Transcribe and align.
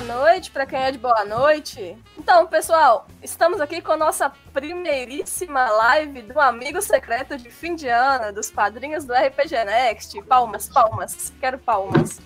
boa 0.00 0.02
noite 0.02 0.50
para 0.50 0.64
quem 0.64 0.78
é 0.78 0.90
de 0.90 0.96
boa 0.96 1.24
noite. 1.26 1.96
Então, 2.16 2.46
pessoal, 2.46 3.06
estamos 3.22 3.60
aqui 3.60 3.82
com 3.82 3.92
a 3.92 3.96
nossa 3.98 4.32
primeiríssima 4.50 5.68
live 5.68 6.22
do 6.22 6.40
amigo 6.40 6.80
secreto 6.80 7.36
de 7.36 7.50
fim 7.50 7.74
de 7.74 7.86
ano, 7.86 8.32
dos 8.32 8.50
padrinhos 8.50 9.04
do 9.04 9.12
RPG 9.12 9.64
Next. 9.64 10.22
Palmas, 10.22 10.68
palmas. 10.70 11.32
Quero 11.38 11.58
palmas. 11.58 12.18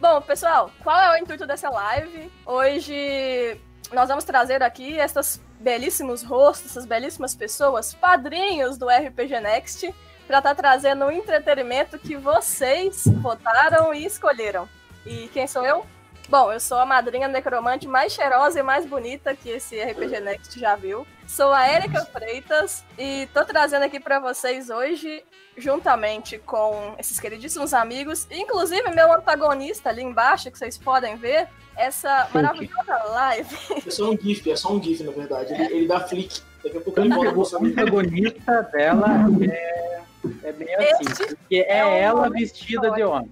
Bom, 0.00 0.20
pessoal, 0.22 0.70
qual 0.82 0.98
é 0.98 1.12
o 1.12 1.22
intuito 1.22 1.46
dessa 1.46 1.70
live? 1.70 2.32
Hoje 2.44 3.60
nós 3.92 4.08
vamos 4.08 4.24
trazer 4.24 4.60
aqui 4.60 4.94
esses 4.96 5.40
belíssimos 5.60 6.24
rostos, 6.24 6.72
essas 6.72 6.84
belíssimas 6.84 7.36
pessoas, 7.36 7.94
padrinhos 7.94 8.76
do 8.76 8.88
RPG 8.88 9.38
Next 9.40 9.94
para 10.32 10.38
estar 10.38 10.54
tá 10.54 10.62
trazendo 10.62 11.04
o 11.04 11.12
entretenimento 11.12 11.98
que 11.98 12.16
vocês 12.16 13.04
votaram 13.20 13.92
e 13.92 14.06
escolheram. 14.06 14.66
E 15.04 15.28
quem 15.28 15.46
sou 15.46 15.62
eu? 15.62 15.84
Bom, 16.26 16.50
eu 16.50 16.58
sou 16.58 16.78
a 16.78 16.86
madrinha 16.86 17.28
necromante 17.28 17.86
mais 17.86 18.14
cheirosa 18.14 18.60
e 18.60 18.62
mais 18.62 18.86
bonita 18.86 19.36
que 19.36 19.50
esse 19.50 19.78
RPG 19.78 20.20
Next 20.20 20.58
já 20.58 20.74
viu. 20.74 21.06
Sou 21.26 21.52
a 21.52 21.70
Erika 21.70 22.06
Freitas 22.06 22.82
e 22.96 23.28
tô 23.34 23.44
trazendo 23.44 23.82
aqui 23.82 24.00
para 24.00 24.20
vocês 24.20 24.70
hoje, 24.70 25.22
juntamente 25.54 26.38
com 26.38 26.94
esses 26.98 27.20
queridíssimos 27.20 27.74
amigos, 27.74 28.26
inclusive 28.30 28.88
meu 28.90 29.12
antagonista 29.12 29.90
ali 29.90 30.02
embaixo, 30.02 30.50
que 30.50 30.56
vocês 30.56 30.78
podem 30.78 31.14
ver, 31.16 31.46
essa 31.76 32.26
maravilhosa 32.32 32.94
live. 33.10 33.56
É 33.86 33.90
só 33.90 34.10
um 34.10 34.18
GIF, 34.18 34.50
é 34.50 34.56
só 34.56 34.72
um 34.72 34.82
GIF, 34.82 35.02
na 35.02 35.12
verdade. 35.12 35.52
Ele, 35.52 35.74
ele 35.74 35.86
dá 35.86 36.00
flick. 36.00 36.40
Daqui 36.62 36.76
a 36.76 36.80
pouco 36.80 37.00
ele 37.00 37.08
volta 37.14 37.58
O 37.58 37.64
antagonista 37.64 38.62
dela 38.72 39.26
é 39.42 40.02
é 40.42 40.52
bem 40.52 40.74
assim, 40.74 41.34
porque 41.36 41.56
é, 41.56 41.78
é 41.78 42.00
ela 42.00 42.30
vestida 42.30 42.86
histórico. 42.86 42.96
de 42.96 43.02
homem. 43.02 43.30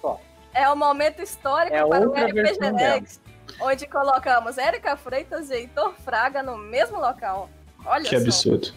Só. 0.00 0.20
É 0.54 0.68
o 0.68 0.76
momento 0.76 1.22
histórico 1.22 1.74
é 1.74 1.86
para 1.86 2.08
o 2.08 2.12
RPG 2.12 2.70
Next, 2.72 3.20
onde 3.60 3.86
colocamos 3.86 4.58
Érica 4.58 4.96
Freitas 4.96 5.50
e 5.50 5.54
Heitor 5.54 5.94
Fraga 6.04 6.42
no 6.42 6.56
mesmo 6.56 6.98
local. 6.98 7.50
Olha 7.84 8.04
que 8.04 8.16
só. 8.16 8.22
absurdo. 8.22 8.72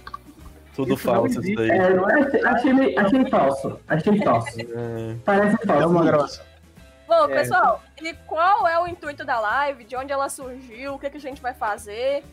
Tudo 0.75 0.94
isso 0.94 1.03
falso 1.03 1.42
isso 1.42 1.55
daí. 1.55 1.70
É, 1.70 1.88
achei, 1.88 2.45
achei, 2.45 2.98
achei 2.98 3.30
falso. 3.30 3.80
Achei 3.88 4.22
falso. 4.22 4.59
É... 4.59 5.16
Parece 5.23 5.58
falso. 5.66 5.83
É 5.83 5.86
uma 5.86 6.03
gravação. 6.03 6.45
Bom, 7.08 7.25
é. 7.25 7.27
pessoal, 7.27 7.81
e 8.02 8.14
qual 8.25 8.67
é 8.67 8.77
o 8.80 8.88
intuito 8.88 9.23
da 9.23 9.39
live? 9.39 9.83
De 9.83 9.95
onde 9.95 10.11
ela 10.11 10.27
surgiu? 10.27 10.95
O 10.95 11.00
que, 11.00 11.09
que 11.09 11.17
a 11.17 11.22
gente 11.22 11.42
vai 11.42 11.53
fazer? 11.53 12.23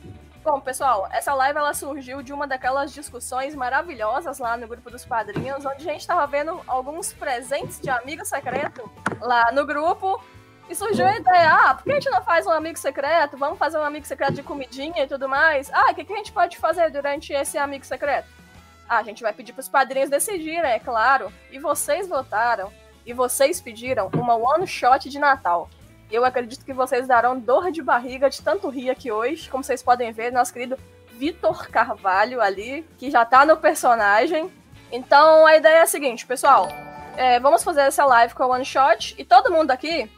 Bom, 0.44 0.60
pessoal, 0.60 1.08
essa 1.12 1.32
live 1.34 1.56
ela 1.56 1.72
surgiu 1.72 2.20
de 2.20 2.32
uma 2.32 2.48
daquelas 2.48 2.92
discussões 2.92 3.54
maravilhosas 3.54 4.40
lá 4.40 4.56
no 4.56 4.66
grupo 4.66 4.90
dos 4.90 5.04
padrinhos, 5.04 5.64
onde 5.64 5.88
a 5.88 5.92
gente 5.92 6.00
estava 6.00 6.26
vendo 6.26 6.60
alguns 6.66 7.12
presentes 7.12 7.80
de 7.80 7.88
amigo 7.88 8.24
secreto 8.24 8.90
lá 9.20 9.52
no 9.52 9.64
grupo. 9.64 10.20
E 10.68 10.74
surgiu 10.74 11.06
a 11.06 11.16
ideia, 11.16 11.52
ah, 11.52 11.74
por 11.74 11.84
que 11.84 11.92
a 11.92 11.94
gente 11.94 12.10
não 12.10 12.24
faz 12.24 12.44
um 12.44 12.50
amigo 12.50 12.76
secreto? 12.76 13.36
Vamos 13.36 13.56
fazer 13.56 13.78
um 13.78 13.84
amigo 13.84 14.04
secreto 14.04 14.32
de 14.32 14.42
comidinha 14.42 15.04
e 15.04 15.06
tudo 15.06 15.28
mais. 15.28 15.70
Ah, 15.72 15.92
o 15.92 15.94
que, 15.94 16.04
que 16.04 16.12
a 16.12 16.16
gente 16.16 16.32
pode 16.32 16.58
fazer 16.58 16.90
durante 16.90 17.32
esse 17.32 17.56
amigo 17.56 17.84
secreto? 17.84 18.28
Ah, 18.88 18.98
a 18.98 19.02
gente 19.04 19.22
vai 19.22 19.32
pedir 19.32 19.52
para 19.52 19.60
os 19.60 19.68
padrinhos 19.68 20.10
decidirem, 20.10 20.72
é 20.72 20.80
claro. 20.80 21.32
E 21.52 21.58
vocês 21.60 22.08
votaram. 22.08 22.72
E 23.06 23.12
vocês 23.12 23.60
pediram 23.60 24.10
uma 24.14 24.34
one 24.34 24.66
shot 24.66 25.08
de 25.08 25.20
Natal. 25.20 25.70
Eu 26.12 26.26
acredito 26.26 26.62
que 26.62 26.74
vocês 26.74 27.08
darão 27.08 27.40
dor 27.40 27.72
de 27.72 27.82
barriga 27.82 28.28
de 28.28 28.42
tanto 28.42 28.68
rir 28.68 28.90
aqui 28.90 29.10
hoje. 29.10 29.48
Como 29.48 29.64
vocês 29.64 29.82
podem 29.82 30.12
ver, 30.12 30.30
nosso 30.30 30.52
querido 30.52 30.76
Vitor 31.12 31.70
Carvalho 31.70 32.38
ali, 32.38 32.86
que 32.98 33.10
já 33.10 33.24
tá 33.24 33.46
no 33.46 33.56
personagem. 33.56 34.52
Então 34.92 35.46
a 35.46 35.56
ideia 35.56 35.78
é 35.78 35.82
a 35.82 35.86
seguinte, 35.86 36.26
pessoal. 36.26 36.68
É, 37.16 37.40
vamos 37.40 37.64
fazer 37.64 37.80
essa 37.80 38.04
live 38.04 38.34
com 38.34 38.42
a 38.42 38.48
One 38.48 38.64
Shot 38.64 39.14
e 39.16 39.24
todo 39.24 39.50
mundo 39.50 39.70
aqui 39.70 40.10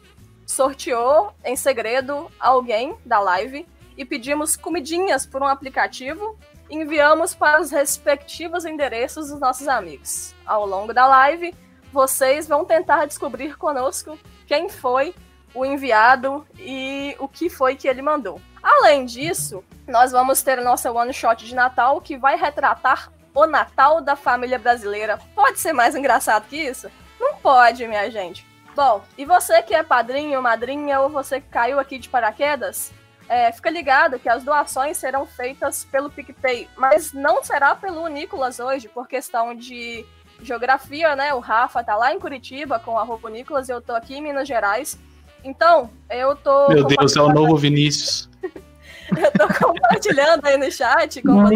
sorteou 0.45 1.33
em 1.45 1.55
segredo 1.55 2.29
alguém 2.41 2.97
da 3.07 3.21
live 3.21 3.65
e 3.97 4.05
pedimos 4.05 4.57
comidinhas 4.57 5.25
por 5.25 5.43
um 5.43 5.47
aplicativo 5.47 6.37
e 6.69 6.75
enviamos 6.75 7.37
para 7.37 7.61
os 7.61 7.71
respectivos 7.71 8.65
endereços 8.65 9.29
dos 9.29 9.39
nossos 9.39 9.69
amigos. 9.69 10.35
Ao 10.45 10.67
longo 10.67 10.93
da 10.93 11.07
live, 11.07 11.55
vocês 11.93 12.49
vão 12.49 12.65
tentar 12.65 13.07
descobrir 13.07 13.57
conosco 13.57 14.19
quem 14.45 14.69
foi 14.69 15.15
o 15.55 15.65
enviado 15.65 16.47
e 16.59 17.15
o 17.19 17.29
que 17.29 17.49
foi 17.49 17.77
que 17.77 17.89
ele 17.89 18.03
mandou. 18.03 18.41
Além 18.63 19.05
disso, 19.05 19.63
nós 19.87 20.13
vamos 20.13 20.43
ter 20.43 20.61
nossa 20.61 20.91
one 20.91 21.13
shot 21.13 21.45
de 21.45 21.55
Natal 21.55 22.01
que 22.01 22.17
vai 22.17 22.37
retratar 22.37 23.13
o 23.35 23.47
Natal 23.47 24.01
da 24.01 24.17
família 24.17 24.59
brasileira. 24.59 25.19
Pode 25.35 25.61
ser 25.61 25.73
mais 25.73 25.95
engraçado 25.95 26.49
que 26.49 26.57
isso? 26.57 26.91
Não 27.21 27.37
pode, 27.37 27.87
minha 27.87 28.11
gente. 28.11 28.47
Bom, 28.75 29.03
e 29.17 29.25
você 29.25 29.63
que 29.63 29.75
é 29.75 29.83
padrinho, 29.83 30.43
madrinha 30.43 31.01
ou 31.01 31.09
você 31.09 31.41
que 31.41 31.49
caiu 31.49 31.79
aqui 31.79 31.99
de 31.99 32.09
paraquedas, 32.09 32.93
é, 33.29 33.53
fica 33.53 33.71
ligado 33.71 34.19
que 34.19 34.29
as 34.29 34.43
doações 34.43 34.97
serão 34.97 35.25
feitas 35.25 35.85
pelo 35.85 36.11
PicPay, 36.11 36.69
mas 36.77 37.13
não 37.13 37.43
será 37.43 37.75
pelo 37.75 38.07
Nicolas 38.09 38.59
hoje, 38.59 38.89
por 38.89 39.07
questão 39.07 39.55
de 39.55 40.05
geografia, 40.43 41.15
né? 41.17 41.33
O 41.33 41.39
Rafa 41.39 41.83
tá 41.83 41.97
lá 41.97 42.13
em 42.13 42.19
Curitiba 42.19 42.79
com 42.79 42.93
roupa 42.93 43.31
Nicolas 43.31 43.69
e 43.69 43.73
eu 43.73 43.81
tô 43.81 43.95
aqui 43.95 44.17
em 44.17 44.23
Minas 44.23 44.47
Gerais. 44.47 44.99
Então, 45.45 45.91
eu 46.11 46.35
tô. 46.35 46.69
Meu 46.69 46.85
Deus, 46.85 47.15
é 47.15 47.21
o 47.21 47.29
novo 47.29 47.57
Vinícius. 47.57 48.29
eu 48.43 49.31
tô 49.33 49.67
compartilhando 49.67 50.45
aí 50.47 50.57
no 50.57 50.73
chat 50.73 51.23
com 51.23 51.43
você 51.43 51.55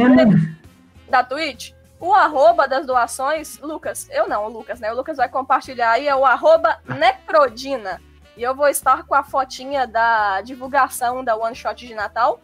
da 1.08 1.24
Twitch 1.24 1.72
o 2.00 2.12
arroba 2.14 2.68
das 2.68 2.86
doações. 2.86 3.58
Lucas, 3.58 4.08
eu 4.10 4.28
não, 4.28 4.46
o 4.46 4.48
Lucas, 4.48 4.80
né? 4.80 4.92
O 4.92 4.96
Lucas 4.96 5.16
vai 5.16 5.28
compartilhar 5.28 5.92
aí, 5.92 6.06
é 6.06 6.14
o 6.14 6.24
arroba 6.24 6.78
Necrodina. 6.86 8.00
E 8.36 8.42
eu 8.42 8.54
vou 8.54 8.68
estar 8.68 9.04
com 9.04 9.14
a 9.14 9.24
fotinha 9.24 9.86
da 9.86 10.40
divulgação 10.42 11.24
da 11.24 11.36
One 11.36 11.56
Shot 11.56 11.86
de 11.86 11.94
Natal. 11.94 12.40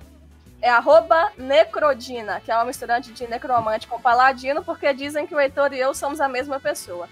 É 0.60 0.68
arroba 0.68 1.30
Necrodina, 1.36 2.40
que 2.40 2.50
é 2.50 2.54
uma 2.54 2.64
misturante 2.64 3.12
de 3.12 3.28
necromante 3.28 3.86
com 3.86 4.00
paladino, 4.00 4.64
porque 4.64 4.92
dizem 4.92 5.26
que 5.26 5.34
o 5.34 5.40
Heitor 5.40 5.72
e 5.72 5.78
eu 5.78 5.94
somos 5.94 6.20
a 6.20 6.28
mesma 6.28 6.58
pessoa. 6.58 7.08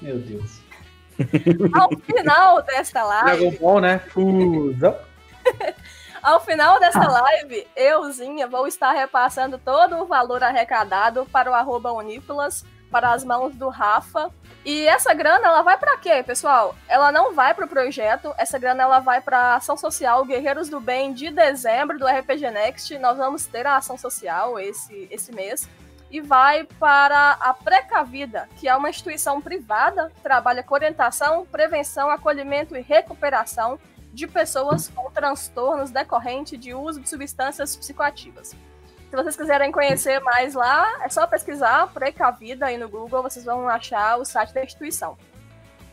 Meu 0.00 0.18
Deus. 0.18 0.57
Ao 1.74 1.88
final 1.90 2.62
desta 2.62 3.02
live. 3.04 3.38
Dragon 3.38 3.56
Ball, 3.58 3.80
né? 3.80 3.98
Fusão. 3.98 4.96
Ao 6.22 6.40
final 6.40 6.80
desta 6.80 7.08
live, 7.08 7.66
euzinha 7.76 8.46
vou 8.46 8.66
estar 8.66 8.92
repassando 8.92 9.56
todo 9.56 9.96
o 9.96 10.06
valor 10.06 10.42
arrecadado 10.42 11.26
para 11.26 11.50
o 11.50 11.54
arroba 11.54 11.92
Unícolas, 11.92 12.64
para 12.90 13.12
as 13.12 13.24
mãos 13.24 13.54
do 13.54 13.68
Rafa. 13.68 14.30
E 14.64 14.86
essa 14.86 15.14
grana, 15.14 15.46
ela 15.46 15.62
vai 15.62 15.78
para 15.78 15.96
quê, 15.96 16.22
pessoal? 16.22 16.74
Ela 16.88 17.12
não 17.12 17.32
vai 17.32 17.54
para 17.54 17.64
o 17.64 17.68
projeto, 17.68 18.34
essa 18.36 18.58
grana 18.58 18.82
ela 18.82 18.98
vai 18.98 19.20
para 19.20 19.38
a 19.38 19.54
ação 19.56 19.76
social 19.76 20.24
Guerreiros 20.24 20.68
do 20.68 20.80
Bem 20.80 21.12
de 21.12 21.30
dezembro 21.30 21.98
do 21.98 22.06
RPG 22.06 22.50
Next. 22.50 22.98
Nós 22.98 23.16
vamos 23.16 23.46
ter 23.46 23.66
a 23.66 23.76
ação 23.76 23.96
social 23.96 24.58
esse, 24.58 25.08
esse 25.10 25.32
mês 25.32 25.68
e 26.10 26.20
vai 26.20 26.64
para 26.64 27.32
a 27.32 27.52
Precavida, 27.52 28.48
que 28.56 28.68
é 28.68 28.74
uma 28.74 28.90
instituição 28.90 29.40
privada 29.40 30.10
que 30.14 30.20
trabalha 30.20 30.62
com 30.62 30.74
orientação, 30.74 31.46
prevenção, 31.46 32.10
acolhimento 32.10 32.76
e 32.76 32.80
recuperação 32.80 33.78
de 34.12 34.26
pessoas 34.26 34.88
com 34.88 35.10
transtornos 35.10 35.90
decorrentes 35.90 36.58
de 36.58 36.74
uso 36.74 37.00
de 37.00 37.08
substâncias 37.08 37.76
psicoativas. 37.76 38.56
Se 39.10 39.16
vocês 39.16 39.36
quiserem 39.36 39.72
conhecer 39.72 40.20
mais 40.20 40.54
lá, 40.54 41.02
é 41.02 41.08
só 41.08 41.26
pesquisar 41.26 41.92
Precavida 41.92 42.66
aí 42.66 42.76
no 42.76 42.88
Google, 42.88 43.22
vocês 43.22 43.44
vão 43.44 43.68
achar 43.68 44.18
o 44.18 44.24
site 44.24 44.52
da 44.52 44.64
instituição. 44.64 45.16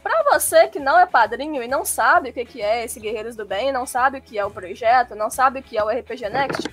Para 0.03 0.23
você 0.33 0.67
que 0.67 0.79
não 0.79 0.99
é 0.99 1.05
padrinho 1.05 1.63
e 1.63 1.67
não 1.67 1.83
sabe 1.83 2.29
o 2.29 2.33
que 2.33 2.61
é 2.61 2.83
esse 2.83 2.99
Guerreiros 2.99 3.35
do 3.35 3.45
Bem, 3.45 3.71
não 3.71 3.85
sabe 3.85 4.19
o 4.19 4.21
que 4.21 4.37
é 4.37 4.45
o 4.45 4.51
projeto, 4.51 5.15
não 5.15 5.29
sabe 5.29 5.59
o 5.59 5.63
que 5.63 5.77
é 5.77 5.83
o 5.83 5.89
RPG 5.89 6.29
Next, 6.29 6.69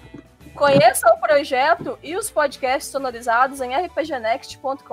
Conheça 0.55 1.09
o 1.13 1.19
projeto 1.19 1.99
e 2.03 2.17
os 2.17 2.31
podcasts 2.31 2.91
sonorizados 2.91 3.61
em 3.61 3.75
rpgnext.com.br. 3.75 4.87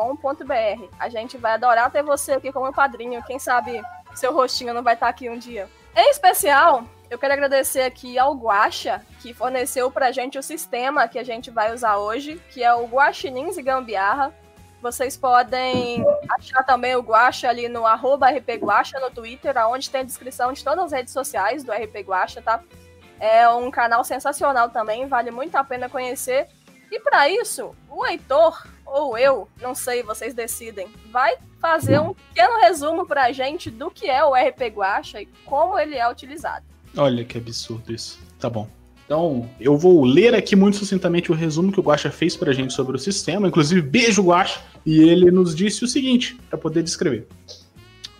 A 0.97 1.09
gente 1.09 1.38
vai 1.38 1.53
adorar 1.53 1.91
ter 1.91 2.01
você 2.01 2.33
aqui 2.33 2.51
como 2.51 2.73
padrinho. 2.73 3.23
Quem 3.23 3.38
sabe 3.38 3.81
seu 4.15 4.33
rostinho 4.33 4.73
não 4.73 4.83
vai 4.83 4.94
estar 4.94 5.09
aqui 5.09 5.29
um 5.29 5.38
dia. 5.38 5.69
Em 5.95 6.09
especial, 6.09 6.85
eu 7.09 7.17
quero 7.17 7.33
agradecer 7.33 7.81
aqui 7.81 8.17
ao 8.17 8.35
Guacha, 8.35 9.03
que 9.21 9.33
forneceu 9.33 9.91
pra 9.91 10.11
gente 10.11 10.38
o 10.38 10.44
sistema 10.44 11.07
que 11.07 11.19
a 11.19 11.23
gente 11.23 11.51
vai 11.51 11.73
usar 11.73 11.97
hoje, 11.97 12.41
que 12.51 12.63
é 12.63 12.73
o 12.73 12.85
Guaxinins 12.85 13.57
e 13.57 13.63
Gambiarra. 13.63 14.33
Vocês 14.81 15.17
podem 15.17 16.06
achar 16.38 16.63
também 16.63 16.95
o 16.95 17.01
Guacha 17.01 17.50
ali 17.50 17.67
no 17.67 17.85
arroba 17.85 18.29
rpguacha 18.29 18.97
no 19.00 19.11
Twitter, 19.11 19.53
onde 19.67 19.89
tem 19.89 20.01
a 20.01 20.06
descrição 20.06 20.53
de 20.53 20.63
todas 20.63 20.85
as 20.85 20.91
redes 20.94 21.11
sociais 21.11 21.63
do 21.63 21.71
RP 21.71 21.97
Guacha, 22.06 22.41
tá? 22.41 22.63
É 23.19 23.50
um 23.50 23.69
canal 23.69 24.04
sensacional 24.04 24.69
também, 24.69 25.07
vale 25.07 25.31
muito 25.31 25.56
a 25.56 25.63
pena 25.63 25.89
conhecer. 25.89 26.48
E 26.92 27.00
para 27.00 27.30
isso, 27.30 27.75
o 27.89 28.06
Heitor, 28.06 28.66
ou 28.86 29.18
eu, 29.18 29.48
não 29.62 29.75
sei, 29.75 30.01
vocês 30.01 30.33
decidem, 30.33 30.88
vai 31.12 31.36
fazer 31.60 32.00
um 32.00 32.13
pequeno 32.13 32.60
resumo 32.62 33.06
para 33.06 33.25
a 33.25 33.31
gente 33.31 33.69
do 33.69 33.92
que 33.92 34.10
é 34.10 34.24
o 34.24 34.33
RP 34.33 34.74
Guacha 34.74 35.21
e 35.21 35.27
como 35.45 35.77
ele 35.77 35.95
é 35.95 36.10
utilizado. 36.10 36.66
Olha 36.98 37.24
que 37.24 37.38
absurdo 37.38 37.94
isso. 37.94 38.19
Tá 38.39 38.50
bom. 38.50 38.68
Então, 39.06 39.50
eu 39.60 39.75
vou 39.75 40.04
ler 40.06 40.36
aqui 40.36 40.56
muito 40.56 40.77
sucintamente 40.77 41.31
o 41.31 41.36
resumo 41.36 41.71
que 41.71 41.80
o 41.80 41.83
Guacha 41.83 42.12
fez 42.12 42.36
pra 42.36 42.54
gente 42.54 42.74
sobre 42.74 42.95
o 42.95 43.00
sistema. 43.00 43.48
Inclusive, 43.48 43.81
beijo, 43.81 44.24
Guacha. 44.24 44.62
E 44.86 45.01
ele 45.01 45.31
nos 45.31 45.56
disse 45.56 45.83
o 45.83 45.88
seguinte, 45.88 46.39
para 46.48 46.60
poder 46.60 46.83
descrever. 46.83 47.27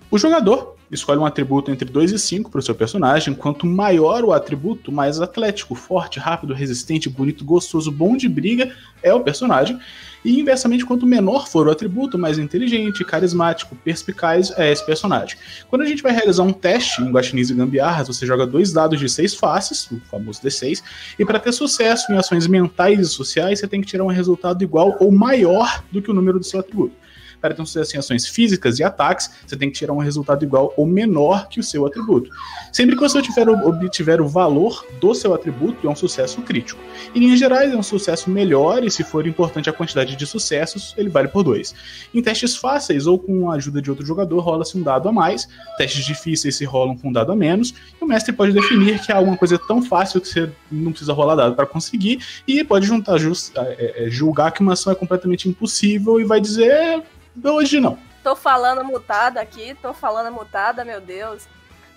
O 0.10 0.18
jogador 0.18 0.76
escolhe 0.92 1.20
um 1.20 1.26
atributo 1.26 1.72
entre 1.72 1.90
2 1.90 2.12
e 2.12 2.20
5 2.20 2.50
para 2.50 2.60
o 2.60 2.62
seu 2.62 2.74
personagem. 2.74 3.34
Quanto 3.34 3.66
maior 3.66 4.24
o 4.24 4.34
atributo, 4.34 4.92
mais 4.92 5.22
atlético, 5.22 5.76
forte, 5.76 6.20
rápido, 6.20 6.54
resistente, 6.54 7.10
bonito, 7.10 7.46
gostoso, 7.46 7.92
bom 7.92 8.18
de 8.18 8.28
briga 8.28 8.72
é 9.04 9.14
o 9.14 9.22
personagem. 9.22 9.80
E 10.24 10.38
inversamente, 10.38 10.86
quanto 10.86 11.06
menor 11.06 11.48
for 11.48 11.68
o 11.68 11.72
atributo, 11.72 12.18
mais 12.18 12.38
inteligente, 12.38 13.06
carismático, 13.06 13.76
perspicaz 13.76 14.52
é 14.58 14.72
esse 14.72 14.86
personagem. 14.86 15.38
Quando 15.70 15.84
a 15.84 15.86
gente 15.86 16.04
vai 16.04 16.12
realizar 16.12 16.44
um 16.44 16.52
teste 16.52 17.02
em 17.02 17.12
Guaxinins 17.12 17.50
e 17.50 17.54
Gambiarras, 17.54 18.08
você 18.08 18.26
joga 18.26 18.46
dois 18.46 18.74
dados 18.74 19.00
de 19.00 19.08
seis 19.08 19.34
faces, 19.34 19.90
o 19.90 20.00
famoso 20.12 20.42
D6, 20.42 20.84
e 21.18 21.26
para 21.26 21.40
ter 21.40 21.54
sucesso 21.54 22.12
em 22.12 22.18
ações 22.18 22.48
mentais 22.48 23.00
e 23.00 23.06
sociais, 23.06 23.60
você 23.60 23.68
tem 23.68 23.80
que 23.80 23.88
tirar 23.88 24.04
um 24.04 24.08
resultado 24.08 24.62
igual 24.62 24.98
ou 25.00 25.10
maior 25.10 25.84
do 25.90 26.02
que 26.02 26.12
o 26.12 26.14
número 26.14 26.38
do 26.38 26.46
seu 26.46 26.60
atributo 26.60 26.94
para 27.40 27.54
ter 27.54 27.66
sucesso 27.66 27.96
em 27.96 28.00
ações 28.00 28.28
físicas 28.28 28.80
e 28.80 28.84
ataques, 28.84 29.32
você 29.46 29.56
tem 29.56 29.70
que 29.70 29.78
tirar 29.78 29.94
um 29.94 29.98
resultado 29.98 30.44
igual 30.44 30.74
ou 30.76 30.86
menor 30.86 31.48
que 31.48 31.60
o 31.60 31.64
seu 31.64 31.86
atributo. 31.86 32.30
Sempre 32.72 32.96
que 32.96 33.02
você 33.02 33.22
tiver, 33.22 33.50
obtiver 33.50 34.22
o 34.22 34.28
valor 34.28 34.86
do 35.00 35.14
seu 35.14 35.34
atributo, 35.34 35.88
é 35.88 35.90
um 35.90 35.96
sucesso 35.96 36.42
crítico. 36.42 36.80
Em 37.16 37.20
linhas 37.20 37.40
gerais, 37.40 37.72
é 37.72 37.76
um 37.76 37.84
sucesso 37.84 38.30
melhor, 38.30 38.84
e 38.84 38.92
se 38.92 39.04
for 39.04 39.26
importante 39.26 39.70
a 39.70 39.74
quantidade 39.74 40.16
de 40.16 40.26
sucessos, 40.26 40.94
ele 40.98 41.10
vale 41.10 41.28
por 41.28 41.44
dois. 41.44 41.74
Em 42.14 42.22
testes 42.22 42.56
fáceis 42.56 43.08
ou 43.08 43.18
com 43.18 43.50
a 43.50 43.56
ajuda 43.56 43.82
de 43.82 43.90
outro 43.90 44.06
jogador, 44.06 44.40
rola-se 44.40 44.78
um 44.78 44.84
dado 44.84 45.10
a 45.10 45.12
mais, 45.12 45.48
testes 45.78 46.06
difíceis 46.06 46.56
se 46.56 46.66
rolam 46.66 46.98
com 46.98 47.10
um 47.10 47.12
dado 47.12 47.32
a 47.32 47.36
menos, 47.36 47.74
e 48.00 48.04
o 48.04 48.08
mestre 48.08 48.34
pode 48.34 48.52
definir 48.52 49.00
que 49.00 49.12
há 49.12 49.18
alguma 49.18 49.38
coisa 49.38 49.58
tão 49.58 49.82
fácil 49.82 50.22
que 50.22 50.28
você 50.28 50.50
não 50.72 50.92
precisa 50.92 51.14
rolar 51.14 51.36
dado 51.36 51.56
para 51.56 51.66
conseguir, 51.66 52.20
e 52.48 52.64
pode 52.64 52.86
juntar, 52.86 53.18
just, 53.18 53.52
é, 53.58 54.06
é, 54.06 54.10
julgar 54.10 54.52
que 54.52 54.62
uma 54.62 54.74
ação 54.74 54.92
é 54.92 54.96
completamente 54.96 55.48
impossível 55.48 56.20
e 56.20 56.24
vai 56.24 56.40
dizer 56.40 57.04
Hoje 57.44 57.80
não. 57.80 57.98
Tô 58.24 58.36
falando 58.36 58.84
mutada 58.84 59.40
aqui, 59.40 59.76
tô 59.82 59.94
falando 59.94 60.34
mutada, 60.34 60.84
meu 60.84 61.00
Deus. 61.00 61.48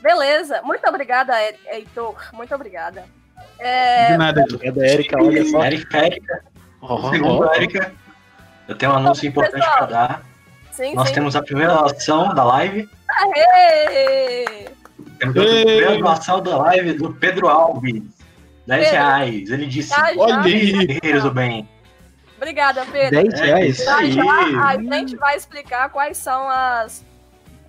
Beleza, 0.00 0.62
muito 0.62 0.86
obrigada, 0.88 1.34
Heitor. 1.66 2.16
Muito 2.32 2.54
obrigada. 2.54 3.04
É... 3.58 4.12
De 4.12 4.18
nada, 4.18 4.42
Obrigada, 4.42 4.86
Erika. 4.86 5.22
Olha 5.22 5.44
só. 5.44 5.64
Erika, 5.64 5.98
Erika. 6.06 6.44
Oh, 6.80 7.10
Segundo 7.10 7.46
oh. 7.46 7.54
Erika, 7.54 7.92
eu 8.68 8.76
tenho 8.76 8.92
um 8.92 8.96
anúncio 8.96 9.28
importante 9.28 9.64
para 9.64 9.86
dar. 9.86 10.22
Sim, 10.72 10.94
Nós 10.94 11.08
sim. 11.08 11.14
temos 11.14 11.36
a 11.36 11.42
primeira 11.42 11.74
doação 11.74 12.34
da 12.34 12.42
live. 12.44 12.88
Aê! 13.08 14.68
Temos 15.18 15.36
a 15.36 15.40
primeira 15.40 15.98
doação 15.98 16.42
da 16.42 16.56
live 16.56 16.94
do 16.94 17.12
Pedro 17.14 17.48
Alves. 17.48 18.02
10 18.66 18.90
reais. 18.90 19.50
Ele 19.50 19.66
disse: 19.66 19.92
Olha 20.16 20.40
aí, 20.40 20.86
guerreiros 20.86 21.24
do 21.24 21.30
bem. 21.30 21.68
Obrigada, 22.42 22.84
Pedro. 22.86 23.22
10 23.22 23.40
reais. 23.40 23.76
Já, 23.76 24.04
já, 24.04 24.68
a 24.68 24.76
gente 24.76 25.14
vai 25.14 25.36
explicar 25.36 25.88
quais 25.90 26.18
são 26.18 26.50
as 26.50 27.04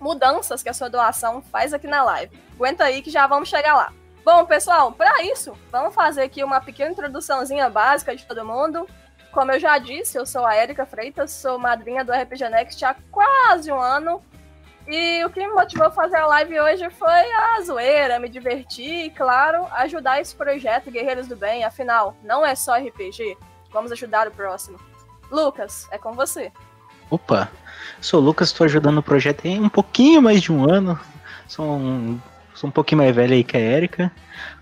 mudanças 0.00 0.64
que 0.64 0.68
a 0.68 0.72
sua 0.72 0.90
doação 0.90 1.40
faz 1.40 1.72
aqui 1.72 1.86
na 1.86 2.02
live. 2.02 2.36
Aguenta 2.56 2.82
aí 2.82 3.00
que 3.00 3.08
já 3.08 3.24
vamos 3.28 3.48
chegar 3.48 3.76
lá. 3.76 3.92
Bom, 4.24 4.44
pessoal, 4.44 4.90
para 4.90 5.22
isso, 5.22 5.56
vamos 5.70 5.94
fazer 5.94 6.22
aqui 6.22 6.42
uma 6.42 6.60
pequena 6.60 6.90
introduçãozinha 6.90 7.70
básica 7.70 8.16
de 8.16 8.26
todo 8.26 8.44
mundo. 8.44 8.88
Como 9.30 9.52
eu 9.52 9.60
já 9.60 9.78
disse, 9.78 10.18
eu 10.18 10.26
sou 10.26 10.44
a 10.44 10.56
Erika 10.56 10.84
Freitas, 10.84 11.30
sou 11.30 11.56
madrinha 11.56 12.04
do 12.04 12.10
RPG 12.10 12.48
Next 12.48 12.84
há 12.84 12.96
quase 13.12 13.70
um 13.70 13.80
ano. 13.80 14.20
E 14.88 15.24
o 15.24 15.30
que 15.30 15.38
me 15.38 15.52
motivou 15.52 15.86
a 15.86 15.92
fazer 15.92 16.16
a 16.16 16.26
live 16.26 16.58
hoje 16.58 16.90
foi 16.90 17.32
a 17.32 17.60
zoeira, 17.60 18.18
me 18.18 18.28
divertir 18.28 19.04
e, 19.04 19.10
claro, 19.10 19.68
ajudar 19.70 20.20
esse 20.20 20.34
projeto 20.34 20.90
Guerreiros 20.90 21.28
do 21.28 21.36
Bem. 21.36 21.62
Afinal, 21.62 22.16
não 22.24 22.44
é 22.44 22.56
só 22.56 22.74
RPG. 22.74 23.38
Vamos 23.74 23.90
ajudar 23.90 24.28
o 24.28 24.30
próximo. 24.30 24.78
Lucas, 25.32 25.88
é 25.90 25.98
com 25.98 26.12
você. 26.12 26.52
Opa, 27.10 27.50
sou 28.00 28.20
o 28.20 28.24
Lucas, 28.24 28.48
estou 28.48 28.64
ajudando 28.64 28.98
o 28.98 29.02
projeto 29.02 29.44
em 29.46 29.60
um 29.60 29.68
pouquinho 29.68 30.22
mais 30.22 30.40
de 30.40 30.52
um 30.52 30.70
ano. 30.70 30.98
Sou 31.48 31.66
um, 31.66 32.20
sou 32.54 32.68
um 32.68 32.70
pouquinho 32.70 33.02
mais 33.02 33.14
velho 33.14 33.34
aí 33.34 33.42
que 33.42 33.56
a 33.56 33.60
Erika. 33.60 34.12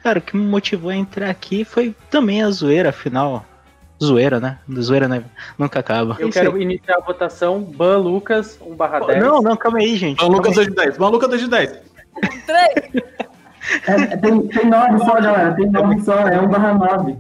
Cara, 0.03 0.19
o 0.19 0.23
que 0.23 0.35
me 0.35 0.43
motivou 0.43 0.91
a 0.91 0.97
entrar 0.97 1.29
aqui 1.29 1.62
foi 1.62 1.94
também 2.11 2.43
a 2.43 2.50
zoeira, 2.50 2.88
afinal. 2.88 3.44
Zoeira, 4.03 4.41
né? 4.41 4.59
Zoeira 4.81 5.06
né? 5.06 5.23
nunca 5.59 5.81
acaba. 5.81 6.17
Eu 6.19 6.31
quero 6.31 6.61
iniciar 6.61 6.97
a 6.97 7.00
votação. 7.00 7.62
Ban 7.62 7.99
Lucas, 7.99 8.59
1 8.62 8.75
barra 8.75 9.00
10. 9.00 9.23
Não, 9.23 9.43
não, 9.43 9.56
calma 9.59 9.79
aí, 9.79 9.94
gente. 9.94 10.19
Ban 10.19 10.29
Lucas 10.29 10.55
2 10.55 10.69
de 10.69 10.75
10. 10.75 10.97
Ban 10.97 11.09
Lucas 11.11 11.29
2 11.29 11.43
de 11.43 11.49
10. 11.49 11.79
3. 12.47 13.05
É, 13.87 14.17
tem, 14.17 14.49
tem 14.49 14.70
9 14.70 14.99
só, 14.99 15.20
galera. 15.20 15.55
Tem 15.55 15.70
9 15.70 16.00
só. 16.00 16.19
É 16.26 16.41
1 16.41 16.49
barra 16.49 16.75
9. 16.75 17.17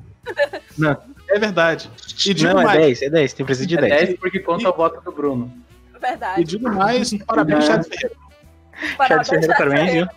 Não. 0.78 1.12
É 1.32 1.38
verdade. 1.38 1.90
E 2.26 2.34
digo 2.34 2.54
não, 2.54 2.62
mais, 2.62 2.78
é 2.78 2.80
10, 2.80 3.02
é 3.02 3.10
10, 3.10 3.32
tem 3.32 3.46
precisa 3.46 3.66
de 3.66 3.76
10. 3.76 3.92
É 3.92 4.06
10 4.06 4.18
porque 4.18 4.38
conta 4.38 4.64
e... 4.64 4.66
o 4.66 4.72
voto 4.72 5.00
do 5.00 5.10
Bruno. 5.10 5.52
Verdade. 6.00 6.40
E 6.40 6.44
digo 6.44 6.70
mais, 6.70 7.14
parabéns, 7.24 7.64
Chad 7.64 7.84
Ferreira. 7.84 8.16
Parabéns, 8.98 9.26
Chad 9.26 9.40
Ferreira, 9.40 9.54
parabéns, 9.56 9.92
viu? 9.92 10.08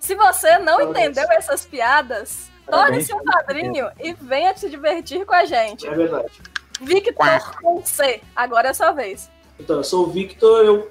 Se 0.00 0.14
você 0.14 0.58
não 0.58 0.78
parabéns. 0.78 1.06
entendeu 1.08 1.32
essas 1.32 1.64
piadas, 1.64 2.50
torne-se 2.68 3.14
um 3.14 3.22
padrinho 3.22 3.88
e 4.02 4.12
venha 4.14 4.56
se 4.56 4.68
divertir 4.68 5.24
com 5.24 5.34
a 5.34 5.44
gente. 5.44 5.86
É 5.86 5.94
verdade. 5.94 6.32
Victor 6.80 7.14
com 7.62 7.84
C, 7.84 8.20
agora 8.34 8.68
é 8.68 8.70
a 8.70 8.74
sua 8.74 8.92
vez. 8.92 9.30
Então, 9.58 9.76
eu 9.76 9.84
sou 9.84 10.06
o 10.06 10.10
Victor, 10.10 10.64
eu 10.64 10.90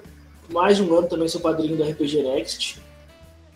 mais 0.50 0.76
de 0.76 0.82
um 0.82 0.96
ano 0.96 1.08
também 1.08 1.28
sou 1.28 1.40
padrinho 1.40 1.76
do 1.76 1.82
RPG 1.82 2.22
Next. 2.22 2.82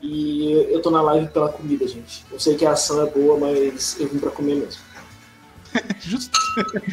E 0.02 0.52
eu 0.70 0.81
tô 0.81 0.90
na 0.90 1.02
live 1.02 1.28
pela 1.28 1.52
comida, 1.52 1.87
gente. 1.87 2.25
Eu 2.31 2.40
sei 2.40 2.56
que 2.56 2.64
a 2.64 2.72
ação 2.72 3.06
é 3.06 3.11
boa, 3.11 3.38
mas 3.38 4.00
eu 4.00 4.08
vim 4.08 4.19
pra 4.19 4.31
comer 4.31 4.55
mesmo. 4.55 4.82
Justo. 6.00 6.38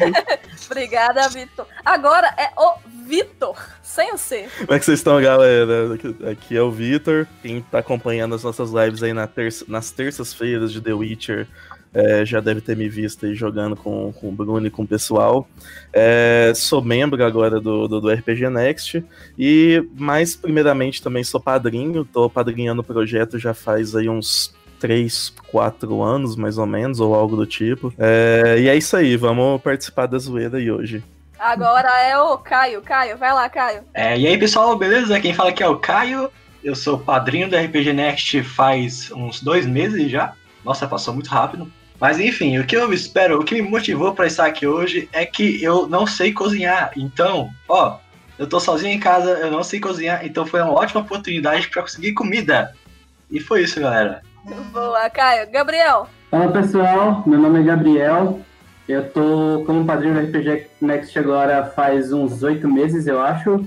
Obrigada, 0.66 1.28
Vitor. 1.28 1.66
Agora 1.84 2.32
é 2.36 2.50
o 2.56 2.74
Vitor, 3.06 3.56
sem 3.82 4.12
o 4.12 4.18
C. 4.18 4.48
Como 4.58 4.74
é 4.74 4.78
que 4.78 4.84
vocês 4.84 4.98
estão, 4.98 5.20
galera? 5.20 5.94
Aqui 6.30 6.56
é 6.56 6.62
o 6.62 6.70
Vitor. 6.70 7.26
Quem 7.42 7.62
tá 7.62 7.78
acompanhando 7.78 8.34
as 8.34 8.44
nossas 8.44 8.70
lives 8.70 9.02
aí 9.02 9.12
na 9.12 9.26
terça, 9.26 9.64
nas 9.68 9.90
terças-feiras 9.90 10.72
de 10.72 10.80
The 10.80 10.92
Witcher 10.92 11.48
é, 11.92 12.24
já 12.24 12.40
deve 12.40 12.60
ter 12.60 12.76
me 12.76 12.88
visto 12.88 13.24
aí 13.24 13.34
jogando 13.34 13.74
com, 13.74 14.12
com 14.12 14.28
o 14.28 14.32
Bruno 14.32 14.66
e 14.66 14.70
com 14.70 14.82
o 14.82 14.86
pessoal. 14.86 15.48
É, 15.92 16.52
sou 16.54 16.82
membro 16.82 17.22
agora 17.24 17.60
do, 17.60 17.88
do, 17.88 18.00
do, 18.00 18.10
RPG 18.10 18.48
Next 18.50 19.04
e, 19.38 19.82
mais 19.94 20.36
primeiramente, 20.36 21.02
também 21.02 21.24
sou 21.24 21.40
padrinho. 21.40 22.04
Tô 22.04 22.28
padrinhando 22.28 22.82
o 22.82 22.84
projeto 22.84 23.38
já 23.38 23.54
faz 23.54 23.96
aí 23.96 24.08
uns 24.08 24.54
3, 24.78 25.34
4 25.50 26.02
anos, 26.02 26.36
mais 26.36 26.58
ou 26.58 26.66
menos, 26.66 27.00
ou 27.00 27.14
algo 27.14 27.36
do 27.36 27.46
tipo. 27.46 27.92
É, 27.98 28.56
e 28.58 28.68
é 28.68 28.76
isso 28.76 28.96
aí, 28.96 29.16
vamos 29.16 29.60
participar 29.60 30.06
da 30.06 30.18
zoeira 30.18 30.58
aí 30.58 30.70
hoje. 30.70 31.02
Agora 31.38 31.88
é 32.02 32.18
o 32.18 32.36
Caio. 32.38 32.82
Caio, 32.82 33.16
vai 33.16 33.32
lá, 33.32 33.48
Caio. 33.48 33.82
É, 33.94 34.18
e 34.18 34.26
aí, 34.26 34.36
pessoal, 34.36 34.76
beleza? 34.76 35.20
Quem 35.20 35.32
fala 35.32 35.50
aqui 35.50 35.62
é 35.62 35.68
o 35.68 35.78
Caio. 35.78 36.30
Eu 36.64 36.74
sou 36.74 36.98
padrinho 36.98 37.48
do 37.48 37.56
RPG 37.56 37.92
Next 37.92 38.42
faz 38.42 39.12
uns 39.12 39.40
dois 39.40 39.64
meses 39.64 40.10
já. 40.10 40.32
Nossa, 40.64 40.88
passou 40.88 41.14
muito 41.14 41.30
rápido. 41.30 41.70
Mas 42.00 42.18
enfim, 42.18 42.58
o 42.58 42.66
que 42.66 42.76
eu 42.76 42.92
espero, 42.92 43.40
o 43.40 43.44
que 43.44 43.54
me 43.54 43.62
motivou 43.62 44.12
para 44.12 44.26
estar 44.26 44.46
aqui 44.46 44.66
hoje 44.66 45.08
é 45.12 45.24
que 45.24 45.62
eu 45.62 45.88
não 45.88 46.06
sei 46.06 46.32
cozinhar. 46.32 46.92
Então, 46.96 47.50
ó, 47.68 47.98
eu 48.38 48.46
tô 48.46 48.60
sozinho 48.60 48.92
em 48.92 49.00
casa, 49.00 49.30
eu 49.30 49.50
não 49.50 49.64
sei 49.64 49.80
cozinhar, 49.80 50.24
então 50.24 50.46
foi 50.46 50.62
uma 50.62 50.72
ótima 50.72 51.00
oportunidade 51.00 51.68
para 51.68 51.82
conseguir 51.82 52.12
comida. 52.12 52.72
E 53.30 53.40
foi 53.40 53.62
isso, 53.62 53.80
galera. 53.80 54.22
Boa, 54.72 55.10
Caio. 55.10 55.50
Gabriel. 55.50 56.08
Fala 56.30 56.52
pessoal, 56.52 57.22
meu 57.26 57.38
nome 57.38 57.60
é 57.60 57.62
Gabriel. 57.62 58.40
Eu 58.88 59.10
tô 59.10 59.64
como 59.66 59.84
padrinho 59.84 60.14
do 60.14 60.20
RPG 60.20 60.66
Next 60.80 61.18
agora 61.18 61.64
faz 61.64 62.12
uns 62.12 62.42
oito 62.42 62.66
meses, 62.66 63.06
eu 63.06 63.20
acho. 63.20 63.64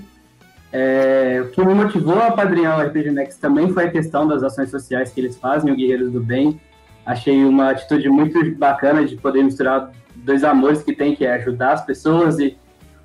É, 0.74 1.44
o 1.44 1.50
que 1.52 1.64
me 1.64 1.74
motivou 1.74 2.20
a 2.20 2.32
padrinhar 2.32 2.80
o 2.80 2.82
RPG 2.82 3.12
Next 3.12 3.40
também 3.40 3.72
foi 3.72 3.86
a 3.86 3.92
questão 3.92 4.28
das 4.28 4.42
ações 4.42 4.72
sociais 4.72 5.12
que 5.12 5.20
eles 5.20 5.38
fazem, 5.38 5.72
o 5.72 5.76
Guerreiros 5.76 6.12
do 6.12 6.20
Bem. 6.20 6.60
Achei 7.06 7.44
uma 7.44 7.72
atitude 7.72 8.10
muito 8.10 8.56
bacana 8.56 9.06
de 9.06 9.16
poder 9.16 9.44
misturar 9.44 9.92
dois 10.16 10.44
amores 10.44 10.82
que 10.82 10.94
tem, 10.94 11.16
que 11.16 11.26
é 11.26 11.34
ajudar 11.34 11.74
as 11.74 11.86
pessoas 11.86 12.40
e 12.40 12.58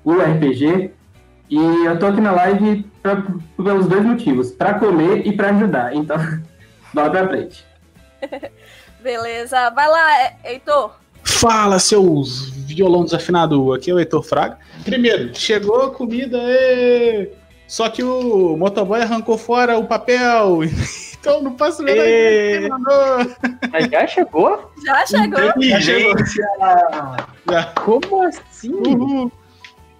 o 0.03 0.13
RPG. 0.13 0.91
E 1.49 1.57
eu 1.85 1.97
tô 1.99 2.07
aqui 2.07 2.21
na 2.21 2.31
live 2.31 2.85
pra, 3.01 3.23
pelos 3.55 3.87
dois 3.87 4.03
motivos, 4.03 4.51
para 4.51 4.75
comer 4.75 5.25
e 5.25 5.31
para 5.35 5.49
ajudar. 5.49 5.95
Então, 5.95 6.17
Bola 6.97 7.11
pra 7.11 7.27
frente. 7.27 7.63
Beleza. 9.01 9.69
Vai 9.69 9.87
lá, 9.87 10.31
Heitor. 10.43 10.95
Fala, 11.23 11.77
seus 11.77 12.49
violão 12.49 13.03
desafinado. 13.03 13.71
Aqui 13.71 13.91
é 13.91 13.93
o 13.93 13.99
Heitor 13.99 14.23
Fraga. 14.23 14.57
Primeiro, 14.83 15.29
chegou 15.35 15.83
a 15.83 15.91
comida, 15.91 16.39
e... 16.41 17.29
só 17.67 17.87
que 17.89 18.03
o 18.03 18.57
motoboy 18.57 18.99
arrancou 18.99 19.37
fora 19.37 19.77
o 19.77 19.85
papel. 19.85 20.61
Então 21.19 21.41
não 21.41 21.55
passa 21.55 21.83
nada. 21.83 21.99
Mas 23.71 23.89
já 23.89 24.07
chegou? 24.07 24.71
Já 24.85 25.05
chegou. 25.05 25.49
Inteligência! 25.49 26.47
Já. 27.49 27.63
Como 27.73 28.23
assim? 28.23 28.71
Uhum. 28.71 29.31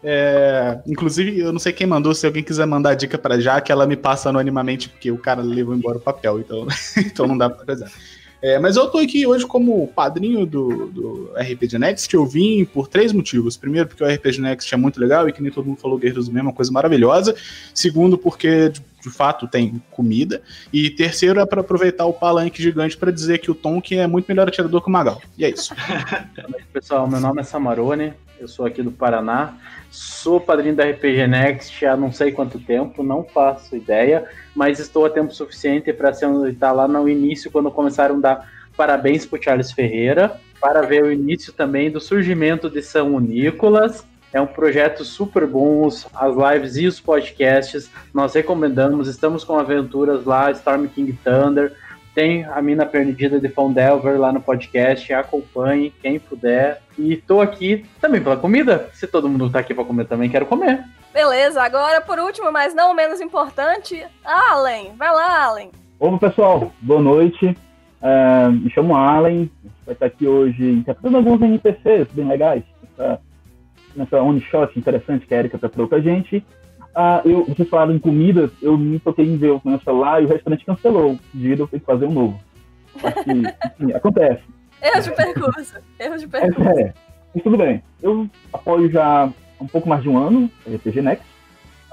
É, 0.04 0.80
inclusive, 0.86 1.40
eu 1.40 1.52
não 1.52 1.60
sei 1.60 1.74
quem 1.74 1.88
mandou, 1.88 2.14
se 2.14 2.26
alguém 2.26 2.44
quiser 2.44 2.66
mandar 2.66 2.96
dica 2.96 3.18
para 3.18 3.40
já, 3.40 3.60
que 3.60 3.72
ela 3.72 3.88
me 3.88 3.96
passa 3.96 4.30
anonimamente, 4.30 4.90
porque 4.90 5.12
o 5.12 5.18
cara 5.18 5.42
levou 5.42 5.76
embora 5.76 5.98
o 5.98 6.02
papel, 6.02 6.40
então, 6.40 6.68
então 6.98 7.28
não 7.28 7.38
dá 7.38 7.50
pra 7.50 7.66
fazer. 7.66 7.92
É, 8.42 8.60
mas 8.60 8.76
eu 8.76 8.88
tô 8.88 9.00
aqui 9.00 9.26
hoje 9.26 9.46
como 9.46 9.88
padrinho 9.88 10.46
do, 10.46 10.88
do 10.88 11.32
RPG 11.36 11.80
Next. 11.80 12.14
Eu 12.14 12.26
vim 12.26 12.66
por 12.66 12.88
três 12.88 13.12
motivos. 13.12 13.58
Primeiro, 13.58 13.88
porque 13.88 14.04
o 14.04 14.08
RPG 14.08 14.42
Next 14.42 14.72
é 14.72 14.78
muito 14.78 15.00
legal 15.00 15.28
e 15.28 15.34
que 15.34 15.42
nem 15.42 15.52
todo 15.52 15.66
mundo 15.66 15.80
falou, 15.80 15.98
Guerreiros 15.98 16.28
do 16.28 16.32
Mesmo, 16.32 16.50
é 16.50 16.52
uma 16.52 16.56
coisa 16.56 16.72
maravilhosa. 16.72 17.36
Segundo, 17.74 18.18
porque 18.18 18.70
de 18.70 19.10
fato 19.10 19.48
tem 19.48 19.82
comida. 19.90 20.42
E 20.72 20.90
terceiro 20.90 21.40
é 21.40 21.46
para 21.46 21.62
aproveitar 21.62 22.06
o 22.06 22.14
palanque 22.14 22.62
gigante 22.62 22.96
para 22.96 23.12
dizer 23.12 23.40
que 23.40 23.50
o 23.50 23.56
Tonkin 23.56 23.98
é 23.98 24.08
muito 24.08 24.28
melhor 24.28 24.48
atirador 24.48 24.82
que 24.82 24.88
o 24.88 24.92
Magal. 24.92 25.20
E 25.38 25.44
é 25.44 25.50
isso. 25.50 25.74
Pessoal, 26.72 27.08
meu 27.08 27.20
nome 27.20 27.42
é 27.42 27.44
Samarone, 27.44 28.14
eu 28.40 28.48
sou 28.48 28.66
aqui 28.66 28.84
do 28.84 28.92
Paraná, 28.92 29.56
sou 29.90 30.40
padrinho 30.40 30.76
da 30.76 30.86
RPG 30.86 31.28
Next 31.28 31.86
há 31.86 31.96
não 31.96 32.12
sei 32.12 32.32
quanto 32.32 32.60
tempo, 32.60 33.04
não 33.04 33.24
faço 33.24 33.76
ideia, 33.76 34.26
mas 34.56 34.80
estou 34.80 35.06
a 35.06 35.10
tempo 35.10 35.34
suficiente 35.34 35.92
para 35.94 36.12
estar 36.12 36.72
lá 36.72 36.88
no 36.88 37.08
início, 37.08 37.52
quando 37.52 37.72
começaram 37.72 38.18
a 38.18 38.20
dar 38.20 38.52
parabéns 38.76 39.26
para 39.26 39.42
Charles 39.42 39.72
Ferreira, 39.72 40.40
para 40.62 40.82
ver 40.82 41.04
o 41.04 41.12
início 41.12 41.52
também 41.54 41.90
do 41.90 42.00
surgimento 42.00 42.70
de 42.70 42.82
São 42.82 43.20
Nicolas. 43.20 44.06
É 44.34 44.42
um 44.42 44.48
projeto 44.48 45.06
super 45.06 45.48
bom, 45.48 45.88
as 45.88 46.36
lives 46.36 46.76
e 46.78 46.86
os 46.86 47.00
podcasts 47.00 47.90
nós 48.14 48.34
recomendamos. 48.34 49.08
Estamos 49.08 49.44
com 49.44 49.58
aventuras 49.58 50.26
lá, 50.26 50.52
Storm 50.52 50.86
King 50.88 51.18
Thunder, 51.24 51.74
tem 52.14 52.46
a 52.46 52.62
Mina 52.62 52.86
Perdida 52.86 53.40
de 53.40 53.48
Fondelver 53.48 54.20
lá 54.20 54.34
no 54.34 54.42
podcast, 54.42 55.14
acompanhe 55.14 55.94
quem 56.02 56.20
puder. 56.20 56.82
E 56.98 57.18
tô 57.18 57.42
aqui 57.42 57.86
também 58.02 58.22
pela 58.22 58.38
comida. 58.38 58.90
Se 58.94 59.06
todo 59.06 59.30
mundo 59.30 59.50
tá 59.50 59.60
aqui 59.60 59.74
pra 59.74 59.86
comer 59.86 60.06
também, 60.06 60.30
quero 60.30 60.46
comer. 60.46 60.84
Beleza, 61.14 61.62
agora 61.62 62.02
por 62.02 62.20
último, 62.20 62.52
mas 62.52 62.74
não 62.74 62.94
menos 62.94 63.22
importante, 63.22 64.06
Allen. 64.26 64.94
Vai 64.98 65.12
lá, 65.12 65.46
Allen. 65.46 65.72
Opa, 66.00 66.30
pessoal, 66.30 66.72
boa 66.82 67.02
noite. 67.02 67.56
Uh, 68.02 68.52
me 68.52 68.70
chamo 68.70 68.96
Allen, 68.96 69.50
vai 69.86 69.94
estar 69.94 70.06
aqui 70.06 70.28
hoje 70.28 70.64
interpretando 70.64 71.18
alguns 71.18 71.42
NPCs 71.42 72.08
bem 72.12 72.28
legais, 72.28 72.64
nessa, 72.84 73.20
nessa 73.96 74.22
one 74.22 74.40
shot 74.42 74.78
interessante 74.78 75.26
que 75.26 75.34
a 75.34 75.40
Erika 75.40 75.58
preparou 75.58 75.88
com 75.88 75.96
a 75.96 76.00
gente. 76.00 76.38
Uh, 76.98 77.28
eu, 77.28 77.46
vocês 77.46 77.68
falaram 77.70 77.94
em 77.94 78.00
comidas, 78.00 78.52
eu 78.62 78.78
me 78.78 79.00
toquei 79.00 79.26
em 79.26 79.38
ver 79.38 79.52
o 79.52 79.62
meu 79.64 79.80
celular 79.82 80.22
e 80.22 80.26
o 80.26 80.30
restaurante 80.30 80.66
cancelou. 80.66 81.14
O 81.14 81.20
dia 81.34 81.56
eu 81.56 81.68
tenho 81.68 81.80
que 81.80 81.86
fazer 81.86 82.06
um 82.06 82.14
novo. 82.14 82.40
Acho 83.04 83.24
que, 83.24 83.32
enfim, 83.84 83.94
acontece. 83.94 84.44
Erro 84.82 85.02
de 85.02 85.12
percurso. 85.12 85.76
Erro 86.00 86.18
de 86.18 86.28
percurso. 86.28 86.70
É, 86.70 86.82
é, 86.82 86.94
mas 87.34 87.44
tudo 87.44 87.58
bem. 87.58 87.84
Eu 88.02 88.30
apoio 88.54 88.90
já 88.92 89.24
há 89.24 89.30
um 89.64 89.68
pouco 89.68 89.90
mais 89.90 90.02
de 90.02 90.10
um 90.10 90.18
ano 90.18 90.50
RPG 90.68 91.02
Next. 91.02 91.26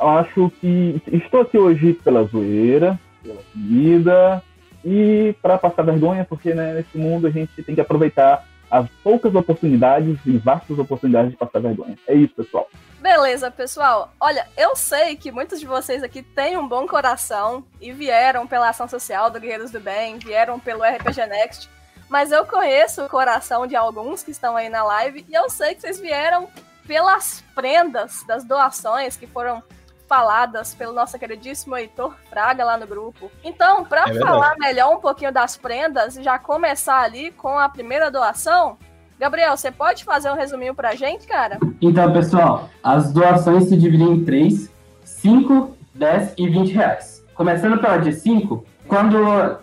Eu 0.00 0.08
acho 0.08 0.50
que 0.60 1.00
estou 1.12 1.42
aqui 1.42 1.56
hoje 1.56 1.94
pela 1.94 2.24
zoeira, 2.24 2.98
pela 3.22 3.40
comida, 3.52 4.42
e 4.84 5.34
para 5.40 5.56
passar 5.56 5.82
vergonha, 5.82 6.24
porque 6.24 6.52
né, 6.52 6.74
nesse 6.74 6.98
mundo 6.98 7.26
a 7.26 7.30
gente 7.30 7.62
tem 7.62 7.74
que 7.74 7.80
aproveitar 7.80 8.46
as 8.70 8.88
poucas 9.02 9.34
oportunidades 9.34 10.18
e 10.26 10.36
vastas 10.36 10.78
oportunidades 10.78 11.30
de 11.30 11.36
passar 11.36 11.60
vergonha. 11.60 11.96
É 12.06 12.14
isso, 12.14 12.34
pessoal. 12.34 12.68
Beleza, 13.00 13.50
pessoal. 13.50 14.12
Olha, 14.18 14.46
eu 14.56 14.74
sei 14.74 15.16
que 15.16 15.30
muitos 15.30 15.60
de 15.60 15.66
vocês 15.66 16.02
aqui 16.02 16.22
têm 16.22 16.56
um 16.56 16.66
bom 16.66 16.86
coração 16.86 17.64
e 17.80 17.92
vieram 17.92 18.46
pela 18.46 18.68
ação 18.68 18.88
social 18.88 19.30
do 19.30 19.38
Guerreiros 19.38 19.70
do 19.70 19.80
Bem, 19.80 20.18
vieram 20.18 20.58
pelo 20.58 20.82
RPG 20.82 21.26
Next, 21.26 21.70
mas 22.08 22.32
eu 22.32 22.44
conheço 22.46 23.04
o 23.04 23.08
coração 23.08 23.66
de 23.66 23.76
alguns 23.76 24.22
que 24.22 24.30
estão 24.30 24.56
aí 24.56 24.68
na 24.68 24.82
live 24.84 25.24
e 25.28 25.34
eu 25.34 25.48
sei 25.50 25.74
que 25.74 25.80
vocês 25.80 25.98
vieram 25.98 26.48
pelas 26.86 27.42
prendas 27.54 28.22
das 28.26 28.44
doações 28.44 29.16
que 29.16 29.26
foram 29.26 29.62
faladas 30.06 30.74
pelo 30.74 30.92
nosso 30.92 31.18
queridíssimo 31.18 31.76
Heitor 31.76 32.14
Fraga 32.28 32.64
lá 32.64 32.76
no 32.76 32.86
grupo. 32.86 33.30
Então, 33.42 33.84
para 33.84 34.10
é 34.10 34.14
falar 34.14 34.54
melhor 34.58 34.94
um 34.94 35.00
pouquinho 35.00 35.32
das 35.32 35.56
prendas 35.56 36.16
e 36.16 36.22
já 36.22 36.38
começar 36.38 37.00
ali 37.00 37.30
com 37.32 37.58
a 37.58 37.68
primeira 37.68 38.10
doação, 38.10 38.76
Gabriel, 39.18 39.56
você 39.56 39.70
pode 39.70 40.04
fazer 40.04 40.30
um 40.30 40.34
resuminho 40.34 40.74
pra 40.74 40.94
gente, 40.94 41.26
cara? 41.26 41.58
Então, 41.80 42.12
pessoal, 42.12 42.68
as 42.82 43.12
doações 43.12 43.68
se 43.68 43.76
dividem 43.76 44.10
em 44.10 44.24
três: 44.24 44.70
5, 45.04 45.76
10 45.94 46.34
e 46.36 46.48
20 46.48 46.72
reais. 46.72 47.24
Começando 47.34 47.80
pela 47.80 47.96
de 47.96 48.12
5, 48.12 48.64
quando 48.86 49.16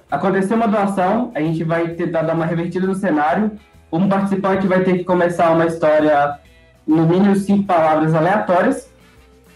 acontecer 0.09 0.53
uma 0.53 0.67
doação, 0.67 1.31
a 1.35 1.39
gente 1.39 1.63
vai 1.63 1.89
tentar 1.89 2.23
dar 2.23 2.33
uma 2.33 2.45
revertida 2.45 2.87
no 2.87 2.95
cenário. 2.95 3.51
Um 3.91 4.09
participante 4.09 4.67
vai 4.67 4.83
ter 4.83 4.97
que 4.97 5.03
começar 5.03 5.51
uma 5.51 5.65
história, 5.65 6.39
no 6.87 7.05
mínimo 7.05 7.35
cinco 7.35 7.65
palavras 7.65 8.15
aleatórias, 8.15 8.89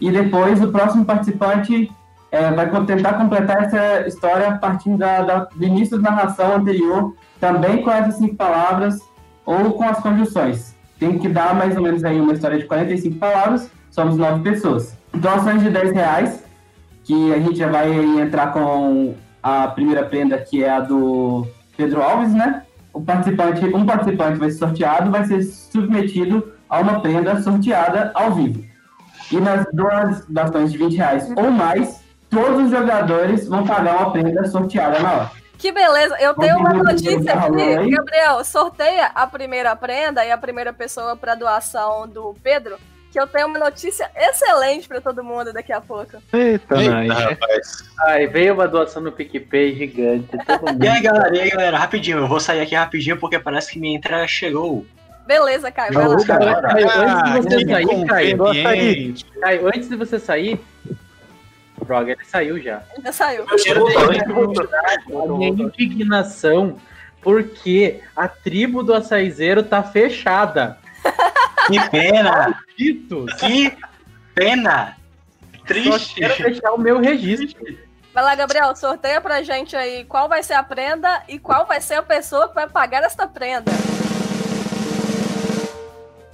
e 0.00 0.10
depois 0.10 0.62
o 0.62 0.70
próximo 0.70 1.04
participante 1.04 1.90
é, 2.30 2.50
vai 2.52 2.68
tentar 2.84 3.14
completar 3.14 3.64
essa 3.64 4.06
história 4.06 4.48
a 4.48 4.58
partir 4.58 4.90
da, 4.96 5.22
da, 5.22 5.38
do 5.44 5.64
início 5.64 5.98
da 5.98 6.10
narração 6.10 6.56
anterior, 6.56 7.14
também 7.40 7.82
com 7.82 7.90
essas 7.90 8.16
cinco 8.16 8.36
palavras 8.36 8.98
ou 9.44 9.72
com 9.72 9.84
as 9.84 9.98
conjunções. 9.98 10.76
Tem 10.98 11.18
que 11.18 11.28
dar 11.28 11.54
mais 11.54 11.76
ou 11.76 11.82
menos 11.82 12.04
aí 12.04 12.20
uma 12.20 12.32
história 12.32 12.58
de 12.58 12.64
45 12.64 13.18
palavras, 13.18 13.70
somos 13.90 14.16
nove 14.16 14.42
pessoas. 14.42 14.96
Doações 15.12 15.62
de 15.62 15.70
10 15.70 15.92
reais, 15.92 16.44
que 17.04 17.32
a 17.32 17.38
gente 17.38 17.56
já 17.56 17.68
vai 17.68 17.92
entrar 18.20 18.52
com 18.52 19.14
a 19.46 19.68
primeira 19.68 20.04
prenda, 20.04 20.36
que 20.38 20.64
é 20.64 20.70
a 20.70 20.80
do 20.80 21.46
Pedro 21.76 22.02
Alves, 22.02 22.34
né? 22.34 22.64
O 22.92 23.00
participante, 23.00 23.64
um 23.66 23.86
participante 23.86 24.38
vai 24.38 24.50
ser 24.50 24.58
sorteado, 24.58 25.10
vai 25.12 25.24
ser 25.24 25.40
submetido 25.44 26.52
a 26.68 26.80
uma 26.80 26.98
prenda 26.98 27.40
sorteada 27.40 28.10
ao 28.12 28.32
vivo. 28.32 28.64
E 29.30 29.36
nas 29.36 29.64
duas 29.72 30.26
doações 30.26 30.72
de 30.72 30.78
20 30.78 30.96
reais 30.96 31.32
ou 31.36 31.52
mais, 31.52 32.00
todos 32.28 32.64
os 32.64 32.70
jogadores 32.72 33.46
vão 33.46 33.64
pagar 33.64 33.98
uma 33.98 34.10
prenda 34.10 34.44
sorteada 34.46 34.98
na 34.98 35.12
hora. 35.12 35.30
Que 35.56 35.70
beleza! 35.70 36.16
Eu 36.18 36.34
tenho 36.34 36.58
uma 36.58 36.72
notícia 36.72 37.32
aqui. 37.32 37.90
Gabriel, 37.90 38.44
sorteia 38.44 39.12
a 39.14 39.28
primeira 39.28 39.76
prenda 39.76 40.24
e 40.24 40.32
a 40.32 40.36
primeira 40.36 40.72
pessoa 40.72 41.16
para 41.16 41.36
doação 41.36 42.08
do 42.08 42.34
Pedro. 42.42 42.76
Que 43.16 43.20
eu 43.20 43.26
tenho 43.26 43.46
uma 43.46 43.58
notícia 43.58 44.10
excelente 44.14 44.86
para 44.86 45.00
todo 45.00 45.24
mundo 45.24 45.50
daqui 45.50 45.72
a 45.72 45.80
pouco. 45.80 46.18
Eita, 46.34 46.76
Eita 46.76 47.14
rapaz. 47.14 47.88
Ai, 48.00 48.26
veio 48.26 48.52
uma 48.52 48.68
doação 48.68 49.00
no 49.00 49.10
PicPay 49.10 49.74
gigante. 49.74 50.28
e 50.82 50.86
aí, 50.86 51.00
galera, 51.00 51.34
e 51.34 51.40
aí, 51.40 51.48
galera, 51.48 51.78
rapidinho, 51.78 52.18
eu 52.18 52.28
vou 52.28 52.38
sair 52.38 52.60
aqui 52.60 52.74
rapidinho 52.74 53.16
porque 53.16 53.38
parece 53.38 53.72
que 53.72 53.80
minha 53.80 53.96
entrega 53.96 54.28
chegou. 54.28 54.84
Beleza, 55.26 55.72
Caio. 55.72 55.94
Vai 55.94 56.08
lá. 56.08 56.16
Caio, 56.62 56.88
antes 57.38 57.48
de 57.48 57.64
você 57.64 57.66
sair, 57.66 58.06
Caio, 58.06 58.38
Caio, 59.40 59.66
antes 59.68 59.88
de 59.88 59.96
você 59.96 60.18
sair, 60.18 60.60
Droga, 61.86 62.12
ele 62.12 62.24
saiu 62.26 62.60
já. 62.60 62.82
Já 63.02 63.12
saiu. 63.12 63.46
A 63.48 65.26
minha 65.26 65.48
indignação, 65.48 66.76
porque 67.22 68.02
a 68.14 68.28
tribo 68.28 68.82
do 68.82 68.92
açaizeiro 68.92 69.62
tá 69.62 69.82
fechada. 69.82 70.76
Que 71.66 71.90
pena! 71.90 72.62
Que 72.76 73.76
pena! 74.34 74.96
Triste. 75.66 76.22
Só 76.22 76.28
quero 76.28 76.42
deixar 76.44 76.72
o 76.72 76.78
meu 76.78 77.00
registro. 77.00 77.60
Vai 78.14 78.24
lá, 78.24 78.34
Gabriel, 78.34 78.74
sorteia 78.76 79.20
pra 79.20 79.42
gente 79.42 79.76
aí 79.76 80.04
qual 80.04 80.28
vai 80.28 80.42
ser 80.42 80.54
a 80.54 80.62
prenda 80.62 81.22
e 81.28 81.38
qual 81.38 81.66
vai 81.66 81.80
ser 81.80 81.94
a 81.94 82.02
pessoa 82.02 82.48
que 82.48 82.54
vai 82.54 82.68
pagar 82.68 83.02
esta 83.02 83.26
prenda. 83.26 83.72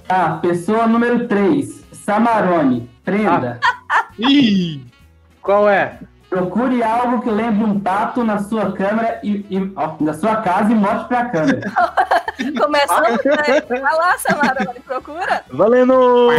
Ah, 0.07 0.37
pessoa 0.41 0.85
número 0.85 1.27
3, 1.27 1.83
Samarone, 1.91 2.89
prenda. 3.03 3.59
Ah. 3.89 4.05
Ih! 4.17 4.85
Qual 5.41 5.67
é? 5.67 5.97
Procure 6.29 6.81
algo 6.83 7.21
que 7.21 7.29
lembre 7.29 7.63
um 7.63 7.79
pato 7.79 8.23
na 8.23 8.39
sua 8.39 8.71
câmera 8.71 9.19
e, 9.23 9.45
e 9.49 9.73
ó, 9.75 9.95
na 9.99 10.13
sua 10.13 10.37
casa 10.37 10.71
e 10.71 10.75
mostre 10.75 11.07
pra 11.07 11.25
câmera. 11.25 11.71
Começando 12.37 13.19
Vai 13.69 13.95
lá, 13.95 14.17
Samara, 14.17 14.65
procura. 14.85 15.43
Valendo! 15.49 16.31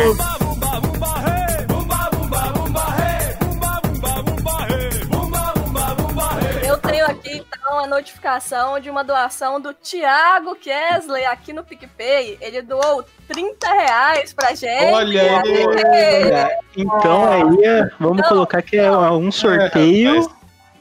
Eu 6.67 6.79
tenho 6.79 7.07
aqui 7.07 7.37
então 7.37 7.79
a 7.79 7.87
notificação 7.87 8.81
de 8.81 8.91
uma 8.91 9.05
doação 9.05 9.61
do 9.61 9.73
Thiago 9.73 10.57
Kesley 10.57 11.25
aqui 11.25 11.53
no 11.53 11.63
PicPay. 11.63 12.39
Ele 12.41 12.63
doou 12.63 13.05
30 13.29 13.73
reais 13.73 14.33
pra 14.33 14.55
gente. 14.55 14.93
Olha 14.93 15.43
aí! 15.43 16.59
Então 16.77 17.25
aí, 17.25 17.91
vamos 18.01 18.19
então, 18.19 18.29
colocar 18.29 18.63
que 18.63 18.77
é 18.77 18.91
um 18.91 19.31
sorteio 19.31 20.25
é, 20.25 20.29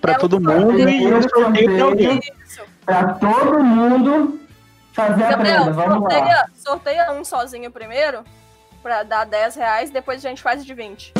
pra 0.01 0.13
é 0.13 0.17
todo 0.17 0.39
mundo 0.39 0.79
e 0.89 1.13
um 1.13 1.21
sorteio 1.21 1.75
pra 1.75 1.83
alguém. 1.83 2.19
Pra 2.85 3.13
todo 3.13 3.63
mundo 3.63 4.42
fazer 4.93 5.21
Gabriel, 5.23 5.61
a 5.61 5.63
prenda. 5.63 5.71
Vamos 5.73 5.99
sorteia, 5.99 6.25
lá. 6.25 6.45
sorteia 6.55 7.11
um 7.11 7.23
sozinho 7.25 7.71
primeiro, 7.71 8.23
pra 8.81 9.03
dar 9.03 9.25
10 9.25 9.55
reais, 9.55 9.89
depois 9.89 10.23
a 10.23 10.29
gente 10.29 10.41
faz 10.41 10.65
de 10.65 10.73
20. 10.73 11.13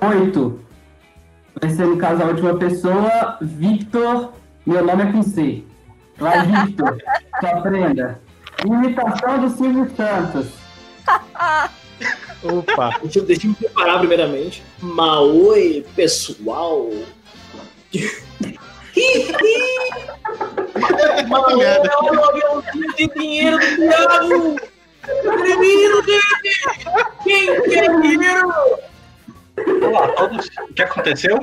Oito. 0.00 0.60
Vai 1.60 1.70
ser, 1.70 1.86
no 1.86 1.96
caso, 1.96 2.22
a 2.22 2.26
última 2.26 2.58
pessoa, 2.58 3.38
Victor. 3.40 4.32
Meu 4.66 4.84
nome 4.84 5.04
é 5.04 5.12
com 5.12 5.22
C. 5.22 5.64
Vai, 6.18 6.44
Victor. 6.66 6.98
sua 7.40 7.60
prenda. 7.62 8.20
Imitação 8.64 9.38
do 9.40 9.50
Silvio 9.50 9.90
Santos. 9.96 10.48
Opa. 12.42 12.98
Deixa, 13.02 13.20
deixa 13.22 13.46
eu 13.46 13.50
me 13.50 13.56
preparar 13.56 13.98
primeiramente. 14.00 14.62
Maoi, 14.80 15.86
pessoal. 15.94 16.90
Maoi 21.28 21.62
é 21.62 21.80
o 21.80 22.24
aviãozinho 22.24 22.94
de 22.96 23.06
dinheiro 23.08 23.58
do 23.58 23.76
diabo. 23.76 24.56
Menino 25.58 26.02
dele! 26.02 26.22
Quem 27.22 27.62
quer 27.62 28.00
dinheiro? 28.00 28.48
Olá, 29.82 30.08
todos. 30.08 30.46
O 30.46 30.74
que 30.74 30.82
aconteceu? 30.82 31.38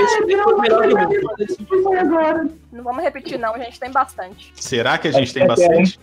Esse 0.00 0.18
foi 0.22 0.34
o 0.34 0.60
melhor 0.60 0.86
do 0.86 0.98
mundo. 0.98 2.58
Não 2.70 2.84
vamos 2.84 3.02
repetir, 3.02 3.38
não, 3.38 3.54
a 3.54 3.58
gente 3.58 3.80
tem 3.80 3.90
bastante. 3.90 4.52
Será 4.54 4.98
que 4.98 5.08
a 5.08 5.12
gente 5.12 5.32
tem 5.32 5.42
É, 5.42 5.44
é, 5.44 5.48
bastante? 5.48 5.98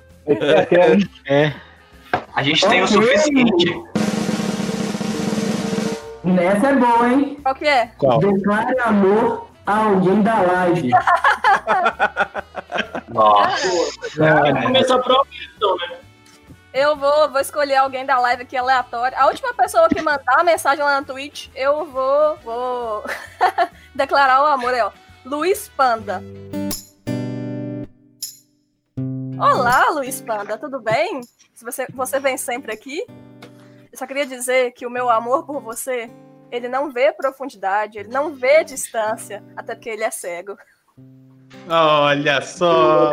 É 1.26 1.44
É. 1.46 1.54
A 2.34 2.44
gente 2.44 2.68
tem 2.68 2.82
o 2.82 2.88
suficiente. 2.88 3.91
Nessa 6.24 6.68
é 6.68 6.76
boa, 6.76 7.10
hein? 7.10 7.40
Qual 7.42 7.56
que 7.56 7.68
é? 7.68 7.88
Qual? 7.98 8.20
Declare 8.20 8.80
amor 8.82 9.48
a 9.66 9.86
alguém 9.86 10.22
da 10.22 10.40
live. 10.42 10.92
Nossa. 13.10 13.68
Vamos 14.18 14.64
começar 14.64 15.00
por 15.00 15.14
alguém, 15.14 15.40
então, 15.56 15.76
né? 15.78 15.98
Eu 16.74 16.96
vou, 16.96 17.30
vou 17.30 17.42
escolher 17.42 17.76
alguém 17.76 18.06
da 18.06 18.18
live 18.20 18.44
aqui 18.44 18.56
aleatório. 18.56 19.18
A 19.18 19.28
última 19.28 19.54
pessoa 19.54 19.90
que 19.90 20.02
mandar 20.02 20.40
a 20.40 20.44
mensagem 20.44 20.82
lá 20.84 21.02
na 21.02 21.06
Twitch, 21.06 21.50
eu 21.56 21.86
vou, 21.86 22.38
vou 22.38 23.04
declarar 23.94 24.42
o 24.44 24.46
amor 24.46 24.74
aí, 24.74 24.82
ó. 24.82 24.92
Luiz 25.26 25.70
Panda. 25.70 26.24
Olá, 29.38 29.90
Luiz 29.90 30.22
Panda, 30.22 30.58
tudo 30.58 30.80
bem? 30.80 31.22
Se 31.54 31.66
você, 31.66 31.88
você 31.94 32.20
vem 32.20 32.38
sempre 32.38 32.72
aqui. 32.72 33.06
Eu 33.92 33.98
só 33.98 34.08
queria 34.08 34.26
dizer 34.26 34.72
que 34.72 34.86
o 34.86 34.90
meu 34.90 35.10
amor 35.10 35.46
por 35.46 35.62
você, 35.62 36.10
ele 36.50 36.70
não 36.70 36.92
vê 36.92 37.12
profundidade, 37.12 38.00
ele 38.00 38.10
não 38.10 38.34
vê 38.34 38.64
distância, 38.64 39.44
até 39.56 39.76
porque 39.76 39.90
ele 39.90 40.04
é 40.04 40.12
cego. 40.12 40.56
Olha 41.70 42.42
só! 42.42 43.12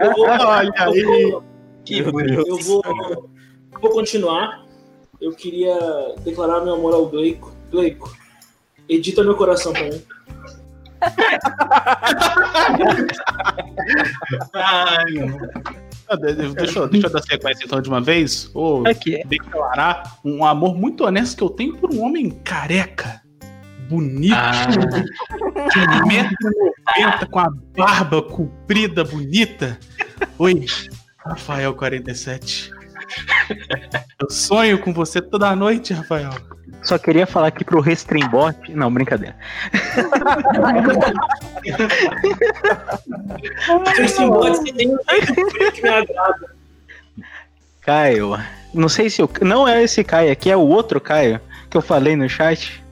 Olha 0.00 0.72
aí! 0.76 1.40
Que 1.84 2.02
bonito. 2.02 2.44
eu 2.46 2.58
vou, 2.58 2.82
eu 2.84 3.30
vou 3.80 3.90
continuar. 3.90 4.64
Eu 5.20 5.32
queria 5.32 5.76
declarar 6.24 6.62
meu 6.62 6.74
amor 6.74 6.94
ao 6.94 7.06
Gleico. 7.06 7.52
Gleico, 7.70 8.12
edita 8.88 9.22
meu 9.22 9.36
coração 9.36 9.72
pra 9.72 9.84
mim. 9.84 10.02
Ai, 14.54 15.04
não. 15.14 15.89
De- 16.16 16.34
de- 16.34 16.54
Deixa, 16.54 16.78
eu- 16.80 16.88
deixa 16.88 17.06
eu 17.06 17.12
dar 17.12 17.22
sequência 17.22 17.64
então 17.64 17.80
de 17.80 17.88
uma 17.88 18.00
vez. 18.00 18.50
Ou 18.54 18.86
Aqui. 18.86 19.22
declarar 19.26 20.18
um 20.24 20.44
amor 20.44 20.74
muito 20.76 21.04
honesto 21.04 21.36
que 21.36 21.42
eu 21.44 21.50
tenho 21.50 21.76
por 21.76 21.92
um 21.92 22.02
homem 22.04 22.30
careca, 22.30 23.20
bonito, 23.88 24.34
Ah, 24.34 24.66
de 24.66 24.78
1,90m, 25.78 27.26
com 27.30 27.38
a 27.38 27.48
barba 27.76 28.22
comprida, 28.22 29.04
bonita. 29.04 29.78
Oi, 30.38 30.64
Rafael 31.18 31.74
47. 31.74 32.70
Eu 34.20 34.30
sonho 34.30 34.78
com 34.80 34.92
você 34.92 35.20
toda 35.20 35.54
noite, 35.56 35.92
Rafael. 35.92 36.30
Só 36.90 36.98
queria 36.98 37.24
falar 37.24 37.46
aqui 37.48 37.64
pro 37.64 37.80
Restreambot. 37.80 38.56
Não, 38.74 38.92
brincadeira. 38.92 39.36
Um 43.70 43.84
jeito 45.24 45.72
que 45.72 45.82
me 45.82 45.88
agrada. 45.88 46.54
Caio. 47.80 48.36
Não 48.74 48.88
sei 48.88 49.08
se 49.08 49.22
o. 49.22 49.30
Não 49.42 49.68
é 49.68 49.84
esse 49.84 50.02
Caio 50.02 50.32
aqui, 50.32 50.50
é 50.50 50.56
o 50.56 50.66
outro 50.66 51.00
Caio 51.00 51.40
que 51.68 51.76
eu 51.76 51.82
falei 51.82 52.16
no 52.16 52.28
chat. 52.28 52.82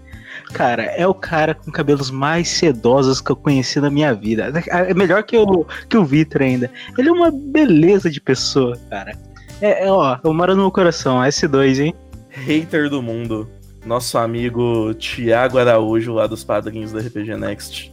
Cara, 0.53 0.85
é 0.85 1.07
o 1.07 1.13
cara 1.13 1.55
com 1.55 1.71
cabelos 1.73 2.11
mais 2.11 2.49
sedosos 2.49 3.21
que 3.21 3.31
eu 3.31 3.37
conheci 3.37 3.81
na 3.81 3.91
minha 3.91 4.15
vida. 4.15 4.53
É 4.69 4.95
melhor 4.95 5.25
que 5.25 5.37
o, 5.37 5.67
que 5.89 5.97
o 5.97 6.05
Vitor 6.05 6.43
ainda. 6.43 6.71
Ele 6.97 7.09
é 7.09 7.13
uma 7.13 7.31
beleza 7.33 8.09
de 8.09 8.21
pessoa, 8.21 8.79
cara. 8.89 9.19
É, 9.61 9.87
é, 9.87 9.93
ó, 9.93 10.19
eu 10.23 10.33
moro 10.33 10.55
no 10.55 10.63
meu 10.63 10.71
coração, 10.71 11.19
S2, 11.19 11.81
hein? 11.81 11.95
Hater 12.31 12.89
do 12.89 13.03
mundo. 13.03 13.58
Nosso 13.85 14.19
amigo 14.19 14.93
Tiago 14.95 15.59
Araújo, 15.59 16.13
lá 16.13 16.27
dos 16.27 16.45
padrinhos 16.45 16.93
da 16.93 17.01
RPG 17.01 17.37
Next. 17.37 17.93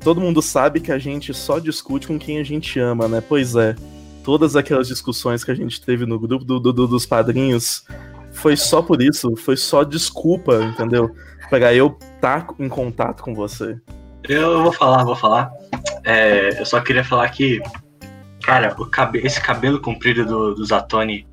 Todo 0.00 0.20
mundo 0.20 0.40
sabe 0.42 0.80
que 0.80 0.90
a 0.92 0.98
gente 0.98 1.32
só 1.34 1.58
discute 1.58 2.06
com 2.06 2.18
quem 2.18 2.38
a 2.38 2.44
gente 2.44 2.78
ama, 2.78 3.06
né? 3.08 3.22
Pois 3.26 3.54
é. 3.54 3.74
Todas 4.24 4.56
aquelas 4.56 4.88
discussões 4.88 5.42
que 5.44 5.50
a 5.50 5.54
gente 5.54 5.80
teve 5.80 6.04
no 6.06 6.18
grupo 6.18 6.44
do- 6.44 6.60
do- 6.60 6.72
do- 6.72 6.86
dos 6.88 7.06
padrinhos 7.06 7.84
foi 8.32 8.56
só 8.56 8.80
por 8.82 9.00
isso, 9.02 9.34
foi 9.36 9.56
só 9.56 9.82
desculpa, 9.82 10.62
entendeu? 10.62 11.14
Pra 11.48 11.72
eu 11.74 11.96
estar 12.14 12.46
em 12.58 12.68
contato 12.68 13.22
com 13.22 13.34
você. 13.34 13.78
Eu 14.28 14.62
vou 14.62 14.72
falar, 14.72 15.04
vou 15.04 15.16
falar. 15.16 15.50
É, 16.04 16.60
eu 16.60 16.66
só 16.66 16.80
queria 16.80 17.02
falar 17.02 17.28
que, 17.30 17.60
cara, 18.42 18.74
cabe- 18.90 19.20
esse 19.24 19.40
cabelo 19.40 19.80
comprido 19.80 20.24
do, 20.24 20.54
do 20.54 20.64
Zatoni 20.64 21.26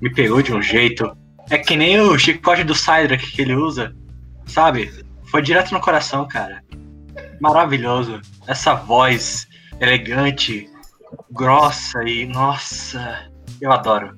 me 0.00 0.12
pegou 0.12 0.42
de 0.42 0.52
um 0.52 0.60
jeito. 0.60 1.10
É 1.50 1.58
que 1.58 1.76
nem 1.76 2.00
o 2.00 2.18
chicote 2.18 2.64
do 2.64 2.74
Cydrak 2.74 3.30
que 3.30 3.42
ele 3.42 3.54
usa, 3.54 3.94
sabe? 4.46 4.92
Foi 5.26 5.42
direto 5.42 5.72
no 5.72 5.80
coração, 5.80 6.26
cara. 6.26 6.62
Maravilhoso. 7.40 8.20
Essa 8.46 8.74
voz 8.74 9.46
elegante, 9.80 10.68
grossa 11.30 12.02
e, 12.04 12.26
nossa, 12.26 13.30
eu 13.60 13.70
adoro. 13.72 14.16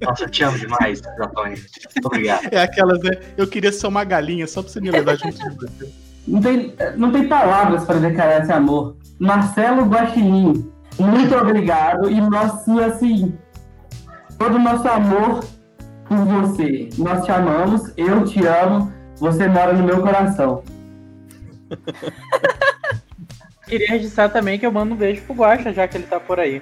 Nossa, 0.00 0.24
eu 0.24 0.30
te 0.30 0.44
amo 0.44 0.58
demais, 0.58 1.00
Zatoni. 1.00 1.56
Muito 1.56 2.06
obrigado. 2.06 2.48
É 2.52 2.62
aquelas, 2.62 3.00
né? 3.02 3.12
Eu 3.36 3.46
queria 3.46 3.72
ser 3.72 3.86
uma 3.86 4.04
galinha 4.04 4.46
só 4.46 4.62
pra 4.62 4.70
você 4.70 4.80
me 4.80 4.90
levar 4.90 5.16
junto 5.16 5.36
você. 5.56 5.92
Não 6.26 6.40
tem, 6.40 6.74
não 6.96 7.10
tem 7.10 7.26
palavras 7.26 7.84
para 7.84 7.98
declarar 7.98 8.42
esse 8.42 8.52
amor. 8.52 8.96
Marcelo 9.18 9.84
Guaxinim, 9.84 10.70
muito 10.98 11.34
obrigado. 11.34 12.10
E 12.10 12.20
nosso, 12.20 12.78
assim, 12.80 13.36
todo 14.38 14.56
o 14.56 14.58
nosso 14.58 14.86
amor 14.88 15.44
por 16.10 16.24
você. 16.24 16.88
Nós 16.98 17.24
te 17.24 17.30
amamos, 17.30 17.92
eu 17.96 18.24
te 18.24 18.44
amo, 18.44 18.92
você 19.16 19.46
mora 19.46 19.72
no 19.72 19.84
meu 19.84 20.02
coração. 20.02 20.64
Queria 23.64 23.90
registrar 23.90 24.28
também 24.28 24.58
que 24.58 24.66
eu 24.66 24.72
mando 24.72 24.94
um 24.94 24.96
beijo 24.96 25.22
pro 25.22 25.36
Guaxa, 25.36 25.72
já 25.72 25.86
que 25.86 25.96
ele 25.96 26.08
tá 26.08 26.18
por 26.18 26.40
aí. 26.40 26.60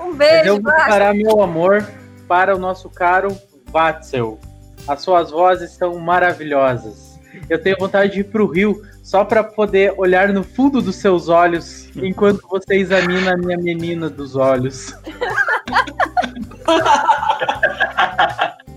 Um 0.00 0.06
Mas 0.06 0.16
beijo, 0.16 0.48
eu 0.48 0.60
vou 0.60 0.72
declarar 0.72 1.14
meu 1.14 1.40
amor 1.40 1.86
para 2.26 2.56
o 2.56 2.58
nosso 2.58 2.90
caro 2.90 3.38
Vatzel. 3.70 4.40
As 4.88 5.02
suas 5.02 5.30
vozes 5.30 5.70
são 5.70 5.96
maravilhosas. 6.00 7.20
Eu 7.48 7.62
tenho 7.62 7.76
vontade 7.78 8.14
de 8.14 8.20
ir 8.20 8.24
pro 8.24 8.50
Rio 8.50 8.82
só 9.04 9.24
para 9.24 9.44
poder 9.44 9.94
olhar 9.96 10.30
no 10.30 10.42
fundo 10.42 10.82
dos 10.82 10.96
seus 10.96 11.28
olhos 11.28 11.88
enquanto 11.94 12.40
você 12.48 12.74
examina 12.74 13.34
a 13.34 13.36
minha 13.36 13.56
menina 13.56 14.10
dos 14.10 14.34
olhos. 14.34 14.92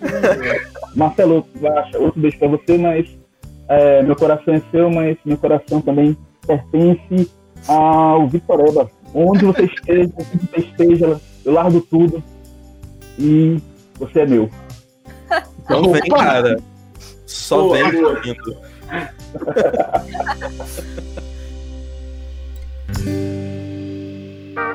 Marcelo, 0.94 1.46
Guaxa, 1.60 1.98
outro 1.98 2.20
beijo 2.20 2.38
pra 2.38 2.48
você, 2.48 2.78
mas 2.78 3.06
é, 3.68 4.02
meu 4.02 4.16
coração 4.16 4.54
é 4.54 4.62
seu, 4.70 4.90
mas 4.90 5.16
meu 5.24 5.36
coração 5.36 5.80
também 5.80 6.16
pertence 6.46 7.30
ao 7.66 8.28
Vitoreba. 8.28 8.90
Onde 9.14 9.44
você 9.44 9.64
esteja, 9.64 10.12
onde 10.16 10.46
você 10.46 10.60
esteja, 10.60 11.20
eu 11.44 11.52
largo 11.52 11.80
tudo 11.80 12.22
e 13.18 13.60
você 13.98 14.20
é 14.20 14.26
meu. 14.26 14.48
Então 15.66 15.90
vem, 15.90 16.02
cara. 16.02 16.60
Só 17.26 17.62
Boa, 17.62 17.90
vem 17.90 18.00
boa. 18.00 18.22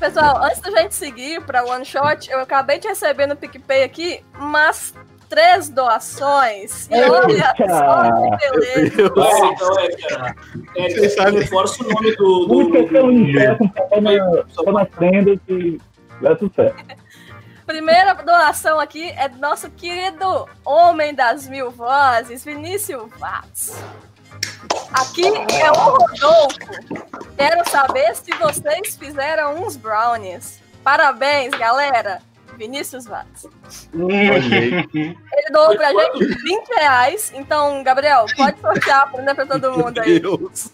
Pessoal, 0.07 0.45
antes 0.45 0.61
da 0.61 0.71
gente 0.71 0.95
seguir 0.95 1.42
pra 1.42 1.64
One 1.64 1.85
Shot, 1.85 2.31
eu 2.31 2.38
acabei 2.38 2.79
de 2.79 2.87
receber 2.87 3.27
no 3.27 3.35
PicPay 3.35 3.83
aqui 3.83 4.23
umas 4.38 4.95
três 5.29 5.69
doações. 5.69 6.88
E 6.88 6.95
olha 6.95 7.53
só 7.57 8.37
que 8.37 8.51
beleza. 8.51 8.97
Deus. 8.97 9.11
É, 9.16 9.47
então, 9.47 9.81
é, 9.81 9.97
cara. 10.09 10.37
É, 10.77 10.87
o 11.51 11.92
nome 11.92 12.16
do. 12.16 12.47
do, 12.47 12.49
Muito 12.49 12.88
pelo 12.88 13.09
universo, 13.09 13.64
só 14.51 14.71
na 14.71 14.87
prenda 14.87 15.37
que 15.45 15.81
dá 16.21 16.37
tudo 16.37 16.55
certo. 16.55 16.85
Primeira 17.66 18.14
doação 18.14 18.79
aqui 18.79 19.11
é 19.11 19.29
do 19.29 19.38
nosso 19.38 19.69
querido 19.71 20.49
homem 20.64 21.16
das 21.16 21.49
mil 21.49 21.73
vozes, 21.73 22.45
Vinícius 22.45 23.11
Vaz. 23.19 23.85
Aqui 24.93 25.27
é 25.27 25.71
o 25.71 25.75
Rodolfo. 25.75 26.59
Quero 27.37 27.69
saber 27.69 28.15
se 28.17 28.33
vocês 28.39 28.97
fizeram 28.97 29.63
uns 29.63 29.77
brownies. 29.77 30.61
Parabéns, 30.83 31.51
galera. 31.51 32.21
Vinícius 32.57 33.05
Vaz. 33.05 33.47
Ele 33.93 35.17
doou 35.53 35.77
pra 35.77 35.93
gente 35.93 36.25
20 36.43 36.69
reais. 36.79 37.33
Então, 37.35 37.83
Gabriel, 37.83 38.25
pode 38.37 38.61
sortear 38.61 39.11
pra, 39.11 39.23
né, 39.23 39.35
pra 39.35 39.47
todo 39.47 39.73
mundo 39.73 39.99
aí. 40.01 40.21
Deus. 40.21 40.73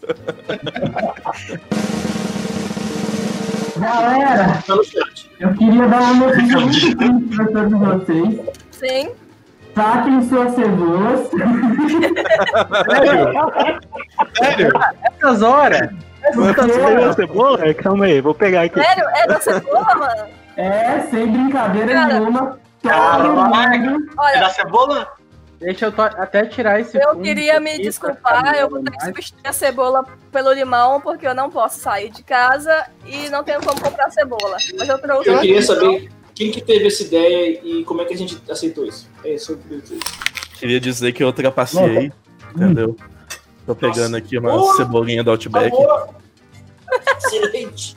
Galera, 3.78 4.62
eu 5.40 5.54
queria 5.54 5.88
dar 5.88 6.00
uma 6.02 6.14
notícia 6.26 6.60
muito 6.60 6.96
triste 6.96 7.36
para 7.36 7.46
todos 7.46 7.78
vocês. 7.80 8.40
Sim. 8.70 9.10
Saquem 9.74 10.22
suas 10.28 10.54
cebolas. 10.54 11.30
Sério? 14.38 14.72
Essas 15.04 15.42
horas! 15.42 15.88
Você 16.34 17.14
cebola? 17.14 17.74
Calma 17.74 18.04
aí, 18.04 18.20
vou 18.20 18.34
pegar 18.34 18.62
aqui. 18.62 18.80
Sério? 18.82 19.04
É 19.14 19.26
da 19.26 19.40
cebola, 19.40 19.94
mano? 19.94 20.28
É, 20.56 21.00
sem 21.10 21.26
brincadeira 21.30 21.92
Cara, 21.94 22.14
nenhuma. 22.20 22.58
cara, 22.82 23.22
todo 23.24 23.50
vai. 23.50 23.78
mundo- 23.78 24.06
É 24.10 24.20
Olha, 24.20 24.40
da 24.40 24.48
cebola? 24.50 25.08
Deixa 25.58 25.86
eu 25.86 25.92
até 25.96 26.44
tirar 26.44 26.80
esse 26.80 26.98
eu 27.00 27.14
queria 27.20 27.60
me 27.60 27.78
desculpar, 27.78 28.52
eu 28.56 28.68
vou 28.68 28.82
ter 28.82 28.90
que 28.90 29.04
substituir 29.04 29.46
a 29.46 29.52
cebola 29.52 30.04
pelo 30.32 30.52
limão, 30.52 31.00
porque 31.00 31.24
eu 31.26 31.36
não 31.36 31.48
posso 31.50 31.78
sair 31.78 32.10
de 32.10 32.22
casa 32.24 32.84
e 33.06 33.28
não 33.30 33.44
tenho 33.44 33.60
como 33.64 33.80
comprar 33.80 34.10
cebola. 34.10 34.56
Mas 34.76 34.88
eu 34.88 34.98
trouxe 35.00 35.28
Eu 35.28 35.38
queria 35.38 35.60
então. 35.60 35.74
saber 35.76 36.10
quem 36.34 36.50
que 36.50 36.60
teve 36.60 36.86
essa 36.86 37.02
ideia 37.02 37.60
e 37.62 37.84
como 37.84 38.02
é 38.02 38.04
que 38.04 38.14
a 38.14 38.16
gente 38.18 38.40
aceitou 38.50 38.84
isso. 38.86 39.08
É 39.24 39.34
isso 39.34 39.46
que 39.46 39.52
eu 39.52 39.58
queria 39.58 39.80
dizer. 39.82 39.98
Queria 40.58 40.80
dizer 40.80 41.12
que 41.12 41.22
eu 41.22 41.26
ultrapassei, 41.28 42.12
entendeu? 42.54 42.96
Tô 43.66 43.74
pegando 43.74 44.16
aqui 44.16 44.38
uma 44.38 44.50
Boa. 44.52 44.76
cebolinha 44.76 45.22
do 45.24 45.30
Outback. 45.30 45.74
Excelente! 47.18 47.96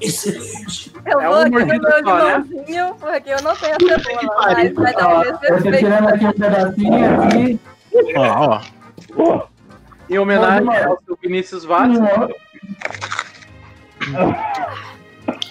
Excelente! 0.00 0.92
Eu 1.06 1.20
É 1.20 1.26
vou 1.28 1.36
um 1.36 1.40
aqui 1.42 1.50
no 1.50 1.66
meu 1.66 2.04
só, 2.04 2.24
né? 2.24 2.44
limãozinho, 2.48 2.94
porque 2.96 3.30
eu 3.30 3.42
não 3.42 3.56
tenho 3.56 3.74
a 3.74 3.98
cebola. 4.00 4.54
Mas 4.54 4.74
vai 4.74 4.92
dar 4.94 5.18
um 5.18 5.22
desrespeito. 5.22 5.78
tirando 5.78 6.08
aqui 6.08 6.26
um 6.26 6.32
pedacinho 6.32 7.22
aqui. 7.22 7.60
Ó, 8.16 8.60
ó. 9.18 9.46
Em 10.08 10.18
homenagem 10.18 10.68
ao 10.84 11.00
seu 11.04 11.18
Vinícius 11.22 11.64
Vaz, 11.64 11.98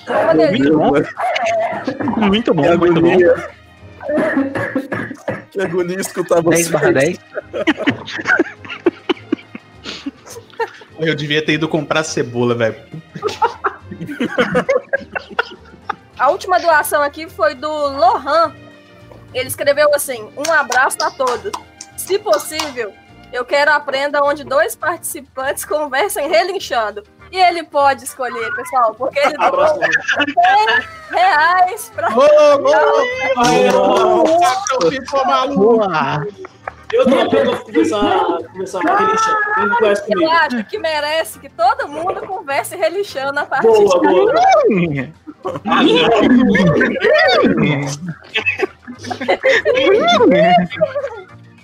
É 0.07 0.17
uma 0.17 0.35
delícia. 0.35 0.71
Muito 0.73 0.77
bom. 0.77 2.25
Muito 2.27 2.53
bom, 2.53 2.61
Que 2.63 2.77
muito 2.77 3.01
bom. 3.01 3.07
agonia. 3.11 3.49
Que 5.51 5.61
agonia 5.61 5.99
escutar 5.99 6.41
10 6.41 6.67
você. 6.67 6.71
barra 6.73 6.91
10. 6.91 7.19
Eu 10.99 11.15
devia 11.15 11.43
ter 11.45 11.53
ido 11.53 11.67
comprar 11.67 12.03
cebola, 12.03 12.55
velho. 12.55 12.75
A 16.17 16.29
última 16.29 16.59
doação 16.59 17.01
aqui 17.01 17.27
foi 17.29 17.53
do 17.55 17.67
Lohan. 17.69 18.53
Ele 19.33 19.47
escreveu 19.47 19.93
assim: 19.93 20.29
Um 20.37 20.51
abraço 20.51 20.97
a 21.01 21.11
todos. 21.11 21.51
Se 21.97 22.17
possível, 22.19 22.93
eu 23.33 23.43
quero 23.43 23.71
aprenda 23.71 24.23
onde 24.23 24.43
dois 24.43 24.75
participantes 24.75 25.65
conversem 25.65 26.29
relinchando. 26.29 27.03
E 27.35 27.37
ele 27.37 27.63
pode 27.63 28.05
escolher, 28.05 28.49
pessoal, 28.55 28.95
porque 28.95 29.19
ele 29.19 29.35
doou 29.37 29.67
100 29.67 29.85
reais 31.11 31.91
pra. 31.93 32.07
Ficou 34.89 35.25
maluco. 35.25 35.59
Boa! 35.59 36.25
Eu 36.93 37.03
tô 37.03 37.19
apenas 37.19 37.55
pra 37.55 37.65
começar, 37.65 38.37
começar 38.53 38.79
a 38.87 38.97
relinchar. 38.97 39.53
Quem 39.53 39.67
não 39.67 39.75
conhece 39.75 40.01
Eu 40.03 40.07
comigo? 40.07 40.31
acho 40.31 40.63
que 40.63 40.79
merece 40.79 41.39
que 41.39 41.49
todo 41.49 41.89
mundo 41.89 42.21
converse 42.25 42.77
relinchando 42.77 43.33
na 43.33 43.45
parte 43.45 43.67
Boa, 43.67 43.99
de 43.99 44.07
boa. 44.07 44.33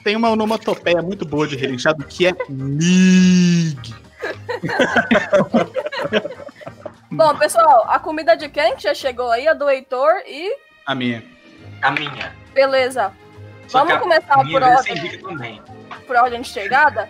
Tem 0.04 0.18
uma 0.18 0.32
onomatopeia 0.32 1.02
muito 1.02 1.26
boa 1.26 1.48
de 1.48 1.56
relinchado 1.56 2.04
que 2.04 2.28
é 2.28 2.36
mig. 2.50 4.01
Bom, 7.12 7.36
pessoal, 7.38 7.86
a 7.90 8.00
comida 8.00 8.36
de 8.38 8.48
quem 8.50 8.76
que 8.76 8.84
já 8.84 8.94
chegou 8.94 9.32
aí? 9.32 9.48
A 9.48 9.54
do 9.54 9.70
Heitor 9.70 10.12
e. 10.28 10.56
A 10.86 10.96
minha. 10.96 11.24
A 11.82 11.92
minha. 11.92 12.34
Beleza. 12.54 13.12
Só 13.68 13.80
Vamos 13.80 13.94
a 13.96 14.00
começar 14.00 14.44
minha 14.44 14.60
por 14.60 14.68
ordem. 14.68 15.62
por 16.08 16.16
ordem 16.16 16.42
de 16.42 16.48
chegada. 16.50 17.10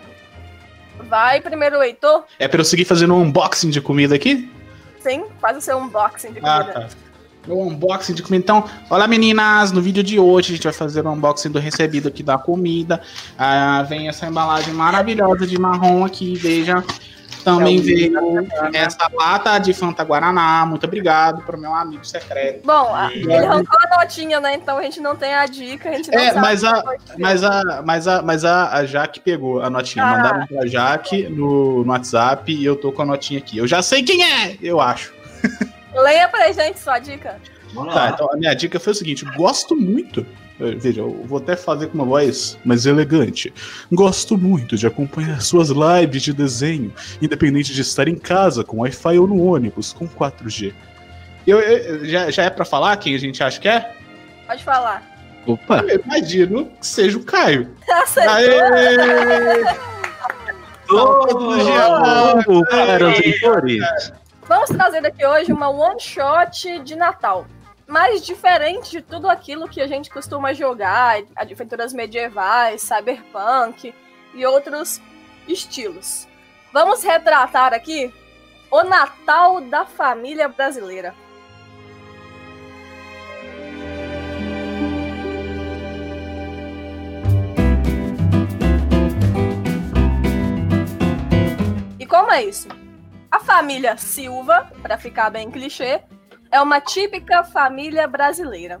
Vai 1.08 1.40
primeiro 1.40 1.78
o 1.78 1.82
Heitor. 1.82 2.24
É 2.38 2.46
pra 2.48 2.60
eu 2.60 2.64
seguir 2.64 2.84
fazendo 2.84 3.14
um 3.14 3.22
unboxing 3.22 3.70
de 3.70 3.80
comida 3.80 4.14
aqui? 4.14 4.50
Sim, 5.00 5.24
faz 5.40 5.56
o 5.56 5.60
seu 5.60 5.78
unboxing 5.78 6.32
de 6.32 6.40
Ah, 6.44 6.60
comida. 6.64 6.88
tá. 6.88 6.96
O 7.48 7.64
unboxing 7.66 8.14
de 8.14 8.22
comida. 8.22 8.42
Então, 8.42 8.64
olá 8.88 9.08
meninas, 9.08 9.72
no 9.72 9.82
vídeo 9.82 10.02
de 10.02 10.18
hoje 10.18 10.52
a 10.52 10.56
gente 10.56 10.64
vai 10.64 10.72
fazer 10.72 11.04
o 11.04 11.10
unboxing 11.10 11.50
do 11.50 11.58
recebido 11.58 12.06
aqui 12.08 12.22
da 12.22 12.38
comida. 12.38 13.00
Ah, 13.36 13.84
vem 13.88 14.08
essa 14.08 14.26
embalagem 14.26 14.72
maravilhosa 14.72 15.46
de 15.46 15.58
marrom 15.58 16.04
aqui, 16.04 16.34
veja. 16.36 16.84
Também 17.44 17.78
É 17.78 17.80
o 17.80 17.82
veio 17.82 18.48
essa 18.72 19.10
lata 19.12 19.58
de 19.58 19.72
Fanta 19.74 20.04
Guaraná. 20.04 20.64
Muito 20.64 20.84
obrigado 20.86 21.42
pro 21.42 21.58
meu 21.58 21.74
amigo 21.74 22.06
secreto. 22.06 22.64
Bom, 22.64 22.94
a- 22.94 23.10
ele 23.12 23.34
arrancou 23.34 23.76
a 23.90 23.98
notinha, 23.98 24.38
né? 24.38 24.54
Então 24.54 24.78
a 24.78 24.82
gente 24.82 25.00
não 25.00 25.16
tem 25.16 25.34
a 25.34 25.44
dica, 25.46 25.88
a 25.90 25.92
gente 25.94 26.08
não 26.12 26.20
É, 26.20 26.28
sabe. 26.28 26.40
mas 26.40 26.62
a-. 26.62 26.84
Mas 27.18 27.42
a, 27.42 27.82
mas 27.84 28.06
a, 28.06 28.22
mas 28.22 28.44
a, 28.44 28.72
a 28.72 28.86
Jaque 28.86 29.18
pegou 29.18 29.60
a 29.60 29.68
notinha. 29.68 30.04
Ah. 30.04 30.16
Mandaram 30.16 30.46
pra 30.46 30.66
Jaque 30.68 31.24
no, 31.28 31.82
no 31.82 31.90
WhatsApp 31.90 32.52
e 32.54 32.64
eu 32.64 32.76
tô 32.76 32.92
com 32.92 33.02
a 33.02 33.06
notinha 33.06 33.40
aqui. 33.40 33.58
Eu 33.58 33.66
já 33.66 33.82
sei 33.82 34.04
quem 34.04 34.22
é, 34.22 34.56
eu 34.62 34.80
acho. 34.80 35.12
Leia 35.94 36.28
pra 36.28 36.50
gente 36.52 36.78
sua 36.80 36.98
dica. 36.98 37.36
Vamos 37.74 37.94
Tá, 37.94 38.04
lá. 38.04 38.10
então 38.10 38.28
a 38.32 38.36
minha 38.36 38.54
dica 38.54 38.78
foi 38.80 38.92
o 38.92 38.96
seguinte: 38.96 39.24
gosto 39.36 39.74
muito. 39.76 40.26
eh, 40.60 40.74
Veja, 40.76 41.00
eu 41.00 41.22
vou 41.24 41.38
até 41.38 41.56
fazer 41.56 41.86
com 41.88 41.94
uma 41.94 42.04
voz 42.04 42.58
mais 42.64 42.84
elegante. 42.86 43.52
Gosto 43.90 44.36
muito 44.38 44.76
de 44.76 44.86
acompanhar 44.86 45.40
suas 45.40 45.68
lives 45.70 46.22
de 46.22 46.32
desenho, 46.32 46.92
independente 47.20 47.72
de 47.74 47.80
estar 47.80 48.08
em 48.08 48.16
casa, 48.16 48.62
com 48.62 48.78
Wi-Fi 48.80 49.18
ou 49.18 49.26
no 49.26 49.42
ônibus, 49.42 49.92
com 49.92 50.06
4G. 50.08 50.72
Eu, 51.46 51.58
eu- 51.60 52.04
já, 52.04 52.30
já 52.30 52.42
é 52.44 52.50
pra 52.50 52.64
falar 52.64 52.96
quem 52.98 53.14
a 53.14 53.18
gente 53.18 53.42
acha 53.42 53.58
que 53.60 53.68
é? 53.68 53.92
Pode 54.46 54.62
falar. 54.62 55.02
Opa! 55.46 55.78
Eu 55.88 56.00
imagino 56.04 56.66
que 56.80 56.86
seja 56.86 57.18
o 57.18 57.24
Caio. 57.24 57.74
Acertou. 57.90 58.32
Aê! 58.32 59.64
Todos 60.86 61.66
Vamos 61.66 62.68
para 62.68 63.08
os 63.08 63.18
leitores. 63.18 64.12
Vamos 64.44 64.70
trazer 64.70 65.06
aqui 65.06 65.24
hoje 65.24 65.52
uma 65.52 65.68
one 65.68 66.00
shot 66.00 66.80
de 66.80 66.96
Natal. 66.96 67.46
Mas 67.86 68.24
diferente 68.26 68.90
de 68.90 69.00
tudo 69.00 69.28
aquilo 69.28 69.68
que 69.68 69.80
a 69.80 69.86
gente 69.86 70.10
costuma 70.10 70.52
jogar, 70.52 71.22
aventuras 71.36 71.92
medievais, 71.92 72.82
cyberpunk 72.82 73.94
e 74.34 74.44
outros 74.44 75.00
estilos. 75.46 76.26
Vamos 76.72 77.04
retratar 77.04 77.72
aqui 77.72 78.12
o 78.68 78.82
Natal 78.82 79.60
da 79.60 79.84
família 79.84 80.48
brasileira. 80.48 81.14
E 91.98 92.06
como 92.06 92.32
é 92.32 92.42
isso? 92.42 92.81
A 93.32 93.40
família 93.40 93.96
Silva, 93.96 94.70
para 94.82 94.98
ficar 94.98 95.30
bem 95.30 95.50
clichê, 95.50 96.02
é 96.50 96.60
uma 96.60 96.82
típica 96.82 97.42
família 97.42 98.06
brasileira. 98.06 98.78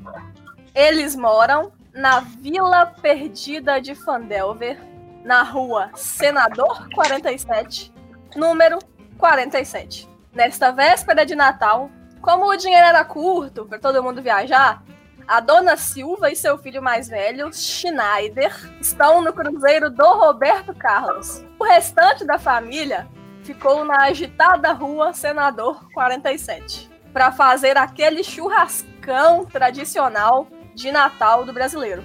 Eles 0.74 1.16
moram 1.16 1.72
na 1.94 2.20
Vila 2.20 2.84
Perdida 2.84 3.80
de 3.80 3.94
Fandelver, 3.94 4.78
na 5.24 5.42
rua 5.42 5.90
Senador 5.94 6.86
47, 6.94 7.94
número 8.36 8.78
47. 9.16 10.06
Nesta 10.34 10.70
véspera 10.70 11.24
de 11.24 11.34
Natal, 11.34 11.90
como 12.20 12.44
o 12.44 12.56
dinheiro 12.56 12.88
era 12.88 13.06
curto 13.06 13.64
para 13.64 13.78
todo 13.78 14.02
mundo 14.02 14.20
viajar, 14.20 14.82
a 15.26 15.40
dona 15.40 15.78
Silva 15.78 16.30
e 16.30 16.36
seu 16.36 16.58
filho 16.58 16.82
mais 16.82 17.08
velho, 17.08 17.50
Schneider, 17.54 18.54
estão 18.82 19.22
no 19.22 19.32
cruzeiro 19.32 19.88
do 19.88 20.04
Roberto 20.04 20.74
Carlos. 20.74 21.42
O 21.58 21.64
restante 21.64 22.22
da 22.26 22.38
família 22.38 23.08
ficou 23.42 23.84
na 23.84 24.04
agitada 24.04 24.72
rua 24.72 25.12
Senador 25.12 25.88
47 25.92 26.90
para 27.12 27.30
fazer 27.32 27.76
aquele 27.76 28.24
churrascão 28.24 29.44
tradicional 29.44 30.46
de 30.74 30.90
Natal 30.90 31.44
do 31.44 31.52
brasileiro. 31.52 32.02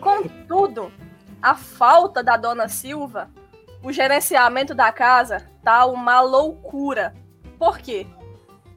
Contudo, 0.00 0.92
a 1.40 1.54
falta 1.54 2.22
da 2.22 2.36
dona 2.36 2.68
Silva, 2.68 3.30
o 3.82 3.92
gerenciamento 3.92 4.74
da 4.74 4.90
casa 4.90 5.46
tá 5.62 5.86
uma 5.86 6.20
loucura. 6.20 7.14
Por 7.58 7.78
quê? 7.78 8.06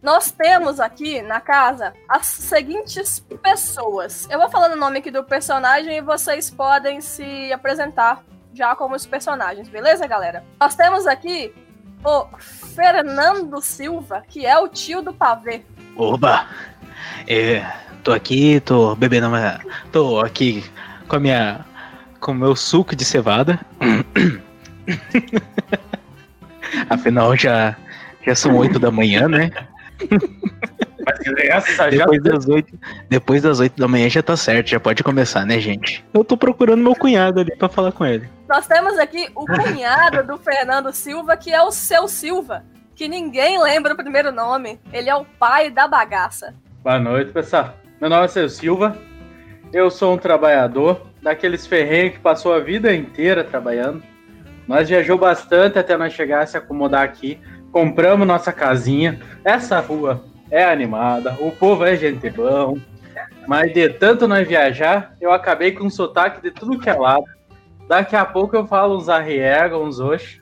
Nós 0.01 0.29
temos 0.31 0.79
aqui 0.79 1.21
na 1.21 1.41
casa 1.41 1.93
as 2.07 2.27
seguintes 2.27 3.19
pessoas. 3.41 4.27
Eu 4.29 4.39
vou 4.39 4.49
falando 4.49 4.73
o 4.73 4.79
nome 4.79 4.99
aqui 4.99 5.09
do 5.09 5.23
personagem 5.23 5.97
e 5.97 6.01
vocês 6.01 6.51
podem 6.51 7.01
se 7.01 7.51
apresentar 7.51 8.23
já 8.53 8.75
como 8.75 8.95
os 8.95 9.05
personagens, 9.05 9.69
beleza, 9.69 10.07
galera? 10.07 10.43
Nós 10.59 10.75
temos 10.75 11.05
aqui 11.05 11.53
o 12.07 12.27
Fernando 12.39 13.61
Silva, 13.61 14.23
que 14.29 14.45
é 14.45 14.57
o 14.57 14.69
tio 14.69 15.01
do 15.01 15.11
pavê. 15.13 15.63
Oba! 15.95 16.47
É, 17.27 17.65
tô 18.01 18.13
aqui, 18.13 18.61
tô 18.61 18.95
bebendo 18.95 19.27
uma. 19.27 19.59
tô 19.91 20.21
aqui 20.21 20.63
com 21.07 21.17
a 21.17 21.19
minha. 21.19 21.65
com 22.21 22.31
o 22.31 22.35
meu 22.35 22.55
suco 22.55 22.95
de 22.95 23.03
cevada. 23.03 23.59
Afinal, 26.89 27.35
já, 27.35 27.75
já 28.25 28.35
são 28.35 28.55
8 28.55 28.79
da 28.79 28.89
manhã, 28.89 29.27
né? 29.27 29.51
Mas 31.07 31.19
essa 31.37 31.89
já 31.89 32.05
Depois 32.05 32.21
das 32.21 32.47
8, 32.49 32.79
depois 33.09 33.41
das 33.41 33.59
8 33.61 33.79
da 33.79 33.87
manhã 33.87 34.09
já 34.09 34.21
tá 34.21 34.35
certo, 34.35 34.67
já 34.67 34.79
pode 34.79 35.01
começar, 35.03 35.45
né, 35.45 35.57
gente? 35.57 36.03
Eu 36.13 36.25
tô 36.25 36.35
procurando 36.35 36.83
meu 36.83 36.93
cunhado 36.93 37.39
ali 37.39 37.55
pra 37.55 37.69
falar 37.69 37.93
com 37.93 38.05
ele. 38.05 38.27
Nós 38.49 38.67
temos 38.67 38.99
aqui 38.99 39.29
o 39.33 39.45
cunhado 39.45 40.27
do 40.27 40.37
Fernando 40.37 40.91
Silva, 40.91 41.37
que 41.37 41.53
é 41.53 41.61
o 41.61 41.71
seu 41.71 42.09
Silva, 42.09 42.65
que 42.93 43.07
ninguém 43.07 43.61
lembra 43.61 43.93
o 43.93 43.97
primeiro 43.97 44.33
nome. 44.33 44.81
Ele 44.91 45.09
é 45.09 45.15
o 45.15 45.23
pai 45.23 45.69
da 45.69 45.87
bagaça. 45.87 46.53
Boa 46.83 46.99
noite, 46.99 47.31
pessoal. 47.31 47.73
Meu 48.01 48.09
nome 48.09 48.25
é 48.25 48.27
Seu 48.27 48.49
Silva. 48.49 48.97
Eu 49.71 49.89
sou 49.89 50.13
um 50.13 50.17
trabalhador 50.17 51.07
daqueles 51.21 51.65
ferrenhos 51.65 52.15
que 52.15 52.19
passou 52.19 52.53
a 52.53 52.59
vida 52.59 52.93
inteira 52.93 53.45
trabalhando. 53.45 54.03
Nós 54.67 54.89
viajou 54.89 55.17
bastante 55.17 55.79
até 55.79 55.95
nós 55.95 56.11
chegar 56.11 56.43
a 56.43 56.45
se 56.45 56.57
acomodar 56.57 57.03
aqui. 57.03 57.39
Compramos 57.71 58.27
nossa 58.27 58.51
casinha. 58.51 59.19
Essa 59.45 59.79
rua 59.79 60.25
é 60.49 60.63
animada, 60.63 61.35
o 61.39 61.51
povo 61.51 61.85
é 61.85 61.95
gente 61.95 62.29
bom. 62.29 62.77
Mas 63.47 63.73
de 63.73 63.89
tanto 63.89 64.27
nós 64.27 64.47
viajar, 64.47 65.15
eu 65.21 65.31
acabei 65.31 65.71
com 65.71 65.85
um 65.85 65.89
sotaque 65.89 66.41
de 66.41 66.51
tudo 66.51 66.79
que 66.79 66.89
é 66.89 66.93
lado. 66.93 67.23
Daqui 67.87 68.15
a 68.15 68.25
pouco 68.25 68.55
eu 68.55 68.67
falo 68.67 68.97
uns 68.97 69.07
arriega, 69.07 69.77
uns 69.77 69.99
oxe. 69.99 70.41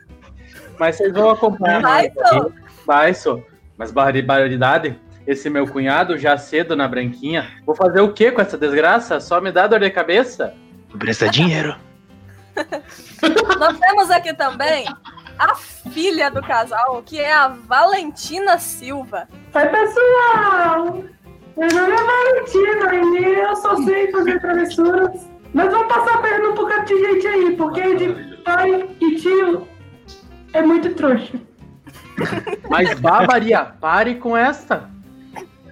Mas 0.79 0.95
vocês 0.95 1.13
vão 1.13 1.29
acompanhar. 1.29 1.81
Vai, 2.85 3.13
só. 3.13 3.39
Mas 3.77 3.91
barbaridade, 3.91 4.99
esse 5.27 5.49
meu 5.49 5.67
cunhado 5.67 6.17
já 6.17 6.37
cedo 6.37 6.75
na 6.75 6.87
branquinha. 6.87 7.51
Vou 7.65 7.75
fazer 7.75 8.01
o 8.01 8.11
que 8.11 8.31
com 8.31 8.41
essa 8.41 8.57
desgraça? 8.57 9.19
Só 9.19 9.39
me 9.39 9.51
dá 9.51 9.67
dor 9.67 9.79
de 9.79 9.89
cabeça? 9.91 10.53
Presta 10.97 11.29
dinheiro. 11.29 11.75
Nós 13.59 13.77
temos 13.77 14.09
aqui 14.09 14.33
também 14.33 14.85
a 15.38 15.56
filha 15.56 16.30
do 16.30 16.41
casal, 16.41 17.02
que 17.04 17.19
é 17.19 17.34
a 17.34 17.50
Valentina 17.50 18.58
Silva. 18.58 19.28
Oi, 19.54 19.65
pessoal! 19.67 21.04
Meu 21.58 21.69
nome 21.69 21.93
é 21.93 22.04
Valentina 22.04 23.19
e 23.19 23.34
eu 23.39 23.56
só 23.56 23.76
sei 23.84 24.12
fazer 24.12 24.39
travessuras. 24.41 25.28
Mas 25.54 25.71
vamos 25.71 25.88
passar 25.88 26.15
a 26.15 26.21
perna 26.21 26.50
um 26.50 26.54
bocado 26.54 26.86
de 26.86 27.00
gente 27.00 27.28
aí, 27.28 27.56
porque 27.56 27.95
de 27.95 28.38
pai 28.43 28.89
e 29.00 29.15
tio 29.15 29.67
é 30.54 30.62
muito 30.62 30.93
trouxa. 30.95 31.39
Mas, 32.69 33.00
Bá, 33.00 33.26
Maria, 33.26 33.63
pare 33.65 34.15
com 34.15 34.36
esta. 34.36 34.89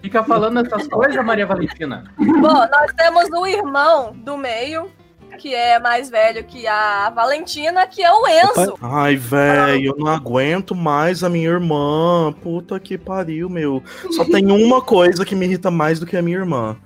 Fica 0.02 0.23
falando 0.23 0.60
essas 0.65 0.88
coisas, 0.88 1.23
Maria 1.23 1.45
Valentina. 1.45 2.04
Bom, 2.17 2.41
nós 2.41 2.93
temos 2.97 3.30
o 3.32 3.45
irmão 3.45 4.12
do 4.13 4.38
meio, 4.38 4.91
que 5.33 5.53
é 5.53 5.79
mais 5.79 6.09
velho 6.09 6.43
que 6.43 6.65
a 6.67 7.09
Valentina, 7.09 7.85
que 7.87 8.01
é 8.01 8.11
o 8.11 8.27
Enzo. 8.27 8.77
Ai, 8.81 9.15
velho, 9.15 9.87
eu 9.87 9.95
não 9.97 10.07
aguento 10.07 10.73
mais 10.75 11.23
a 11.23 11.29
minha 11.29 11.49
irmã. 11.49 12.33
Puta 12.41 12.79
que 12.79 12.97
pariu, 12.97 13.49
meu. 13.49 13.83
Só 14.11 14.23
tem 14.25 14.49
uma 14.51 14.81
coisa 14.81 15.25
que 15.25 15.35
me 15.35 15.45
irrita 15.45 15.69
mais 15.69 15.99
do 15.99 16.05
que 16.05 16.15
a 16.17 16.21
minha 16.21 16.37
irmã. 16.37 16.77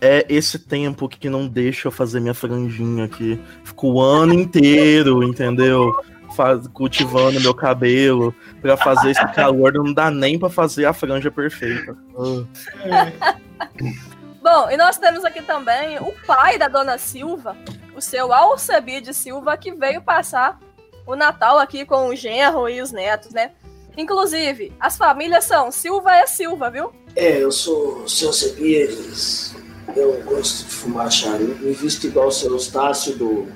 É 0.00 0.24
esse 0.28 0.58
tempo 0.58 1.08
que 1.08 1.28
não 1.28 1.48
deixa 1.48 1.88
eu 1.88 1.92
fazer 1.92 2.20
minha 2.20 2.34
franjinha 2.34 3.04
aqui. 3.06 3.40
Fico 3.64 3.92
o 3.92 4.00
ano 4.00 4.32
inteiro, 4.32 5.24
entendeu? 5.24 5.92
Faz- 6.36 6.68
cultivando 6.68 7.40
meu 7.40 7.52
cabelo 7.52 8.32
pra 8.62 8.76
fazer 8.76 9.10
esse 9.10 9.26
calor. 9.32 9.72
Não 9.72 9.92
dá 9.92 10.08
nem 10.10 10.38
pra 10.38 10.48
fazer 10.48 10.84
a 10.84 10.92
franja 10.92 11.30
perfeita. 11.30 11.96
Ah. 12.16 13.34
Bom, 14.40 14.70
e 14.70 14.76
nós 14.76 14.98
temos 14.98 15.24
aqui 15.24 15.42
também 15.42 15.98
o 15.98 16.12
pai 16.26 16.58
da 16.58 16.68
dona 16.68 16.96
Silva, 16.96 17.56
o 17.94 18.00
seu 18.00 18.32
Alcebides 18.32 19.16
Silva, 19.16 19.56
que 19.56 19.72
veio 19.72 20.00
passar 20.00 20.58
o 21.06 21.16
Natal 21.16 21.58
aqui 21.58 21.84
com 21.84 22.08
o 22.08 22.14
genro 22.14 22.68
e 22.68 22.80
os 22.80 22.92
netos, 22.92 23.32
né? 23.32 23.52
Inclusive, 23.96 24.72
as 24.78 24.96
famílias 24.96 25.44
são 25.44 25.72
Silva 25.72 26.14
é 26.14 26.26
Silva, 26.26 26.70
viu? 26.70 26.92
É, 27.16 27.42
eu 27.42 27.50
sou 27.50 28.02
o 28.02 28.08
seu 28.08 28.32
Cebias. 28.32 29.56
Eu 29.96 30.22
gosto 30.22 30.66
de 30.66 30.70
fumar 30.70 31.10
charuto. 31.10 31.64
Me 31.64 31.72
visto 31.72 32.06
igual 32.06 32.28
o 32.28 32.32
seu 32.32 32.52
Eustácio 32.52 33.16
do 33.16 33.48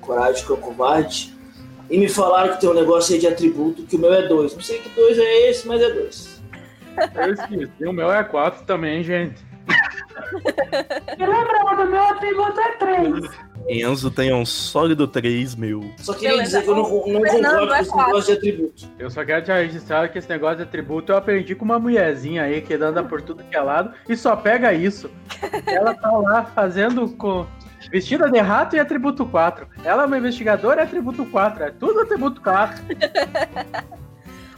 Coragem 0.00 0.46
com 0.46 0.56
Covarde. 0.56 1.34
E 1.90 1.98
me 1.98 2.08
falaram 2.08 2.54
que 2.54 2.60
tem 2.60 2.70
um 2.70 2.74
negócio 2.74 3.12
aí 3.12 3.20
de 3.20 3.26
atributo 3.26 3.82
que 3.82 3.96
o 3.96 3.98
meu 3.98 4.14
é 4.14 4.26
dois. 4.26 4.54
Não 4.54 4.62
sei 4.62 4.78
que 4.78 4.88
dois 4.88 5.18
é 5.18 5.50
esse, 5.50 5.68
mas 5.68 5.82
é 5.82 5.90
dois. 5.90 6.42
Eu 7.14 7.34
esqueci. 7.34 7.84
O 7.84 7.92
meu 7.92 8.10
é 8.10 8.24
4 8.24 8.64
também, 8.64 9.02
gente. 9.02 9.44
E 11.18 11.26
lembrando, 11.26 11.90
meu 11.90 12.02
atributo 12.02 12.60
é 12.60 12.72
três. 12.72 13.44
Enzo 13.68 14.10
tem 14.10 14.32
um 14.32 14.44
sólido 14.44 15.08
3, 15.08 15.54
meu. 15.54 15.90
Só 15.98 16.12
queria 16.12 16.30
Beleza. 16.30 16.60
dizer 16.60 16.62
que 16.64 16.70
eu 16.70 16.76
não, 16.76 16.82
não 16.82 16.90
concordo 16.90 17.66
com 17.68 17.74
é 17.74 17.80
esse 17.80 17.96
negócio 17.96 18.24
de 18.24 18.32
atributo. 18.32 18.88
Eu 18.98 19.10
só 19.10 19.24
quero 19.24 19.44
te 19.44 19.52
registrar 19.52 20.08
que 20.08 20.18
esse 20.18 20.28
negócio 20.28 20.58
de 20.58 20.62
atributo 20.64 21.12
eu 21.12 21.16
aprendi 21.16 21.54
com 21.54 21.64
uma 21.64 21.78
mulherzinha 21.78 22.42
aí 22.42 22.60
que 22.60 22.74
anda 22.74 23.02
por 23.02 23.22
tudo 23.22 23.42
que 23.44 23.56
é 23.56 23.60
lado 23.60 23.94
e 24.08 24.16
só 24.16 24.36
pega 24.36 24.72
isso. 24.72 25.10
Ela 25.66 25.94
tá 25.94 26.10
lá 26.10 26.44
fazendo 26.44 27.08
com. 27.16 27.46
Vestida 27.90 28.30
de 28.30 28.38
rato 28.38 28.76
e 28.76 28.80
atributo 28.80 29.26
4. 29.26 29.68
Ela 29.84 30.04
é 30.04 30.06
uma 30.06 30.16
investigadora 30.16 30.80
e 30.80 30.84
atributo 30.84 31.24
4. 31.26 31.64
É 31.64 31.70
tudo 31.70 32.00
atributo 32.00 32.40
4. 32.40 32.82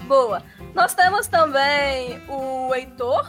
Boa. 0.06 0.42
Nós 0.74 0.94
temos 0.94 1.26
também 1.26 2.20
o 2.28 2.72
Heitor, 2.72 3.28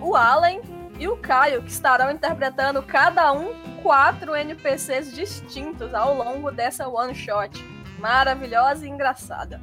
o 0.00 0.14
Allen 0.14 0.60
e 0.98 1.08
o 1.08 1.16
Caio, 1.16 1.62
que 1.62 1.70
estarão 1.70 2.10
interpretando 2.10 2.82
cada 2.82 3.32
um 3.32 3.54
quatro 3.82 4.36
NPCs 4.36 5.12
distintos 5.12 5.92
ao 5.92 6.14
longo 6.14 6.50
dessa 6.50 6.88
one 6.88 7.14
shot. 7.14 7.62
Maravilhosa 7.98 8.86
e 8.86 8.88
engraçada. 8.88 9.60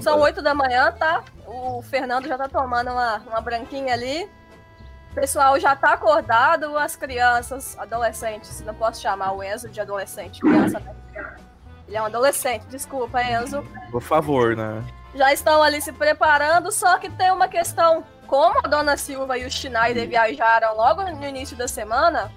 São 0.00 0.18
oito 0.20 0.42
da 0.42 0.52
manhã, 0.52 0.90
tá? 0.92 1.22
O 1.46 1.80
Fernando 1.80 2.26
já 2.26 2.36
tá 2.36 2.48
tomando 2.48 2.90
uma, 2.90 3.18
uma 3.18 3.40
branquinha 3.40 3.94
ali. 3.94 4.28
O 5.12 5.14
pessoal 5.14 5.60
já 5.60 5.76
tá 5.76 5.92
acordado, 5.92 6.76
as 6.78 6.96
crianças, 6.96 7.78
adolescentes, 7.78 8.62
não 8.62 8.74
posso 8.74 9.02
chamar 9.02 9.32
o 9.32 9.42
Enzo 9.42 9.68
de 9.68 9.78
adolescente, 9.78 10.40
criança, 10.40 10.80
né? 10.80 10.94
Ele 11.86 11.98
é 11.98 12.02
um 12.02 12.06
adolescente, 12.06 12.64
desculpa, 12.70 13.22
Enzo. 13.22 13.62
Por 13.90 14.00
favor, 14.00 14.56
né? 14.56 14.82
Já 15.14 15.30
estão 15.30 15.62
ali 15.62 15.82
se 15.82 15.92
preparando, 15.92 16.72
só 16.72 16.96
que 16.98 17.10
tem 17.10 17.30
uma 17.30 17.46
questão. 17.46 18.02
Como 18.26 18.58
a 18.64 18.66
dona 18.66 18.96
Silva 18.96 19.36
e 19.36 19.44
o 19.44 19.50
Schneider 19.50 20.08
viajaram 20.08 20.74
logo 20.74 21.02
no 21.02 21.26
início 21.26 21.54
da 21.54 21.68
semana, 21.68 22.32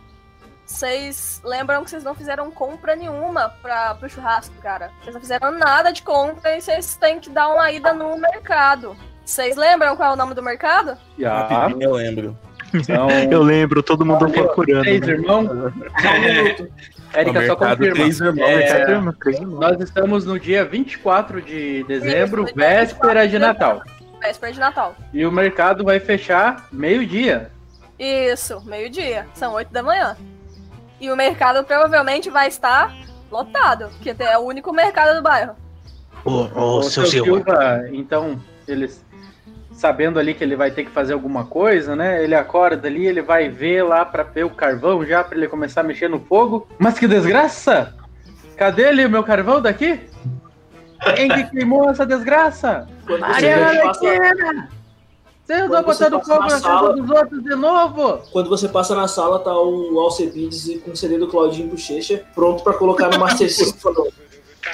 vocês 0.65 1.39
lembram 1.45 1.81
que 1.81 1.89
vocês 1.89 2.03
não 2.03 2.13
fizeram 2.13 2.51
compra 2.51 2.93
nenhuma 2.93 3.55
para 3.61 3.95
pro 3.95 4.09
churrasco, 4.09 4.53
cara. 4.55 4.91
Vocês 4.99 5.13
não 5.13 5.21
fizeram 5.21 5.51
nada 5.51 5.93
de 5.93 6.03
compra 6.03 6.57
e 6.57 6.61
vocês 6.61 6.97
têm 6.97 7.21
que 7.21 7.29
dar 7.29 7.47
uma 7.47 7.71
ida 7.71 7.93
no 7.93 8.17
mercado. 8.17 8.97
Vocês 9.23 9.55
lembram 9.55 9.95
qual 9.95 10.11
é 10.11 10.13
o 10.13 10.17
nome 10.17 10.33
do 10.33 10.43
mercado? 10.43 10.97
Já. 11.17 11.47
Rapidinho 11.47 11.83
eu 11.83 11.93
lembro. 11.93 12.37
Então, 12.81 13.09
Eu 13.31 13.41
lembro, 13.41 13.81
todo 13.83 14.05
mundo 14.05 14.29
procurando. 14.29 14.81
três 14.83 15.01
né? 15.01 15.13
irmãos. 15.13 15.49
O 17.15 17.17
Érica, 17.17 17.47
só 17.47 17.55
confirma. 17.55 17.95
Três 17.95 18.19
Irmãos. 18.19 18.49
É, 18.49 18.57
Três 18.57 19.15
três 19.21 19.39
irmãos. 19.39 19.59
Nós 19.61 19.79
estamos 19.79 20.25
no 20.25 20.37
dia 20.37 20.65
24 20.65 21.41
de 21.41 21.83
dezembro, 21.85 22.43
Isso, 22.43 22.53
véspera 22.53 23.25
de 23.25 23.39
Natal. 23.39 23.81
Véspera 24.21 24.51
de 24.51 24.59
Natal. 24.59 24.95
E 25.13 25.25
o 25.25 25.31
mercado 25.31 25.85
vai 25.85 25.97
fechar 26.01 26.67
meio-dia. 26.73 27.49
Isso, 27.97 28.61
meio-dia. 28.65 29.25
São 29.33 29.53
oito 29.53 29.71
da 29.71 29.81
manhã. 29.81 30.17
E 30.99 31.09
o 31.09 31.15
mercado 31.15 31.63
provavelmente 31.63 32.29
vai 32.29 32.49
estar 32.49 32.93
lotado, 33.31 33.89
porque 33.95 34.13
é 34.21 34.37
o 34.37 34.41
único 34.41 34.73
mercado 34.73 35.15
do 35.15 35.23
bairro. 35.23 35.55
Ô, 36.25 36.49
ô, 36.53 36.77
O 36.79 36.83
seu 36.83 37.05
seu 37.05 37.23
Silva. 37.23 37.37
Silva, 37.37 37.89
então, 37.93 38.37
eles 38.67 39.04
sabendo 39.75 40.17
ali 40.19 40.33
que 40.33 40.43
ele 40.43 40.55
vai 40.55 40.71
ter 40.71 40.83
que 40.85 40.91
fazer 40.91 41.13
alguma 41.13 41.45
coisa, 41.45 41.95
né? 41.95 42.23
Ele 42.23 42.33
acorda 42.33 42.87
ali, 42.87 43.05
ele 43.05 43.21
vai 43.21 43.49
ver 43.49 43.83
lá 43.83 44.05
pra 44.05 44.23
ver 44.23 44.45
o 44.45 44.49
carvão 44.49 45.05
já 45.05 45.23
pra 45.23 45.37
ele 45.37 45.47
começar 45.47 45.81
a 45.81 45.83
mexer 45.83 46.09
no 46.09 46.19
fogo. 46.19 46.67
Mas 46.79 46.97
que 46.97 47.07
desgraça! 47.07 47.93
Cadê 48.55 48.83
ele, 48.87 49.05
o 49.05 49.09
meu 49.09 49.23
carvão 49.23 49.61
daqui? 49.61 49.99
Quem 51.15 51.27
que 51.29 51.43
queimou 51.51 51.89
essa 51.89 52.05
desgraça? 52.05 52.87
Quando 53.05 53.19
você 53.21 53.27
Maria 53.31 53.81
passa, 53.83 53.99
Valentina! 54.01 54.69
Você 55.45 55.53
andou 55.53 55.69
Quando 55.83 55.85
você 55.85 56.03
botando 56.09 56.19
passa 56.19 56.33
fogo 56.33 56.47
na 56.47 56.53
na 56.55 56.59
sala- 56.59 56.93
dos 56.93 57.09
outros 57.11 57.43
de 57.43 57.55
novo? 57.55 58.17
quando 58.31 58.49
você 58.49 58.67
passa 58.67 58.95
na 58.95 59.07
sala, 59.07 59.37
tá 59.39 59.53
o 59.55 59.99
Alcebides 59.99 60.81
com 60.83 60.89
o 60.91 60.95
CD 60.95 61.19
do 61.19 61.27
Claudinho 61.27 61.67
Bochecha, 61.69 62.23
pronto 62.33 62.63
pra 62.63 62.73
colocar 62.73 63.09
no 63.11 63.19
Master 63.19 63.51
System. 63.53 63.93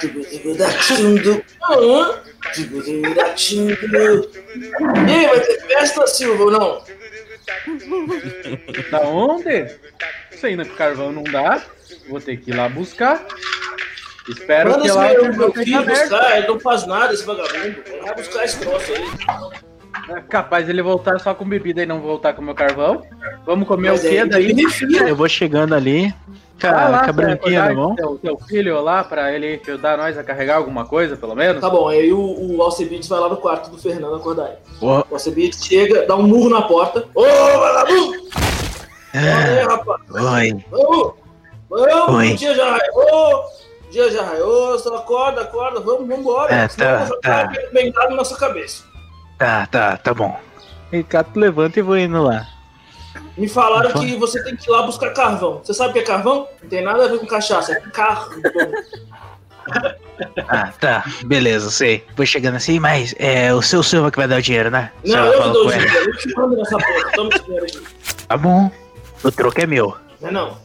"Tibidibidatindu, 0.00 1.42
hã? 1.70 2.20
Tibidibidatindu." 2.52 4.30
E 5.08 5.12
aí, 5.12 5.26
vai 5.26 5.40
ter 5.40 5.60
festa, 5.66 6.06
Silva, 6.06 6.44
ou 6.44 6.50
não? 6.50 6.82
Da 8.90 9.00
onde? 9.00 9.66
Sei, 10.32 10.56
no 10.56 10.64
carvão 10.66 11.12
não 11.12 11.22
dá. 11.24 11.62
Vou 12.08 12.20
ter 12.20 12.36
que 12.38 12.50
ir 12.50 12.54
lá 12.54 12.68
buscar. 12.68 13.24
Espero 14.28 14.70
Manda 14.70 14.82
que 14.82 14.90
lá 14.90 15.08
meu, 15.08 15.24
o 15.24 15.36
meu 15.36 15.52
filho 15.52 15.78
aberto. 15.78 16.00
buscar, 16.10 16.38
ele 16.38 16.46
não 16.46 16.60
faz 16.60 16.86
nada, 16.86 17.12
esse 17.12 17.24
vagabundo. 17.24 17.76
Vai 18.02 18.14
buscar 18.14 18.44
esse 18.44 18.58
troço 18.60 18.92
aí. 18.92 19.04
É 20.16 20.20
capaz 20.22 20.68
ele 20.68 20.80
voltar 20.82 21.18
só 21.20 21.34
com 21.34 21.44
bebida 21.44 21.82
e 21.82 21.86
não 21.86 22.00
voltar 22.00 22.32
com 22.32 22.40
o 22.40 22.44
meu 22.44 22.54
carvão. 22.54 23.04
Vamos 23.44 23.66
comer 23.68 23.90
Mas 23.90 24.00
o 24.04 24.08
quê 24.08 24.18
aí, 24.18 24.28
daí? 24.28 24.46
beneficia. 24.54 25.08
Eu 25.08 25.16
vou 25.16 25.28
chegando 25.28 25.74
ali. 25.74 26.14
Com 26.60 26.70
Vai 26.70 26.84
a, 26.84 26.88
lá, 26.88 27.06
com 27.06 27.12
branquinha 27.12 27.64
na 27.66 27.74
mão. 27.74 27.94
Teu, 27.96 28.18
teu 28.18 28.38
filho 28.38 28.80
lá 28.80 29.02
pra 29.02 29.32
ele 29.32 29.60
ajudar 29.66 29.98
nós 29.98 30.16
a 30.16 30.22
carregar 30.22 30.56
alguma 30.56 30.84
coisa, 30.84 31.16
pelo 31.16 31.34
menos. 31.34 31.60
Tá 31.60 31.68
bom, 31.68 31.88
aí 31.88 32.12
o, 32.12 32.56
o 32.56 32.62
Alcebiades 32.62 33.08
vai 33.08 33.20
lá 33.20 33.28
no 33.28 33.36
quarto 33.36 33.70
do 33.70 33.78
Fernando 33.78 34.14
acordar 34.14 34.46
ele. 34.46 34.58
Ó. 34.80 35.02
O 35.10 35.14
Alcebiades 35.14 35.64
chega, 35.64 36.06
dá 36.06 36.14
um 36.16 36.22
murro 36.22 36.50
na 36.50 36.62
porta. 36.62 37.04
Ô, 37.14 37.22
vagabundo! 37.22 38.12
aí, 39.14 39.64
rapaz. 39.66 40.00
Oi. 40.10 40.64
Vamos! 40.70 41.12
Vamos! 41.68 42.14
Oi. 42.14 42.34
Dia 42.34 42.54
já 42.54 42.70
raiou! 42.70 43.44
Dia 43.90 44.10
já 44.10 44.22
raiou, 44.22 44.78
só 44.78 44.96
acorda, 44.96 45.42
acorda, 45.42 45.80
vamos, 45.80 46.06
vamos 46.06 46.18
embora. 46.18 46.54
É, 46.54 46.68
tá, 46.68 47.10
tá. 47.20 47.52
bengado 47.74 48.16
na 48.16 48.24
sua 48.24 48.38
cabeça. 48.38 48.84
Tá, 49.38 49.66
tá, 49.66 49.96
tá 49.98 50.14
bom. 50.14 50.34
Ricardo 50.90 51.38
levanta 51.38 51.78
e 51.78 51.82
vou 51.82 51.98
indo 51.98 52.22
lá. 52.22 52.46
Me 53.36 53.48
falaram 53.48 53.92
que 53.92 54.16
você 54.16 54.42
tem 54.42 54.56
que 54.56 54.68
ir 54.68 54.72
lá 54.72 54.82
buscar 54.82 55.10
carvão. 55.10 55.60
Você 55.62 55.74
sabe 55.74 55.90
o 55.90 55.92
que 55.94 55.98
é 56.00 56.02
carvão? 56.02 56.48
Não 56.62 56.68
tem 56.68 56.82
nada 56.82 57.04
a 57.04 57.08
ver 57.08 57.18
com 57.18 57.26
cachaça, 57.26 57.72
é 57.72 57.80
carro. 57.80 58.32
Ah, 60.48 60.72
tá, 60.78 61.04
beleza, 61.24 61.70
sei. 61.70 62.04
Vou 62.16 62.26
chegando 62.26 62.56
assim, 62.56 62.78
mas 62.78 63.14
é 63.18 63.52
o 63.54 63.62
seu 63.62 63.82
Silva 63.82 64.10
que 64.10 64.16
vai 64.16 64.28
dar 64.28 64.38
o 64.38 64.42
dinheiro, 64.42 64.70
né? 64.70 64.92
Não, 65.04 65.26
eu 65.26 65.52
dou 65.52 65.66
o 65.66 65.70
dinheiro, 65.70 66.10
eu 66.10 66.16
que 66.16 66.34
mando 66.34 66.56
nessa 66.56 66.76
porra. 66.76 67.12
Toma 67.14 67.30
esse 67.32 67.44
dinheiro 67.44 67.66
aí. 67.66 67.82
Tá 68.28 68.36
bom. 68.36 68.70
O 69.22 69.30
troco 69.30 69.60
é 69.60 69.66
meu. 69.66 69.96
Não 70.22 70.28
é 70.28 70.32
não. 70.32 70.56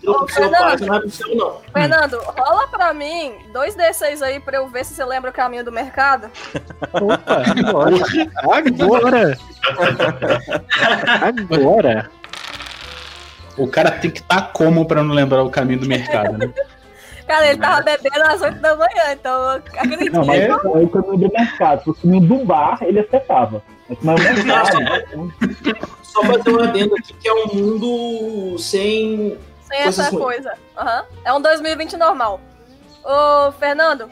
Seu 0.00 0.14
pai, 0.14 0.28
Fernando, 0.28 0.86
não 0.86 0.96
é 0.96 1.08
seu, 1.08 1.34
não. 1.36 1.60
Fernando, 1.72 2.18
rola 2.20 2.66
pra 2.68 2.92
mim 2.92 3.32
dois 3.52 3.76
D6 3.76 4.22
aí 4.22 4.40
pra 4.40 4.56
eu 4.56 4.68
ver 4.68 4.84
se 4.84 4.92
você 4.94 5.04
lembra 5.04 5.30
o 5.30 5.34
caminho 5.34 5.64
do 5.64 5.70
mercado. 5.72 6.28
Opa, 6.92 7.42
agora. 7.58 7.96
Agora. 8.82 9.38
Agora. 11.22 12.10
O 13.56 13.68
cara 13.68 13.90
tem 13.92 14.10
que 14.10 14.20
estar 14.20 14.52
como 14.52 14.84
pra 14.86 15.02
não 15.02 15.14
lembrar 15.14 15.42
o 15.42 15.50
caminho 15.50 15.80
do 15.80 15.86
mercado, 15.86 16.36
né? 16.36 16.52
Cara, 17.26 17.48
ele 17.48 17.58
tava 17.58 17.82
bebendo 17.82 18.22
às 18.22 18.40
8 18.40 18.60
da 18.60 18.76
manhã, 18.76 19.12
então 19.12 19.32
eu 19.42 19.48
acredito. 19.78 20.12
Não, 20.12 20.24
mas 20.24 20.40
É? 20.42 20.46
é 20.48 20.54
o 20.54 20.88
caminho 20.88 21.16
do 21.18 21.32
mercado. 21.32 21.78
Se 21.78 21.84
fosse 21.86 21.98
o 21.98 22.02
caminho 22.02 22.28
do 22.28 22.44
bar, 22.44 22.78
ele 22.82 23.00
acertava. 23.00 23.62
Mas 23.88 23.98
como 23.98 24.10
é 24.12 24.14
o 24.14 24.18
mercado, 24.18 24.78
Só 26.16 26.22
fazer 26.24 26.50
um 26.50 26.62
adendo 26.62 26.94
aqui 26.94 27.12
que 27.12 27.28
é 27.28 27.34
um 27.34 27.46
mundo 27.46 28.58
sem. 28.58 29.38
Sem 29.68 29.80
essa 29.80 30.10
coisa. 30.10 30.56
Aham. 30.76 31.04
É 31.24 31.32
um 31.34 31.40
2020 31.42 31.96
normal. 31.98 32.40
Ô, 33.04 33.52
Fernando, 33.52 34.10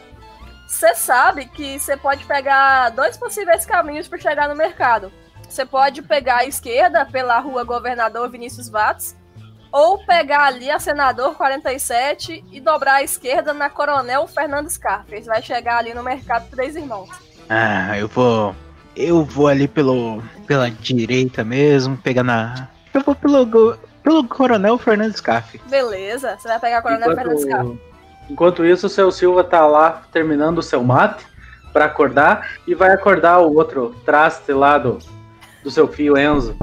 você 0.66 0.94
sabe 0.94 1.46
que 1.46 1.78
você 1.78 1.96
pode 1.96 2.26
pegar 2.26 2.90
dois 2.90 3.16
possíveis 3.16 3.64
caminhos 3.64 4.06
para 4.06 4.18
chegar 4.18 4.48
no 4.50 4.54
mercado. 4.54 5.10
Você 5.48 5.64
pode 5.64 6.02
pegar 6.02 6.38
a 6.38 6.44
esquerda 6.44 7.06
pela 7.06 7.38
rua 7.38 7.64
Governador 7.64 8.28
Vinícius 8.28 8.68
Watts, 8.68 9.16
ou 9.72 10.04
pegar 10.04 10.44
ali 10.44 10.70
a 10.70 10.78
Senador 10.78 11.34
47 11.36 12.44
e 12.52 12.60
dobrar 12.60 12.96
à 12.96 13.02
esquerda 13.02 13.54
na 13.54 13.70
Coronel 13.70 14.26
Fernando 14.26 14.68
Scarpa. 14.68 15.16
Você 15.16 15.22
vai 15.22 15.40
chegar 15.40 15.78
ali 15.78 15.94
no 15.94 16.02
mercado 16.02 16.50
Três 16.50 16.76
Irmãos. 16.76 17.08
Ah, 17.48 17.96
eu 17.96 18.08
vou. 18.08 18.54
Eu 18.96 19.24
vou 19.24 19.48
ali 19.48 19.66
pelo. 19.66 20.22
pela 20.46 20.70
direita 20.70 21.44
mesmo, 21.44 21.96
pegar 21.96 22.22
na. 22.22 22.68
Eu 22.92 23.00
vou 23.00 23.14
pelo. 23.14 23.76
pelo 24.02 24.24
Coronel 24.28 24.78
Fernandes 24.78 25.18
Scaff. 25.18 25.60
Beleza, 25.68 26.36
você 26.38 26.48
vai 26.48 26.60
pegar 26.60 26.78
a 26.78 26.82
Coronel 26.82 27.14
Fernando 27.14 27.38
Scarpa. 27.38 27.62
Enquanto, 27.64 27.80
enquanto 28.30 28.64
isso, 28.64 28.86
o 28.86 28.90
seu 28.90 29.10
Silva 29.10 29.42
tá 29.42 29.66
lá 29.66 30.02
terminando 30.12 30.58
o 30.58 30.62
seu 30.62 30.82
mate 30.82 31.24
pra 31.72 31.86
acordar 31.86 32.52
e 32.66 32.74
vai 32.74 32.92
acordar 32.92 33.38
o 33.40 33.54
outro 33.54 33.94
traste 34.04 34.52
lá 34.52 34.78
do, 34.78 34.98
do 35.62 35.70
seu 35.70 35.88
filho 35.88 36.16
Enzo. 36.16 36.56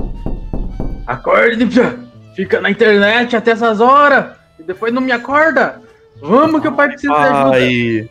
Acorde, 1.05 1.65
pia! 1.65 1.99
Fica 2.35 2.61
na 2.61 2.69
internet 2.69 3.35
até 3.35 3.51
essas 3.51 3.81
horas 3.81 4.37
e 4.57 4.63
depois 4.63 4.93
não 4.93 5.01
me 5.01 5.11
acorda. 5.11 5.81
Vamos 6.21 6.61
que 6.61 6.67
eu 6.67 6.71
preciso 6.71 7.13
de 7.13 7.19
ajuda. 7.19 7.55
Ai, 7.57 8.09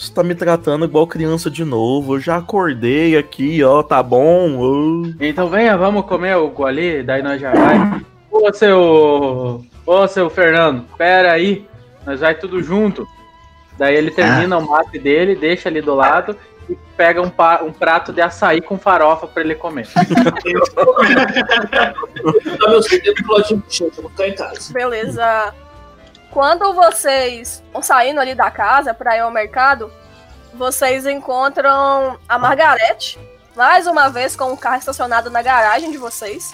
você 0.00 0.12
tá 0.14 0.22
me 0.22 0.34
tratando 0.34 0.84
igual 0.86 1.06
criança 1.06 1.50
de 1.50 1.64
novo. 1.64 2.16
Eu 2.16 2.20
já 2.20 2.36
acordei 2.36 3.16
aqui, 3.18 3.62
ó, 3.62 3.82
tá 3.82 4.02
bom. 4.02 5.02
Então 5.20 5.48
venha, 5.48 5.76
vamos 5.76 6.06
comer 6.06 6.36
o 6.36 6.64
ali, 6.66 7.02
daí 7.02 7.22
nós 7.22 7.40
já 7.40 7.52
vai. 7.52 8.00
Ô 8.30 8.52
seu. 8.52 9.64
Ô 9.86 10.08
seu 10.08 10.30
Fernando, 10.30 10.84
pera 10.96 11.32
aí. 11.32 11.66
Nós 12.06 12.20
vai 12.20 12.34
tudo 12.34 12.62
junto. 12.62 13.06
Daí 13.76 13.94
ele 13.96 14.10
termina 14.10 14.56
o 14.58 14.66
mate 14.66 14.98
dele, 14.98 15.34
deixa 15.34 15.68
ali 15.68 15.80
do 15.82 15.94
lado 15.94 16.36
e 16.68 16.76
pega 16.96 17.20
um, 17.20 17.28
pa- 17.30 17.60
um 17.62 17.72
prato 17.72 18.12
de 18.12 18.20
açaí 18.20 18.60
com 18.60 18.78
farofa 18.78 19.26
pra 19.26 19.42
ele 19.42 19.54
comer. 19.54 19.86
Casa. 24.36 24.72
Beleza. 24.72 25.54
Quando 26.30 26.72
vocês 26.74 27.62
vão 27.72 27.82
saindo 27.82 28.20
ali 28.20 28.34
da 28.34 28.50
casa 28.50 28.94
pra 28.94 29.16
ir 29.16 29.20
ao 29.20 29.30
mercado, 29.30 29.92
vocês 30.54 31.06
encontram 31.06 32.18
a 32.28 32.38
Margarete, 32.38 33.18
mais 33.56 33.86
uma 33.86 34.08
vez 34.08 34.36
com 34.36 34.52
o 34.52 34.56
carro 34.56 34.76
estacionado 34.78 35.28
na 35.30 35.42
garagem 35.42 35.90
de 35.90 35.98
vocês. 35.98 36.52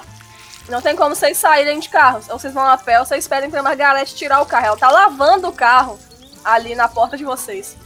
Não 0.69 0.81
tem 0.81 0.97
como 0.97 1.15
vocês 1.15 1.37
saírem 1.39 1.79
de 1.79 1.89
carro. 1.89 2.21
Ou 2.31 2.39
vocês 2.39 2.53
vão 2.53 2.67
a 2.67 2.77
pé, 2.77 2.99
ou 2.99 3.05
vocês 3.07 3.23
esperem 3.25 3.51
pra 3.51 3.62
Margarete 3.62 4.17
tirar 4.17 4.41
o 4.41 4.47
carro. 4.47 4.67
Ela 4.67 4.77
tá 4.77 4.91
lavando 4.91 5.49
o 5.49 5.53
carro 5.53 5.99
ali 6.45 6.75
na 6.75 6.89
porta 6.89 7.17
de 7.17 7.25
vocês. 7.25 7.77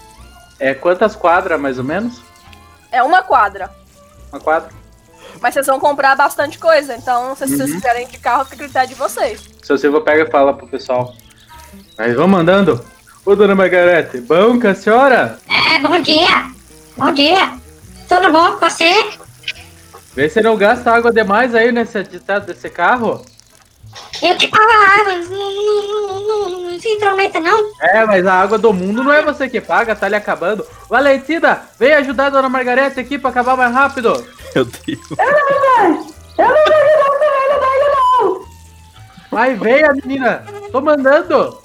É 0.59 0.73
quantas 0.73 1.15
quadras, 1.17 1.61
mais 1.61 1.77
ou 1.79 1.85
menos? 1.85 2.23
É 2.91 3.03
uma 3.03 3.23
quadra. 3.23 3.71
Uma 4.33 4.41
quadra? 4.41 4.71
Mas 5.41 5.55
vocês 5.55 5.67
vão 5.67 5.79
comprar 5.79 6.17
bastante 6.17 6.59
coisa, 6.59 6.95
então 6.97 7.35
se 7.37 7.47
vocês 7.47 7.61
Uhum. 7.71 7.77
quiserem 7.77 8.07
de 8.09 8.19
carro, 8.19 8.45
fica 8.45 8.57
a 8.57 8.59
critério 8.59 8.89
de 8.89 8.95
vocês. 8.95 9.43
Seu 9.63 9.77
Silva 9.79 10.01
pega 10.01 10.23
e 10.25 10.31
fala 10.31 10.55
pro 10.55 10.67
pessoal. 10.67 11.15
Mas 12.01 12.17
vamos 12.17 12.41
andando. 12.41 12.83
Ô 13.27 13.37
dona 13.37 13.55
Margarete, 13.55 14.23
bom 14.23 14.59
com 14.59 14.69
a 14.69 14.75
senhora? 14.75 15.39
É, 15.47 15.79
bom 15.81 16.01
dia. 16.01 16.51
Bom 16.97 17.13
dia. 17.13 17.53
Tudo 18.09 18.33
bom 18.33 18.53
com 18.53 18.71
você? 18.71 19.11
Vê 20.15 20.27
se 20.31 20.41
não 20.41 20.57
gasta 20.57 20.91
água 20.91 21.13
demais 21.13 21.55
aí 21.55 21.71
nesse 21.71 22.03
ditado 22.05 22.47
desse 22.47 22.71
carro. 22.71 23.23
Eu 24.23 24.35
te 24.39 24.49
pago 24.49 24.65
a 24.65 24.99
água. 24.99 25.15
Não, 25.15 25.55
não, 25.55 25.83
não, 25.83 26.49
não, 26.49 26.71
não 26.71 26.81
se 26.81 26.89
intrometa, 26.89 27.39
não. 27.39 27.71
É, 27.83 28.07
mas 28.07 28.27
a 28.27 28.33
água 28.33 28.57
do 28.57 28.73
mundo 28.73 29.05
não 29.05 29.13
é 29.13 29.21
você 29.21 29.47
que 29.47 29.61
paga, 29.61 29.95
tá 29.95 30.09
lhe 30.09 30.17
acabando. 30.17 30.67
Valentina, 30.89 31.65
vem 31.79 31.93
ajudar 31.93 32.29
a 32.29 32.31
dona 32.31 32.49
Margarete 32.49 32.99
aqui 32.99 33.19
pra 33.19 33.29
acabar 33.29 33.59
mais 33.59 33.75
rápido. 33.75 34.27
Meu 34.55 34.65
Deus. 34.65 35.01
Vai, 39.31 39.55
venha, 39.55 39.93
menina. 39.93 40.43
Tô 40.73 40.81
mandando. 40.81 41.60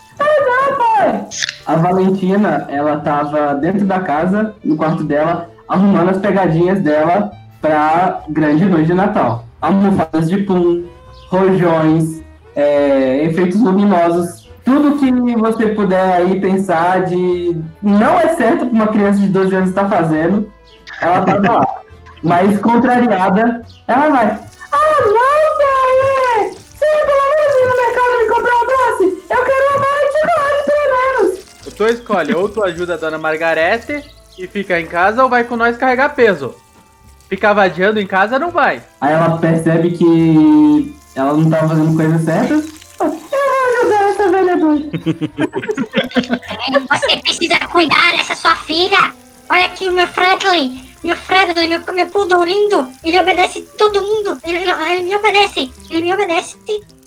A 1.65 1.75
Valentina, 1.75 2.67
ela 2.69 2.97
tava 2.99 3.55
dentro 3.55 3.85
da 3.85 3.99
casa, 3.99 4.55
no 4.63 4.77
quarto 4.77 5.03
dela, 5.03 5.49
arrumando 5.67 6.09
as 6.09 6.17
pegadinhas 6.17 6.79
dela 6.79 7.31
pra 7.61 8.21
grande 8.29 8.65
noite 8.65 8.87
de 8.87 8.93
Natal. 8.93 9.45
Almofadas 9.61 10.29
de 10.29 10.37
pum, 10.43 10.85
rojões, 11.29 12.21
é, 12.55 13.23
efeitos 13.25 13.59
luminosos, 13.59 14.45
tudo 14.65 14.97
que 14.97 15.35
você 15.35 15.67
puder 15.67 16.15
aí 16.15 16.41
pensar 16.41 17.05
de 17.05 17.61
não 17.81 18.19
é 18.19 18.29
certo 18.29 18.65
pra 18.65 18.73
uma 18.73 18.87
criança 18.87 19.19
de 19.19 19.27
12 19.27 19.55
anos 19.55 19.69
estar 19.69 19.87
fazendo, 19.87 20.51
ela 20.99 21.21
tava 21.21 21.51
lá. 21.51 21.75
Mas 22.23 22.59
contrariada, 22.59 23.61
ela 23.87 24.09
vai. 24.09 24.39
Ah, 24.71 25.01
não, 25.05 25.45
pai! 25.59 26.49
Você 26.51 26.85
pelo 26.85 27.25
menos 27.29 27.53
ir 27.55 27.65
no 27.69 27.75
mercado 27.77 28.11
me 28.17 28.27
comprar 28.27 28.55
um 28.55 28.65
doce? 28.65 29.05
Eu 29.29 29.41
quero 29.45 29.63
uma 29.69 29.77
bala 29.79 30.01
de 30.01 30.11
chocolate, 30.17 30.61
pelo 30.65 30.87
menos! 30.95 31.29
Tu 31.75 31.85
escolhe, 31.87 32.33
ou 32.33 32.47
tu 32.47 32.63
ajuda 32.63 32.93
a 32.93 32.97
dona 32.97 33.17
Margarete 33.17 34.03
e 34.37 34.47
fica 34.47 34.79
em 34.79 34.85
casa, 34.85 35.23
ou 35.23 35.29
vai 35.29 35.43
com 35.43 35.57
nós 35.57 35.77
carregar 35.77 36.15
peso. 36.15 36.55
Ficar 37.27 37.53
vadiando 37.53 37.99
em 37.99 38.07
casa 38.07 38.39
não 38.39 38.51
vai. 38.51 38.81
Aí 39.01 39.13
ela 39.13 39.37
percebe 39.37 39.91
que 39.91 40.95
ela 41.15 41.33
não 41.33 41.49
tava 41.49 41.69
fazendo 41.69 41.95
coisa 41.95 42.19
certa. 42.19 42.53
Eu 42.53 43.09
vou 43.09 43.19
ajudar 43.81 44.09
essa 44.09 44.29
velha 44.29 44.57
doida. 44.57 44.89
Você 46.89 47.17
precisa 47.17 47.59
cuidar 47.67 48.11
dessa 48.15 48.35
sua 48.35 48.55
filha. 48.55 49.13
Olha 49.49 49.65
aqui 49.65 49.87
o 49.87 49.91
meu 49.91 50.07
Franklin. 50.07 50.81
Meu 51.03 51.15
Franklin, 51.15 51.67
meu, 51.67 51.81
meu 51.93 52.07
poodle 52.07 52.43
lindo. 52.43 52.87
Ele 53.03 53.19
obedece 53.19 53.61
todo 53.77 54.01
mundo. 54.01 54.37
Ele, 54.43 54.57
ele 54.57 55.03
me 55.03 55.15
obedece. 55.15 55.71
Ele 55.89 56.01
me 56.01 56.13
obedece 56.13 56.57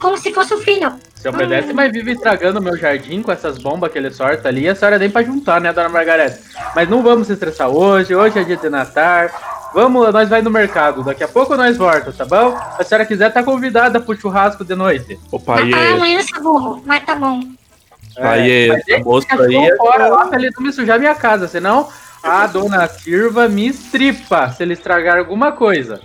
como 0.01 0.17
se 0.17 0.33
fosse 0.33 0.55
um 0.55 0.59
filho. 0.59 0.93
Se 1.17 1.29
obedece, 1.29 1.73
mas 1.73 1.91
vive 1.93 2.13
estragando 2.13 2.61
o 2.61 2.63
meu 2.63 2.77
jardim 2.77 3.23
com 3.23 3.33
essas 3.33 3.59
bombas 3.59 3.91
que 3.91 3.99
ele 3.99 4.11
sorta 4.13 4.49
ali. 4.49 4.69
A 4.69 4.75
senhora 4.77 4.99
nem 4.99 5.11
pra 5.11 5.25
juntar, 5.25 5.61
né, 5.61 5.73
dona 5.73 5.89
Margarete? 5.89 6.39
Mas 6.77 6.89
não 6.89 7.03
vamos 7.03 7.27
se 7.27 7.33
estressar 7.33 7.69
hoje. 7.69 8.15
Hoje 8.15 8.39
é 8.39 8.45
dia 8.45 8.57
de 8.57 8.69
Natal. 8.71 9.29
Vamos, 9.75 10.13
nós 10.13 10.29
vai 10.29 10.43
no 10.43 10.51
mercado. 10.51 11.03
Daqui 11.03 11.25
a 11.25 11.29
pouco 11.29 11.57
nós 11.57 11.77
volta, 11.77 12.13
tá 12.13 12.25
bom? 12.25 12.57
Se 12.77 12.83
a 12.83 12.85
senhora 12.85 13.05
quiser, 13.05 13.33
tá 13.33 13.43
convidada 13.43 13.99
pro 14.01 14.17
churrasco 14.17 14.65
de 14.65 14.77
noite. 14.77 15.19
Ô, 15.33 15.41
pai, 15.41 15.71
Ah, 15.75 15.95
amanhã 15.95 16.23
seu 16.23 16.41
burro. 16.41 16.81
Mas 16.87 17.05
tá 17.05 17.17
bom. 17.17 17.41
é, 18.17 18.69
mas 18.69 18.85
deixa 18.85 19.05
moço 19.05 19.27
aí. 19.31 19.37
cachorro 19.39 19.67
é- 19.67 19.77
fora 19.77 20.07
lá 20.09 20.27
pra 20.27 20.39
ele 20.39 20.51
não 20.57 20.63
me 20.65 20.73
sujar 20.73 20.99
minha 21.01 21.15
casa, 21.17 21.47
senão 21.49 21.89
a 22.23 22.47
dona 22.47 22.89
Silva 22.89 23.49
me 23.49 23.69
estripa 23.69 24.51
se 24.51 24.63
ele 24.63 24.75
estragar 24.75 25.19
alguma 25.19 25.53
coisa. 25.53 26.01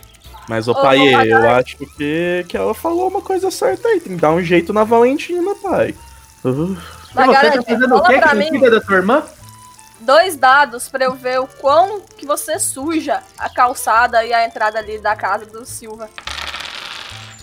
Mas, 0.47 0.68
ô, 0.68 0.72
Ô, 0.72 0.76
pai, 0.76 0.99
eu 0.99 1.49
acho 1.51 1.78
que, 1.78 2.45
que 2.47 2.57
ela 2.57 2.74
falou 2.74 3.07
uma 3.07 3.22
coisa 3.22 3.49
certa 3.49 3.88
aí. 3.88 3.99
Tem 3.99 4.16
que 4.16 4.22
dar 4.22 4.32
um 4.32 4.43
jeito 4.43 4.74
na 4.74 4.84
Valentina, 4.84 5.55
pai. 5.55 5.95
Uh, 6.43 6.76
você 7.14 7.14
tá 7.14 7.64
fazendo 7.64 7.95
o 7.95 8.03
quê? 8.03 8.20
Que 8.20 8.36
mim 8.36 8.49
cuida 8.49 8.72
da 8.72 8.82
tua 8.82 8.97
irmã? 8.97 9.24
dois 10.03 10.36
dados 10.36 10.89
pra 10.89 11.05
eu 11.05 11.14
ver 11.14 11.39
o 11.39 11.47
quão 11.47 12.01
que 12.01 12.26
você 12.26 12.59
suja 12.59 13.24
a 13.38 13.49
calçada 13.49 14.24
e 14.24 14.34
a 14.34 14.45
entrada 14.45 14.78
ali 14.78 14.99
da 14.99 15.16
casa 15.16 15.45
do 15.45 15.66
Silva. 15.66 16.09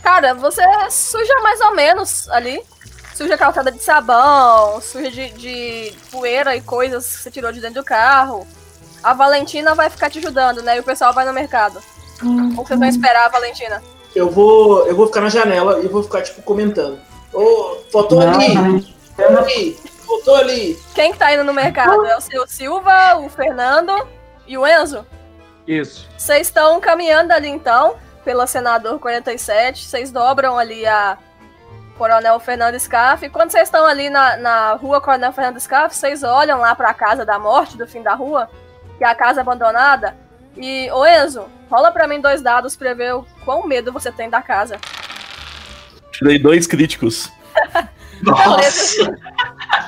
Cara, 0.03 0.35
você 0.35 0.63
suja 0.91 1.41
mais 1.43 1.61
ou 1.61 1.75
menos 1.75 2.29
ali. 2.29 2.63
Suja 3.15 3.37
calçada 3.37 3.71
de 3.71 3.83
sabão, 3.83 4.81
suja 4.81 5.11
de, 5.11 5.31
de 5.31 5.95
poeira 6.11 6.57
e 6.57 6.63
coisas 6.63 7.07
que 7.07 7.23
você 7.23 7.31
tirou 7.31 7.53
de 7.53 7.61
dentro 7.61 7.83
do 7.83 7.85
carro. 7.85 8.47
A 9.03 9.15
Valentina 9.15 9.75
vai 9.75 9.89
ficar 9.89 10.11
te 10.11 10.19
ajudando, 10.19 10.63
né? 10.63 10.77
E 10.77 10.81
o 10.81 10.85
pessoal 10.85 11.13
vai 11.13 11.25
no 11.25 11.33
mercado. 11.33 11.81
Ou 12.57 12.65
vocês 12.65 12.79
vão 12.79 12.89
esperar 12.89 13.27
a 13.27 13.29
Valentina? 13.29 13.83
Eu 14.15 14.29
vou, 14.29 14.87
eu 14.87 14.95
vou 14.95 15.07
ficar 15.07 15.21
na 15.21 15.29
janela 15.29 15.81
e 15.81 15.89
vou 15.89 16.03
ficar, 16.03 16.23
tipo, 16.23 16.43
comentando. 16.43 16.99
Ô, 17.33 17.77
faltou 17.93 18.21
ali, 18.21 18.55
faltou 19.17 19.39
ali, 19.39 19.79
faltou 20.07 20.35
ali. 20.35 20.79
Quem 20.95 21.13
que 21.13 21.19
tá 21.19 21.33
indo 21.33 21.45
no 21.45 21.55
mercado? 21.55 22.05
É 22.05 22.17
o 22.17 22.21
seu 22.21 22.47
Silva, 22.47 23.17
o 23.19 23.29
Fernando 23.29 23.93
e 24.47 24.59
o 24.59 24.67
Enzo? 24.67 25.07
Isso. 25.67 26.09
Vocês 26.19 26.49
estão 26.49 26.81
caminhando 26.81 27.33
ali 27.33 27.49
então, 27.49 27.95
pela 28.25 28.47
Senador 28.47 28.99
47. 28.99 29.87
Vocês 29.87 30.11
dobram 30.11 30.59
ali 30.59 30.85
a 30.85 31.17
Coronel 31.97 32.41
Fernando 32.41 32.81
Scaff. 32.81 33.25
E 33.25 33.31
quando 33.31 33.53
vocês 33.53 33.69
estão 33.69 33.87
ali 33.87 34.11
na, 34.11 34.37
na 34.39 34.73
rua 34.73 35.01
Coronel 35.01 35.33
Fernando 35.33 35.61
Scaff, 35.61 35.95
vocês 35.95 36.23
olham 36.23 36.59
lá 36.59 36.75
pra 36.75 36.93
casa 36.93 37.25
da 37.25 37.39
morte 37.39 37.77
do 37.77 37.87
fim 37.87 38.03
da 38.03 38.15
rua, 38.15 38.49
que 39.01 39.05
é 39.05 39.09
a 39.09 39.15
casa 39.15 39.41
abandonada. 39.41 40.15
E, 40.55 40.91
ô 40.91 41.07
Enzo, 41.07 41.47
rola 41.71 41.91
pra 41.91 42.07
mim 42.07 42.21
dois 42.21 42.43
dados 42.43 42.77
pra 42.77 42.93
ver 42.93 43.15
o 43.15 43.25
quão 43.47 43.67
medo 43.67 43.91
você 43.91 44.13
tem 44.13 44.29
da 44.29 44.43
casa. 44.43 44.79
Tirei 46.13 46.39
dois 46.39 46.67
críticos. 46.67 47.33
Beleza. 48.23 49.17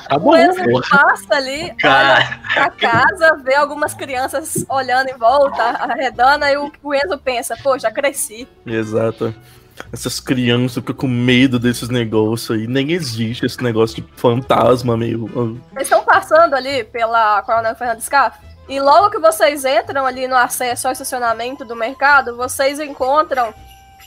Tá 0.08 0.16
O 0.16 0.20
bom, 0.20 0.34
Enzo 0.34 0.64
porra. 0.64 0.88
passa 0.88 1.34
ali, 1.34 1.74
Cara. 1.74 2.40
olha 2.56 2.64
a 2.64 2.70
casa, 2.70 3.36
vê 3.44 3.54
algumas 3.54 3.92
crianças 3.92 4.64
olhando 4.70 5.10
em 5.10 5.18
volta, 5.18 5.62
arredando, 5.62 6.46
e 6.46 6.56
o, 6.56 6.72
o 6.82 6.94
Enzo 6.94 7.18
pensa, 7.18 7.54
pô, 7.62 7.78
já 7.78 7.90
cresci. 7.90 8.48
Exato. 8.64 9.34
Essas 9.92 10.20
crianças 10.20 10.76
ficam 10.76 10.94
com 10.94 11.06
medo 11.08 11.58
desses 11.58 11.90
negócios 11.90 12.50
aí. 12.58 12.66
Nem 12.66 12.92
existe 12.92 13.44
esse 13.44 13.62
negócio 13.62 13.96
de 14.02 14.08
fantasma 14.16 14.96
meio. 14.96 15.26
Vocês 15.26 15.82
estão 15.82 16.02
passando 16.02 16.54
ali 16.54 16.84
pela 16.84 17.42
Coronel 17.42 17.74
Fernando 17.74 18.00
Scaff, 18.00 18.38
e 18.72 18.80
logo 18.80 19.10
que 19.10 19.18
vocês 19.18 19.66
entram 19.66 20.06
ali 20.06 20.26
no 20.26 20.34
acesso 20.34 20.86
ao 20.86 20.92
estacionamento 20.92 21.62
do 21.62 21.76
mercado, 21.76 22.34
vocês 22.34 22.80
encontram 22.80 23.52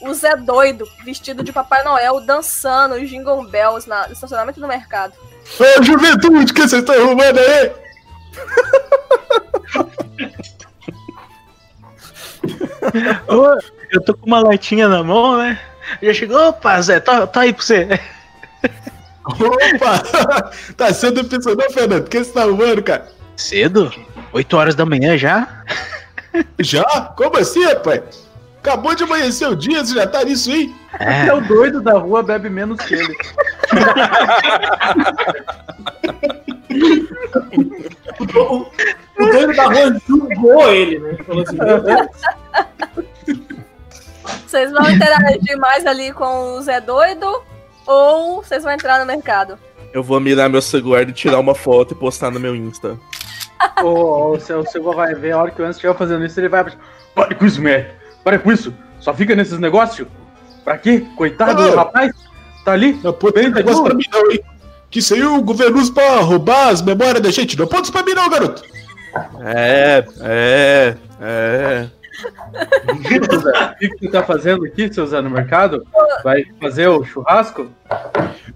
o 0.02 0.12
Zé 0.12 0.36
Doido, 0.36 0.88
vestido 1.04 1.44
de 1.44 1.54
Papai 1.54 1.84
Noel, 1.84 2.20
dançando 2.22 2.96
os 2.96 3.08
Jingle 3.08 3.48
Bells 3.48 3.88
na- 3.88 4.08
no 4.08 4.14
estacionamento 4.14 4.60
do 4.60 4.68
mercado. 4.68 5.14
Ô, 5.60 5.84
juventude, 5.84 6.52
o 6.52 6.56
que 6.56 6.62
vocês 6.68 6.82
estão 6.82 6.96
arrumando 6.96 7.38
aí? 7.38 7.72
Ô, 13.28 13.58
eu 13.92 14.02
tô 14.04 14.16
com 14.16 14.26
uma 14.26 14.40
latinha 14.42 14.88
na 14.88 15.04
mão, 15.04 15.38
né? 15.38 15.60
Já 16.02 16.14
chegou, 16.14 16.50
opa, 16.50 16.82
Zé, 16.82 17.00
tá, 17.00 17.28
tá 17.28 17.42
aí 17.42 17.54
pra 17.54 17.64
você. 17.64 18.00
Opa! 19.26 20.52
tá 20.76 20.94
sendo 20.94 21.22
impressionante, 21.22 21.74
Fernando. 21.74 22.06
O 22.06 22.10
que 22.10 22.24
você 22.24 22.32
tá 22.32 22.42
arrumando, 22.42 22.84
cara? 22.84 23.15
Cedo? 23.36 23.94
8 24.34 24.58
horas 24.58 24.76
da 24.76 24.86
manhã 24.86 25.18
já? 25.18 25.64
Já? 26.60 26.84
Como 27.16 27.38
assim, 27.38 27.64
rapaz? 27.66 28.26
Acabou 28.60 28.96
de 28.96 29.04
amanhecer 29.04 29.48
o 29.48 29.56
dia, 29.56 29.86
você 29.86 29.94
já 29.94 30.08
tá 30.08 30.24
nisso 30.24 30.52
aí? 30.52 30.74
Até 30.94 31.34
o 31.34 31.42
doido 31.42 31.82
da 31.82 31.94
rua 31.94 32.24
bebe 32.24 32.50
menos 32.50 32.80
que 32.82 32.96
ele. 32.96 33.18
O, 38.36 38.66
o 39.22 39.32
doido 39.32 39.54
da 39.56 39.66
rua 39.66 40.02
julgou 40.08 40.74
ele, 40.74 41.00
né? 41.00 41.18
Falou 41.26 41.44
assim, 41.44 41.58
meu 41.58 41.82
Deus. 41.82 42.08
Vocês 44.48 44.72
vão 44.72 44.90
interagir 44.90 45.58
mais 45.58 45.86
ali 45.86 46.12
com 46.12 46.56
o 46.56 46.62
Zé 46.62 46.82
Doido 46.82 47.44
ou 47.86 48.42
vocês 48.42 48.64
vão 48.64 48.72
entrar 48.72 49.00
no 49.00 49.06
mercado? 49.06 49.60
Eu 49.96 50.04
vou 50.04 50.20
mirar 50.20 50.50
meu 50.50 50.62
celular 50.62 51.08
e 51.08 51.14
tirar 51.14 51.40
uma 51.40 51.56
foto 51.56 51.94
e 51.94 51.96
postar 51.96 52.30
no 52.30 52.38
meu 52.38 52.54
Insta. 52.54 53.00
o, 53.82 54.32
o 54.34 54.40
seu 54.42 54.66
Silva 54.66 54.94
vai 54.94 55.16
ver 55.16 55.32
a 55.32 55.38
hora 55.38 55.52
que 55.52 55.62
o 55.62 55.64
Enzo 55.66 55.78
estiver 55.78 55.96
fazendo 55.96 56.26
isso, 56.26 56.38
ele 56.38 56.50
vai. 56.50 56.66
Pare 57.16 57.34
com 57.34 57.46
isso, 57.46 57.62
Matt. 57.64 57.86
Pare 58.22 58.38
com 58.40 58.52
isso. 58.52 58.74
Só 59.00 59.14
fica 59.14 59.34
nesses 59.34 59.58
negócios. 59.58 60.06
Pra 60.66 60.78
quê? 60.78 61.06
Coitado 61.16 61.64
do 61.64 61.72
Ah. 61.72 61.84
rapaz. 61.84 62.12
Tá 62.66 62.74
ali. 62.74 63.00
Não 63.02 63.14
pode 63.14 63.36
Bem, 63.36 63.46
ter 63.46 63.54
negócio 63.56 63.78
boa. 63.78 63.86
pra 63.92 63.96
mim 63.98 64.04
não, 64.12 64.32
hein? 64.32 64.42
Que 64.92 65.00
isso 65.00 65.14
aí 65.14 65.24
o 65.24 65.42
governo 65.42 65.78
usa 65.80 65.94
pra 65.94 66.20
roubar 66.20 66.68
as 66.68 66.82
memórias 66.82 67.22
da 67.22 67.32
gente. 67.32 67.58
Não 67.58 67.66
pode 67.66 67.84
isso 67.84 67.94
pra 67.94 68.04
mim 68.04 68.14
não, 68.14 68.30
garoto. 68.30 68.64
É, 69.46 70.04
é, 70.20 70.96
é. 71.22 71.88
O 72.90 73.78
que, 73.78 73.90
que 73.90 74.00
você 74.00 74.12
tá 74.12 74.24
fazendo 74.24 74.66
aqui, 74.66 74.92
seu 74.94 75.06
Zé, 75.06 75.22
no 75.22 75.30
mercado? 75.30 75.86
Vai 76.24 76.46
fazer 76.62 76.88
o 76.88 77.04
churrasco? 77.04 77.70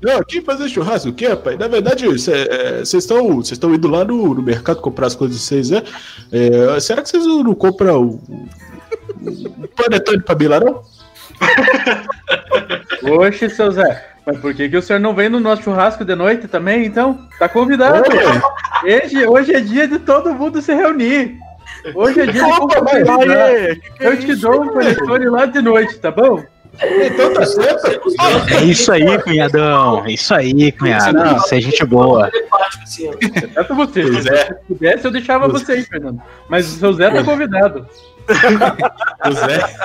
Não, 0.01 0.17
aqui 0.17 0.41
fazer 0.41 0.69
churrasco 0.69 1.09
o 1.09 1.13
quê, 1.13 1.27
rapaz? 1.27 1.57
Na 1.57 1.67
verdade, 1.67 2.07
vocês 2.07 2.93
estão 2.93 3.35
vocês 3.35 3.51
estão 3.51 3.73
indo 3.73 3.87
lá 3.87 4.05
no, 4.05 4.33
no 4.33 4.41
mercado 4.41 4.81
comprar 4.81 5.07
as 5.07 5.15
coisas 5.15 5.37
de 5.37 5.43
vocês, 5.43 5.69
né? 5.69 5.83
É, 6.31 6.79
será 6.79 7.01
que 7.01 7.09
vocês 7.09 7.25
não 7.25 7.53
compram 7.53 8.01
o, 8.01 8.21
o 9.21 9.67
panetone 9.75 10.21
pra 10.21 10.35
lá, 10.47 10.59
não? 10.59 10.83
Oxe, 13.19 13.49
seu 13.49 13.71
Zé. 13.71 14.05
Mas 14.25 14.37
por 14.39 14.53
que, 14.53 14.69
que 14.69 14.77
o 14.77 14.81
senhor 14.81 14.99
não 14.99 15.15
vem 15.15 15.29
no 15.29 15.39
nosso 15.39 15.63
churrasco 15.63 16.05
de 16.05 16.15
noite 16.15 16.47
também, 16.47 16.85
então? 16.85 17.27
Tá 17.39 17.49
convidado. 17.49 18.03
Hoje, 18.83 19.25
hoje 19.25 19.53
é 19.55 19.59
dia 19.59 19.87
de 19.87 19.99
todo 19.99 20.33
mundo 20.33 20.61
se 20.61 20.73
reunir. 20.73 21.37
Hoje 21.95 22.21
é 22.21 22.25
dia 22.27 22.43
de 22.43 22.59
compartilhar. 22.59 23.51
é 23.51 23.77
Eu 23.99 24.19
te 24.19 24.31
isso, 24.31 24.41
dou 24.41 24.63
um 24.63 24.73
panetone 24.73 25.25
lá 25.29 25.45
de 25.45 25.61
noite, 25.61 25.97
tá 25.99 26.11
bom? 26.11 26.43
Então 26.81 27.33
tá 27.33 27.45
certo. 27.45 27.87
É 28.55 28.63
isso 28.63 28.91
aí, 28.91 29.21
cunhadão. 29.21 30.05
É 30.05 30.11
isso 30.13 30.33
aí, 30.33 30.71
cunhado. 30.71 31.17
Não. 31.17 31.37
Isso 31.37 31.55
é 31.55 31.61
gente 31.61 31.85
boa. 31.85 32.31
Exceto 32.85 33.75
você. 33.75 34.01
Pois 34.03 34.23
Se 34.23 34.29
é. 34.29 34.45
você 34.45 34.53
pudesse, 34.67 35.05
eu 35.05 35.11
deixava 35.11 35.47
você 35.47 35.73
aí, 35.73 35.83
Fernando. 35.83 36.21
Mas 36.47 36.67
o 36.67 36.79
seu 36.79 36.93
Zé 36.93 37.09
tá 37.09 37.23
convidado. 37.23 37.85
O 39.25 39.31
Zé, 39.31 39.75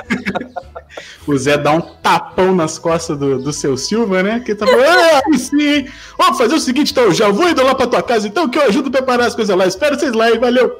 o 1.27 1.37
Zé 1.37 1.57
dá 1.57 1.71
um 1.71 1.81
tapão 1.81 2.53
nas 2.55 2.77
costas 2.77 3.17
do, 3.17 3.39
do 3.39 3.51
seu 3.51 3.75
Silva, 3.75 4.21
né? 4.21 4.39
Que 4.45 4.53
tá 4.53 4.65
falando, 4.67 4.85
ah, 4.87 5.37
sim. 5.37 5.87
Vamos 6.17 6.37
fazer 6.37 6.53
o 6.53 6.59
seguinte, 6.59 6.91
então, 6.91 7.11
já 7.11 7.27
vou 7.29 7.49
indo 7.49 7.63
lá 7.63 7.73
pra 7.73 7.87
tua 7.87 8.03
casa, 8.03 8.27
então, 8.27 8.47
que 8.47 8.57
eu 8.59 8.63
ajudo 8.63 8.89
a 8.89 8.91
preparar 8.91 9.27
as 9.27 9.35
coisas 9.35 9.55
lá. 9.57 9.65
Espero 9.65 9.99
vocês 9.99 10.13
lá, 10.13 10.29
hein? 10.29 10.39
Valeu. 10.39 10.79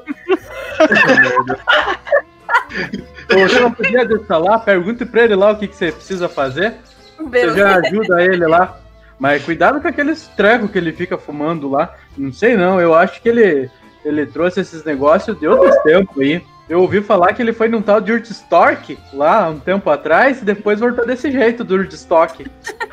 Você 3.29 3.59
não 3.59 3.71
podia 3.71 4.05
deixar 4.05 4.37
lá, 4.37 4.59
pergunte 4.59 5.05
pra 5.05 5.23
ele 5.23 5.35
lá 5.35 5.51
o 5.51 5.57
que, 5.57 5.67
que 5.67 5.75
você 5.75 5.91
precisa 5.91 6.29
fazer. 6.29 6.75
Você 7.17 7.51
já 7.55 7.77
ajuda 7.77 8.23
ele 8.23 8.45
lá. 8.45 8.79
Mas 9.17 9.43
cuidado 9.43 9.81
com 9.81 9.87
aqueles 9.87 10.27
trecos 10.35 10.69
que 10.69 10.77
ele 10.77 10.91
fica 10.91 11.17
fumando 11.17 11.69
lá. 11.69 11.93
Não 12.17 12.31
sei 12.31 12.57
não, 12.57 12.79
eu 12.79 12.93
acho 12.93 13.21
que 13.21 13.29
ele, 13.29 13.69
ele 14.03 14.25
trouxe 14.25 14.59
esses 14.59 14.83
negócios 14.83 15.39
de 15.39 15.47
outros 15.47 15.75
tempos 15.83 16.21
aí. 16.21 16.43
Eu 16.67 16.81
ouvi 16.81 16.99
falar 17.01 17.33
que 17.33 17.41
ele 17.41 17.53
foi 17.53 17.67
num 17.67 17.81
tal 17.81 18.01
de 18.01 18.11
Urtstock 18.11 18.97
lá 19.13 19.49
um 19.49 19.59
tempo 19.59 19.87
atrás 19.89 20.41
e 20.41 20.45
depois 20.45 20.79
voltou 20.79 21.05
desse 21.05 21.31
jeito 21.31 21.63
do 21.63 21.75
Urtstock. 21.75 22.45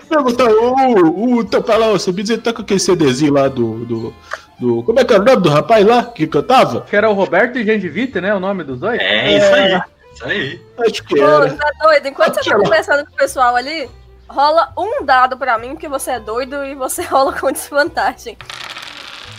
Perguntar, 0.08 0.50
o, 0.50 1.38
o 1.38 1.44
teu 1.44 1.62
pai 1.62 1.78
lá, 1.78 1.88
você 1.88 2.12
me 2.12 2.22
dizer, 2.22 2.42
tá 2.42 2.52
com 2.52 2.60
aquele 2.60 2.78
CDzinho 2.78 3.32
lá 3.32 3.48
do, 3.48 3.84
do, 3.86 4.14
do. 4.62 4.82
Como 4.84 5.00
é 5.00 5.04
que 5.04 5.12
era 5.12 5.22
o 5.22 5.24
nome 5.24 5.42
do 5.42 5.50
rapaz 5.50 5.84
lá 5.84 6.04
que 6.04 6.26
cantava? 6.26 6.82
Que 6.82 6.96
era 6.96 7.10
o 7.10 7.12
Roberto 7.12 7.58
e 7.58 7.64
Gengivite, 7.64 8.20
né? 8.20 8.32
O 8.34 8.40
nome 8.40 8.62
dos 8.62 8.78
dois? 8.78 9.00
É, 9.00 9.36
isso 9.36 9.54
aí. 9.54 9.82
Isso 10.14 10.24
aí. 10.24 10.62
Acho 10.78 11.04
que 11.04 11.20
era. 11.20 11.52
tá 11.54 11.70
doido? 11.82 12.06
Enquanto 12.06 12.34
você 12.34 12.48
tá 12.48 12.56
conversando 12.56 13.04
com 13.04 13.12
o 13.12 13.16
pessoal 13.16 13.56
ali, 13.56 13.90
rola 14.28 14.72
um 14.78 15.04
dado 15.04 15.36
pra 15.36 15.58
mim, 15.58 15.76
que 15.76 15.88
você 15.88 16.12
é 16.12 16.20
doido 16.20 16.64
e 16.64 16.74
você 16.74 17.02
rola 17.06 17.32
com 17.32 17.50
desvantagem. 17.50 18.36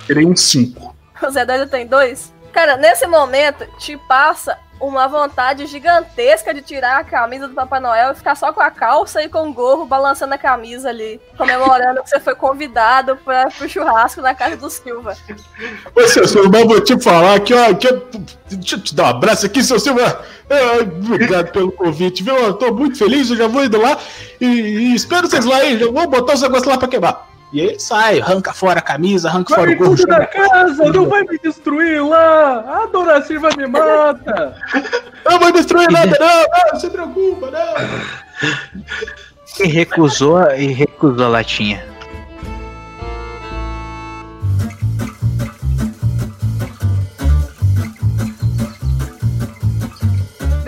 Tirei 0.06 0.26
um 0.26 0.36
5. 0.36 0.96
O 1.22 1.30
Zé 1.30 1.46
Doido 1.46 1.70
tem 1.70 1.88
dois? 1.88 2.34
Cara, 2.52 2.76
nesse 2.76 3.08
momento, 3.08 3.66
te 3.80 3.98
passa 4.08 4.58
uma 4.88 5.08
vontade 5.08 5.66
gigantesca 5.66 6.54
de 6.54 6.62
tirar 6.62 7.00
a 7.00 7.04
camisa 7.04 7.48
do 7.48 7.54
Papai 7.54 7.80
Noel 7.80 8.12
e 8.12 8.16
ficar 8.16 8.36
só 8.36 8.52
com 8.52 8.62
a 8.62 8.70
calça 8.70 9.24
e 9.24 9.30
com 9.30 9.50
o 9.50 9.54
gorro 9.54 9.86
balançando 9.86 10.34
a 10.34 10.38
camisa 10.38 10.90
ali, 10.90 11.22
comemorando 11.38 12.04
que 12.04 12.10
você 12.10 12.20
foi 12.20 12.36
convidado 12.36 13.16
pra, 13.18 13.48
pro 13.50 13.70
churrasco 13.70 14.22
na 14.22 14.36
casa 14.36 14.58
do 14.58 14.70
Silva. 14.70 15.16
Ô, 15.96 16.02
seu 16.08 16.28
Silva, 16.28 16.60
eu 16.60 16.68
vou 16.68 16.82
te 16.82 17.00
falar 17.02 17.36
aqui, 17.36 17.54
ó. 17.54 17.74
Que 17.74 17.88
eu- 17.88 18.08
deixa 18.52 18.76
eu 18.76 18.82
te 18.82 18.94
dar 18.94 19.04
um 19.04 19.08
abraço 19.08 19.46
aqui, 19.46 19.64
seu 19.64 19.80
Silva. 19.80 20.22
É, 20.50 20.80
obrigado 20.82 21.52
pelo 21.52 21.72
convite, 21.72 22.22
viu? 22.24 22.36
Eu 22.36 22.54
tô 22.54 22.74
muito 22.74 22.98
feliz, 22.98 23.30
eu 23.30 23.38
já 23.38 23.48
vou 23.48 23.64
indo 23.64 23.80
lá 23.82 23.98
e, 24.40 24.46
e 24.46 24.96
espero 24.96 25.28
vocês 25.30 25.46
lá 25.46 25.58
aí. 25.58 25.78
Já 25.80 25.86
vou 25.90 26.08
botar 26.08 26.34
os 26.34 26.42
negócios 26.42 26.68
lá 26.68 26.78
pra 26.78 26.88
queimar. 26.88 27.33
E 27.54 27.62
aí 27.62 27.80
sai, 27.80 28.20
arranca 28.20 28.52
fora 28.52 28.80
a 28.80 28.82
camisa, 28.82 29.30
arranca 29.30 29.54
fora 29.54 29.68
Vai 29.68 29.76
o 29.76 29.78
gorro. 29.78 29.96
chama- 29.96 30.18
da 30.20 30.26
casa, 30.26 30.92
não 30.92 31.08
vai 31.08 31.22
me 31.22 31.38
destruir 31.38 32.04
lá! 32.04 32.82
A 32.84 32.86
Dona 32.88 33.22
Silva 33.22 33.50
me 33.56 33.68
mata! 33.68 34.56
Não 35.30 35.40
vou 35.40 35.52
destruir 35.54 35.90
nada, 35.90 36.18
não, 36.20 36.72
não, 36.74 36.80
se 36.80 36.90
preocupa, 36.90 37.50
não. 37.50 38.54
E 39.66 39.68
recusou, 39.70 40.42
e 40.52 40.68
recusou 40.68 41.26
a 41.26 41.30
latinha. 41.30 41.82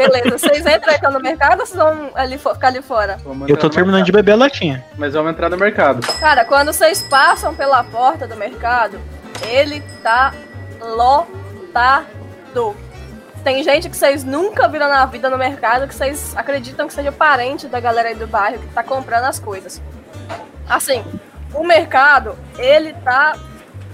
Beleza, 0.08 0.38
vocês 0.38 0.66
entram 0.66 0.94
então 0.94 1.12
no 1.12 1.20
mercado 1.20 1.60
ou 1.60 1.66
vocês 1.66 1.82
vão 1.82 2.12
ali, 2.16 2.38
ficar 2.38 2.68
ali 2.68 2.82
fora? 2.82 3.18
Eu 3.48 3.58
tô 3.58 3.70
terminando 3.70 4.04
de 4.04 4.12
beber 4.12 4.34
a 4.34 4.36
latinha. 4.36 4.84
Mas 4.98 5.14
vamos 5.14 5.32
entrar 5.32 5.50
no 5.50 5.58
mercado. 5.58 6.06
Cara, 6.20 6.46
quando 6.46 6.72
vocês 6.72 7.02
passam 7.02 7.56
pela 7.56 7.84
porta 7.84 8.28
do 8.28 8.36
mercado, 8.36 9.00
ele 9.48 9.82
tá 10.04 10.34
lotado. 10.82 12.76
Tem 13.44 13.64
gente 13.64 13.90
que 13.90 13.98
vocês 13.98 14.24
nunca 14.24 14.68
viram 14.68 14.90
na 14.90 15.06
vida 15.06 15.30
no 15.30 15.38
mercado 15.38 15.88
que 15.88 15.94
vocês 15.94 16.36
acreditam 16.36 16.88
que 16.88 16.94
seja 16.94 17.12
parente 17.12 17.68
da 17.68 17.80
galera 17.80 18.10
aí 18.10 18.16
do 18.16 18.26
bairro 18.26 18.60
que 18.60 18.74
tá 18.74 18.84
comprando 18.84 19.26
as 19.26 19.40
coisas. 19.40 19.82
Assim, 20.68 21.04
o 21.54 21.64
mercado, 21.64 22.36
ele 22.58 22.94
tá 22.94 23.38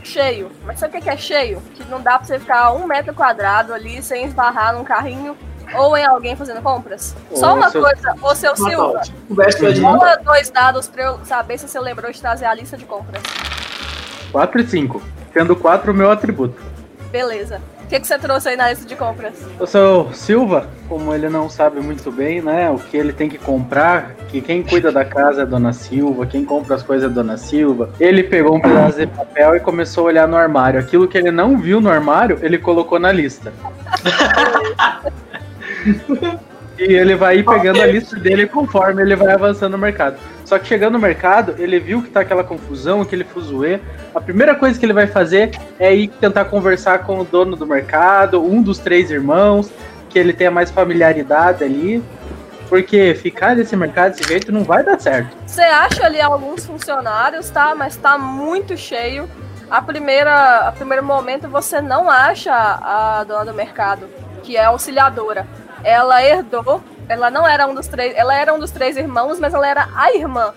cheio. 0.03 0.51
Mas 0.63 0.79
sabe 0.79 0.95
o 0.95 0.99
que 0.99 1.03
que 1.03 1.09
é 1.09 1.17
cheio? 1.17 1.61
Que 1.75 1.83
não 1.85 2.01
dá 2.01 2.17
pra 2.17 2.25
você 2.25 2.39
ficar 2.39 2.71
um 2.71 2.87
metro 2.87 3.13
quadrado 3.13 3.73
ali 3.73 4.01
sem 4.01 4.25
esbarrar 4.25 4.73
num 4.73 4.83
carrinho 4.83 5.37
ou 5.75 5.95
em 5.97 6.05
alguém 6.05 6.35
fazendo 6.35 6.61
compras. 6.61 7.15
Só 7.33 7.51
Ô, 7.53 7.55
uma 7.55 7.69
seu- 7.69 7.81
coisa, 7.81 8.15
ô 8.21 8.35
seu 8.35 8.55
Silva, 8.55 9.01
rola 9.81 10.17
dois 10.23 10.49
dados 10.49 10.87
pra 10.87 11.03
eu 11.03 11.19
saber 11.25 11.57
se 11.57 11.67
você 11.67 11.79
lembrou 11.79 12.11
de 12.11 12.19
trazer 12.19 12.45
a 12.45 12.53
lista 12.53 12.77
de 12.77 12.85
compras. 12.85 13.21
4 14.31 14.61
e 14.61 14.67
5. 14.67 15.01
Sendo 15.33 15.55
4 15.55 15.91
o 15.91 15.95
meu 15.95 16.11
atributo. 16.11 16.61
Beleza. 17.11 17.61
O 17.83 17.87
que, 17.91 17.99
que 17.99 18.07
você 18.07 18.17
trouxe 18.17 18.47
aí 18.47 18.55
na 18.55 18.69
lista 18.69 18.85
de 18.85 18.95
compras? 18.95 19.33
O 19.59 19.67
seu 19.67 20.09
Silva, 20.13 20.65
como 20.87 21.13
ele 21.13 21.27
não 21.27 21.49
sabe 21.49 21.81
muito 21.81 22.09
bem, 22.09 22.41
né, 22.41 22.69
o 22.69 22.77
que 22.79 22.95
ele 22.95 23.11
tem 23.11 23.27
que 23.27 23.37
comprar, 23.37 24.11
que 24.29 24.39
quem 24.39 24.63
cuida 24.63 24.93
da 24.93 25.03
casa 25.03 25.41
é 25.41 25.43
a 25.43 25.45
Dona 25.45 25.73
Silva, 25.73 26.25
quem 26.25 26.45
compra 26.45 26.75
as 26.75 26.83
coisas 26.83 27.09
é 27.09 27.11
a 27.11 27.13
Dona 27.13 27.35
Silva, 27.35 27.89
ele 27.99 28.23
pegou 28.23 28.55
um 28.55 28.61
pedaço 28.61 28.97
de 28.97 29.07
papel 29.07 29.57
e 29.57 29.59
começou 29.59 30.05
a 30.05 30.07
olhar 30.07 30.25
no 30.25 30.37
armário. 30.37 30.79
Aquilo 30.79 31.05
que 31.05 31.17
ele 31.17 31.31
não 31.31 31.57
viu 31.57 31.81
no 31.81 31.89
armário, 31.89 32.39
ele 32.41 32.57
colocou 32.57 32.97
na 32.97 33.11
lista. 33.11 33.51
e 36.77 36.93
ele 36.93 37.15
vai 37.15 37.37
ir 37.37 37.45
pegando 37.45 37.81
a 37.81 37.85
lista 37.85 38.17
dele 38.17 38.47
conforme 38.47 39.01
ele 39.01 39.15
vai 39.15 39.33
avançando 39.33 39.73
no 39.73 39.77
mercado. 39.77 40.17
Só 40.45 40.57
que 40.57 40.67
chegando 40.67 40.93
no 40.93 40.99
mercado, 40.99 41.55
ele 41.57 41.79
viu 41.79 42.01
que 42.01 42.09
tá 42.09 42.21
aquela 42.21 42.43
confusão, 42.43 43.01
aquele 43.01 43.23
fuzuê. 43.23 43.79
A 44.13 44.19
primeira 44.19 44.55
coisa 44.55 44.79
que 44.79 44.85
ele 44.85 44.93
vai 44.93 45.07
fazer 45.07 45.51
é 45.79 45.93
ir 45.93 46.07
tentar 46.07 46.45
conversar 46.45 46.99
com 46.99 47.19
o 47.19 47.23
dono 47.23 47.55
do 47.55 47.65
mercado, 47.65 48.43
um 48.43 48.61
dos 48.61 48.79
três 48.79 49.11
irmãos, 49.11 49.71
que 50.09 50.17
ele 50.17 50.33
tenha 50.33 50.51
mais 50.51 50.71
familiaridade 50.71 51.63
ali. 51.63 52.03
Porque 52.67 53.13
ficar 53.15 53.55
nesse 53.55 53.75
mercado 53.75 54.11
desse 54.11 54.27
jeito 54.27 54.51
não 54.51 54.63
vai 54.63 54.83
dar 54.83 54.99
certo. 54.99 55.35
Você 55.45 55.61
acha 55.61 56.05
ali 56.05 56.19
alguns 56.19 56.65
funcionários, 56.65 57.49
tá? 57.49 57.75
Mas 57.75 57.95
tá 57.95 58.17
muito 58.17 58.75
cheio. 58.75 59.29
A 59.69 59.81
primeira, 59.81 60.67
a 60.67 60.71
primeiro 60.71 61.03
momento 61.03 61.47
você 61.47 61.79
não 61.79 62.09
acha 62.09 62.53
a 62.53 63.23
dona 63.25 63.45
do 63.45 63.53
mercado, 63.53 64.07
que 64.43 64.57
é 64.57 64.65
auxiliadora. 64.65 65.45
Ela 65.83 66.23
herdou, 66.23 66.81
ela 67.09 67.29
não 67.29 67.47
era 67.47 67.67
um 67.67 67.73
dos 67.75 67.87
três, 67.87 68.13
ela 68.15 68.35
era 68.35 68.53
um 68.53 68.59
dos 68.59 68.71
três 68.71 68.97
irmãos, 68.97 69.39
mas 69.39 69.53
ela 69.53 69.67
era 69.67 69.87
a 69.95 70.13
irmã. 70.13 70.53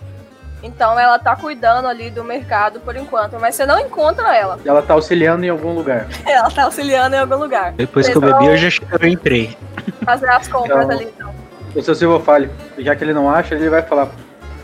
Então 0.63 0.99
ela 0.99 1.19
tá 1.19 1.37
cuidando 1.37 1.87
ali 1.87 2.11
do 2.11 2.25
mercado 2.25 2.81
por 2.81 2.97
enquanto, 2.97 3.37
mas 3.39 3.55
você 3.55 3.67
não 3.67 3.79
encontra 3.79 4.35
ela. 4.35 4.59
Ela 4.65 4.81
tá 4.81 4.95
auxiliando 4.95 5.45
em 5.45 5.51
algum 5.51 5.75
lugar. 5.75 6.07
Ela 6.25 6.51
tá 6.51 6.65
auxiliando 6.65 7.15
em 7.15 7.19
algum 7.19 7.37
lugar. 7.37 7.73
Depois 7.73 8.09
que 8.09 8.17
eu 8.17 8.21
bebi, 8.21 8.47
eu 8.47 8.57
já 8.57 8.69
eu 8.99 9.07
entrei. 9.09 9.57
fazer 10.05 10.29
as 10.31 10.49
compras 10.49 10.85
Então- 10.85 10.91
ali 10.91 11.05
então. 11.15 11.35
O 11.75 11.83
seu 11.83 11.95
Silva 11.95 12.21
fale, 12.21 12.49
já 12.79 12.95
que 12.97 13.03
ele 13.05 13.13
não 13.13 13.29
acha, 13.29 13.55
ele 13.55 13.69
vai 13.69 13.83
falar: 13.83 14.09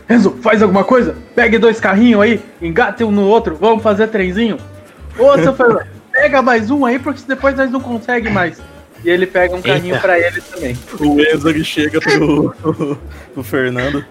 Renzo, 0.07 0.31
faz 0.41 0.63
alguma 0.63 0.83
coisa? 0.83 1.15
Pegue 1.35 1.57
dois 1.59 1.79
carrinhos 1.79 2.21
aí, 2.21 2.43
engate 2.61 3.03
um 3.03 3.11
no 3.11 3.27
outro, 3.27 3.55
vamos 3.55 3.83
fazer 3.83 4.07
trenzinho. 4.07 4.57
Ô, 5.19 5.37
seu 5.37 5.53
Fernando, 5.53 5.85
pega 6.11 6.41
mais 6.41 6.71
um 6.71 6.83
aí, 6.85 6.97
porque 6.97 7.21
depois 7.27 7.55
nós 7.55 7.69
não 7.69 7.79
conseguimos 7.81 8.33
mais. 8.33 8.61
E 9.03 9.09
ele 9.09 9.25
pega 9.25 9.55
um 9.55 9.61
carrinho 9.61 9.95
Eita. 9.95 10.01
pra 10.07 10.19
ele 10.19 10.41
também. 10.41 10.77
O 10.99 11.19
Enzo 11.19 11.49
ele 11.49 11.63
chega 11.63 11.99
pro, 11.99 12.55
pro 13.33 13.43
Fernando. 13.43 14.05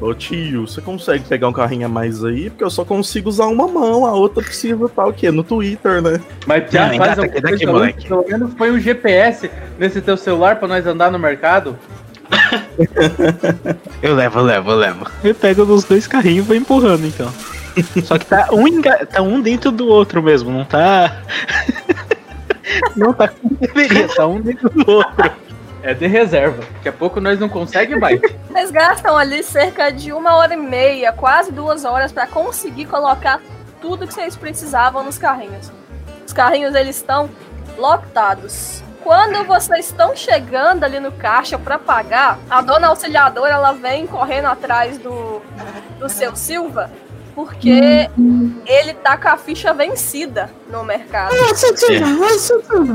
Ô 0.00 0.12
tio, 0.12 0.66
você 0.66 0.80
consegue 0.80 1.22
pegar 1.28 1.46
um 1.46 1.52
carrinho 1.52 1.86
a 1.86 1.88
mais 1.88 2.24
aí? 2.24 2.50
Porque 2.50 2.64
eu 2.64 2.70
só 2.70 2.84
consigo 2.84 3.28
usar 3.28 3.46
uma 3.46 3.68
mão, 3.68 4.04
a 4.04 4.12
outra 4.12 4.42
precisa 4.42 4.88
tá 4.88 5.06
o 5.06 5.12
quê? 5.12 5.30
No 5.30 5.44
Twitter, 5.44 6.02
né? 6.02 6.20
Mas 6.44 6.68
já 6.72 6.88
Não, 6.88 6.96
faz 6.96 7.16
daqui, 7.16 7.40
coisa 7.40 7.66
moleque. 7.70 8.08
pelo 8.08 8.24
menos 8.26 8.54
põe 8.54 8.72
um 8.72 8.80
GPS 8.80 9.48
nesse 9.78 10.00
teu 10.00 10.16
celular 10.16 10.56
pra 10.56 10.66
nós 10.66 10.84
andar 10.86 11.12
no 11.12 11.20
mercado. 11.20 11.78
Eu 14.02 14.14
levo, 14.16 14.40
eu 14.40 14.44
levo, 14.44 14.70
eu 14.72 14.76
levo. 14.76 15.06
Eu 15.22 15.34
pego 15.34 15.62
os 15.62 15.84
dois 15.84 16.06
carrinhos 16.08 16.44
e 16.44 16.48
vou 16.48 16.56
empurrando, 16.56 17.06
então. 17.06 17.32
Só 18.04 18.18
que 18.18 18.26
tá 18.26 18.48
um, 18.50 18.82
tá 18.82 19.22
um 19.22 19.40
dentro 19.40 19.70
do 19.70 19.86
outro 19.86 20.22
mesmo, 20.22 20.50
não 20.50 20.64
tá. 20.64 21.22
não 22.96 23.12
tá 23.12 23.28
como 23.28 23.54
deveria, 23.56 24.08
tá 24.08 24.26
um 24.26 24.40
dentro 24.40 24.68
do 24.70 24.90
outro. 24.90 25.32
É 25.82 25.92
de 25.92 26.06
reserva. 26.06 26.62
Daqui 26.74 26.88
a 26.88 26.92
pouco 26.92 27.20
nós 27.20 27.40
não 27.40 27.48
conseguimos 27.48 28.00
mais. 28.00 28.20
Vocês 28.48 28.70
gastam 28.70 29.16
ali 29.16 29.42
cerca 29.42 29.90
de 29.90 30.12
uma 30.12 30.36
hora 30.36 30.54
e 30.54 30.56
meia, 30.56 31.12
quase 31.12 31.50
duas 31.50 31.84
horas, 31.84 32.12
para 32.12 32.26
conseguir 32.26 32.86
colocar 32.86 33.40
tudo 33.80 34.06
que 34.06 34.14
vocês 34.14 34.36
precisavam 34.36 35.02
nos 35.02 35.18
carrinhos. 35.18 35.72
Os 36.24 36.32
carrinhos 36.32 36.74
eles 36.74 36.96
estão 36.96 37.28
lotados. 37.76 38.82
Quando 39.02 39.44
vocês 39.44 39.86
estão 39.86 40.14
chegando 40.14 40.84
ali 40.84 41.00
no 41.00 41.10
caixa 41.10 41.58
para 41.58 41.76
pagar, 41.76 42.38
a 42.48 42.62
dona 42.62 42.86
auxiliadora 42.86 43.52
ela 43.52 43.72
vem 43.72 44.06
correndo 44.06 44.46
atrás 44.46 44.96
do, 44.98 45.42
do 45.98 46.08
seu 46.08 46.36
Silva, 46.36 46.88
porque 47.34 48.08
ele 48.66 48.94
tá 48.94 49.16
com 49.16 49.28
a 49.28 49.36
ficha 49.36 49.72
vencida 49.72 50.50
no 50.70 50.84
mercado. 50.84 51.34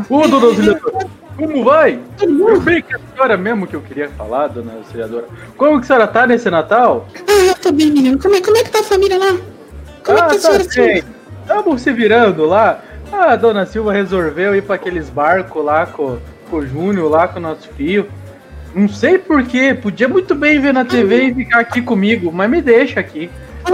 Ô. 0.09 0.15
Ô, 0.15 0.27
dona 0.27 0.45
auxiliadora, 0.45 1.07
como 1.35 1.63
vai? 1.63 1.99
Eu 2.19 2.59
bem 2.59 2.81
que 2.81 2.95
a 2.95 2.99
senhora 3.13 3.38
mesmo 3.38 3.67
que 3.67 3.75
eu 3.75 3.81
queria 3.81 4.09
falar, 4.09 4.47
dona 4.47 4.73
auxiliadora. 4.73 5.27
Como 5.55 5.79
que 5.79 5.85
a 5.85 5.88
senhora 5.88 6.07
tá 6.07 6.25
nesse 6.25 6.49
Natal? 6.49 7.07
Ah, 7.27 7.45
eu 7.47 7.55
tô 7.55 7.71
bem, 7.71 7.91
menino. 7.91 8.19
Como 8.19 8.35
é, 8.35 8.41
como 8.41 8.57
é 8.57 8.63
que 8.63 8.71
tá 8.71 8.79
a 8.79 8.83
família 8.83 9.17
lá? 9.17 9.38
Como 10.03 10.17
é 10.17 10.21
ah, 10.21 10.27
que 10.27 10.35
a 10.35 10.39
tá 10.39 10.39
senhora 10.39 10.63
bem. 10.75 11.03
Estamos 11.41 11.81
se 11.81 11.93
virando 11.93 12.45
lá. 12.45 12.81
Ah, 13.11 13.33
a 13.33 13.35
dona 13.35 13.65
Silva 13.65 13.93
resolveu 13.93 14.55
ir 14.55 14.63
para 14.63 14.75
aqueles 14.75 15.09
barcos 15.09 15.63
lá 15.63 15.85
com, 15.85 16.17
com 16.49 16.57
o 16.57 16.65
Júnior, 16.65 17.09
lá 17.09 17.27
com 17.27 17.39
o 17.39 17.41
nosso 17.41 17.69
filho. 17.69 18.09
Não 18.75 18.89
sei 18.89 19.17
porquê, 19.17 19.73
podia 19.73 20.07
muito 20.07 20.35
bem 20.35 20.59
ver 20.59 20.73
na 20.73 20.83
TV 20.85 21.23
e 21.23 21.33
ficar 21.33 21.59
aqui 21.59 21.81
comigo, 21.81 22.31
mas 22.31 22.49
me 22.49 22.61
deixa 22.61 22.99
aqui. 22.99 23.29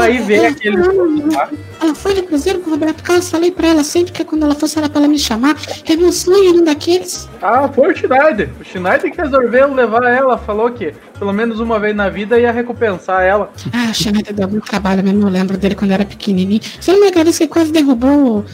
Ir 0.10 0.22
ver 0.22 0.46
aqueles. 0.48 0.86
lá. 1.34 1.50
Ela 1.82 1.96
foi 1.96 2.14
de 2.14 2.24
cruzeiro 2.24 2.60
com 2.60 2.70
o 2.70 2.74
Roberto 2.74 3.04
Carlos, 3.04 3.30
falei 3.30 3.52
pra 3.52 3.68
ela 3.68 3.84
sempre 3.84 4.12
que 4.12 4.24
quando 4.24 4.44
ela 4.44 4.56
fosse 4.56 4.80
lá 4.80 4.90
pra 4.90 5.00
ela 5.00 5.08
me 5.08 5.20
chamar, 5.20 5.56
teve 5.86 6.04
um 6.04 6.12
sonho 6.12 6.56
um 6.56 6.64
daqueles. 6.64 7.30
Ah, 7.42 7.68
foi 7.68 7.92
o 7.92 7.96
Schneider. 7.96 8.50
O 8.60 8.64
Schneider 8.64 9.12
que 9.12 9.22
resolveu 9.22 9.74
levar 9.74 10.04
ela. 10.04 10.38
Falou 10.38 10.72
que 10.72 10.94
pelo 11.18 11.32
menos 11.32 11.60
uma 11.60 11.80
vez 11.80 11.96
na 11.96 12.10
vida 12.10 12.40
ia 12.40 12.52
recompensar 12.52 13.24
ela. 13.24 13.52
Ah, 13.72 13.92
o 13.92 13.94
Xaneta 13.94 14.34
deu 14.34 14.48
muito 14.48 14.66
trabalho 14.66 15.04
mesmo, 15.04 15.24
eu 15.24 15.30
lembro 15.32 15.58
dele 15.58 15.76
quando 15.76 15.92
era 15.92 16.06
pequenininho. 16.06 16.62
Você 16.80 16.92
não 16.92 17.00
me 17.00 17.08
agradece 17.08 17.40
que 17.40 17.48
quase 17.48 17.72
derrubou 17.72 18.40
o... 18.40 18.46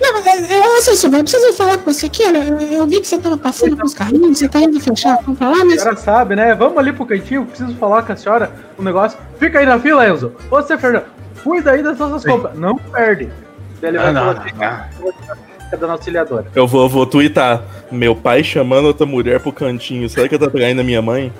Não, 0.00 0.18
é, 0.18 0.52
é, 0.58 0.68
ô, 0.68 0.82
seu 0.82 0.94
Silva, 0.94 1.18
eu 1.18 1.22
preciso 1.22 1.52
falar 1.54 1.78
com 1.78 1.92
você 1.92 2.06
aqui, 2.06 2.22
olha, 2.24 2.38
eu, 2.38 2.58
eu 2.60 2.86
vi 2.86 3.00
que 3.00 3.06
você 3.06 3.18
tava 3.18 3.36
passando 3.38 3.76
com 3.76 3.86
os 3.86 3.94
carrinhos, 3.94 4.38
você 4.38 4.48
tá 4.48 4.60
indo 4.60 4.78
fechar 4.78 5.14
a 5.14 5.22
compra 5.22 5.48
lá, 5.48 5.62
A 5.62 5.64
mas... 5.64 5.80
senhora 5.80 5.96
sabe, 5.96 6.36
né? 6.36 6.54
Vamos 6.54 6.76
ali 6.78 6.92
pro 6.92 7.06
cantinho, 7.06 7.46
preciso 7.46 7.74
falar 7.76 8.02
com 8.02 8.12
a 8.12 8.16
senhora 8.16 8.52
um 8.78 8.82
negócio. 8.82 9.18
Fica 9.38 9.58
aí 9.58 9.66
na 9.66 9.78
fila, 9.78 10.06
Enzo. 10.08 10.32
Você, 10.50 10.76
Fernando, 10.76 11.04
cuida 11.42 11.70
aí 11.72 11.82
das 11.82 11.98
nossas 11.98 12.24
compras. 12.24 12.58
Não 12.58 12.76
perde. 12.76 13.28
Daí 13.80 13.90
ele 13.90 13.98
vai 13.98 14.12
Não, 14.12 14.20
falar 14.20 14.34
não, 14.34 14.42
assim, 14.42 14.54
não. 14.58 15.12
"É 15.72 15.76
da 15.76 15.86
nossa 15.86 15.92
auxiliadora. 15.94 16.46
Eu 16.54 16.66
vou, 16.66 16.88
vou 16.88 17.06
twittar. 17.06 17.62
Meu 17.90 18.14
pai 18.14 18.44
chamando 18.44 18.86
outra 18.86 19.04
mulher 19.06 19.40
pro 19.40 19.52
cantinho. 19.52 20.08
Será 20.08 20.28
que 20.28 20.34
eu 20.34 20.38
tô 20.38 20.48
traindo 20.48 20.80
a 20.80 20.84
minha 20.84 21.02
mãe? 21.02 21.32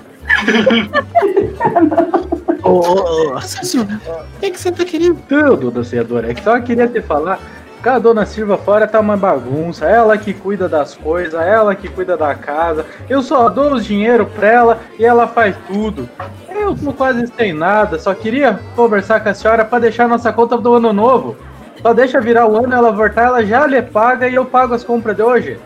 Ô, 2.63 2.69
ô, 2.69 3.33
ô, 3.33 3.37
o 3.37 4.39
que, 4.41 4.51
que 4.51 4.59
você 4.59 4.71
tá 4.71 4.83
querendo? 4.83 5.17
Tudo, 5.29 5.77
auxiliadora. 5.77 6.31
É 6.31 6.33
que 6.33 6.43
só 6.43 6.59
queria 6.59 6.87
te 6.87 7.01
falar. 7.01 7.39
Que 7.81 7.89
a 7.89 7.99
dona 7.99 8.25
Silva 8.25 8.57
fora 8.57 8.87
tá 8.87 8.99
uma 8.99 9.15
bagunça. 9.15 9.85
Ela 9.85 10.17
que 10.17 10.33
cuida 10.33 10.67
das 10.67 10.95
coisas, 10.95 11.39
ela 11.39 11.75
que 11.75 11.87
cuida 11.87 12.17
da 12.17 12.33
casa. 12.35 12.85
Eu 13.09 13.21
só 13.21 13.49
dou 13.49 13.73
os 13.73 13.85
dinheiro 13.85 14.25
pra 14.25 14.47
ela 14.47 14.79
e 14.97 15.05
ela 15.05 15.27
faz 15.27 15.55
tudo. 15.67 16.09
Eu 16.49 16.75
tô 16.75 16.91
quase 16.91 17.27
sem 17.27 17.53
nada. 17.53 17.99
Só 17.99 18.13
queria 18.13 18.59
conversar 18.75 19.19
com 19.21 19.29
a 19.29 19.33
senhora 19.33 19.63
pra 19.63 19.79
deixar 19.79 20.07
nossa 20.07 20.33
conta 20.33 20.57
do 20.57 20.73
ano 20.73 20.91
novo. 20.91 21.35
Só 21.81 21.93
deixa 21.93 22.19
virar 22.19 22.47
o 22.47 22.57
ano, 22.57 22.73
ela 22.73 22.91
voltar, 22.91 23.25
ela 23.25 23.45
já 23.45 23.67
lhe 23.67 23.81
paga 23.81 24.27
e 24.27 24.35
eu 24.35 24.45
pago 24.45 24.73
as 24.73 24.83
compras 24.83 25.15
de 25.15 25.21
hoje. 25.21 25.59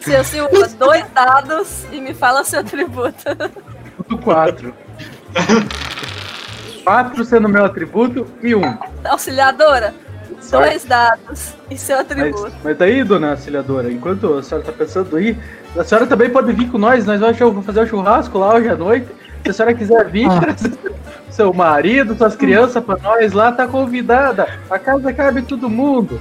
Seu 0.00 0.22
Silva, 0.22 0.68
dois 0.78 1.04
dados 1.12 1.84
e 1.90 2.00
me 2.00 2.14
fala 2.14 2.44
seu 2.44 2.62
tributo. 2.62 3.24
Tudo 3.96 4.18
quatro. 4.18 4.72
quatro 6.84 7.24
sendo 7.24 7.48
meu 7.48 7.64
atributo 7.64 8.26
e 8.40 8.54
um. 8.54 8.78
Auxiliadora. 9.04 9.92
Dois 10.50 10.84
dados 10.84 11.54
e 11.70 11.76
seu 11.76 11.96
Mas, 11.96 12.10
atributo. 12.10 12.52
mas 12.62 12.76
daí, 12.78 13.02
dona 13.04 13.30
auxiliadora, 13.32 13.90
enquanto 13.92 14.34
a 14.34 14.42
senhora 14.42 14.66
tá 14.66 14.72
pensando 14.72 15.16
aí, 15.16 15.36
a 15.76 15.84
senhora 15.84 16.06
também 16.06 16.30
pode 16.30 16.52
vir 16.52 16.70
com 16.70 16.78
nós, 16.78 17.04
nós 17.06 17.20
vamos 17.38 17.64
fazer 17.66 17.80
o 17.80 17.86
churrasco 17.86 18.38
lá 18.38 18.54
hoje 18.54 18.68
à 18.68 18.76
noite. 18.76 19.06
Se 19.44 19.50
a 19.50 19.52
senhora 19.52 19.74
quiser 19.74 20.08
vir, 20.10 20.26
Ah. 20.30 20.40
trazer 20.40 20.72
seu 21.30 21.52
marido, 21.52 22.16
suas 22.16 22.34
crianças 22.36 22.82
pra 22.82 22.96
nós 22.98 23.32
lá, 23.32 23.52
tá 23.52 23.66
convidada. 23.68 24.48
A 24.70 24.78
casa 24.78 25.12
cabe 25.12 25.42
todo 25.42 25.68
mundo. 25.68 26.20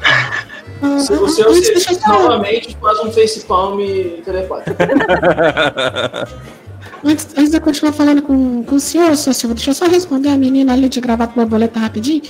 Se 1.00 1.14
o 1.14 1.28
seu 1.30 1.50
antes, 1.50 1.68
deixa 1.70 1.92
eu 1.94 1.96
serviço 1.96 2.02
só- 2.02 2.22
novamente 2.24 2.78
faz 2.82 3.00
um 3.00 3.12
facepalm 3.12 3.80
telepático. 4.26 4.76
Antes, 7.04 7.28
antes 7.38 7.52
de 7.52 7.58
eu 7.58 7.62
continuar 7.62 7.94
falando 7.94 8.22
com, 8.24 8.64
com 8.64 8.76
o 8.76 8.80
senhor, 8.80 9.16
seu 9.16 9.32
Silva, 9.32 9.54
deixa 9.54 9.70
eu 9.70 9.76
só 9.76 9.86
responder 9.86 10.30
a 10.30 10.36
menina 10.38 10.74
ali 10.74 10.90
de 10.90 11.00
gravata 11.00 11.34
borboleta 11.36 11.80
rapidinho. 11.80 12.24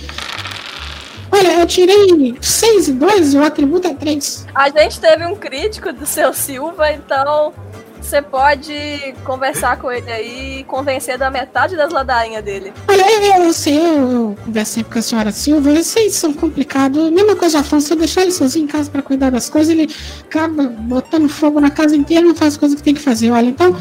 Olha, 1.35 1.59
eu 1.59 1.67
tirei 1.67 2.33
6 2.39 2.87
e 2.87 2.93
2 2.93 3.33
e 3.33 3.37
o 3.37 3.43
atributo 3.43 3.89
é 3.89 3.93
3. 3.93 4.47
A 4.55 4.69
gente 4.69 5.01
teve 5.01 5.25
um 5.25 5.35
crítico 5.35 5.91
do 5.91 6.05
seu 6.05 6.33
Silva, 6.33 6.93
então 6.93 7.53
você 8.01 8.21
pode 8.21 9.13
conversar 9.25 9.77
com 9.77 9.91
ele 9.91 10.09
aí 10.09 10.59
e 10.59 10.63
convencer 10.63 11.17
da 11.17 11.29
metade 11.29 11.75
das 11.75 11.91
ladainhas 11.91 12.41
dele. 12.41 12.71
Olha, 12.87 13.01
eu, 13.11 13.43
eu 13.43 13.53
sei, 13.53 13.77
eu, 13.77 14.11
eu 14.11 14.37
conversei 14.45 14.83
com 14.85 14.97
a 14.97 15.01
senhora 15.01 15.31
Silva, 15.33 15.73
vocês 15.73 16.13
são 16.13 16.31
complicados. 16.31 17.11
Mesma 17.11 17.35
coisa, 17.35 17.59
Afonso, 17.59 17.87
se 17.87 17.93
eu 17.93 17.97
deixar 17.97 18.21
ele 18.21 18.31
sozinho 18.31 18.63
em 18.63 18.67
casa 18.67 18.89
pra 18.89 19.01
cuidar 19.01 19.29
das 19.29 19.49
coisas, 19.49 19.73
ele 19.73 19.93
acaba 20.23 20.63
botando 20.63 21.27
fogo 21.27 21.59
na 21.59 21.69
casa 21.69 21.97
inteira 21.97 22.23
e 22.23 22.27
não 22.29 22.35
faz 22.35 22.53
as 22.53 22.57
coisas 22.57 22.77
que 22.77 22.83
tem 22.83 22.93
que 22.93 23.01
fazer. 23.01 23.29
Olha, 23.31 23.47
então. 23.47 23.75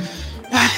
ah, 0.52 0.70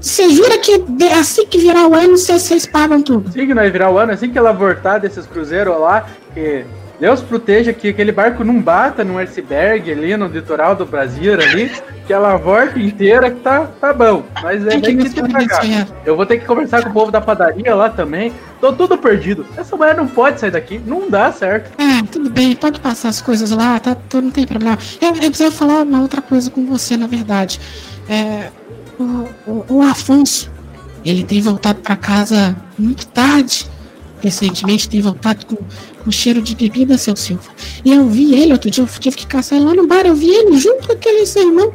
Você 0.00 0.28
jura 0.30 0.58
que 0.58 0.84
assim 1.18 1.46
que 1.46 1.58
virar 1.58 1.86
o 1.86 1.94
ano, 1.94 2.16
vocês, 2.16 2.66
pagam 2.66 3.02
tudo? 3.02 3.28
Assim 3.28 3.46
que 3.46 3.54
nós 3.54 3.70
virar 3.70 3.90
o 3.90 3.98
ano, 3.98 4.12
assim 4.12 4.30
que 4.30 4.38
ela 4.38 4.52
voltar 4.52 4.98
desses 4.98 5.26
cruzeiros 5.26 5.78
lá, 5.78 6.06
que 6.34 6.64
Deus 7.00 7.20
proteja 7.20 7.72
que 7.72 7.90
aquele 7.90 8.10
barco 8.10 8.42
não 8.42 8.60
bata 8.60 9.04
num 9.04 9.18
iceberg 9.18 9.90
ali 9.90 10.16
no 10.16 10.26
litoral 10.26 10.74
do 10.74 10.84
Brasil 10.84 11.32
ali, 11.32 11.70
que 12.04 12.12
ela 12.12 12.36
volta 12.36 12.76
inteira 12.78 13.30
que 13.30 13.38
tá, 13.38 13.68
tá 13.80 13.92
bom. 13.92 14.24
Mas 14.42 14.66
é 14.66 14.80
que 14.80 14.96
que 14.96 15.10
falar 15.10 15.28
pagar. 15.28 15.86
Eu 16.04 16.16
vou 16.16 16.26
ter 16.26 16.38
que 16.38 16.46
conversar 16.46 16.82
com 16.82 16.90
o 16.90 16.92
povo 16.92 17.12
da 17.12 17.20
padaria 17.20 17.72
lá 17.72 17.88
também. 17.88 18.32
Tô 18.60 18.72
tudo 18.72 18.98
perdido. 18.98 19.46
Essa 19.56 19.76
mulher 19.76 19.96
não 19.96 20.08
pode 20.08 20.40
sair 20.40 20.50
daqui, 20.50 20.80
não 20.84 21.08
dá 21.08 21.30
certo. 21.30 21.70
É, 21.80 22.04
tudo 22.10 22.30
bem, 22.30 22.56
pode 22.56 22.80
passar 22.80 23.10
as 23.10 23.22
coisas 23.22 23.52
lá, 23.52 23.78
tá, 23.78 23.94
tudo, 23.94 24.24
não 24.24 24.30
tem 24.32 24.44
problema. 24.44 24.76
Eu, 25.00 25.10
eu 25.10 25.30
preciso 25.30 25.52
falar 25.52 25.82
uma 25.84 26.02
outra 26.02 26.20
coisa 26.20 26.50
com 26.50 26.66
você, 26.66 26.96
na 26.96 27.06
verdade. 27.06 27.60
É, 28.08 28.50
o, 28.98 29.64
o, 29.68 29.82
Afonso, 29.82 30.50
ele 31.04 31.22
tem 31.24 31.40
voltado 31.40 31.80
pra 31.80 31.96
casa 31.96 32.56
muito 32.78 33.06
tarde. 33.06 33.66
Recentemente 34.20 34.88
tem 34.88 35.00
voltado 35.00 35.46
com, 35.46 35.56
com 36.02 36.10
cheiro 36.10 36.42
de 36.42 36.56
bebida, 36.56 36.98
seu 36.98 37.14
Silva. 37.14 37.50
E 37.84 37.92
eu 37.92 38.08
vi 38.08 38.34
ele 38.34 38.52
outro 38.52 38.70
dia, 38.70 38.82
eu 38.82 38.88
tive 38.98 39.16
que 39.16 39.26
caçar 39.26 39.60
lá 39.60 39.72
no 39.74 39.86
bar, 39.86 40.04
eu 40.06 40.14
vi 40.14 40.28
ele 40.28 40.58
junto 40.58 40.86
com 40.86 40.92
aquele 40.92 41.24
seu 41.24 41.48
irmão. 41.48 41.72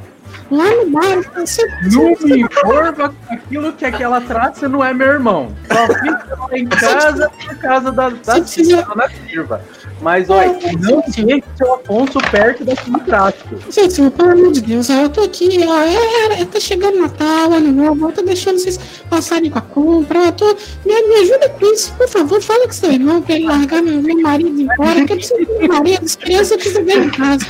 Lá 0.53 0.69
no 0.75 0.91
bar. 0.91 1.21
Você, 1.35 1.65
Não 1.91 2.15
me 2.21 2.41
informa 2.41 2.93
com 2.93 3.33
aquilo 3.33 3.73
que 3.73 3.85
aquela 3.85 4.21
traça 4.21 4.69
não 4.69 4.83
é 4.83 4.93
meu 4.93 5.07
irmão. 5.07 5.55
Só 5.67 5.87
fica 5.87 6.37
lá 6.37 6.57
em 6.57 6.67
casa 6.67 7.31
por 7.43 7.55
causa 7.57 7.91
da, 7.91 8.09
da, 8.09 8.39
da 8.39 8.45
Silva. 8.45 9.61
Mas 10.01 10.29
olha, 10.29 10.53
não 10.79 11.01
deixe 11.07 11.43
seu 11.55 11.73
Afonso 11.73 12.19
perto 12.29 12.65
daquele 12.65 12.99
traço. 12.99 13.37
Gente, 13.69 14.11
pelo 14.11 14.31
amor 14.31 14.51
de 14.51 14.61
Deus, 14.61 14.89
eu 14.89 15.09
tô 15.09 15.23
aqui, 15.23 15.65
ó, 15.65 15.81
é, 15.81 16.41
é, 16.41 16.45
tá 16.45 16.59
chegando 16.59 16.99
Natal, 16.99 17.53
Ano 17.53 17.71
Novo, 17.71 18.09
eu 18.09 18.11
tô 18.11 18.21
deixando 18.21 18.59
vocês 18.59 18.77
passarem 19.09 19.49
com 19.49 19.59
a 19.59 19.61
compra, 19.61 20.25
eu 20.25 20.31
tô, 20.33 20.45
me, 20.85 21.07
me 21.07 21.15
ajuda 21.21 21.49
com 21.49 21.65
isso, 21.73 21.93
por 21.93 22.07
favor, 22.09 22.41
fala 22.41 22.67
com 22.67 22.73
seu 22.73 22.91
irmão 22.91 23.21
pra 23.21 23.35
ele 23.35 23.45
largar 23.45 23.81
meu, 23.81 24.01
meu 24.01 24.21
marido 24.21 24.59
embora, 24.59 25.05
que 25.05 25.13
eu 25.13 25.17
preciso 25.17 25.45
do 25.45 25.59
meu 25.59 25.67
marido, 25.69 26.03
as 26.03 26.15
crianças 26.15 26.57
precisam 26.57 26.83
dele 26.83 27.05
em 27.05 27.09
casa. 27.09 27.45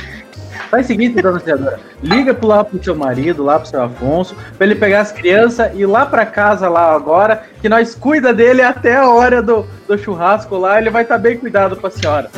Faz 0.74 0.86
o 0.86 0.88
seguinte, 0.88 1.22
dona 1.22 1.38
Senadora. 1.38 1.78
Liga 2.02 2.34
pro 2.34 2.48
lá 2.48 2.64
pro 2.64 2.82
seu 2.82 2.96
marido, 2.96 3.44
lá 3.44 3.60
pro 3.60 3.68
seu 3.68 3.80
Afonso, 3.80 4.34
pra 4.58 4.66
ele 4.66 4.74
pegar 4.74 5.02
as 5.02 5.12
crianças 5.12 5.70
e 5.72 5.82
ir 5.82 5.86
lá 5.86 6.04
pra 6.04 6.26
casa 6.26 6.68
lá 6.68 6.92
agora, 6.92 7.44
que 7.62 7.68
nós 7.68 7.94
cuida 7.94 8.34
dele 8.34 8.60
até 8.60 8.96
a 8.96 9.08
hora 9.08 9.40
do, 9.40 9.64
do 9.86 9.96
churrasco 9.96 10.56
lá, 10.56 10.80
ele 10.80 10.90
vai 10.90 11.04
estar 11.04 11.16
bem 11.16 11.38
cuidado 11.38 11.76
pra 11.76 11.90
senhora. 11.92 12.28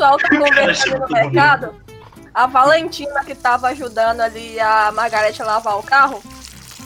Pessoal 0.00 0.16
tá 0.16 0.28
conversando 0.32 1.00
no 1.00 1.08
mercado, 1.08 1.74
a 2.34 2.46
Valentina, 2.46 3.22
que 3.24 3.34
tava 3.34 3.68
ajudando 3.68 4.20
ali 4.20 4.58
a 4.58 4.90
Margarete 4.92 5.42
a 5.42 5.44
lavar 5.44 5.78
o 5.78 5.82
carro, 5.82 6.22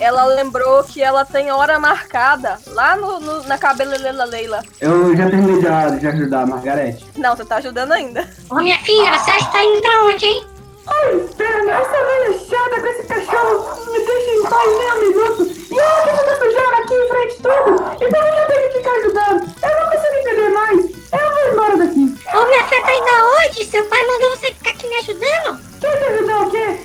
ela 0.01 0.25
lembrou 0.25 0.83
que 0.83 1.01
ela 1.01 1.25
tem 1.25 1.53
hora 1.53 1.79
marcada 1.79 2.59
lá 2.69 2.97
no, 2.97 3.21
no- 3.21 3.43
na 3.45 3.57
cabeleireira 3.57 4.25
Leila. 4.25 4.63
Eu 4.81 5.17
já 5.17 5.31
terminei 5.31 5.63
de, 5.63 6.01
de 6.01 6.07
ajudar 6.09 6.41
a 6.43 6.47
Margarete. 6.47 7.07
Não, 7.17 7.37
você 7.37 7.45
tá 7.45 7.57
ajudando 7.57 7.93
ainda. 7.93 8.29
Ô, 8.51 8.57
minha 8.57 8.79
filha, 8.79 9.17
você 9.17 9.31
está 9.31 9.63
indo 9.63 9.81
pra 9.81 10.05
onde, 10.07 10.27
hein? 10.27 10.45
Ai, 10.87 11.15
espera, 11.17 11.71
essa 11.71 11.91
velha 12.05 12.39
chata 12.41 12.81
com 12.81 12.87
esse 12.89 13.03
cachorro 13.07 13.93
me 13.93 13.99
deixa 14.05 14.31
em 14.33 14.43
paz 14.43 14.79
nem 14.79 14.93
um 14.93 15.01
minuto. 15.09 15.55
E 15.73 15.79
ela 15.79 16.03
que 16.03 16.19
fica 16.19 16.37
sujando 16.37 16.75
aqui 16.75 16.95
em 16.95 17.09
frente 17.09 17.37
de 17.37 17.43
tudo. 17.43 18.07
Então 18.07 18.27
eu 18.27 18.35
já 18.35 18.47
tenho 18.47 18.69
que 18.73 18.79
ficar 18.79 18.91
ajudando. 18.97 19.55
Eu 19.63 19.81
não 19.81 19.91
consigo 19.93 20.15
entender 20.19 20.49
mais. 20.51 21.04
Eu 21.15 21.33
vou 21.33 21.53
embora 21.53 21.77
daqui. 21.79 22.15
Ô, 22.35 22.47
minha 22.47 22.65
filha, 22.65 22.83
tá 22.83 22.95
indo 22.95 23.09
aonde? 23.09 23.65
Seu 23.65 23.85
pai 23.87 24.07
mandou 24.07 24.31
você 24.31 24.47
ficar 24.47 24.71
aqui 24.71 24.89
me 24.89 24.95
ajudando? 24.97 25.61
Quer 25.81 25.99
te 25.99 26.05
ajudar 26.05 26.41
o 26.41 26.51
quê? 26.51 26.81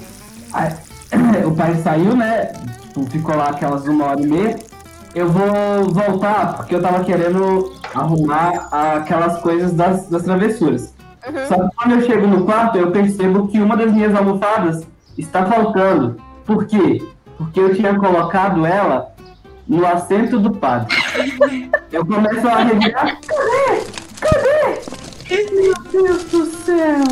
Aí, 0.53 0.73
o 1.45 1.55
pai 1.55 1.75
saiu, 1.83 2.15
né? 2.15 2.51
Tipo, 2.81 3.05
ficou 3.09 3.35
lá 3.35 3.49
aquelas 3.49 3.85
uma 3.87 4.05
hora 4.05 4.21
e 4.21 4.27
meia. 4.27 4.59
Eu 5.15 5.27
vou 5.27 5.91
voltar, 5.91 6.57
porque 6.57 6.75
eu 6.75 6.81
tava 6.81 7.03
querendo 7.03 7.73
arrumar 7.95 8.69
aquelas 8.71 9.41
coisas 9.41 9.73
das, 9.73 10.07
das 10.07 10.23
travessuras. 10.23 10.93
Só 11.47 11.55
que 11.55 11.75
quando 11.75 11.91
eu 11.95 12.01
chego 12.05 12.27
no 12.27 12.45
quarto, 12.45 12.77
eu 12.77 12.91
percebo 12.91 13.47
que 13.47 13.59
uma 13.59 13.75
das 13.75 13.91
minhas 13.91 14.15
almofadas 14.15 14.85
está 15.17 15.45
faltando. 15.45 16.21
Por 16.45 16.65
quê? 16.65 17.03
Porque 17.37 17.59
eu 17.59 17.75
tinha 17.75 17.97
colocado 17.97 18.65
ela 18.65 19.13
no 19.67 19.85
assento 19.85 20.39
do 20.39 20.51
padre. 20.51 20.95
Eu 21.91 22.05
começo 22.05 22.47
a 22.47 22.63
revirar. 22.63 23.17
Meu 25.29 25.73
Deus 25.91 26.23
do 26.25 26.45
céu. 26.45 27.03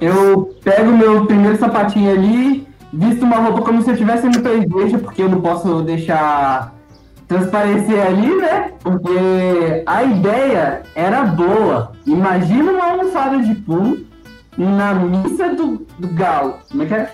Eu 0.00 0.54
pego 0.62 0.90
meu 0.92 1.26
primeiro 1.26 1.56
sapatinho 1.58 2.10
ali, 2.10 2.66
visto 2.92 3.24
uma 3.24 3.36
roupa 3.36 3.62
como 3.62 3.80
se 3.82 3.90
eu 3.90 3.94
estivesse 3.94 4.26
indo 4.26 4.40
pra 4.40 4.54
igreja, 4.54 4.98
porque 4.98 5.22
eu 5.22 5.28
não 5.28 5.40
posso 5.40 5.82
deixar 5.82 6.74
transparecer 7.28 8.04
ali, 8.04 8.34
né? 8.36 8.72
Porque 8.80 9.82
a 9.86 10.02
ideia 10.02 10.82
era 10.94 11.22
boa. 11.24 11.92
Imagina 12.04 12.72
uma 12.72 12.90
almofada 12.90 13.38
de 13.38 13.54
pum 13.54 14.04
na 14.56 14.94
missa 14.94 15.50
do, 15.50 15.86
do 15.98 16.08
galo. 16.08 16.58
Como 16.70 16.82
é 16.82 16.86
que 16.86 16.94
é? 16.94 17.10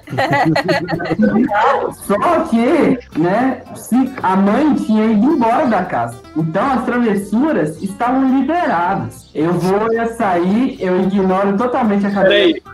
Do 1.16 1.40
galo. 1.47 1.93
Só 1.95 2.40
que, 2.45 3.18
né, 3.18 3.62
se 3.74 3.97
a 4.22 4.36
mãe 4.36 4.74
tinha 4.74 5.07
ido 5.07 5.32
embora 5.32 5.66
da 5.66 5.84
casa. 5.84 6.20
Então 6.36 6.64
as 6.72 6.84
travessuras 6.84 7.82
estavam 7.82 8.38
liberadas. 8.38 9.30
Eu 9.34 9.53
vou 9.53 9.88
sair, 10.16 10.76
eu 10.80 11.01
ignoro 11.03 11.57
totalmente 11.57 12.07
a 12.07 12.11
cadeira. 12.11 12.61
Peraí. 12.61 12.72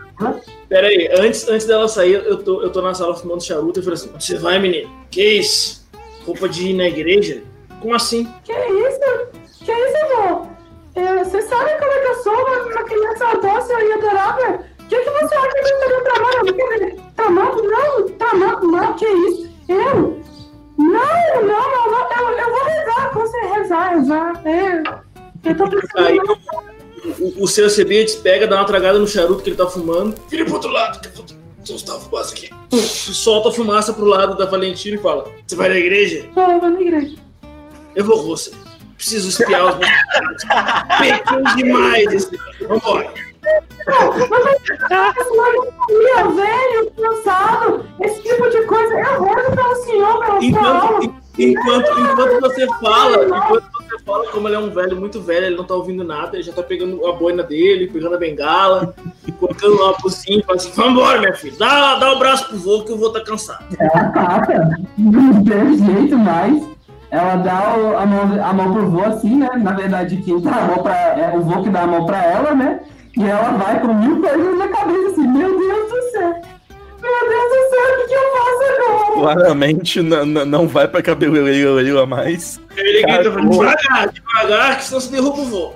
Peraí, 0.67 1.09
antes, 1.19 1.47
antes 1.47 1.65
dela 1.65 1.87
sair, 1.87 2.13
eu 2.13 2.43
tô, 2.43 2.61
eu 2.61 2.69
tô 2.71 2.81
na 2.81 2.93
sala 2.93 3.15
fumando 3.15 3.43
charuto 3.43 3.79
e 3.79 3.83
falei 3.83 3.95
assim: 3.95 4.11
Você 4.19 4.37
vai, 4.37 4.59
menino? 4.59 4.89
Que 5.09 5.39
isso? 5.39 5.87
Roupa 6.25 6.47
de 6.47 6.69
ir 6.69 6.73
na 6.73 6.87
igreja? 6.87 7.41
Como 7.79 7.95
assim? 7.95 8.27
Que 8.43 8.53
isso? 8.53 8.99
Que 9.65 9.71
isso? 9.71 9.97
É, 9.97 10.08
Você 10.95 11.41
sabe 11.43 11.69
como 11.79 11.91
é 11.91 11.99
que 11.99 12.07
eu 12.07 12.15
sou? 12.23 12.33
Uma, 12.33 12.83
criança 12.83 13.37
dócil 13.41 13.79
e 13.79 13.93
adorável? 13.93 14.55
O 14.55 14.87
que, 14.89 14.99
que 14.99 15.09
você 15.09 15.35
acha 15.35 15.49
que 15.49 15.59
eu 15.59 15.63
estaria 15.63 16.03
tramando? 16.03 16.59
Eu. 16.59 16.99
Tramando? 17.15 17.63
Não, 17.63 18.09
tramando 18.09 18.67
não, 18.67 18.93
que 18.95 19.05
isso? 19.05 19.49
Eu? 19.67 20.19
Não, 20.77 21.41
não, 21.41 21.41
não, 21.45 21.91
não. 21.91 22.09
Eu, 22.17 22.39
eu 22.39 22.49
vou 22.49 22.63
rezar, 22.63 23.13
você 23.13 23.39
rezar, 23.41 23.89
rezar. 23.95 24.41
É. 24.45 25.49
Eu 25.49 25.55
tô 25.55 25.63
Aí, 25.97 26.19
pensando. 26.19 26.39
o, 27.19 27.43
o 27.43 27.47
seu 27.47 27.69
Cebiades 27.69 28.15
pega, 28.15 28.47
dá 28.47 28.57
uma 28.57 28.65
tragada 28.65 28.97
no 28.97 29.07
charuto 29.07 29.43
que 29.43 29.49
ele 29.49 29.57
tá 29.57 29.67
fumando, 29.67 30.15
vira 30.27 30.43
pro 30.45 30.55
outro 30.55 30.71
lado, 30.71 30.99
que 30.99 31.07
eu 31.07 31.11
vou 31.13 31.25
soltar 31.63 31.97
a 31.97 31.99
fumaça 31.99 32.33
aqui. 32.33 32.49
Solta 32.71 33.49
a 33.49 33.51
fumaça 33.51 33.93
pro 33.93 34.05
lado 34.05 34.35
da 34.37 34.45
Valentina 34.45 34.95
e 34.95 34.99
fala: 34.99 35.25
Você 35.45 35.55
vai 35.55 35.69
na 35.69 35.77
igreja? 35.77 36.27
Vou, 36.33 36.51
eu 36.51 36.59
vou 36.59 36.69
na 36.69 36.81
igreja. 36.81 37.15
Eu 37.95 38.05
vou 38.05 38.17
com 38.17 38.27
você. 38.27 38.51
Preciso 38.99 39.29
espiar 39.29 39.65
os 39.65 39.77
meus 39.77 41.55
demais 41.55 42.13
esse. 42.13 42.37
Vambora. 42.67 43.09
Meu 45.87 46.35
velho, 46.35 46.91
cansado, 47.01 47.85
esse 48.01 48.21
tipo 48.21 48.49
de 48.49 48.61
coisa. 48.63 48.93
Eu 48.93 49.23
rezo 49.23 49.55
pelo 49.55 49.75
senhor, 49.85 50.19
pela. 50.19 50.43
Enquanto, 50.43 51.13
enquanto, 51.37 51.99
enquanto 52.01 52.41
você 52.41 52.67
fala, 52.81 53.23
enquanto 53.23 53.71
você 53.71 53.99
fala, 54.05 54.27
como 54.31 54.49
ele 54.49 54.55
é 54.57 54.59
um 54.59 54.69
velho 54.69 54.97
muito 54.97 55.21
velho, 55.21 55.45
ele 55.45 55.55
não 55.55 55.63
tá 55.63 55.75
ouvindo 55.75 56.03
nada, 56.03 56.35
ele 56.35 56.43
já 56.43 56.51
tá 56.51 56.61
pegando 56.61 57.07
a 57.07 57.13
boina 57.13 57.41
dele, 57.41 57.87
pegando 57.87 58.15
a 58.15 58.19
bengala. 58.19 58.93
colocando 59.39 59.81
lá 59.81 59.93
pro 59.93 60.09
sim, 60.09 60.43
fala 60.45 60.57
assim, 60.57 60.71
vambora, 60.71 61.19
minha 61.19 61.33
filha, 61.33 61.55
dá, 61.57 61.95
dá 61.95 62.13
um 62.13 62.19
braço 62.19 62.49
pro 62.49 62.57
vô 62.57 62.83
que 62.83 62.91
o 62.91 62.97
vô 62.97 63.11
tá 63.11 63.23
cansado. 63.23 63.63
Ela 63.79 64.09
cata, 64.09 64.77
não 64.97 65.41
tem 65.45 65.77
jeito 65.77 66.17
mais. 66.17 66.78
Ela 67.11 67.35
dá 67.37 67.75
o- 67.77 67.97
a, 67.97 68.05
mão, 68.05 68.45
a 68.45 68.53
mão 68.53 68.73
pro 68.73 68.89
vô 68.89 69.03
assim, 69.05 69.35
né? 69.37 69.49
Na 69.57 69.71
verdade, 69.73 70.17
quem 70.17 70.39
dá 70.41 70.51
a 70.51 70.61
mão 70.61 70.77
pra. 70.83 70.95
É 70.95 71.31
o 71.35 71.41
vô 71.41 71.63
que 71.63 71.69
dá 71.69 71.81
a 71.81 71.87
mão 71.87 72.05
pra 72.05 72.23
ela, 72.23 72.53
né? 72.53 72.79
E 73.17 73.23
ela 73.23 73.51
vai 73.53 73.79
com 73.81 73.93
mil 73.93 74.21
coisas 74.21 74.57
na 74.57 74.67
cabeça 74.67 75.07
assim, 75.11 75.27
meu 75.27 75.59
Deus 75.59 75.89
do 75.91 76.11
céu! 76.11 76.29
Meu 77.01 77.29
Deus 77.29 77.49
do 77.49 77.69
céu, 77.69 77.93
o 77.93 77.97
que, 77.97 78.07
que 78.07 78.13
eu 78.13 78.31
faço 78.31 78.63
agora? 78.73 79.13
Claramente 79.13 80.01
não 80.01 80.67
vai 80.67 80.87
pra 80.87 81.01
cabeleireiro 81.01 81.99
a 81.99 82.05
mais. 82.05 82.59
Ele 82.77 83.01
grita, 83.01 83.31
devagar, 83.41 84.09
devagar, 84.09 84.77
que 84.77 84.83
senão 84.83 85.01
você 85.01 85.09
derruba 85.11 85.41
o 85.41 85.45
vô. 85.45 85.73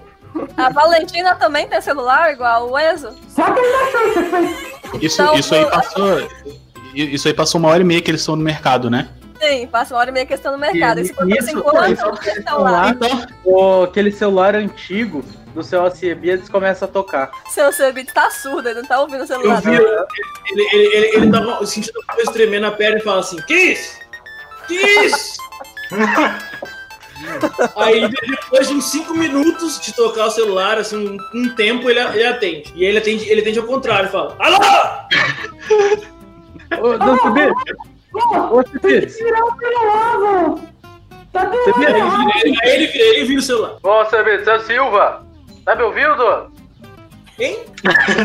A 0.58 0.70
Valentina 0.70 1.36
também 1.36 1.68
tem 1.68 1.82
celular, 1.82 2.32
igual 2.32 2.70
o 2.72 2.78
Enzo? 2.80 3.10
Só 3.30 3.44
que 3.52 3.60
ele 3.60 4.30
foi. 4.30 5.00
Isso, 5.02 5.22
Então, 5.22 5.36
isso 5.36 5.56
aí 5.56 5.66
passou. 5.66 6.28
Isso 6.94 7.28
aí 7.28 7.34
passou 7.34 7.60
uma 7.60 7.70
hora 7.70 7.82
e 7.82 7.86
meia 7.86 8.02
que 8.02 8.12
eles 8.12 8.22
estão 8.22 8.36
no 8.36 8.44
mercado, 8.44 8.90
né? 8.90 9.08
Sim, 9.44 9.68
passa 9.68 9.94
uma 9.94 10.00
hora 10.00 10.10
e 10.10 10.14
meia 10.14 10.26
questão 10.26 10.54
no 10.54 10.58
mercado. 10.58 11.00
E 11.00 11.04
Isso 11.04 11.14
por 11.14 11.30
isso, 11.30 11.38
isso, 11.40 11.48
esse 11.50 12.44
celular. 12.44 12.96
celular, 12.98 13.28
o, 13.44 13.84
aquele 13.84 14.12
celular 14.12 14.56
antigo 14.56 15.24
do 15.54 15.62
seu 15.62 15.82
Alcibiades 15.82 16.48
começa 16.48 16.86
a 16.86 16.88
tocar. 16.88 17.30
Seu 17.50 17.72
Cebit 17.74 18.14
tá 18.14 18.30
surdo, 18.32 18.70
ele 18.70 18.82
não 18.82 18.88
tá 18.88 19.02
ouvindo 19.02 19.20
o 19.20 19.24
Eu 19.24 19.28
celular. 19.28 19.62
vi, 19.62 19.70
ele, 19.72 19.86
ele, 20.52 20.96
ele, 20.96 21.16
ele 21.18 21.32
tava 21.32 21.66
sentindo 21.66 22.00
a 22.08 22.14
coisa 22.14 22.32
tremer 22.32 22.62
na 22.62 22.72
perna 22.72 22.98
e 23.00 23.02
fala 23.02 23.20
assim, 23.20 23.36
que 23.46 23.54
isso? 23.54 24.00
Que 24.68 24.76
isso? 24.76 25.38
Aí 27.76 28.10
depois 28.10 28.68
de 28.68 28.74
uns 28.74 28.86
5 28.86 29.14
minutos 29.14 29.80
de 29.80 29.94
tocar 29.94 30.26
o 30.26 30.32
celular, 30.32 30.78
assim, 30.78 30.98
um, 30.98 31.18
um 31.38 31.50
tempo 31.56 31.90
ele, 31.90 32.00
ele 32.00 32.26
atende. 32.26 32.74
E 32.76 32.84
ele 32.84 32.98
atende, 32.98 33.30
ele 33.30 33.42
atende 33.42 33.60
ao 33.60 33.66
contrário, 33.66 34.10
fala, 34.10 34.36
alô! 34.40 34.58
Ô, 36.82 36.98
não, 36.98 37.18
Alcibiades! 38.16 38.52
Ô, 38.52 38.58
Alcibiades! 38.60 39.18
Tirar 39.18 39.44
o 39.44 39.58
celular, 39.58 40.18
vô. 40.18 40.60
Tá 41.32 41.42
Aí 41.50 42.46
ele 42.46 42.50
ele- 42.54 42.60
ele 42.64 42.98
ele 43.18 43.26
vira 43.26 43.40
o 43.40 43.44
celular. 43.44 43.76
Ô, 43.84 43.90
Alcibiades, 43.90 44.46
seu 44.46 44.60
Silva! 44.62 45.26
Tá 45.66 45.76
me 45.76 45.84
ouvindo? 45.84 46.52
Quem? 47.36 47.66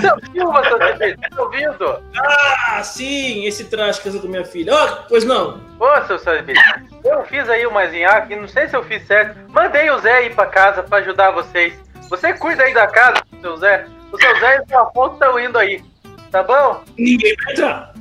Seu 0.01 0.19
Silva, 0.33 0.63
seu 0.65 0.83
Alcibiades, 0.83 1.17
tá 1.21 1.29
me 1.35 1.41
ouvindo? 1.41 2.03
Ah, 2.19 2.83
sim, 2.83 3.45
esse 3.47 3.65
traje 3.65 4.01
casou 4.03 4.21
com 4.21 4.29
minha 4.29 4.45
filha. 4.45 4.75
Ó, 4.75 4.87
pois 5.09 5.25
não. 5.25 5.61
Ô, 5.81 5.87
seu 6.07 6.17
Alcibiades, 6.17 6.63
eu 7.05 7.25
fiz 7.25 7.49
aí 7.49 7.67
uma 7.67 7.87
zinhaque, 7.87 8.37
não 8.37 8.47
sei 8.49 8.69
se 8.69 8.77
eu 8.77 8.83
fiz 8.85 9.07
certo. 9.07 9.39
Mandei 9.51 9.91
o 9.91 9.99
Zé 9.99 10.13
aí 10.19 10.31
pra 10.31 10.47
casa 10.47 10.83
pra 10.83 10.99
ajudar 10.99 11.31
vocês. 11.31 11.73
Você 12.11 12.35
cuida 12.35 12.63
aí 12.65 12.75
da 12.75 12.87
casa, 12.87 13.23
seu 13.41 13.57
Zé. 13.57 13.87
O 14.13 14.19
seu 14.19 14.39
Zé 14.41 14.57
e 14.57 14.61
o 14.61 14.69
seu 14.69 14.81
Afonso 14.81 15.15
estão 15.15 15.39
indo 15.39 15.59
aí. 15.59 15.83
Tá 16.31 16.43
bom? 16.43 16.83
Ninguém 16.99 17.35
vai 17.45 17.53
entrar. 17.55 17.95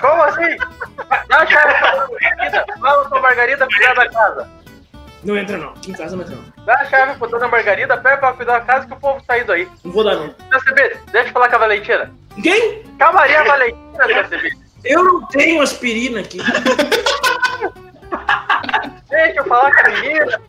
Como 0.00 0.22
assim? 0.22 0.56
Dá 1.28 1.38
a 1.38 1.46
chave 1.46 1.74
pra 1.74 2.08
Margarida. 2.08 2.64
Fala 2.80 3.08
pra 3.08 3.20
Margarida 3.20 3.66
cuidar 3.66 3.94
da 3.94 4.08
casa. 4.08 4.48
Não 5.24 5.36
entra 5.38 5.56
não, 5.56 5.72
em 5.88 5.92
casa 5.92 6.16
não 6.16 6.22
entra 6.22 6.36
não. 6.36 6.64
Dá 6.64 6.74
a 6.74 6.84
chave 6.84 7.18
pra 7.18 7.28
dona 7.28 7.48
Margarida, 7.48 7.96
pega 7.96 8.18
pra 8.18 8.32
cuidar 8.34 8.58
da 8.58 8.64
casa 8.64 8.86
que 8.86 8.92
o 8.92 8.96
povo 8.96 9.22
tá 9.26 9.38
indo 9.38 9.52
aí. 9.52 9.68
Não 9.82 9.92
vou 9.92 10.04
dar 10.04 10.16
não. 10.16 10.28
CB, 10.28 10.96
deixa 11.12 11.28
eu 11.28 11.32
falar 11.32 11.48
com 11.48 11.56
a 11.56 11.60
Valentina. 11.60 12.12
Quem? 12.42 12.82
Calmaria 12.98 13.40
a 13.40 13.44
Valentina, 13.44 14.24
CB. 14.28 14.52
Eu 14.84 15.02
não 15.02 15.26
tenho 15.28 15.62
aspirina 15.62 16.20
aqui. 16.20 16.38
Deixa 19.08 19.40
eu 19.40 19.44
falar 19.44 19.72
com 19.72 19.80
a 19.80 19.90
menina. 19.90 20.40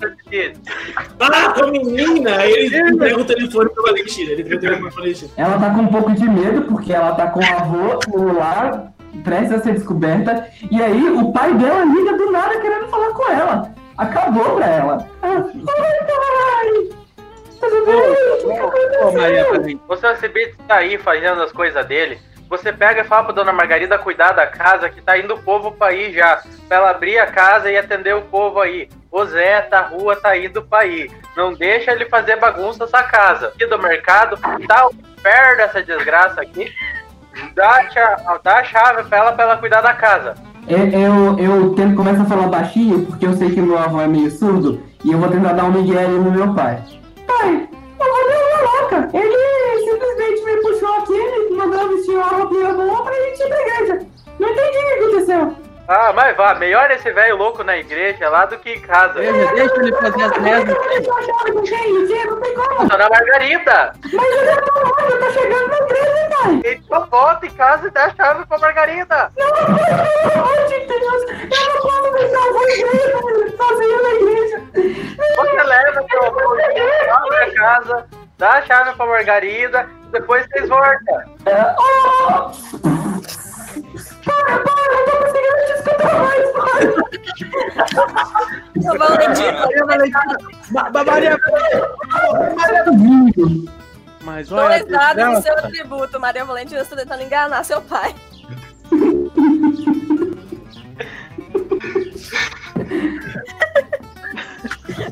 Ah, 1.20 1.54
com 1.54 1.64
a 1.64 1.68
menina, 1.68 2.46
ele 2.46 2.78
entrega 2.78 3.22
o 3.22 3.26
telefone 3.26 3.70
pra 3.70 3.84
Valentina. 3.84 4.32
Ele 4.32 4.42
entrega 4.42 4.58
o 4.58 4.60
telefone 4.60 4.92
pra 4.92 5.02
Valentina. 5.02 5.32
Ela 5.38 5.60
tá 5.60 5.70
com 5.70 5.82
um 5.82 5.88
pouco 5.88 6.12
de 6.12 6.28
medo, 6.28 6.64
porque 6.64 6.92
ela 6.92 7.16
tá 7.16 7.28
com 7.28 7.40
o 7.40 7.46
avô 7.46 8.00
no 8.08 8.38
lar, 8.38 8.92
prestes 9.24 9.54
a 9.54 9.60
ser 9.60 9.74
descoberta. 9.74 10.48
E 10.72 10.82
aí 10.82 11.10
o 11.10 11.32
pai 11.32 11.54
dela 11.54 11.86
liga 11.86 12.18
do 12.18 12.32
nada 12.32 12.60
querendo 12.60 12.88
falar 12.88 13.10
com 13.14 13.32
ela. 13.32 13.74
Acabou 13.98 14.56
pra 14.56 14.68
ela. 14.68 15.10
Oi, 15.22 15.44
pai! 15.66 17.06
Tudo 17.60 17.86
bem? 17.86 18.02
Que 18.72 18.90
que 18.90 19.04
Ô, 19.04 19.12
Maria 19.12 20.18
CB 20.18 20.56
tá 20.68 20.76
aí 20.76 20.98
fazendo 20.98 21.42
as 21.42 21.52
coisas 21.52 21.86
dele. 21.86 22.20
Você 22.50 22.72
pega 22.72 23.02
e 23.02 23.06
fala 23.06 23.24
pra 23.24 23.34
dona 23.34 23.52
Margarida 23.52 23.98
cuidar 23.98 24.34
da 24.34 24.46
casa, 24.46 24.90
que 24.90 25.02
tá 25.02 25.18
indo 25.18 25.34
o 25.34 25.42
povo 25.42 25.72
pra 25.72 25.94
ir 25.94 26.14
já. 26.14 26.44
Pra 26.68 26.78
ela 26.78 26.90
abrir 26.92 27.18
a 27.18 27.28
casa 27.28 27.72
e 27.72 27.78
atender 27.78 28.16
o 28.16 28.22
povo 28.22 28.60
aí. 28.60 28.88
O 29.12 29.26
Zé 29.26 29.62
da 29.64 29.82
rua 29.82 30.16
tá 30.16 30.38
indo 30.38 30.62
pra 30.62 30.86
ir. 30.86 31.12
Não 31.36 31.54
deixa 31.54 31.92
ele 31.92 32.06
fazer 32.06 32.36
bagunça 32.36 32.86
nessa 32.86 33.02
casa. 33.02 33.48
Aqui 33.48 33.66
do 33.66 33.80
mercado, 33.80 34.38
tá 34.68 34.88
o 34.88 34.92
inferno 34.94 35.58
dessa 35.58 35.82
desgraça 35.82 36.42
aqui. 36.42 36.72
Dá 37.56 37.70
a, 37.70 37.90
cha- 37.90 38.40
dá 38.44 38.58
a 38.60 38.64
chave 38.64 39.04
pra 39.04 39.18
ela, 39.18 39.32
pra 39.34 39.44
ela 39.46 39.58
cuidar 39.58 39.82
da 39.82 39.94
casa. 39.94 40.36
Eu, 40.68 40.80
eu, 40.90 41.40
eu 41.40 41.96
começar 41.96 42.24
a 42.24 42.26
falar 42.26 42.48
baixinho, 42.48 43.06
porque 43.06 43.26
eu 43.26 43.34
sei 43.34 43.52
que 43.52 43.62
meu 43.62 43.78
avô 43.78 44.02
é 44.02 44.08
meio 44.08 44.32
surdo, 44.32 44.82
e 45.04 45.12
eu 45.12 45.20
vou 45.20 45.30
tentar 45.30 45.54
dar 45.54 45.66
um 45.66 45.72
migué 45.72 46.08
no 46.08 46.32
meu 46.32 46.54
pai. 46.54 46.82
Pai, 47.28 47.70
o 48.00 48.04
avô 48.04 48.36
uma 48.52 48.82
louca. 48.82 49.10
Ele 49.14 49.86
simplesmente 49.92 50.44
me 50.46 50.62
puxou 50.62 50.94
aqui, 51.00 51.50
me 51.52 51.58
mandou 51.58 51.90
vestir 51.90 52.16
uma 52.16 52.28
roupinha 52.28 52.74
boa 52.74 53.04
pra 53.04 53.14
gente 53.14 53.42
ir 53.44 53.48
pra 53.48 53.62
igreja. 53.62 54.06
Não 54.40 54.50
entendi 54.50 54.78
o 54.78 54.82
que 54.88 54.94
aconteceu. 55.04 55.65
Ah, 55.88 56.12
mas 56.14 56.36
vá, 56.36 56.56
melhor 56.56 56.90
esse 56.90 57.12
velho 57.12 57.38
louco 57.38 57.64
na 57.64 57.78
igreja 57.78 58.28
lá 58.28 58.46
do 58.46 58.58
que 58.58 58.72
em 58.74 58.82
casa. 58.82 59.20
Deixa 59.20 59.76
ele 59.76 59.92
fazer 59.96 60.24
as 60.24 60.32
com 60.32 61.62
quem? 61.62 62.08
Gente, 62.08 62.26
Não 62.26 62.42
tem 62.42 62.56
como. 62.56 62.88
Dona 62.90 63.08
Margarida! 63.10 63.94
Mas 64.12 64.32
eu 64.32 64.46
já 64.46 64.62
tô 64.62 64.80
longe, 64.80 65.12
eu 65.14 65.20
tô 65.20 65.32
chegando 65.32 65.68
na 65.68 65.78
igreja, 65.78 66.30
pai. 66.30 66.62
Então 66.66 67.06
volta 67.06 67.46
em 67.46 67.52
casa 67.52 67.88
e 67.88 67.92
dá 67.92 68.06
a 68.06 68.16
chave 68.16 68.46
pra 68.48 68.58
Margarida! 68.58 69.32
Não, 69.38 69.48
amor. 69.48 69.80
Eu 69.80 70.38
não 71.68 71.82
posso 71.82 72.12
deixar 72.14 72.40
o 72.40 72.48
avô 72.48 72.62
na 72.62 72.72
igreja, 72.72 73.58
sozinho 73.58 74.02
na 74.02 74.10
igreja. 74.10 74.58
Você 75.36 75.64
leva 75.64 76.06
seu 76.10 76.22
lá 77.08 77.20
pra 77.28 77.54
casa, 77.54 78.06
dá 78.40 78.52
a 78.54 78.62
chave 78.64 78.92
pra 78.96 79.06
Margarida, 79.06 79.88
depois 80.12 80.48
vocês 80.48 80.68
voltam. 80.68 81.24
Oh! 81.78 82.52
Para, 84.26 84.60
para, 84.60 84.94
eu 84.94 85.06
tô 85.06 85.12
conseguindo 85.22 85.60
te 85.66 85.72
escutar 85.74 86.16
mais, 86.20 86.52
pai. 86.52 86.82
Ô, 88.76 88.98
Valentina, 88.98 89.68
Maria 91.06 91.40
Mas 94.24 94.50
Tô 94.50 94.56
olha, 94.56 94.78
lembrada 94.78 95.26
do 95.26 95.32
não, 95.32 95.42
seu 95.42 95.58
atributo, 95.58 96.20
Maria 96.20 96.46
Valentina, 96.46 96.84
você 96.84 96.90
tá 96.96 97.02
tentando 97.04 97.24
enganar 97.24 97.64
seu 97.64 97.82
pai. 97.82 98.16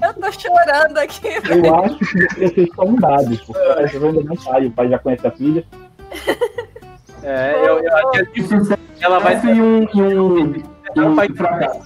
Eu 0.01 0.13
tô 0.13 0.31
chorando 0.31 0.97
aqui. 0.97 1.27
Eu 1.27 1.75
acho 1.75 1.97
que 1.97 2.47
vocês 2.47 2.69
são 2.75 2.95
dados, 2.95 3.41
porque 3.41 3.61
a 3.61 3.75
pessoa 3.75 4.07
ainda 4.07 4.23
não 4.23 4.37
sabe, 4.37 4.67
o 4.67 4.71
pai 4.71 4.89
já 4.89 4.99
conhece 4.99 5.27
a 5.27 5.31
filha. 5.31 5.65
É, 7.23 7.55
eu, 7.57 7.79
eu 7.79 7.97
acho 7.97 8.11
que 8.31 8.41
a 8.41 8.47
Sucesso 8.47 8.79
ela 9.01 9.19
vai 9.19 9.35
e 9.43 9.61
um, 9.61 9.87
um, 9.95 10.63
um 10.97 11.15
Vai- 11.15 11.29
fracasso. 11.29 11.81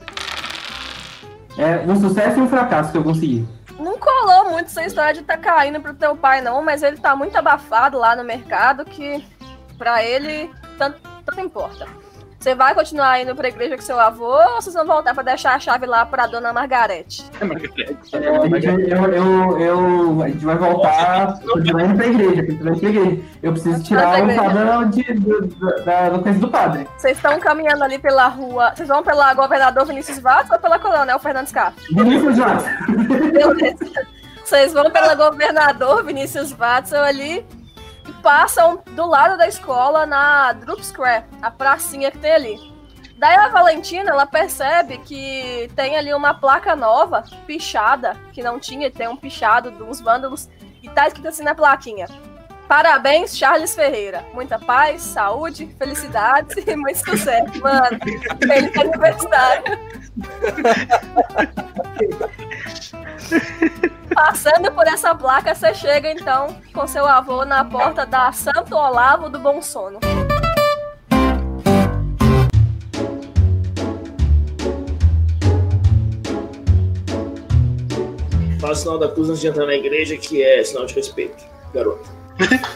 É, 1.57 1.79
um 1.87 1.99
sucesso 1.99 2.37
e 2.37 2.41
um 2.41 2.49
fracasso 2.49 2.91
que 2.91 2.97
eu 2.97 3.03
consegui. 3.03 3.47
Não 3.79 3.97
colou 3.97 4.51
muito 4.51 4.65
essa 4.67 4.83
história 4.83 5.13
de 5.13 5.21
tá 5.23 5.37
caindo 5.37 5.79
pro 5.79 5.93
teu 5.93 6.15
pai, 6.15 6.41
não, 6.41 6.61
mas 6.63 6.83
ele 6.83 6.97
tá 6.97 7.15
muito 7.15 7.35
abafado 7.35 7.97
lá 7.97 8.15
no 8.15 8.23
mercado 8.23 8.85
que 8.85 9.23
pra 9.77 10.03
ele 10.03 10.51
tanto, 10.77 10.99
tanto 11.25 11.41
importa. 11.41 11.87
Você 12.39 12.53
vai 12.53 12.73
continuar 12.75 13.19
indo 13.19 13.35
pra 13.35 13.47
igreja 13.47 13.75
com 13.75 13.81
seu 13.81 13.99
avô 13.99 14.25
ou 14.31 14.61
vocês 14.61 14.73
vão 14.75 14.85
voltar 14.85 15.13
pra 15.13 15.23
deixar 15.23 15.55
a 15.55 15.59
chave 15.59 15.85
lá 15.87 16.05
pra 16.05 16.27
dona 16.27 16.53
Margarete? 16.53 17.25
É, 17.41 17.45
a, 17.45 18.59
gente, 18.59 18.89
eu, 18.91 19.11
eu, 19.11 19.59
eu- 19.59 20.21
a 20.23 20.27
gente 20.29 20.45
vai 20.45 20.55
voltar 20.55 21.39
continuando 21.41 21.95
pra 21.95 22.05
igreja, 22.07 22.45
continuando 22.45 22.79
pra 22.79 22.89
igreja. 22.89 23.21
Eu 23.41 23.51
preciso 23.53 23.83
tirar 23.83 24.19
a 24.19 24.23
pra 24.23 24.43
alçada 24.43 24.85
de, 24.85 25.03
do, 25.15 25.47
da, 25.83 26.19
coisa 26.19 26.39
do 26.39 26.47
padre. 26.49 26.87
Vocês 26.97 27.17
estão 27.17 27.39
caminhando 27.39 27.83
ali 27.83 27.97
pela 27.97 28.27
rua. 28.27 28.71
Vocês 28.75 28.87
vão 28.87 29.03
pela 29.03 29.33
governador 29.33 29.85
Vinícius 29.85 30.19
Vaz 30.19 30.49
ou 30.51 30.59
pela 30.59 30.77
coronel 30.77 31.17
Fernandes 31.19 31.51
Castro? 31.51 31.83
Vinícius. 31.95 32.37
Beleza. 33.31 33.77
Vocês 34.45 34.71
vão 34.73 34.89
pela 34.91 35.15
governador 35.15 36.05
Vinícius 36.05 36.51
Watson 36.53 36.97
ali 36.97 37.45
e 38.07 38.13
passam 38.21 38.81
do 38.91 39.05
lado 39.05 39.37
da 39.37 39.47
escola 39.47 40.05
na 40.05 40.53
Drup 40.53 40.83
Square, 40.83 41.25
a 41.41 41.51
pracinha 41.51 42.11
que 42.11 42.17
tem 42.17 42.31
ali. 42.31 42.77
Daí 43.17 43.35
a 43.35 43.47
Valentina, 43.47 44.11
ela 44.11 44.27
percebe 44.27 44.99
que 44.99 45.71
tem 45.75 45.97
ali 45.97 46.13
uma 46.13 46.35
placa 46.35 46.75
nova, 46.75 47.23
pichada, 47.47 48.15
que 48.31 48.43
não 48.43 48.59
tinha, 48.59 48.91
tem 48.91 49.07
um 49.07 49.17
pichado 49.17 49.69
uns 49.83 49.99
vândalos, 49.99 50.47
e 50.83 50.89
tá 50.89 51.07
escrito 51.07 51.27
assim 51.27 51.43
na 51.43 51.55
plaquinha. 51.55 52.07
Parabéns, 52.67 53.37
Charles 53.37 53.73
Ferreira. 53.73 54.25
Muita 54.33 54.59
paz, 54.59 55.01
saúde, 55.01 55.73
felicidades 55.79 56.57
e 56.67 56.75
muito 56.75 56.97
sucesso. 56.97 57.61
Mano, 57.61 57.97
feliz 58.45 58.77
aniversário. 58.77 59.63
Passando 64.13 64.71
por 64.73 64.85
essa 64.85 65.15
placa, 65.15 65.55
você 65.55 65.73
chega 65.73 66.11
então 66.11 66.59
com 66.73 66.85
seu 66.85 67.05
avô 67.05 67.45
na 67.45 67.63
porta 67.63 68.05
da 68.05 68.31
Santo 68.33 68.75
Olavo 68.75 69.29
do 69.29 69.39
Bom 69.39 69.61
Sono. 69.61 69.99
Faz 78.59 78.79
o 78.79 78.81
sinal 78.81 78.97
da 78.97 79.07
cruz 79.07 79.29
antes 79.29 79.39
de 79.39 79.47
entrar 79.47 79.67
na 79.67 79.75
igreja, 79.75 80.17
que 80.17 80.43
é 80.43 80.63
sinal 80.63 80.85
de 80.85 80.95
respeito, 80.95 81.45
garoto. 81.73 82.16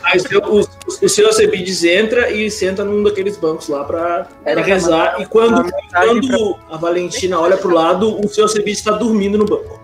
Aí 0.03 0.17
o, 0.17 0.21
seu- 0.27 0.41
o, 0.41 0.59
o 1.05 1.09
seu 1.09 1.27
Alcebiades 1.27 1.83
entra 1.83 2.31
e 2.31 2.49
senta 2.49 2.83
num 2.83 3.03
daqueles 3.03 3.37
bancos 3.37 3.67
lá 3.67 3.83
pra, 3.83 4.27
pra 4.43 4.61
rezar. 4.61 5.21
E 5.21 5.25
quando, 5.25 5.71
quando 5.93 6.57
a 6.69 6.77
Valentina 6.77 7.39
olha 7.39 7.55
pro 7.57 7.73
lado, 7.73 8.19
o 8.19 8.27
seu 8.27 8.43
Alcebiades 8.45 8.79
está 8.79 8.91
dormindo 8.91 9.37
no 9.37 9.45
banco. 9.45 9.79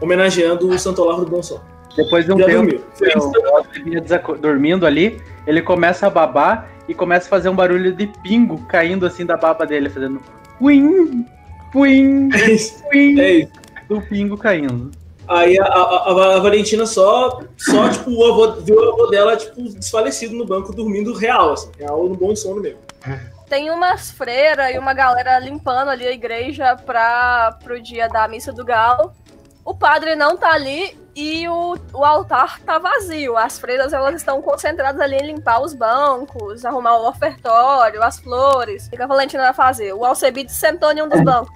Homenageando 0.00 0.68
o 0.68 0.78
Santo 0.78 1.02
Olavo 1.02 1.24
do 1.24 1.30
Bom 1.30 1.42
Som. 1.42 1.60
Depois 1.96 2.24
de 2.24 2.32
um 2.32 2.38
Já 2.38 2.46
tempo, 2.46 2.82
dormiu. 2.98 4.36
dormindo 4.40 4.86
ali, 4.86 5.20
ele 5.46 5.62
começa 5.62 6.06
a 6.06 6.10
babar 6.10 6.68
e 6.88 6.94
começa 6.94 7.26
a 7.26 7.30
fazer 7.30 7.48
um 7.48 7.54
barulho 7.54 7.92
de 7.92 8.06
pingo 8.22 8.58
caindo 8.66 9.06
assim 9.06 9.24
da 9.24 9.36
baba 9.36 9.64
dele, 9.64 9.88
fazendo 9.88 10.20
puim, 10.58 11.24
puim, 11.72 12.28
É 12.34 12.50
isso. 12.50 12.82
puim, 12.90 13.20
É 13.20 13.32
isso. 13.34 13.52
do 13.88 14.00
pingo 14.02 14.36
caindo. 14.36 14.90
Aí 15.28 15.58
a, 15.58 15.64
a- 15.64 16.10
a- 16.10 16.38
Valentina 16.40 16.86
só, 16.86 17.40
só 17.56 17.88
tipo, 17.90 18.10
o 18.10 18.24
avô, 18.26 18.52
viu 18.60 18.76
o 18.76 18.92
avô 18.92 19.06
dela, 19.06 19.36
tipo, 19.36 19.62
desfalecido 19.62 20.34
no 20.34 20.44
banco, 20.44 20.74
dormindo 20.74 21.14
real, 21.14 21.52
assim, 21.52 21.70
real 21.78 22.04
no 22.08 22.14
bom 22.16 22.34
sono 22.36 22.60
mesmo. 22.60 22.78
Tem 23.48 23.70
umas 23.70 24.10
freiras 24.10 24.74
e 24.74 24.78
uma 24.78 24.94
galera 24.94 25.38
limpando 25.38 25.90
ali 25.90 26.06
a 26.06 26.12
igreja 26.12 26.76
para 26.76 27.56
pro 27.62 27.80
dia 27.80 28.08
da 28.08 28.26
missa 28.26 28.52
do 28.52 28.64
galo. 28.64 29.12
O 29.64 29.74
padre 29.74 30.14
não 30.16 30.36
tá 30.36 30.50
ali 30.52 30.98
e 31.14 31.46
o, 31.48 31.76
o 31.92 32.04
altar 32.04 32.60
tá 32.60 32.78
vazio. 32.78 33.36
As 33.36 33.58
freiras 33.58 33.92
elas 33.92 34.14
estão 34.16 34.42
concentradas 34.42 35.00
ali 35.00 35.16
em 35.16 35.26
limpar 35.26 35.60
os 35.62 35.72
bancos, 35.74 36.64
arrumar 36.64 36.96
o 36.98 37.08
ofertório, 37.08 38.02
as 38.02 38.18
flores. 38.18 38.86
O 38.86 38.90
que 38.90 39.02
a 39.02 39.06
Valentina 39.06 39.42
vai 39.44 39.54
fazer? 39.54 39.92
O 39.94 40.04
Alcebiades 40.04 40.54
sentou 40.56 40.90
em 40.92 41.02
um 41.02 41.08
dos 41.08 41.20
bancos. 41.22 41.50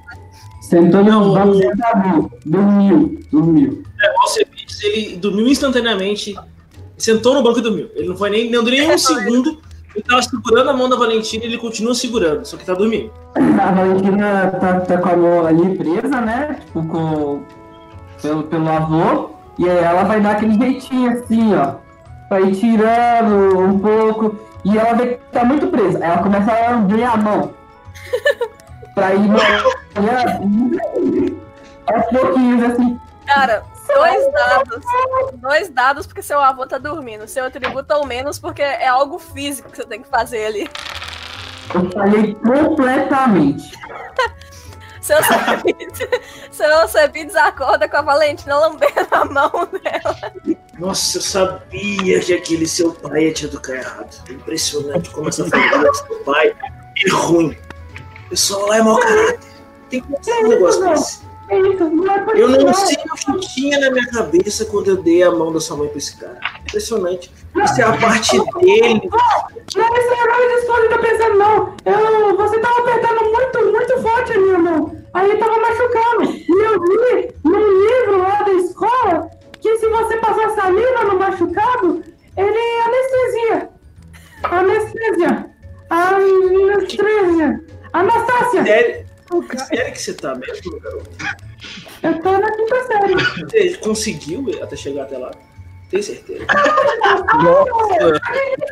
Sentou 0.69 1.03
no 1.03 1.33
banco 1.33 1.57
e. 1.57 2.45
Dormiu, 2.45 3.21
dormiu. 3.33 3.83
É, 4.03 4.11
o 4.11 4.21
Alcebiades, 4.21 4.83
ele 4.83 5.17
dormiu 5.17 5.49
instantaneamente, 5.49 6.37
sentou 6.99 7.33
no 7.33 7.43
banco 7.43 7.59
e 7.61 7.63
dormiu. 7.63 7.91
Ele 7.95 8.09
não 8.09 8.17
foi 8.17 8.29
nem, 8.29 8.51
não 8.51 8.63
deu 8.63 8.75
nem 8.75 8.93
um 8.93 8.99
segundo, 8.99 9.63
ele 9.95 10.05
tava 10.05 10.21
segurando 10.21 10.69
a 10.69 10.75
mão 10.75 10.87
da 10.87 10.97
Valentina 10.97 11.43
e 11.45 11.47
ele 11.47 11.57
continua 11.57 11.95
segurando, 11.95 12.45
só 12.45 12.59
que 12.59 12.67
tá 12.67 12.75
dormindo. 12.75 13.11
A 13.35 13.73
Valentina 13.73 14.51
tá, 14.61 14.81
tá 14.81 14.99
com 14.99 15.09
a 15.09 15.17
mão 15.17 15.47
ali 15.47 15.75
presa, 15.79 16.21
né? 16.21 16.59
Tipo, 16.67 16.87
com, 16.87 17.43
pelo, 18.21 18.43
pelo 18.43 18.69
avô. 18.69 19.31
E 19.59 19.69
aí 19.69 19.79
ela 19.79 20.05
vai 20.05 20.21
dar 20.21 20.33
aquele 20.33 20.53
jeitinho 20.53 21.13
assim, 21.13 21.55
ó. 21.55 21.77
Vai 22.29 22.43
ir 22.43 22.57
tirando 22.57 23.59
um 23.59 23.79
pouco. 23.79 24.39
E 24.67 24.77
ela 24.77 24.93
vê 24.93 25.15
que 25.15 25.21
tá 25.33 25.47
muito 25.47 25.69
presa. 25.69 25.99
Ela 26.05 26.19
começa 26.19 26.53
a 26.53 26.73
lamber 26.73 27.11
a 27.11 27.17
mão. 27.17 27.55
pra 28.99 29.15
ir 29.15 29.21
molhando. 29.21 29.69
Aos 31.87 32.07
pouquinhos, 32.07 32.65
assim. 32.65 33.01
Cara, 33.27 33.63
dois 33.87 34.33
dados. 34.33 34.85
Dois 35.35 35.69
dados 35.69 36.07
porque 36.07 36.23
seu 36.23 36.41
avô 36.41 36.67
tá 36.67 36.79
dormindo. 36.79 37.29
Seu 37.29 37.47
atributo 37.47 37.95
ou 37.95 38.07
menos 38.07 38.39
porque 38.39 38.63
é 38.63 38.89
algo 38.89 39.19
físico 39.19 39.71
que 39.71 39.77
você 39.77 39.87
tem 39.87 40.03
que 40.03 40.09
fazer 40.09 40.47
ali. 40.47 40.71
Eu 41.75 41.91
falei 41.93 42.35
completamente. 42.35 43.73
Seu 45.01 45.17
Cebides, 45.23 46.07
seu 46.51 46.89
Cebides 46.89 47.35
acorda 47.35 47.89
com 47.89 47.97
a 47.97 48.03
Valentina 48.03 48.59
lambendo 48.59 49.09
a 49.11 49.25
mão 49.25 49.51
dela. 49.73 50.59
Nossa, 50.79 51.17
eu 51.17 51.23
sabia 51.23 52.21
que 52.21 52.35
aquele 52.35 52.67
seu 52.67 52.93
pai 52.93 53.25
ia 53.25 53.33
te 53.33 53.47
educar 53.47 53.77
errado. 53.77 54.23
Impressionante 54.29 55.09
como 55.09 55.31
essa 55.31 55.49
família 55.49 55.79
do 55.79 55.95
seu 55.95 56.17
pai 56.25 56.49
é 56.51 57.11
ruim. 57.11 57.57
Pessoal 58.29 58.67
lá 58.67 58.77
é 58.77 58.83
mau 58.83 58.99
caráter. 58.99 59.41
Tem 59.91 60.03
que 60.03 60.17
fazer 60.17 60.45
um 60.45 60.49
negócio 60.49 60.85
desse. 60.85 61.29
É 61.51 61.59
não 61.59 62.13
é 62.13 62.41
Eu 62.41 62.49
não 62.49 62.75
sei 62.75 62.97
o 62.97 63.39
que 63.39 63.55
tinha 63.55 63.81
na 63.81 63.91
minha 63.91 64.07
cabeça 64.09 64.67
quando 64.67 64.89
eu 64.89 64.97
dei 64.99 65.23
a 65.23 65.31
mão 65.31 65.51
da 65.51 65.59
sua 65.61 65.79
mãe 65.79 65.89
pra 65.89 65.97
esse 65.97 66.15
cara. 66.17 66.39
Impressionante. 66.61 67.33
Isso 67.57 67.81
é 67.81 67.85
a 67.85 67.97
parte 67.97 68.37
dele. 68.37 69.09
Não 69.75 69.83
é 69.83 69.99
esse 69.99 70.11
negócio 70.11 70.49
de 70.49 70.55
escolha 70.61 70.89
que 70.89 70.95
eu 70.95 70.99
tô 70.99 71.05
pensando, 71.07 71.39
não. 71.39 71.75
Eu, 71.87 72.37
você 72.37 72.59
tava 72.59 72.79
apertando 72.81 73.33
muito, 73.33 73.73
muito 73.73 74.03
forte 74.03 74.33
a 74.33 74.39
minha 74.39 74.59
mão. 74.59 74.97
Aí 75.15 75.37
tava 75.39 75.59
machucando. 75.59 76.25
E 76.35 76.65
eu 76.65 76.81
vi 76.83 77.35
num 77.45 77.87
livro 77.87 78.19
lá 78.19 78.43
da 78.43 78.53
escola 78.53 79.31
que 79.59 79.79
se 79.79 79.89
você 79.89 80.17
passar 80.19 80.51
saliva 80.51 81.05
no 81.05 81.19
machucado, 81.19 82.05
ele 82.37 82.59
anestesia. 82.85 83.71
Anestesia. 84.43 85.51
Anestesia. 85.89 87.65
Anastácia. 87.99 88.63
Sério, 88.63 89.07
sério 89.69 89.93
que 89.93 90.01
você 90.01 90.15
tá 90.15 90.35
mesmo, 90.37 90.81
garoto? 90.81 91.11
Eu 92.03 92.23
tô 92.23 92.39
na 92.39 92.53
quinta 92.53 92.87
série. 92.87 93.15
Você 93.15 93.77
conseguiu 93.79 94.47
até 94.63 94.77
chegar 94.77 95.03
até 95.03 95.19
lá? 95.19 95.33
Tem 95.91 96.01
certeza? 96.01 96.47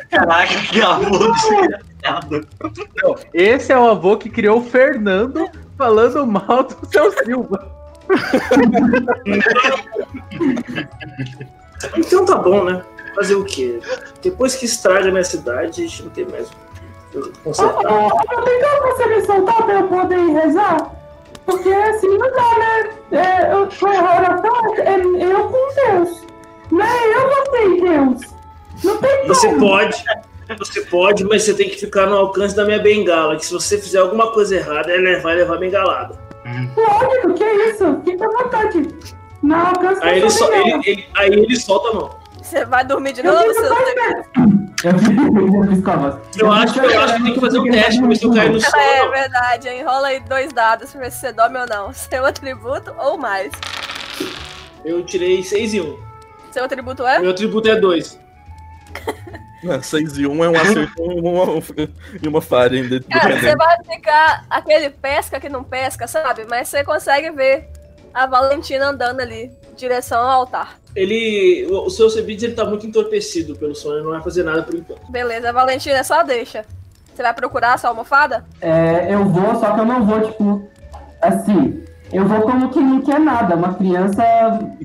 Caraca, 0.09 0.53
que 0.71 0.81
avô 0.81 1.31
desgraçado. 1.33 2.47
Esse 3.33 3.73
é 3.73 3.77
o 3.77 3.89
avô 3.89 4.15
que 4.17 4.29
criou 4.29 4.59
o 4.59 4.63
Fernando 4.63 5.49
falando 5.77 6.25
mal 6.25 6.63
do 6.63 6.87
seu 6.89 7.11
Silva. 7.23 7.69
Então 11.97 12.25
tá 12.25 12.37
bom, 12.37 12.63
né? 12.63 12.81
Fazer 13.13 13.35
o 13.35 13.43
quê? 13.43 13.79
Depois 14.21 14.55
que 14.55 14.65
estraga 14.65 15.11
minha 15.11 15.23
cidade, 15.23 15.83
a 15.83 15.87
gente 15.87 16.03
não 16.03 16.11
tem 16.11 16.25
mais 16.25 16.47
o 16.49 16.66
consertar. 17.43 17.83
Não 17.83 18.43
tem 18.43 18.61
como 18.61 18.87
você 18.95 19.05
me 19.07 19.21
soltar 19.25 19.63
pra 19.63 19.73
eu 19.75 19.87
poder 19.87 20.17
rezar? 20.33 20.91
Porque 21.45 21.69
assim 21.69 22.07
não 22.17 22.31
dá, 22.31 22.57
né? 22.59 22.89
É, 23.11 23.53
eu, 23.53 23.63
a 23.63 24.19
oração 24.19 24.75
é 24.77 24.99
eu 25.31 25.43
com 25.49 25.73
Deus. 25.75 26.21
Não 26.71 26.85
é 26.85 27.15
eu 27.15 27.29
você 27.29 27.81
Deus. 27.81 28.21
Não 28.83 28.97
tem 28.97 29.17
como. 29.21 29.27
Você 29.27 29.49
pode, 29.55 30.03
você 30.59 30.81
pode, 30.81 31.23
mas 31.23 31.43
você 31.43 31.53
tem 31.53 31.69
que 31.69 31.77
ficar 31.77 32.05
no 32.07 32.17
alcance 32.17 32.55
da 32.55 32.65
minha 32.65 32.79
bengala. 32.79 33.35
Que 33.37 33.45
se 33.45 33.53
você 33.53 33.77
fizer 33.77 33.99
alguma 33.99 34.31
coisa 34.31 34.55
errada, 34.57 34.91
ela 34.91 35.19
vai 35.21 35.35
levar 35.35 35.57
bengalada. 35.57 36.19
Lógico, 36.75 37.33
que 37.33 37.43
é 37.43 37.69
isso? 37.71 38.01
Fica 38.05 38.25
à 38.25 38.43
vontade. 38.43 38.87
Não 39.43 39.67
alcança 39.67 40.03
Aí 40.03 40.17
ele, 40.17 40.25
a 40.25 40.29
só, 40.29 40.47
bengala. 40.49 40.67
ele, 40.67 40.81
ele- 40.85 41.05
aí 41.15 41.29
ele 41.31 41.55
solta 41.55 41.89
a 41.89 41.93
mão. 41.93 42.16
Você 42.47 42.63
vai 42.63 42.85
dormir 42.85 43.11
de 43.11 43.19
Eu 43.19 43.33
novo, 43.33 43.53
seu? 43.53 43.63
Eu 43.65 43.73
acho, 46.51 46.73
que- 46.73 46.79
eu 46.79 47.01
acho 47.01 47.17
que 47.17 47.23
tem 47.23 47.33
que 47.33 47.39
fazer 47.41 47.59
um 47.59 47.69
teste 47.69 47.99
pra 47.99 48.07
ver 48.07 48.15
se 48.15 48.23
eu 48.25 48.33
caio 48.33 48.53
no 48.53 48.61
sono. 48.61 48.81
É 48.81 49.09
verdade, 49.09 49.67
enrola 49.67 50.07
aí 50.07 50.21
dois 50.21 50.53
dados 50.53 50.91
pra 50.91 51.01
ver 51.01 51.11
se 51.11 51.19
você 51.19 51.33
dorme 51.33 51.59
ou 51.59 51.67
não. 51.67 51.91
Seu 51.91 52.25
atributo 52.25 52.95
ou 52.97 53.17
mais. 53.17 53.51
Eu 54.85 55.03
tirei 55.03 55.43
6 55.43 55.73
e 55.73 55.81
1. 55.81 55.99
Seu 56.51 56.63
atributo 56.63 57.05
é? 57.05 57.19
Meu 57.19 57.31
atributo 57.31 57.67
é 57.67 57.75
2. 57.75 58.17
6 59.81 60.17
e 60.17 60.25
1 60.25 60.43
é 60.45 60.49
um 60.49 60.55
acerto 60.55 60.93
e 61.01 61.19
uma, 61.19 61.43
uma 62.29 62.41
falha, 62.41 62.81
ainda, 62.81 63.01
Cara, 63.11 63.37
você 63.37 63.57
vai 63.57 63.75
ficar 63.83 64.45
aquele 64.49 64.89
pesca 64.89 65.37
que 65.37 65.49
não 65.49 65.65
pesca, 65.65 66.07
sabe? 66.07 66.45
Mas 66.49 66.69
você 66.69 66.81
consegue 66.85 67.29
ver 67.31 67.67
a 68.13 68.25
Valentina 68.25 68.85
andando 68.87 69.19
ali, 69.19 69.51
direção 69.77 70.19
ao 70.19 70.41
altar. 70.41 70.79
Ele. 70.95 71.67
O, 71.69 71.89
seu 71.89 72.09
Cebides 72.09 72.43
ele 72.43 72.53
tá 72.53 72.65
muito 72.65 72.85
entorpecido 72.85 73.55
pelo 73.55 73.75
sono, 73.75 73.95
ele 73.95 74.03
não 74.03 74.11
vai 74.11 74.21
fazer 74.21 74.43
nada 74.43 74.63
por 74.63 74.75
enquanto. 74.75 75.09
Beleza, 75.11 75.49
a 75.49 75.53
Valentina 75.53 76.03
só 76.03 76.23
deixa. 76.23 76.65
Você 77.13 77.23
vai 77.23 77.33
procurar 77.33 77.73
a 77.73 77.77
sua 77.77 77.89
almofada? 77.89 78.45
É, 78.61 79.13
eu 79.13 79.25
vou, 79.25 79.55
só 79.55 79.73
que 79.73 79.79
eu 79.79 79.85
não 79.85 80.05
vou, 80.05 80.21
tipo, 80.21 80.67
assim. 81.21 81.83
Eu 82.11 82.25
vou 82.25 82.41
como 82.41 82.69
que 82.69 82.79
não 82.79 83.01
quer 83.01 83.19
nada, 83.19 83.55
uma 83.55 83.73
criança 83.73 84.23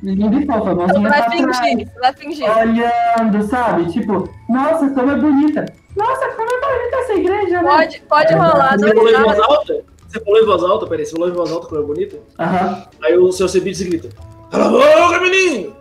linda 0.02 0.36
e 0.36 0.46
fofa, 0.46 0.74
Você 0.74 0.98
vai 0.98 1.30
fingir, 1.30 1.88
você 1.88 2.00
vai 2.00 2.12
fingir. 2.14 2.56
olhando, 2.58 3.42
sabe? 3.48 3.92
Tipo, 3.92 4.28
nossa, 4.48 4.90
como 4.90 5.12
é 5.12 5.16
bonita. 5.16 5.64
Nossa, 5.96 6.28
como 6.30 6.48
é 6.50 6.60
bonita 6.60 6.96
essa 6.96 7.12
igreja, 7.12 7.62
né? 7.62 7.70
Pode, 7.70 8.02
pode 8.08 8.34
rolar 8.34 8.76
Você 8.76 8.88
falou 8.94 9.10
em 9.10 9.22
voz 9.22 9.38
alta? 9.38 9.84
Você 10.08 10.20
falou 10.20 10.40
em 10.40 10.46
voz 10.46 10.62
alta, 10.62 10.86
peraí, 10.86 11.06
você 11.06 11.12
falou 11.12 11.28
em 11.28 11.32
voz 11.32 11.52
alta 11.52 11.66
como 11.68 11.80
é 11.80 11.84
bonito? 11.84 12.18
Aham. 12.38 12.86
Aí 13.02 13.16
o 13.16 13.30
seu 13.30 13.48
Cebides 13.48 13.82
grita: 13.82 14.08
Cala 14.52 14.66
a 14.66 14.68
boca, 14.68 15.20
menino! 15.22 15.74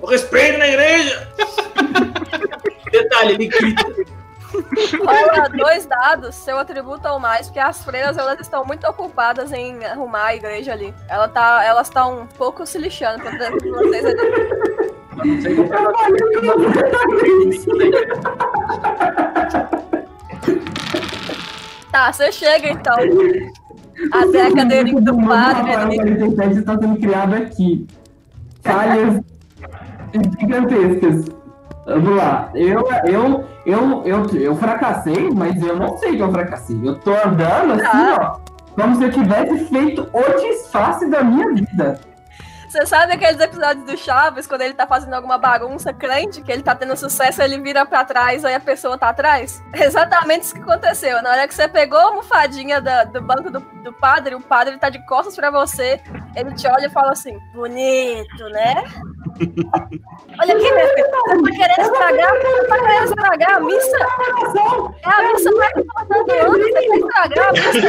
O 0.00 0.06
respeito 0.06 0.56
na 0.56 0.68
igreja! 0.68 1.28
Detalhe, 2.92 3.32
ele 3.34 3.48
grita. 3.48 3.84
Rola 5.04 5.48
dois 5.48 5.86
dados, 5.86 6.36
seu 6.36 6.56
atributo 6.56 7.08
ou 7.08 7.18
mais, 7.18 7.48
porque 7.48 7.58
as 7.58 7.82
freiras 7.84 8.16
elas 8.16 8.38
estão 8.38 8.64
muito 8.64 8.86
ocupadas 8.86 9.50
em 9.50 9.84
arrumar 9.84 10.26
a 10.26 10.36
igreja 10.36 10.72
ali. 10.72 10.94
Ela 11.08 11.26
tá, 11.26 11.64
elas 11.64 11.88
estão 11.88 12.20
um 12.20 12.26
pouco 12.26 12.64
se 12.64 12.78
lixando 12.78 13.20
pra 13.20 13.32
vocês 13.32 14.04
eu 14.04 14.16
não 16.42 16.62
fazer 16.62 17.48
isso. 17.48 17.70
Tá, 21.90 22.12
você 22.12 22.30
chega 22.30 22.68
então. 22.70 22.96
Até 24.12 24.46
a 24.46 24.54
cadeirinha 24.54 25.00
do 25.00 25.26
padre. 25.26 25.72
O 26.24 26.58
está 26.58 26.78
sendo 26.78 27.00
criado 27.00 27.34
aqui. 27.34 27.86
Falhas 28.62 29.20
gigantescas. 30.38 31.26
Vamos 31.86 32.16
lá. 32.16 32.50
Eu, 32.54 32.88
eu, 33.06 33.44
eu, 33.66 34.02
eu, 34.04 34.26
eu 34.40 34.56
fracassei, 34.56 35.30
mas 35.30 35.60
eu 35.62 35.76
não 35.76 35.96
sei 35.98 36.16
que 36.16 36.22
eu 36.22 36.30
fracassei. 36.30 36.78
Eu 36.82 36.98
tô 37.00 37.10
andando 37.10 37.72
assim, 37.72 38.12
ó, 38.18 38.36
como 38.74 38.96
se 38.96 39.04
eu 39.04 39.10
tivesse 39.10 39.64
feito 39.66 40.08
o 40.12 40.40
disfarce 40.40 41.08
da 41.08 41.22
minha 41.22 41.52
vida. 41.52 42.00
Você 42.72 42.86
sabe 42.86 43.12
aqueles 43.12 43.38
episódios 43.38 43.84
do 43.84 43.94
Chaves, 43.98 44.46
quando 44.46 44.62
ele 44.62 44.72
tá 44.72 44.86
fazendo 44.86 45.12
alguma 45.12 45.36
bagunça 45.36 45.92
crente, 45.92 46.40
que 46.40 46.50
ele 46.50 46.62
tá 46.62 46.74
tendo 46.74 46.96
sucesso, 46.96 47.42
ele 47.42 47.60
vira 47.60 47.84
pra 47.84 48.02
trás, 48.02 48.46
aí 48.46 48.54
a 48.54 48.60
pessoa 48.60 48.96
tá 48.96 49.10
atrás? 49.10 49.62
Exatamente 49.76 50.44
isso 50.44 50.54
que 50.54 50.62
aconteceu. 50.62 51.20
Na 51.22 51.32
hora 51.32 51.46
que 51.46 51.52
você 51.54 51.68
pegou 51.68 51.98
a 51.98 52.04
almofadinha 52.04 52.80
da- 52.80 53.04
do 53.04 53.20
banco 53.20 53.50
do, 53.50 53.60
do 53.60 53.92
padre, 53.92 54.34
o 54.36 54.40
padre 54.40 54.78
tá 54.78 54.88
de 54.88 55.04
costas 55.04 55.36
pra 55.36 55.50
você, 55.50 56.00
ele 56.34 56.54
te 56.54 56.66
olha 56.66 56.86
e 56.86 56.90
fala 56.90 57.12
assim, 57.12 57.38
bonito, 57.52 58.48
né? 58.48 58.84
Olha 60.40 60.54
aqui, 60.54 60.72
meu 60.72 60.88
filho, 60.88 61.04
você 61.04 61.10
tá 61.10 61.50
querendo 61.56 61.80
estragar, 61.92 62.34
você 62.40 62.64
tá 62.68 62.78
querendo 62.78 63.04
estragar 63.04 63.54
a 63.54 63.60
missa? 63.60 63.98
É 65.02 65.08
a 65.10 65.32
missa 65.32 65.50
mais 65.52 65.76
importante 65.76 66.24
do 66.24 66.32
ano, 66.32 66.52
você 66.58 66.72
quer 66.72 66.96
estragar 66.96 67.48
a 67.48 67.52
missa? 67.52 67.88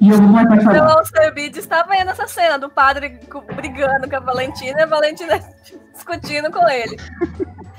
E 0.00 0.10
eu 0.10 0.16
vou 0.16 0.28
me 0.28 0.40
apaixonar. 0.40 0.76
Então, 0.76 1.00
o 1.00 1.04
Sebid 1.04 1.58
está 1.58 1.82
vendo 1.82 2.10
essa 2.10 2.26
cena 2.26 2.58
do 2.58 2.70
padre 2.70 3.20
brigando 3.56 4.08
com 4.08 4.16
a 4.16 4.20
Valentina 4.20 4.80
e 4.80 4.82
a 4.82 4.86
Valentina 4.86 5.40
discutindo 5.92 6.50
com 6.50 6.68
ele. 6.68 6.96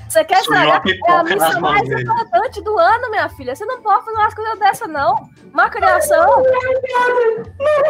Você 0.08 0.24
quer 0.24 0.42
Sumiu 0.42 0.60
estragar? 0.60 0.82
É 1.06 1.12
a 1.12 1.24
missa 1.24 1.60
mais 1.60 1.88
dele. 1.88 2.02
importante 2.02 2.62
do 2.62 2.78
ano, 2.78 3.10
minha 3.10 3.28
filha. 3.30 3.54
Você 3.54 3.64
não 3.64 3.82
pode 3.82 4.04
fazer 4.04 4.16
umas 4.16 4.34
coisas 4.34 4.58
dessa, 4.58 4.86
não. 4.86 5.28
Má 5.52 5.68
criação. 5.68 6.42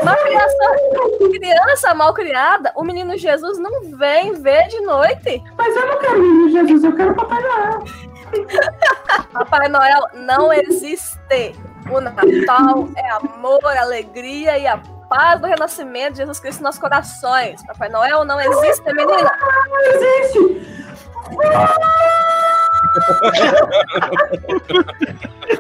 Má 0.02 0.16
criação. 0.16 0.74
Criança 1.30 1.94
mal 1.94 2.14
criada, 2.14 2.72
o 2.74 2.82
menino 2.82 3.16
Jesus 3.16 3.58
não 3.58 3.96
vem 3.96 4.32
ver 4.34 4.68
de 4.68 4.80
noite. 4.80 5.42
Mas 5.56 5.76
eu 5.76 5.86
não 5.86 5.98
quero 5.98 6.22
menino 6.22 6.50
Jesus, 6.50 6.84
eu 6.84 6.96
quero 6.96 7.14
Papai 7.14 7.42
Noel. 7.42 7.84
Papai 9.32 9.68
Noel 9.68 10.08
não 10.14 10.52
existe. 10.52 11.54
O 11.90 12.00
Natal 12.00 12.88
é 12.96 13.10
amor, 13.12 13.64
alegria 13.76 14.58
e 14.58 14.66
a 14.66 14.78
paz 15.08 15.40
do 15.40 15.46
renascimento 15.46 16.12
de 16.12 16.18
Jesus 16.18 16.40
Cristo 16.40 16.58
nos 16.58 16.64
nossos 16.64 16.80
corações. 16.80 17.64
Papai 17.66 17.88
Noel 17.88 18.24
não 18.24 18.40
existe, 18.40 18.84
menina. 18.92 19.30
Não 19.70 19.80
existe! 19.80 20.66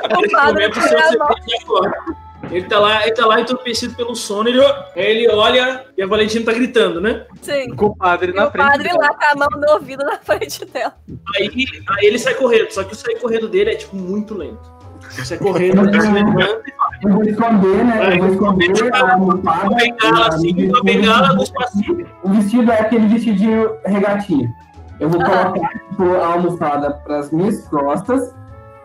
O 0.06 0.30
padre 0.30 0.68
momento, 0.68 2.25
o. 2.50 2.54
Ele 2.54 2.66
tá 2.66 2.78
lá, 2.78 3.02
ele 3.02 3.14
tá 3.14 3.26
lá 3.26 3.40
entorpecido 3.40 3.94
pelo 3.94 4.14
sono, 4.14 4.48
ele, 4.48 4.60
aí 4.64 4.84
ele 4.96 5.28
olha 5.30 5.84
e 5.96 6.02
a 6.02 6.06
Valentina 6.06 6.44
tá 6.44 6.52
gritando, 6.52 7.00
né? 7.00 7.24
Sim. 7.42 7.74
Com 7.74 7.86
o 7.86 7.96
padre 7.96 8.32
E 8.32 8.34
na 8.34 8.46
o 8.48 8.50
frente. 8.50 8.66
padre 8.66 8.88
dela. 8.88 8.98
lá 9.00 9.08
com 9.14 9.24
a 9.24 9.34
mão 9.36 9.60
no 9.60 9.72
ouvido 9.74 10.04
na 10.04 10.18
frente 10.18 10.64
dela. 10.66 10.94
Aí, 11.36 11.50
aí 11.98 12.06
ele 12.06 12.18
sai 12.18 12.34
correndo, 12.34 12.70
só 12.70 12.84
que 12.84 12.92
o 12.92 12.96
sair 12.96 13.18
correndo 13.20 13.48
dele 13.48 13.70
é 13.70 13.74
tipo 13.76 13.96
muito 13.96 14.34
lento. 14.34 14.76
Ele 15.16 15.24
sai 15.26 15.38
correndo, 15.38 15.88
ele 15.88 16.00
se 16.00 16.10
levanta 16.10 16.62
Eu 17.04 17.12
vou 17.12 17.22
esconder, 17.24 17.84
né? 17.84 18.14
Eu 18.16 18.18
vou 18.18 18.28
esconder 18.32 18.94
a 18.94 19.12
almofada. 19.12 19.60
com 19.68 19.74
a 19.74 19.76
bengala 19.76 20.28
assim, 20.28 20.68
com 20.70 20.76
a 20.78 20.82
bengala 20.82 21.32
no 21.34 21.42
espacinho. 21.42 22.06
O 22.22 22.28
vestido 22.30 22.72
é 22.72 22.80
aquele 22.80 23.06
vestidinho 23.06 23.76
regatinho. 23.84 24.52
Eu 24.98 25.08
vou 25.10 25.22
colocar 25.22 25.52
tipo, 25.90 26.14
a 26.16 26.26
almofada 26.26 26.90
para 27.04 27.18
as 27.18 27.30
minhas 27.30 27.66
costas. 27.68 28.34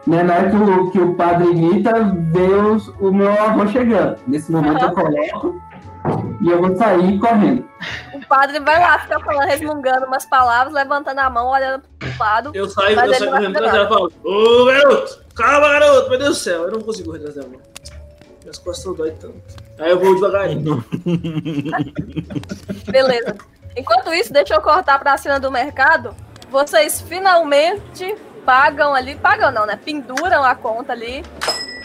Né, 0.08 0.24
na 0.24 0.34
hora 0.36 0.50
que 0.50 0.56
o, 0.56 0.92
que 0.92 1.00
o 1.00 1.14
padre 1.14 1.54
grita, 1.54 1.92
vê 2.32 2.42
os- 2.42 2.88
o 3.00 3.12
meu 3.12 3.32
avô 3.32 3.68
chegando. 3.68 4.18
Nesse 4.28 4.52
momento 4.52 4.84
eu 4.84 4.92
coloco 4.94 5.62
e 6.42 6.50
eu 6.50 6.60
vou 6.60 6.76
sair 6.76 7.20
correndo. 7.20 7.70
O 8.14 8.26
padre 8.28 8.60
vai 8.60 8.80
lá 8.80 8.98
ficar 8.98 9.20
falando, 9.20 9.48
resmungando 9.48 10.08
umas 10.08 10.26
palavras, 10.26 10.74
levantando 10.74 11.20
a 11.20 11.30
mão, 11.30 11.50
olhando 11.52 11.84
pro 12.00 12.10
lado. 12.20 12.52
Eu 12.56 12.68
saio, 12.68 13.00
eu 13.00 13.14
saio 13.14 13.32
correndo 13.32 13.56
atrás 13.58 13.74
dela 13.74 13.86
e 13.86 13.90
falo, 13.90 14.12
ô 14.24 14.66
garoto, 14.66 15.24
calma 15.36 15.68
garoto, 15.70 16.10
meu 16.10 16.18
Deus 16.18 16.30
do 16.30 16.36
céu, 16.36 16.64
eu 16.64 16.72
não 16.72 16.82
consigo 16.82 17.06
correr 17.12 17.20
atrás 17.20 17.36
dela. 17.36 17.50
Minhas 18.42 18.58
costas 18.58 18.86
não 18.86 18.94
dói 18.96 19.12
tanto. 19.12 19.36
Aí 19.78 19.92
eu 19.92 20.00
vou 20.00 20.16
devagarinho. 20.16 20.84
Beleza. 22.90 23.36
Enquanto 23.76 24.14
isso, 24.14 24.34
deixa 24.34 24.56
eu 24.56 24.62
cortar 24.62 25.00
pra 25.00 25.18
cena 25.18 25.40
do 25.40 25.52
mercado. 25.52 26.16
Vocês 26.50 27.02
finalmente 27.02 28.16
pagam 28.46 28.94
ali, 28.94 29.16
pagam 29.16 29.52
não, 29.52 29.66
né? 29.66 29.80
Penduram 29.84 30.44
a 30.44 30.56
conta 30.56 30.92
ali 30.94 31.24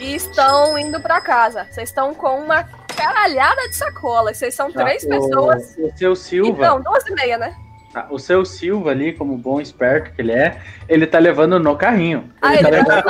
e 0.01 0.15
estão 0.15 0.77
indo 0.79 1.01
pra 1.01 1.21
casa. 1.21 1.65
Vocês 1.71 1.89
estão 1.89 2.15
com 2.15 2.39
uma 2.41 2.65
caralhada 2.97 3.69
de 3.69 3.77
sacolas. 3.77 4.37
Vocês 4.39 4.55
são 4.55 4.71
três 4.73 5.05
O- 5.05 5.09
pessoas. 5.09 5.77
O 5.79 5.91
seu 5.97 6.17
Silva. 6.17 6.51
Então, 6.65 6.81
duas 6.83 7.07
e 7.07 7.15
meia, 7.15 7.39
né? 7.39 7.55
Tá, 7.93 8.07
O 8.11 8.19
seu 8.19 8.45
Silva 8.45 8.91
ali, 8.91 9.13
como 9.15 9.37
bom 9.39 9.61
esperto 9.61 10.13
que 10.13 10.21
ele 10.21 10.33
é, 10.33 10.59
ele 10.89 11.07
tá 11.07 11.19
levando 11.19 11.59
no 11.59 11.77
carrinho. 11.77 12.31
Ah, 12.43 12.53
Ele 12.55 12.63
tá 12.63 12.69
ele 12.69 12.77
levando 12.77 12.97
no 12.97 13.03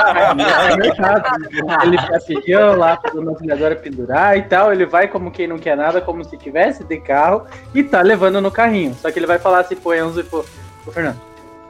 carrinho 0.45 0.95
tá-. 0.95 1.79
Ele 1.83 2.55
lá 2.75 2.99
auxiliadora 3.31 3.75
pendurar 3.75 4.37
e 4.37 4.43
tal. 4.43 4.71
Ele 4.71 4.85
vai 4.85 5.07
como 5.07 5.31
quem 5.31 5.47
não 5.47 5.57
quer 5.57 5.75
nada, 5.75 5.99
como 5.99 6.23
se 6.23 6.37
tivesse 6.37 6.83
de 6.83 6.99
carro, 6.99 7.45
e 7.73 7.83
tá 7.83 8.01
levando 8.01 8.39
no 8.39 8.51
carrinho. 8.51 8.93
Só 8.95 9.11
que 9.11 9.19
ele 9.19 9.25
vai 9.27 9.39
falar 9.39 9.59
assim 9.59 9.75
pro 9.75 9.93
Enzo 9.93 10.21
e 10.21 10.23
pro, 10.23 10.45
pro 10.83 10.93
Fernando: 10.93 11.19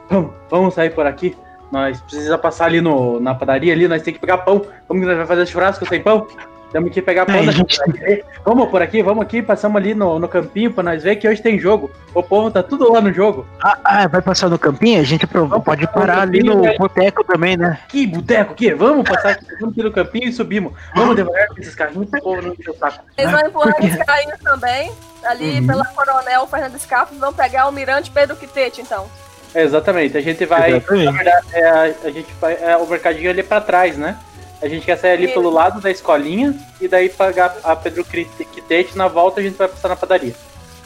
Vamos, 0.09 0.31
vamos 0.49 0.73
sair 0.73 0.91
por 0.91 1.07
aqui. 1.07 1.35
Nós 1.71 1.99
precisa 2.01 2.37
passar 2.37 2.65
ali 2.65 2.79
no, 2.81 3.19
na 3.19 3.35
padaria 3.35 3.73
ali, 3.73 3.87
nós 3.87 4.01
tem 4.01 4.13
que 4.13 4.19
pegar 4.19 4.37
pão. 4.39 4.65
Como 4.87 4.99
que 4.99 5.05
nós 5.05 5.15
vamos 5.15 5.27
fazer 5.29 5.45
churrasco 5.45 5.85
sem 5.87 6.01
pão? 6.01 6.27
Temos 6.71 6.91
que 6.91 7.01
pegar 7.01 7.25
pão 7.25 7.35
É, 7.35 7.45
da 7.45 7.51
gente. 7.53 7.77
padaria. 7.77 8.25
Vamos 8.43 8.69
por 8.69 8.81
aqui, 8.81 9.01
vamos 9.01 9.23
aqui, 9.23 9.41
passamos 9.41 9.77
ali 9.77 9.93
no, 9.93 10.19
no 10.19 10.27
campinho 10.27 10.71
pra 10.73 10.83
nós 10.83 11.01
ver 11.01 11.15
que 11.15 11.27
hoje 11.27 11.41
tem 11.41 11.57
jogo. 11.57 11.89
O 12.13 12.21
povo 12.21 12.51
tá 12.51 12.61
tudo 12.61 12.91
lá 12.91 12.99
no 12.99 13.11
jogo. 13.13 13.45
Ah, 13.63 13.77
ah, 13.85 14.07
vai 14.07 14.21
passar 14.21 14.49
no 14.49 14.59
campinho? 14.59 14.99
A 14.99 15.03
gente 15.03 15.25
pode 15.27 15.87
parar 15.87 16.21
ali 16.23 16.43
no 16.43 16.61
boteco 16.77 17.23
também, 17.23 17.55
né? 17.55 17.79
Que 17.87 18.05
boteco, 18.05 18.53
que? 18.53 18.73
Vamos 18.73 19.07
passar 19.09 19.29
aqui, 19.31 19.45
vamos 19.59 19.71
aqui 19.73 19.83
no 19.83 19.91
campinho 19.93 20.27
e 20.27 20.33
subimos. 20.33 20.73
Vamos 20.93 21.15
devagar 21.15 21.47
com 21.47 21.59
esses 21.61 21.73
carrinhos 21.73 22.09
pro 22.09 22.21
povo 22.21 22.41
não 22.41 22.53
encher 22.53 22.69
o 22.71 22.75
saco. 22.77 22.99
Eles 23.17 23.31
vão 23.31 23.47
empurrando 23.47 23.85
os 23.85 24.05
carrinhos 24.05 24.39
também. 24.43 24.91
Ali 25.25 25.59
Uhum. 25.61 25.67
pela 25.67 25.85
Coronel 25.85 26.47
Fernando 26.47 26.77
Scarpa, 26.79 27.13
vão 27.17 27.33
pegar 27.33 27.67
o 27.67 27.71
Mirante 27.71 28.11
Pedro 28.11 28.35
Quitete, 28.35 28.81
então. 28.81 29.07
É, 29.53 29.63
exatamente, 29.63 30.17
a 30.17 30.21
gente 30.21 30.45
vai. 30.45 30.71
Exatamente. 30.71 31.05
Na 31.05 31.11
verdade, 31.11 31.47
é, 31.53 31.69
a, 31.69 31.81
a 31.81 32.11
gente 32.11 32.33
vai. 32.39 32.53
É, 32.53 32.77
o 32.77 32.85
mercadinho 32.87 33.29
ali 33.29 33.43
pra 33.43 33.61
trás, 33.61 33.97
né? 33.97 34.17
A 34.61 34.67
gente 34.67 34.85
quer 34.85 34.97
sair 34.97 35.11
ali 35.11 35.25
Isso. 35.25 35.33
pelo 35.33 35.49
lado 35.49 35.79
da 35.79 35.91
escolinha 35.91 36.55
e 36.81 36.87
daí 36.87 37.09
pagar 37.09 37.55
a 37.63 37.75
Pedro 37.75 38.03
Quitete. 38.03 38.97
Na 38.97 39.07
volta 39.07 39.39
a 39.39 39.43
gente 39.43 39.55
vai 39.55 39.67
passar 39.67 39.89
na 39.89 39.95
padaria. 39.95 40.33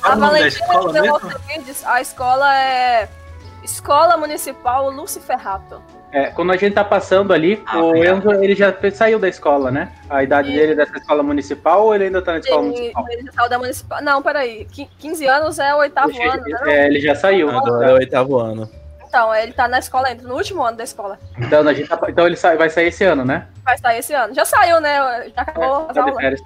A 0.02 0.16
Valentina 0.16 0.66
aos 0.74 1.22
seguintes, 1.22 1.86
a 1.86 2.02
escola 2.02 2.58
é 2.58 3.08
Escola 3.64 4.18
Municipal 4.18 4.90
Luciferrato. 4.90 5.82
É, 6.14 6.26
quando 6.28 6.52
a 6.52 6.58
gente 6.58 6.74
tá 6.74 6.84
passando 6.84 7.32
ali, 7.34 7.62
Ah, 7.66 7.80
o. 7.82 7.96
Enzo 7.96 8.32
ele 8.34 8.54
já 8.54 8.74
saiu 8.92 9.18
da 9.18 9.30
escola, 9.30 9.72
né? 9.72 9.92
A 10.10 10.22
idade 10.24 10.50
Isso. 10.50 10.58
dele 10.60 10.72
é 10.74 10.76
dessa 10.76 10.98
escola 10.98 11.24
municipal 11.24 11.86
ou 11.86 11.96
ele 11.96 12.06
ainda 12.06 12.22
tá 12.22 12.34
na 12.34 12.40
escola 12.40 12.64
municipal? 12.64 13.06
ele 13.10 13.24
já 13.24 13.32
saiu 13.32 13.50
da 13.50 13.58
municipal. 13.60 14.02
Não, 14.02 14.22
peraí. 14.22 14.66
Qui- 14.66 14.90
15 15.00 15.26
anos 15.28 15.58
é 15.60 15.74
o 15.74 15.78
oitavo 15.78 16.12
ano, 16.22 16.44
né? 16.44 16.60
é, 16.66 16.88
ele 16.88 17.00
já 17.00 17.16
saiu. 17.16 17.50
Agora 17.50 17.86
é 17.90 17.94
o 17.94 17.96
oitavo 17.96 18.38
ano. 18.40 18.70
Então, 19.08 19.34
ele 19.36 19.52
tá 19.54 19.68
na 19.68 19.80
escola 19.80 20.08
ainda, 20.08 20.24
no 20.28 20.36
último 20.36 20.62
ano 20.64 20.78
da 20.78 20.84
escola. 20.84 21.18
Então, 21.38 21.68
a 21.68 21.74
gente 21.74 21.88
tá- 21.90 22.00
então 22.08 22.26
ele 22.26 22.36
sai- 22.38 22.56
vai 22.58 22.70
sair 22.70 22.88
esse 22.88 23.04
ano, 23.04 23.24
né? 23.26 23.46
Vai 23.64 23.78
sair 23.78 24.00
esse 24.00 24.14
ano. 24.14 24.34
Já 24.34 24.46
saiu, 24.46 24.80
né? 24.82 24.98
Já 25.36 25.42
acabou 25.42 25.78
as 25.82 25.88
Tá 25.88 25.94
de 25.94 26.00
aulas. 26.00 26.16
férias. 26.16 26.42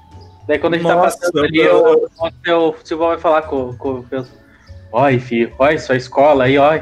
Daí 0.47 0.59
quando 0.59 0.73
a 0.75 0.77
gente 0.77 0.87
tá 0.87 0.95
Nossa, 0.95 1.17
passando 1.19 1.43
ali, 1.43 1.57
eu- 1.59 2.09
o, 2.19 2.69
o 2.69 2.75
Silva 2.83 3.07
vai 3.07 3.17
falar 3.19 3.41
com, 3.43 3.75
com 3.77 3.89
o 3.95 4.03
Pedro. 4.03 4.27
Oi, 4.91 5.19
filho, 5.19 5.51
olha 5.59 5.77
sua 5.79 5.95
escola 5.95 6.43
aí, 6.45 6.57
ó. 6.57 6.79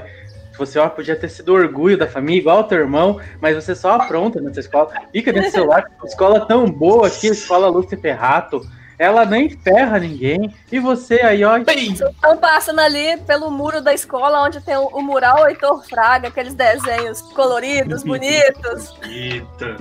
Você 0.58 0.78
ó, 0.80 0.88
podia 0.88 1.16
ter 1.16 1.30
sido 1.30 1.54
orgulho 1.54 1.97
da 1.97 2.08
família, 2.08 2.39
igual 2.41 2.60
o 2.60 2.64
teu 2.66 2.80
irmão, 2.80 3.20
mas 3.41 3.56
você 3.56 3.74
só 3.76 3.93
apronta 3.93 4.39
nessa 4.39 4.60
escola. 4.60 4.91
Fica 5.12 5.32
nesse 5.32 5.51
celular, 5.51 5.84
escola 6.06 6.45
tão 6.45 6.70
boa 6.70 7.08
aqui, 7.08 7.28
escola 7.28 7.68
Lúcia 7.68 7.97
Ferrato. 7.97 8.62
Ela 8.99 9.26
nem 9.26 9.49
ferra 9.49 9.97
ninguém. 9.99 10.54
E 10.72 10.80
você 10.80 11.16
aí, 11.22 11.43
ó. 11.43 11.58
Estão 11.58 12.38
passando 12.38 12.80
ali 12.80 13.18
pelo 13.26 13.49
muro 13.49 13.82
da 13.82 13.91
escola, 13.91 14.43
onde 14.43 14.62
tem 14.62 14.78
o, 14.78 14.86
o 14.86 15.01
mural 15.01 15.49
Heitor 15.49 15.84
Fraga, 15.84 16.28
aqueles 16.28 16.54
desenhos 16.54 17.20
coloridos, 17.34 18.04
bonitos. 18.04 18.93
Eita. 19.10 19.76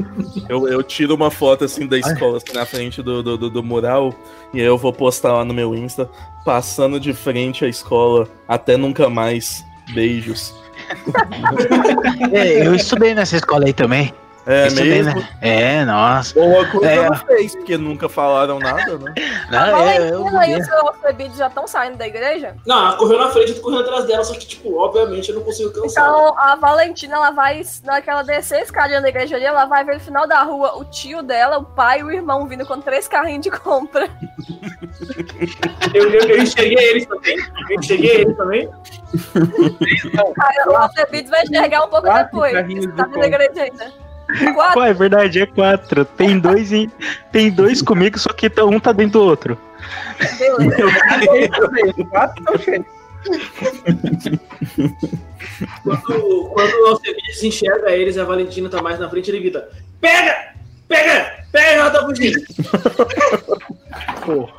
Eu, 0.49 0.67
eu 0.67 0.83
tiro 0.83 1.15
uma 1.15 1.31
foto 1.31 1.63
assim 1.65 1.87
da 1.87 1.99
escola, 1.99 2.39
assim, 2.39 2.55
na 2.55 2.65
frente 2.65 3.03
do, 3.03 3.23
do, 3.23 3.37
do- 3.37 3.51
do 3.51 3.63
mural, 3.63 4.15
e 4.53 4.61
aí 4.61 4.67
eu 4.67 4.79
vou 4.79 4.93
postar 4.95 5.33
lá 5.35 5.45
no 5.45 5.53
meu 5.53 5.75
Insta, 5.75 6.09
passando 6.43 6.99
de 6.99 7.13
frente 7.13 7.67
à 7.67 7.69
escola, 7.69 8.27
até 8.49 8.79
nunca 8.79 9.11
mais. 9.11 9.63
Beijos. 9.93 10.55
É, 12.33 12.67
eu 12.67 12.75
estudei 12.75 13.15
nessa 13.15 13.37
escola 13.37 13.67
aí 13.67 13.73
também. 13.73 14.13
É 14.45 14.67
Isso 14.67 14.77
bem, 14.77 14.85
mesmo? 15.05 15.21
né? 15.21 15.29
É, 15.41 15.85
nossa. 15.85 16.35
Boa 16.35 16.67
coisa 16.69 16.91
É. 16.91 16.97
ela 16.97 17.17
fez, 17.17 17.55
porque 17.55 17.77
nunca 17.77 18.09
falaram 18.09 18.59
nada, 18.59 18.99
né? 18.99 19.15
Não, 19.51 19.59
A 19.77 19.95
é, 19.95 20.11
eu 20.11 20.25
Valentina 20.25 20.47
e 20.49 20.55
vi. 20.55 20.61
o 20.61 20.65
seu 20.65 20.89
Alcebides 20.89 21.37
já 21.37 21.47
estão 21.47 21.67
saindo 21.67 21.97
da 21.97 22.07
igreja? 22.07 22.57
Não, 22.67 22.87
ela 22.87 22.97
correu 22.97 23.19
na 23.19 23.29
frente, 23.31 23.51
eu 23.51 23.57
tô 23.57 23.63
correndo 23.63 23.83
atrás 23.83 24.05
dela, 24.07 24.25
só 24.25 24.33
que, 24.35 24.47
tipo, 24.47 24.77
obviamente 24.79 25.29
eu 25.31 25.37
não 25.37 25.43
consigo 25.43 25.71
cansar. 25.73 26.05
Então 26.05 26.39
a 26.39 26.57
Valentina, 26.57 27.15
ela 27.17 27.31
vai, 27.31 27.63
na 27.85 27.93
hora 27.95 28.03
que 28.03 28.11
ela 28.11 28.23
descer 28.23 28.57
a 28.57 28.63
escadinha 28.63 29.01
da 29.01 29.09
igreja 29.09 29.37
ali, 29.37 29.45
ela 29.45 29.65
vai 29.67 29.85
ver 29.85 29.95
no 29.95 30.01
final 30.01 30.27
da 30.27 30.43
rua 30.43 30.77
o 30.77 30.85
tio 30.87 31.23
dela, 31.23 31.59
o 31.59 31.65
pai 31.65 32.01
e 32.01 32.05
o 32.05 32.11
irmão 32.11 32.47
vindo 32.49 32.67
com 32.67 32.81
três 32.81 33.07
carrinhos 33.07 33.43
de 33.43 33.51
compra. 33.51 34.09
Eu, 35.95 36.11
eu, 36.11 36.21
eu 36.29 36.43
enxerguei 36.43 36.79
eles 36.91 37.07
também. 37.07 37.37
Eu 37.71 37.79
enxerguei 37.81 38.11
eles 38.21 38.37
também. 38.37 38.69
Aí 39.35 40.69
o 40.69 40.77
Alcebides 40.77 41.31
vai 41.31 41.43
enxergar 41.43 41.85
um 41.85 41.89
pouco 41.89 42.09
depois. 42.13 42.53
tá 42.53 42.63
de 42.63 42.75
vindo 42.75 42.93
da 42.95 43.27
igreja 43.27 43.63
ainda. 43.63 43.93
Quatro. 44.55 44.75
Pô, 44.75 44.83
é 44.83 44.93
verdade, 44.95 45.41
é 45.41 45.47
quatro. 45.47 46.05
Tem 46.05 46.39
dois 46.39 46.73
em... 46.73 46.91
Tem 47.31 47.51
dois 47.51 47.83
comigo, 47.83 48.19
só 48.19 48.33
que 48.33 48.49
tá- 48.51 48.65
um 48.65 48.79
tá 48.81 48.93
dentro 48.93 49.21
do 49.21 49.27
outro. 49.27 49.59
Beleza. 50.59 52.05
Quatro 52.11 52.59
cheios. 52.63 52.85
Quando, 55.85 56.51
quando 56.53 56.73
o 56.83 56.87
Alcebiades 56.89 57.43
enxerga 57.43 57.91
eles 57.91 58.17
e 58.17 58.21
a 58.21 58.25
Valentina 58.25 58.69
tá 58.69 58.83
mais 58.83 58.99
na 58.99 59.09
frente, 59.09 59.31
ele 59.31 59.41
grita: 59.41 59.69
Pega! 60.01 60.53
Pega! 60.89 61.33
Pega, 61.53 61.67
ela 61.81 61.91
tá 61.91 62.05
fugindo! 62.05 62.41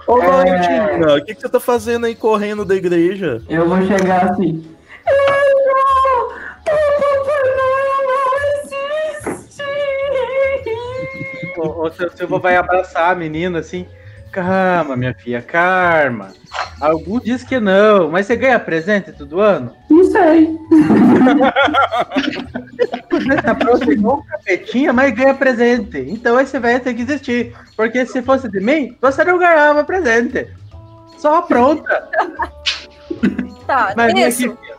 Ô, 0.07 0.21
É. 0.21 0.25
Valentina, 0.25 1.15
o 1.15 1.25
que, 1.25 1.35
que 1.35 1.41
você 1.41 1.49
tá 1.49 1.59
fazendo 1.59 2.05
aí 2.05 2.15
correndo 2.15 2.63
da 2.65 2.75
igreja? 2.75 3.41
Eu 3.49 3.67
vou 3.67 3.81
chegar 3.85 4.31
assim. 4.31 4.63
O, 11.57 11.85
o 11.87 11.91
seu 11.91 12.09
Silva 12.11 12.39
vai 12.39 12.55
abraçar 12.55 13.11
a 13.11 13.15
menina 13.15 13.59
assim. 13.59 13.85
Calma, 14.31 14.95
minha 14.95 15.13
filha, 15.13 15.41
calma. 15.43 16.31
Algum 16.81 17.19
diz 17.19 17.43
que 17.43 17.59
não, 17.59 18.09
mas 18.09 18.25
você 18.25 18.35
ganha 18.35 18.59
presente 18.59 19.11
todo 19.11 19.39
ano? 19.39 19.75
Não 19.89 20.03
sei. 20.05 20.57
Você 23.11 23.91
igual 23.91 24.17
um 24.17 24.23
capetinha, 24.23 24.91
mas 24.91 25.13
ganha 25.13 25.35
presente. 25.35 25.99
Então 25.99 26.39
esse 26.39 26.57
velho 26.57 26.79
tem 26.79 26.95
que 26.95 27.03
existir. 27.03 27.55
Porque 27.77 28.05
se 28.07 28.23
fosse 28.23 28.49
de 28.49 28.59
mim, 28.59 28.97
você 28.99 29.23
não 29.23 29.37
ganhava 29.37 29.83
presente. 29.83 30.47
Só 31.19 31.43
pronta. 31.43 32.09
Tá, 33.67 33.93
Mas 33.95 34.13
isso. 34.13 34.39
filha. 34.41 34.72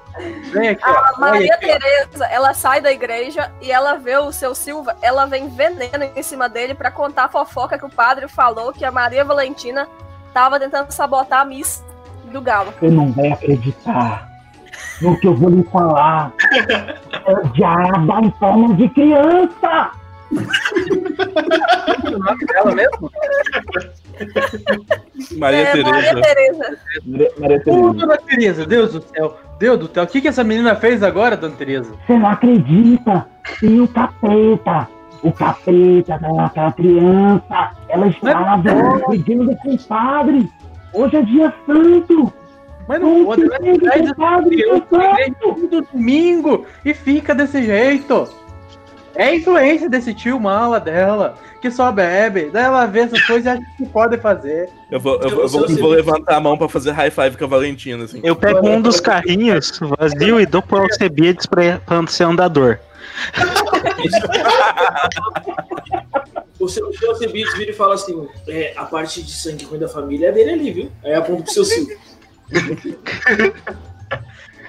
Vem 0.53 0.69
aqui, 0.71 0.85
A 0.85 1.13
ó. 1.17 1.21
Maria. 1.21 1.59
Tereza, 1.59 2.27
ela 2.27 2.55
sai 2.55 2.81
da 2.81 2.93
igreja 2.93 3.51
e 3.61 3.71
ela 3.73 3.95
vê 3.95 4.17
o 4.17 4.33
seu 4.33 4.55
Silva, 4.55 4.97
ela 5.03 5.27
vem 5.27 5.49
veneno 5.49 6.11
em 6.15 6.23
cima 6.23 6.49
dele 6.49 6.75
pra 6.75 6.91
contar 6.91 7.25
a 7.25 7.29
fofoca 7.29 7.79
que 7.79 7.85
o 7.85 7.91
padre 7.91 8.29
falou 8.29 8.73
que 8.73 8.85
a 8.85 8.93
Maria 8.93 9.25
Valentina 9.25 9.89
tava 10.33 10.61
tentando 10.61 10.91
sabotar 10.91 11.41
a 11.41 11.45
missa 11.45 11.85
do 12.33 12.41
galo. 12.41 12.73
Você 12.79 12.91
não 12.91 13.13
vai 13.13 13.33
acreditar 13.33 14.29
no 15.01 15.19
que 15.19 15.27
eu 15.27 15.35
vou 15.35 15.51
lhe 15.51 15.65
falar. 15.65 16.33
É 17.27 17.33
o 17.33 17.49
diabo 17.51 18.25
em 18.25 18.31
forma 18.33 18.75
de 18.75 18.89
criança! 18.91 19.91
o 22.05 22.19
nome 22.19 22.47
dela 22.47 22.75
mesmo? 22.75 23.11
Maria 25.39 25.59
é, 25.61 25.83
Maria 25.83 26.15
Tereza. 26.15 26.21
Tereza. 26.21 26.79
Maria, 27.07 27.31
Maria 27.39 27.57
Ô, 27.57 27.61
Tereza. 27.61 27.93
dona 27.95 28.17
Tereza, 28.19 28.67
Deus 28.67 28.93
do 28.93 29.03
céu. 29.03 29.37
Deus 29.59 29.79
do 29.79 29.89
céu, 29.93 30.05
o 30.05 30.07
que, 30.07 30.21
que 30.21 30.29
essa 30.29 30.45
menina 30.45 30.75
fez 30.77 31.03
agora, 31.03 31.37
dona 31.37 31.55
Tereza? 31.57 31.95
Você 32.07 32.19
não 32.19 32.29
acredita? 32.29 33.27
Tem 33.61 33.81
o 33.81 33.89
capeta. 33.89 34.89
O 35.23 35.33
capeta 35.33 36.19
daquela 36.19 36.73
criança. 36.73 37.71
Ela 37.89 38.07
estava 38.09 38.57
brigando 39.09 39.57
com 39.57 39.75
o 39.75 39.79
padre. 39.85 40.51
Hoje 40.93 41.17
é 41.17 41.23
dia 41.23 41.53
santo. 41.67 42.33
Mas 42.87 43.01
não 43.01 43.25
pode, 43.25 43.43
ela 43.43 43.59
Brigando 43.59 43.81
traz 43.81 44.01
com 44.01 44.07
o 44.07 44.11
essa 44.11 44.15
padre, 44.15 44.57
criança 44.57 44.87
dia 44.91 45.25
santo. 45.25 45.37
todo 45.41 45.83
domingo 45.93 46.67
e 46.85 46.93
fica 46.93 47.35
desse 47.35 47.63
jeito. 47.63 48.29
É 49.17 49.25
a 49.27 49.35
influência 49.35 49.89
desse 49.89 50.13
tio 50.13 50.41
mala 50.41 50.81
dela, 50.81 51.37
que 51.63 51.71
só 51.71 51.93
bebe, 51.93 52.51
daí 52.53 52.65
ela 52.65 52.85
vê 52.87 53.01
essas 53.01 53.23
coisas 53.27 53.47
e 53.47 53.49
acha 53.49 53.63
que 53.77 53.87
pode 53.87 54.17
fazer. 54.19 54.69
Eu 54.91 54.99
vou, 54.99 55.15
eu, 55.21 55.31
vou- 55.31 55.43
eu 55.43 55.49
vou, 55.49 55.61
você- 55.69 55.75
eu 55.75 55.79
vou 55.79 55.91
levantar 55.91 56.37
a 56.37 56.41
mão 56.41 56.59
pra 56.59 56.69
fazer 56.69 56.91
high 56.91 57.11
five 57.11 57.37
com 57.37 57.45
a 57.45 57.49
Valentina, 57.49 58.05
assim. 58.05 58.21
Eu 58.25 58.35
pego 58.35 58.67
um 58.69 58.81
dos 58.81 58.99
carrinhos 59.01 59.79
vazio 59.99 60.41
e 60.41 60.47
dou 60.47 60.61
pro 60.63 60.79
Alcebiades 60.83 61.47
pra, 61.47 61.79
pra 61.79 62.05
ser 62.09 62.25
andador. 62.25 62.79
O 66.61 66.69
seu, 66.69 66.93
seu 66.95 67.11
Alcebiades 67.11 67.55
vira 67.59 67.71
e 67.73 67.75
fala 67.75 67.95
assim: 67.95 68.27
é, 68.49 68.73
a 68.77 68.85
parte 68.85 69.23
de 69.23 69.31
sangue 69.33 69.65
ruim 69.65 69.79
da 69.79 69.89
família 69.89 70.29
é 70.29 70.33
dele 70.33 70.51
ali, 70.53 70.71
viu? 70.73 70.93
Aí 71.05 71.15
aponta 71.15 71.43
pro 71.43 71.53
seu 71.53 71.65
Silvio. 71.65 71.99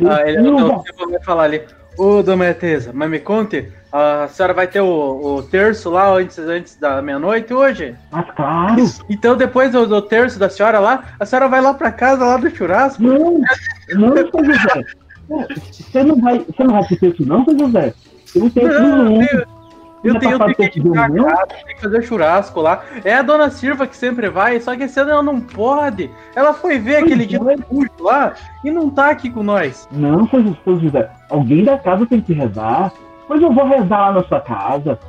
Ah, 0.05 0.29
ele, 0.29 0.41
Silva. 0.43 0.75
o 0.75 0.83
Silva 0.83 1.11
vai 1.11 1.23
falar 1.23 1.43
ali. 1.43 1.61
Ô, 1.97 2.21
dona 2.21 2.53
Teresa, 2.53 2.91
mas 2.93 3.09
me 3.09 3.19
conte, 3.19 3.71
a 3.91 4.27
senhora 4.27 4.53
vai 4.53 4.67
ter 4.67 4.81
o, 4.81 5.35
o 5.37 5.43
terço 5.43 5.89
lá 5.89 6.09
antes, 6.13 6.37
antes 6.39 6.75
da 6.75 7.01
meia-noite 7.01 7.53
hoje? 7.53 7.95
Mas 8.11 8.25
claro. 8.35 8.83
Então 9.09 9.37
depois 9.37 9.71
do, 9.71 9.87
do 9.87 10.01
terço 10.01 10.37
da 10.37 10.49
senhora 10.49 10.79
lá, 10.79 11.03
a 11.19 11.25
senhora 11.25 11.47
vai 11.47 11.61
lá 11.61 11.73
pra 11.73 11.91
casa, 11.91 12.25
lá 12.25 12.35
do 12.37 12.49
churrasco? 12.49 13.01
Não, 13.01 13.41
não, 13.93 14.15
seu 14.15 14.45
José. 14.45 14.85
Você 15.71 16.03
não 16.03 16.19
vai, 16.21 16.39
você 16.39 16.63
não 16.63 16.73
vai 16.73 16.83
ter 16.85 17.13
isso 17.13 17.25
não, 17.25 17.45
seu 17.45 17.57
José? 17.57 17.93
Eu 18.35 18.41
não 18.41 18.49
tenho 18.49 18.67
Não, 18.67 19.05
nenhum. 19.05 19.21
eu, 19.23 19.47
Não 19.47 19.64
eu 20.07 20.19
tenho, 20.19 20.31
eu 20.33 20.39
tá 20.39 20.45
tenho 20.53 20.71
que 20.71 20.79
ir 20.79 21.79
fazer 21.81 22.03
churrasco 22.03 22.61
lá. 22.61 22.83
É 23.03 23.15
a 23.15 23.21
dona 23.21 23.49
Silva 23.49 23.87
que 23.87 23.95
sempre 23.95 24.29
vai, 24.29 24.59
só 24.59 24.75
que 24.75 24.83
esse 24.83 24.99
ano 24.99 25.11
ela 25.11 25.23
não 25.23 25.39
pode. 25.41 26.09
Ela 26.35 26.53
foi 26.53 26.77
ver 26.79 26.99
Pois 26.99 27.03
aquele 27.05 27.25
dia 27.25 27.39
é. 27.39 27.55
do 27.55 27.63
culto 27.63 28.03
lá 28.03 28.33
e 28.63 28.71
não 28.71 28.89
tá 28.89 29.09
aqui 29.09 29.29
com 29.29 29.43
nós. 29.43 29.87
Não, 29.91 30.27
seu 30.63 30.79
José. 30.79 31.09
Alguém 31.29 31.63
da 31.63 31.77
casa 31.77 32.05
tem 32.05 32.21
que 32.21 32.33
rezar. 32.33 32.91
Pois 33.27 33.41
eu 33.41 33.51
vou 33.51 33.65
rezar 33.67 33.99
lá 33.99 34.11
na 34.13 34.23
sua 34.23 34.39
casa. 34.41 34.99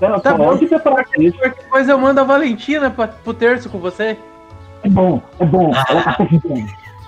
Ela 0.00 0.20
Tá 0.20 0.34
bom. 0.34 0.46
pode 0.46 0.66
preparar 0.66 1.04
isso. 1.18 1.38
Coisa 1.70 1.92
eu 1.92 1.98
mando 1.98 2.20
a 2.20 2.24
Valentina 2.24 2.90
pra, 2.90 3.08
pro 3.08 3.32
terço 3.34 3.68
com 3.70 3.78
você. 3.78 4.18
É 4.82 4.88
bom, 4.88 5.20
é 5.38 5.44
bom. 5.44 5.72
Ela 5.88 6.02
tá 6.02 6.12
precisando. 6.14 6.66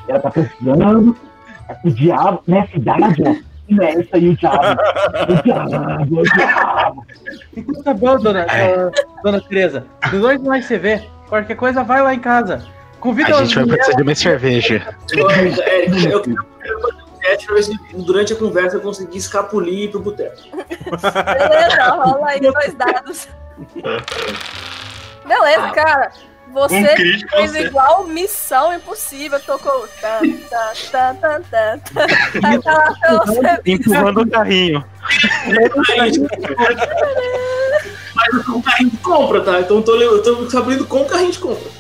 Ela 0.09 0.20
tá 0.20 0.30
precisando. 0.30 1.16
O 1.84 1.90
diabo, 1.90 2.42
nessa 2.46 2.76
idade. 2.76 3.44
Nessa 3.68 4.18
e 4.18 4.30
o 4.30 4.36
diabo. 4.36 4.80
O 5.28 5.42
diabo, 5.42 6.20
o 6.20 6.22
diabo. 6.22 7.06
Então 7.56 7.82
tá 7.82 7.94
bom, 7.94 8.18
dona, 8.18 8.46
ah, 8.48 8.90
dona 9.22 9.40
Tereza. 9.40 9.86
De 10.10 10.16
onde 10.16 10.42
nós 10.42 10.64
se 10.64 10.78
vê? 10.78 11.02
Qualquer 11.28 11.56
coisa, 11.56 11.84
vai 11.84 12.02
lá 12.02 12.14
em 12.14 12.20
casa. 12.20 12.64
Convida 13.00 13.36
A 13.36 13.44
gente 13.44 13.54
vai 13.54 13.66
precisar 13.66 13.96
de 13.96 14.04
mais 14.04 14.18
cerveja. 14.18 14.96
Érica, 15.12 16.08
eu 16.08 16.22
quero 16.22 16.80
fazer 16.80 17.02
um 17.02 17.18
teste 17.20 17.46
pra 17.46 17.54
ver 17.54 17.62
se 17.62 17.78
durante 17.94 18.32
a 18.32 18.36
conversa 18.36 18.76
eu 18.76 18.80
consegui 18.80 19.18
escapulir 19.18 19.74
e 19.74 19.84
ir 19.84 19.90
pro 19.90 20.00
boteco. 20.00 20.40
Beleza, 20.84 21.90
rola 21.90 22.28
aí 22.28 22.40
dois 22.40 22.74
dados. 22.74 23.28
Beleza, 25.26 25.70
cara. 25.72 26.10
Você 26.53 26.76
Um 26.76 26.94
crítico, 26.94 27.30
fez 27.36 27.51
você. 27.53 27.66
igual 27.66 28.05
missão 28.05 28.72
impossível, 28.74 29.40
tocou. 29.40 29.86
Tá, 30.01 30.20
tá, 30.51 30.72
tá, 30.90 31.14
tá, 31.14 31.40
tá, 31.40 31.78
tá. 31.78 32.01
Tá 32.40 32.60
lá. 32.64 33.59
Empurrando 33.66 34.22
o 34.22 34.31
carrinho. 34.31 34.85
Mas 38.14 38.35
eu 38.35 38.44
tô 38.44 38.52
com 38.52 38.62
carrinho 38.62 38.90
de 38.90 38.97
compra, 38.98 39.40
tá? 39.43 39.60
Então 39.60 39.77
eu 39.78 39.82
tô, 39.82 39.97
eu 39.97 40.48
tô 40.48 40.59
abrindo 40.59 40.86
com 40.86 41.02
o 41.02 41.06
carrinho 41.06 41.32
de 41.32 41.39
compra. 41.39 41.78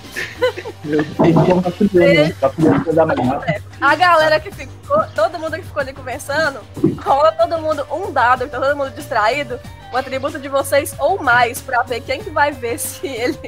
Então 0.84 1.62
tá 1.62 1.70
precisando, 1.70 2.34
tá. 2.40 3.54
A 3.80 3.94
galera 3.94 4.40
que 4.40 4.50
ficou, 4.50 5.04
todo 5.14 5.38
mundo 5.38 5.56
que 5.56 5.62
ficou 5.62 5.80
ali 5.80 5.92
conversando, 5.92 6.60
rola 7.04 7.32
todo 7.32 7.60
mundo 7.60 7.86
um 7.90 8.10
dado, 8.12 8.44
que 8.44 8.50
tá 8.50 8.60
todo 8.60 8.76
mundo 8.76 8.90
distraído, 8.90 9.60
o 9.92 9.96
atributo 9.96 10.38
de 10.38 10.48
vocês 10.48 10.94
ou 10.98 11.22
mais, 11.22 11.60
pra 11.60 11.82
ver 11.82 12.00
quem 12.00 12.20
que 12.20 12.30
vai 12.30 12.52
ver 12.52 12.78
se 12.78 13.06
ele 13.06 13.38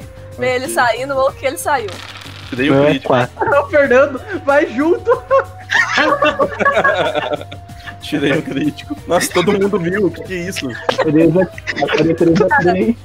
vê 0.41 0.55
ele 0.57 0.69
saindo 0.69 1.17
ou 1.17 1.31
que 1.33 1.47
ele 1.47 1.59
saiu. 1.59 1.91
Tirei 2.49 2.71
o 2.71 2.75
Meu 2.75 2.85
é 2.85 2.87
crítico. 2.91 3.09
quatro. 3.09 3.51
O 3.61 3.67
Fernando 3.69 4.21
vai 4.45 4.67
junto. 4.67 5.23
Tirei 8.01 8.33
o 8.33 8.43
crítico. 8.43 8.97
Nossa, 9.07 9.31
todo 9.33 9.53
mundo 9.53 9.79
viu. 9.79 10.07
O 10.07 10.11
que, 10.11 10.23
que 10.25 10.35
é 10.35 10.49
isso? 10.49 10.67
Tereza, 11.05 11.43
a 11.43 11.47
Tereza 12.15 12.49
3 12.61 12.97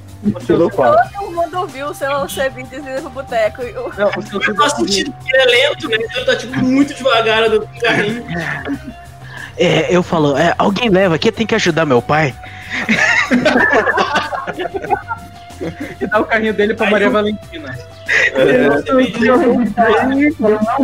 tirou 0.46 0.70
4. 0.72 1.10
Todo 1.20 1.32
mundo 1.32 1.68
viu 1.68 1.88
o 1.88 1.94
seu 1.94 2.12
Alcebiades 2.12 2.80
indo 2.80 3.02
pro 3.02 3.10
boteco. 3.12 3.62
e 3.62 3.72
o- 3.78 3.92
Não, 3.96 4.10
o 4.18 4.22
seu 4.26 4.42
Eu 4.42 4.56
tô 4.56 4.70
sentindo 4.70 5.14
que 5.24 5.36
ele 5.36 5.44
é 5.44 5.46
lento, 5.70 5.88
né? 5.90 5.98
Então 6.00 6.18
ele 6.18 6.26
tá 6.26 6.36
tipo 6.36 6.58
muito 6.58 6.94
devagar 6.96 7.48
do 7.50 7.68
carrinho. 7.82 8.26
É, 9.58 9.96
eu 9.96 10.02
falo, 10.02 10.36
é, 10.38 10.56
alguém 10.58 10.90
leva 10.90 11.14
aqui, 11.16 11.32
tem 11.32 11.46
que 11.46 11.54
ajudar 11.56 11.86
meu 11.86 12.02
pai. 12.02 12.34
que 15.98 16.08
dá 16.12 16.20
o 16.20 16.26
carrinho 16.26 16.54
dele 16.54 16.74
pra 16.74 16.86
Aí 16.86 16.92
Maria 16.92 17.08
eu- 17.08 17.12
Valentina. 17.12 17.78
É, 18.08 18.68
Eu 18.68 18.70
não 18.70 18.78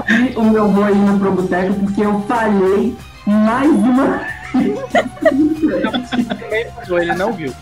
vi 0.08 0.34
o 0.36 0.44
meu 0.44 0.68
voo 0.70 0.90
indo 0.90 1.20
pro 1.20 1.32
boteco 1.34 1.74
porque 1.76 2.02
eu 2.02 2.22
falhei 2.28 2.96
mais 3.26 3.70
uma. 3.70 4.26
Ele 7.00 7.14
não 7.16 7.32
viu. 7.34 7.54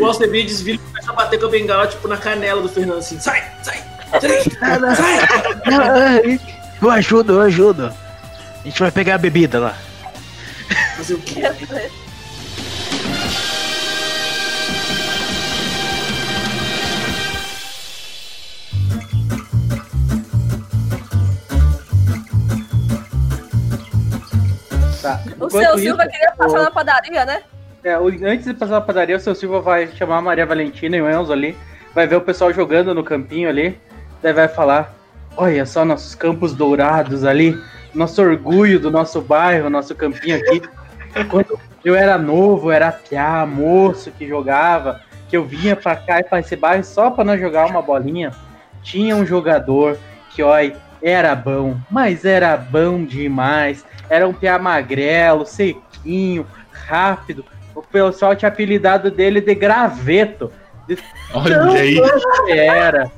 O 0.00 0.06
Alcebiades 0.06 0.60
vira 0.60 0.76
e 0.76 0.80
começa 0.80 1.10
a 1.10 1.14
bater 1.14 1.40
com 1.40 1.46
a 1.46 1.50
bengala, 1.50 1.86
tipo, 1.88 2.06
na 2.06 2.16
canela 2.16 2.62
do 2.62 2.68
Fernando, 2.68 2.98
assim, 2.98 3.18
sai, 3.18 3.42
sai, 3.62 3.82
sai, 4.20 4.42
sai. 4.94 6.40
Eu 6.80 6.90
ajudo, 6.90 7.32
eu 7.32 7.40
ajudo. 7.40 7.86
A 7.86 8.68
gente 8.68 8.78
vai 8.78 8.90
pegar 8.90 9.14
a 9.14 9.18
bebida 9.18 9.58
lá. 9.58 9.74
Fazer 10.98 11.14
o 11.14 11.18
quê? 11.18 11.40
Tá. 25.06 25.20
O 25.38 25.48
seu 25.50 25.60
isso, 25.60 25.78
Silva 25.78 26.06
queria 26.06 26.32
passar 26.36 26.60
o- 26.60 26.62
na 26.64 26.70
padaria, 26.70 27.24
né? 27.24 27.42
É, 27.84 27.98
o- 27.98 28.06
antes 28.08 28.44
de 28.46 28.54
passar 28.54 28.72
na 28.74 28.80
padaria, 28.80 29.16
o 29.16 29.20
seu 29.20 29.34
Silva 29.34 29.60
vai 29.60 29.86
chamar 29.88 30.18
a 30.18 30.22
Maria 30.22 30.44
Valentina 30.46 30.96
e 30.96 31.02
o 31.02 31.08
Enzo 31.08 31.32
ali. 31.32 31.56
Vai 31.94 32.06
ver 32.06 32.16
o 32.16 32.20
pessoal 32.20 32.52
jogando 32.52 32.92
no 32.94 33.04
campinho 33.04 33.48
ali. 33.48 33.78
Daí 34.22 34.32
vai 34.32 34.48
falar: 34.48 34.94
Olha 35.36 35.64
só 35.66 35.84
nossos 35.84 36.14
campos 36.14 36.54
dourados 36.54 37.24
ali. 37.24 37.56
Nosso 37.94 38.20
orgulho 38.22 38.80
do 38.80 38.90
nosso 38.90 39.20
bairro, 39.20 39.70
nosso 39.70 39.94
campinho 39.94 40.36
aqui. 40.36 40.62
Quando 41.30 41.58
eu 41.84 41.94
era 41.94 42.18
novo, 42.18 42.70
era 42.70 42.90
piá, 42.92 43.46
moço 43.46 44.10
que 44.10 44.26
jogava. 44.26 45.00
Que 45.28 45.36
eu 45.36 45.44
vinha 45.44 45.74
pra 45.76 45.94
cá 45.96 46.20
e 46.20 46.24
pra 46.24 46.40
esse 46.40 46.56
bairro 46.56 46.84
só 46.84 47.10
pra 47.10 47.24
nós 47.24 47.40
jogar 47.40 47.66
uma 47.66 47.80
bolinha. 47.82 48.32
Tinha 48.82 49.14
um 49.16 49.24
jogador 49.26 49.96
que, 50.30 50.42
olha, 50.42 50.76
era 51.06 51.36
bom, 51.36 51.76
mas 51.88 52.24
era 52.24 52.56
bom 52.56 53.04
demais. 53.04 53.84
Era 54.10 54.26
um 54.26 54.32
piá 54.32 54.58
magrelo, 54.58 55.46
sequinho, 55.46 56.44
rápido. 56.72 57.44
O 57.76 57.80
pessoal 57.80 58.34
tinha 58.34 58.48
apelidado 58.48 59.08
dele 59.08 59.40
de 59.40 59.54
graveto. 59.54 60.50
De 60.88 60.98
Olha 61.32 61.62
aí. 61.70 62.00
era. 62.48 63.08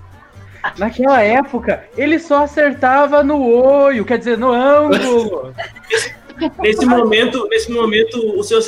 Naquela 0.77 1.23
época, 1.23 1.85
ele 1.97 2.19
só 2.19 2.45
acertava 2.45 3.25
no 3.25 3.43
olho, 3.43 4.05
quer 4.05 4.19
dizer, 4.19 4.37
no 4.37 4.53
ângulo. 4.53 5.55
Nesse 6.61 6.85
momento, 6.85 7.49
nesse 7.49 7.73
momento, 7.73 8.17
o 8.39 8.45
seu 8.45 8.61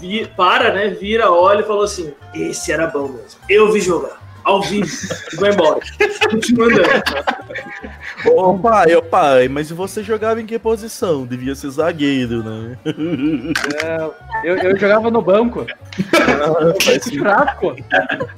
vi- 0.00 0.26
para, 0.36 0.72
né, 0.72 0.88
vira, 0.88 1.30
olha 1.30 1.60
e 1.60 1.66
falou 1.66 1.82
assim, 1.82 2.14
esse 2.32 2.72
era 2.72 2.86
bom 2.86 3.08
mesmo. 3.08 3.40
Eu 3.46 3.70
vi 3.72 3.80
jogar. 3.82 4.23
Ao 4.44 4.60
vivo. 4.62 4.86
E 5.32 5.36
vai 5.36 5.50
embora. 5.52 5.80
Continua 6.30 6.66
andando. 6.66 7.04
Ô 8.26 8.58
pai, 8.58 8.94
ô 8.94 9.02
pai, 9.02 9.48
mas 9.48 9.70
e 9.70 9.74
você 9.74 10.02
jogava 10.02 10.40
em 10.40 10.46
que 10.46 10.58
posição? 10.58 11.24
Devia 11.26 11.54
ser 11.54 11.70
zagueiro, 11.70 12.42
né? 12.42 12.76
Eu, 14.44 14.56
eu 14.56 14.78
jogava 14.78 15.10
no 15.10 15.20
banco. 15.22 15.66
Sentido. 16.80 17.22
Fraco. 17.22 17.76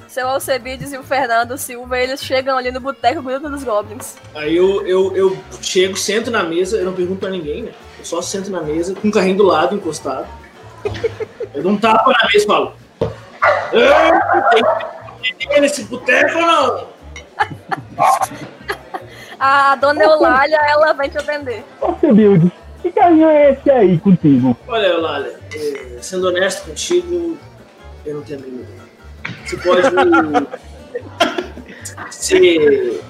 Seu 0.08 0.28
Alcebiades 0.28 0.92
e 0.92 0.98
o 0.98 1.02
Fernando 1.02 1.56
Silva, 1.58 1.98
eles 1.98 2.22
chegam 2.22 2.56
ali 2.56 2.70
no 2.70 2.80
boteco 2.80 3.22
Grupo 3.22 3.48
dos 3.48 3.64
Goblins. 3.64 4.16
Aí 4.34 4.56
eu, 4.56 4.86
eu, 4.86 5.16
eu 5.16 5.38
chego, 5.60 5.96
sento 5.96 6.30
na 6.30 6.42
mesa, 6.42 6.76
eu 6.76 6.84
não 6.84 6.92
pergunto 6.92 7.20
pra 7.20 7.30
ninguém, 7.30 7.64
né? 7.64 7.72
Eu 7.98 8.04
só 8.04 8.22
sento 8.22 8.50
na 8.50 8.62
mesa, 8.62 8.94
com 8.94 9.08
o 9.08 9.12
carrinho 9.12 9.36
do 9.38 9.44
lado, 9.44 9.74
encostado. 9.74 10.26
Eu 11.54 11.62
dou 11.62 11.72
um 11.72 11.78
tapa 11.78 12.10
na 12.12 12.28
mesa 12.32 12.44
e 12.44 12.46
falo. 12.46 12.72
"Ei, 13.72 13.88
Tem 15.26 15.36
ninguém 15.40 15.60
nesse 15.60 15.84
boteco 15.84 16.38
ou 16.38 16.46
não? 16.46 16.86
A 19.38 19.74
dona 19.76 20.04
Eulália, 20.04 20.58
ela 20.68 20.92
vem 20.92 21.10
te 21.10 21.18
atender. 21.18 21.64
Ô, 21.80 21.94
Sebildes, 22.00 22.50
que 22.82 22.92
carrinho 22.92 23.28
é 23.28 23.52
esse 23.52 23.70
aí 23.70 23.98
contigo? 23.98 24.56
Olha, 24.68 24.86
Eulália, 24.86 25.38
eh, 25.52 25.98
sendo 26.00 26.28
honesto 26.28 26.66
contigo, 26.66 27.36
eu 28.04 28.14
não 28.14 28.22
tenho 28.22 28.38
a 28.38 28.42
mínima 28.42 28.62
ideia. 28.62 28.86
Você 29.44 29.56
pode 29.56 29.82
ser 32.14 33.00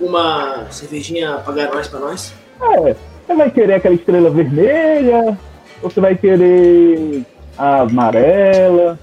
uma 0.00 0.66
cervejinha 0.70 1.38
pagar 1.38 1.72
nós 1.72 1.86
pra 1.86 2.00
nós? 2.00 2.34
É, 2.60 2.96
você 3.26 3.34
vai 3.34 3.50
querer 3.50 3.74
aquela 3.74 3.94
estrela 3.94 4.30
vermelha? 4.30 5.38
Ou 5.80 5.90
você 5.90 6.00
vai 6.00 6.16
querer 6.16 7.24
a 7.56 7.82
amarela? 7.82 8.98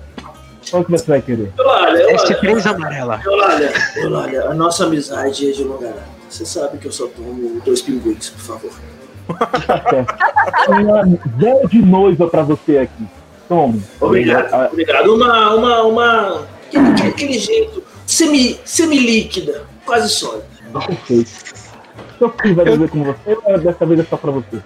Qual 0.69 0.83
que 0.85 0.91
você 0.91 1.05
vai 1.05 1.21
querer? 1.21 1.51
Eulália, 1.57 1.99
Este 2.13 2.33
Eulália, 2.33 2.37
três 2.39 2.65
amarela. 2.67 3.21
Eulália, 3.25 3.73
Eulália, 3.97 4.45
a 4.49 4.53
nossa 4.53 4.85
amizade 4.85 5.49
é 5.49 5.51
de 5.53 5.63
longa 5.63 5.87
data. 5.87 6.19
Você 6.29 6.45
sabe 6.45 6.77
que 6.77 6.85
eu 6.87 6.91
só 6.91 7.07
tomo 7.07 7.59
dois 7.65 7.81
pinguins, 7.81 8.29
por 8.29 8.39
favor. 8.41 8.71
Uma 10.69 11.67
de 11.67 11.79
noiva 11.81 12.27
pra 12.27 12.43
você 12.43 12.77
aqui. 12.79 13.07
Tome. 13.47 13.81
Obrigado, 13.99 14.53
Ah, 14.53 14.69
obrigado. 14.71 15.15
Uma, 15.15 15.55
uma, 15.55 15.83
uma. 15.83 16.47
Aquele, 17.07 17.39
jeito 17.39 17.83
semi, 18.05 18.59
semi-líquida, 18.63 19.63
quase 19.85 20.09
sólida. 20.09 20.45
Perfeito. 20.85 21.31
Seu 22.19 22.29
filho 22.41 22.55
vai 22.55 22.65
beber 22.65 22.89
com 22.89 23.03
você 23.03 23.37
ou 23.43 23.57
dessa 23.57 23.85
vez 23.85 23.99
é 24.01 24.03
só 24.03 24.17
pra 24.17 24.29
você? 24.31 24.59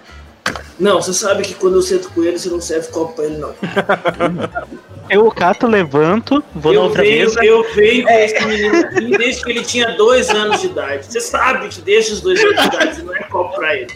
Não, 0.78 1.00
você 1.00 1.12
sabe 1.14 1.42
que 1.42 1.54
quando 1.54 1.74
eu 1.76 1.82
sento 1.82 2.10
com 2.10 2.22
ele, 2.24 2.38
você 2.38 2.48
não 2.48 2.60
serve 2.60 2.88
copo 2.88 3.14
pra 3.14 3.24
ele, 3.26 3.36
não. 3.38 3.54
Eu 5.10 5.30
cato, 5.30 5.66
levanto, 5.66 6.42
vou 6.54 6.72
na 6.72 6.78
Eu 6.78 6.82
outra 6.84 7.02
venho, 7.02 7.26
mesa. 7.26 7.44
eu 7.44 7.74
venho 7.74 8.04
com 8.04 8.10
esse 8.12 8.44
menino 8.46 8.76
aqui 8.78 9.18
desde 9.18 9.42
que 9.44 9.50
ele 9.50 9.62
tinha 9.62 9.90
dois 9.96 10.30
anos 10.30 10.60
de 10.60 10.66
idade. 10.66 11.06
Você 11.06 11.20
sabe 11.20 11.68
que 11.68 11.80
desde 11.82 12.12
os 12.14 12.20
dois 12.22 12.40
anos 12.42 12.56
de 12.60 12.66
idade 12.66 13.02
não 13.02 13.14
é 13.14 13.20
copo 13.24 13.54
pra 13.56 13.76
ele. 13.76 13.92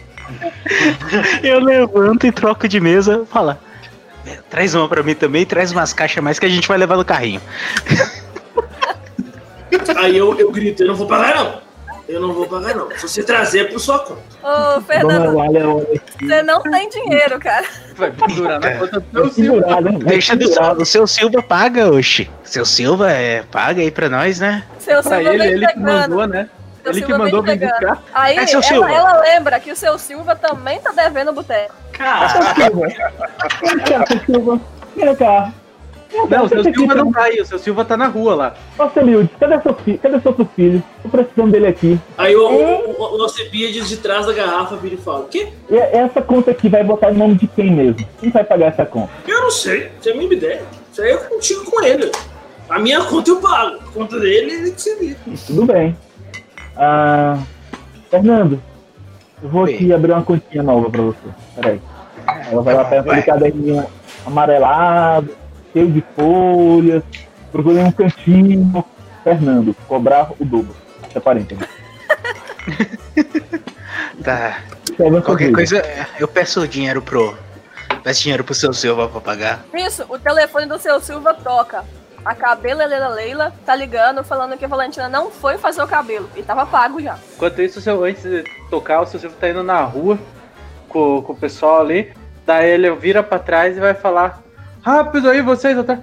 Eu 1.43 1.59
levanto 1.59 2.27
e 2.27 2.31
troco 2.31 2.67
de 2.67 2.79
mesa. 2.79 3.25
Fala. 3.31 3.59
"É, 4.25 4.37
Traz 4.49 4.75
uma 4.75 4.87
pra 4.87 5.01
mim 5.01 5.15
também, 5.15 5.45
traz 5.45 5.71
umas 5.71 5.91
caixas 5.93 6.23
mais 6.23 6.37
que 6.37 6.45
a 6.45 6.49
gente 6.49 6.67
vai 6.67 6.77
levar 6.77 6.95
no 6.97 7.03
carrinho. 7.05 7.41
Aí 9.97 10.17
eu, 10.17 10.37
eu 10.39 10.51
grito, 10.51 10.83
eu 10.83 10.87
não 10.87 10.95
vou 10.95 11.07
pagar, 11.07 11.35
não. 11.35 11.68
Eu 12.09 12.19
não 12.21 12.33
vou 12.33 12.47
pagar, 12.47 12.75
não. 12.75 12.89
Se 12.91 13.07
você 13.07 13.21
trazer, 13.23 13.59
é 13.59 13.63
por 13.65 13.79
sua 13.79 13.99
conta. 13.99 14.19
Ô, 14.41 14.81
Fernando, 14.81 15.31
você 16.19 16.41
não 16.41 16.59
tem 16.63 16.89
dinheiro, 16.89 17.39
cara. 17.39 17.65
Vai 17.95 18.09
pendurar 18.11 18.59
na 18.59 18.71
conta 18.79 18.99
do 18.99 19.21
vai 19.21 19.29
seu 19.31 19.43
Silva. 19.45 19.81
né? 19.81 19.99
Deixa 20.05 20.35
do 20.35 20.39
pendurar. 20.47 20.77
o 20.77 20.85
seu 20.85 21.05
Silva 21.07 21.43
paga, 21.43 21.91
oxi. 21.91 22.27
Seu 22.43 22.65
Silva 22.65 23.11
é, 23.11 23.43
paga 23.51 23.81
aí 23.81 23.91
pra 23.91 24.09
nós, 24.09 24.39
né? 24.39 24.63
Seu 24.79 25.03
Pra 25.03 25.17
Silva 25.17 25.33
ele, 25.35 25.43
ele 25.53 25.67
que 25.67 25.79
mandou, 25.79 26.25
né? 26.27 26.49
Seu 26.81 26.91
Ele 26.93 27.01
que 27.01 27.07
Silva 27.07 27.23
mandou 27.23 27.43
vem 27.43 27.57
vir 27.59 27.69
buscar. 27.69 28.03
Aí 28.13 28.37
É, 28.37 28.47
seu 28.47 28.59
ela, 28.59 28.63
Silva. 28.67 28.91
ela 28.91 29.21
lembra 29.21 29.59
que 29.59 29.71
o 29.71 29.75
seu 29.75 29.99
Silva 29.99 30.35
também 30.35 30.79
tá 30.79 30.91
devendo 30.91 31.29
o 31.29 31.33
boteco. 31.33 31.75
Cara, 31.91 32.27
Vem 33.61 33.79
cá, 33.79 34.05
seu 34.07 34.19
Silva. 34.25 34.59
Vem 34.95 35.15
cá. 35.15 35.51
Não, 36.11 36.45
o 36.45 36.49
seu 36.49 36.63
Silva 36.63 36.95
não 36.95 37.11
tá 37.11 37.23
aí, 37.23 37.39
o 37.39 37.45
seu 37.45 37.59
Silva 37.59 37.85
tá 37.85 37.95
na 37.95 38.07
rua 38.07 38.33
lá. 38.33 38.55
Ô, 38.77 38.89
Semildes, 38.89 39.29
cadê 39.39 39.61
seu 39.61 39.73
filho? 39.75 39.99
Cadê 39.99 40.19
seu 40.19 40.31
outro 40.31 40.49
filho? 40.55 40.83
Tô 41.03 41.09
precisando 41.09 41.51
dele 41.51 41.67
aqui. 41.67 41.99
Aí 42.17 42.35
o, 42.35 42.49
o, 42.49 42.91
o, 42.91 43.17
o 43.17 43.21
Alcebiades 43.21 43.87
de 43.87 43.97
trás 43.97 44.25
da 44.25 44.33
garrafa 44.33 44.75
vira 44.75 44.95
e 44.95 44.97
fala: 44.97 45.19
O 45.19 45.27
quê? 45.27 45.49
E 45.69 45.77
essa 45.77 46.21
conta 46.21 46.51
aqui 46.51 46.67
vai 46.67 46.83
botar 46.83 47.11
em 47.11 47.15
nome 47.15 47.35
de 47.35 47.47
quem 47.47 47.71
mesmo? 47.71 48.07
Quem 48.19 48.31
vai 48.31 48.43
pagar 48.43 48.67
essa 48.67 48.85
conta? 48.85 49.11
Eu 49.27 49.41
não 49.41 49.51
sei. 49.51 49.91
Isso 49.99 50.09
é 50.09 50.13
a 50.13 50.15
minha 50.15 50.33
ideia. 50.33 50.63
Isso 50.91 51.01
aí 51.01 51.11
é 51.11 51.17
contigo 51.17 51.65
com 51.65 51.83
ele. 51.83 52.11
A 52.67 52.79
minha 52.79 53.03
conta 53.03 53.29
eu 53.29 53.37
pago. 53.37 53.77
A 53.77 53.91
conta 53.91 54.19
dele, 54.19 54.51
ele 54.51 54.71
que 54.71 54.81
se 54.81 54.95
vira. 54.95 55.17
Tudo 55.45 55.65
bem. 55.65 55.95
Ah, 56.75 57.37
Fernando, 58.09 58.61
eu 59.43 59.49
vou 59.49 59.63
Oi. 59.63 59.75
aqui 59.75 59.93
abrir 59.93 60.11
uma 60.11 60.23
continha 60.23 60.63
nova 60.63 60.89
pra 60.89 61.01
você. 61.01 61.27
Peraí. 61.55 61.81
Ela 62.51 62.61
vai 62.61 62.73
lá 62.73 62.85
pegar 62.85 63.01
aquele 63.01 63.21
caderninho 63.21 63.85
amarelado, 64.25 65.35
cheio 65.73 65.91
de 65.91 66.03
folhas. 66.15 67.03
Procurei 67.51 67.83
um 67.83 67.91
cantinho. 67.91 68.85
Fernando, 69.23 69.75
cobrar 69.87 70.31
o 70.39 70.45
dobro. 70.45 70.75
Isso 71.07 71.17
é 71.17 71.21
parênteses. 71.21 71.67
Tá. 74.23 74.61
Qualquer 75.23 75.51
coisa, 75.51 75.81
eu 76.19 76.27
peço 76.27 76.67
dinheiro 76.67 77.01
pro. 77.01 77.35
Peço 78.03 78.23
dinheiro 78.23 78.43
pro 78.43 78.53
seu 78.53 78.73
Silva 78.73 79.07
pra 79.07 79.21
pagar. 79.21 79.65
Isso, 79.73 80.05
o 80.09 80.19
telefone 80.19 80.65
do 80.65 80.77
seu 80.77 80.99
Silva 80.99 81.33
toca. 81.33 81.85
A 82.23 82.35
cabelo 82.35 82.85
Leila 82.85 83.07
Leila 83.07 83.53
tá 83.65 83.73
ligando 83.73 84.23
falando 84.23 84.57
que 84.57 84.65
a 84.65 84.67
Valentina 84.67 85.07
não 85.07 85.31
foi 85.31 85.57
fazer 85.57 85.81
o 85.81 85.87
cabelo. 85.87 86.29
E 86.35 86.43
tava 86.43 86.65
pago 86.65 87.01
já. 87.01 87.17
Enquanto 87.35 87.61
isso, 87.61 87.79
o 87.79 87.81
seu, 87.81 88.03
antes 88.03 88.23
de 88.23 88.43
tocar, 88.69 89.01
o 89.01 89.05
seu 89.05 89.19
Silva 89.19 89.35
tá 89.39 89.49
indo 89.49 89.63
na 89.63 89.81
rua 89.81 90.19
com, 90.89 91.21
com 91.21 91.33
o 91.33 91.37
pessoal 91.37 91.81
ali. 91.81 92.11
Daí 92.45 92.71
ele 92.71 92.91
vira 92.95 93.23
pra 93.23 93.39
trás 93.39 93.77
e 93.77 93.79
vai 93.79 93.93
falar: 93.93 94.43
Rápido 94.81 95.29
aí, 95.29 95.41
vocês 95.41 95.77
atrás. 95.77 95.99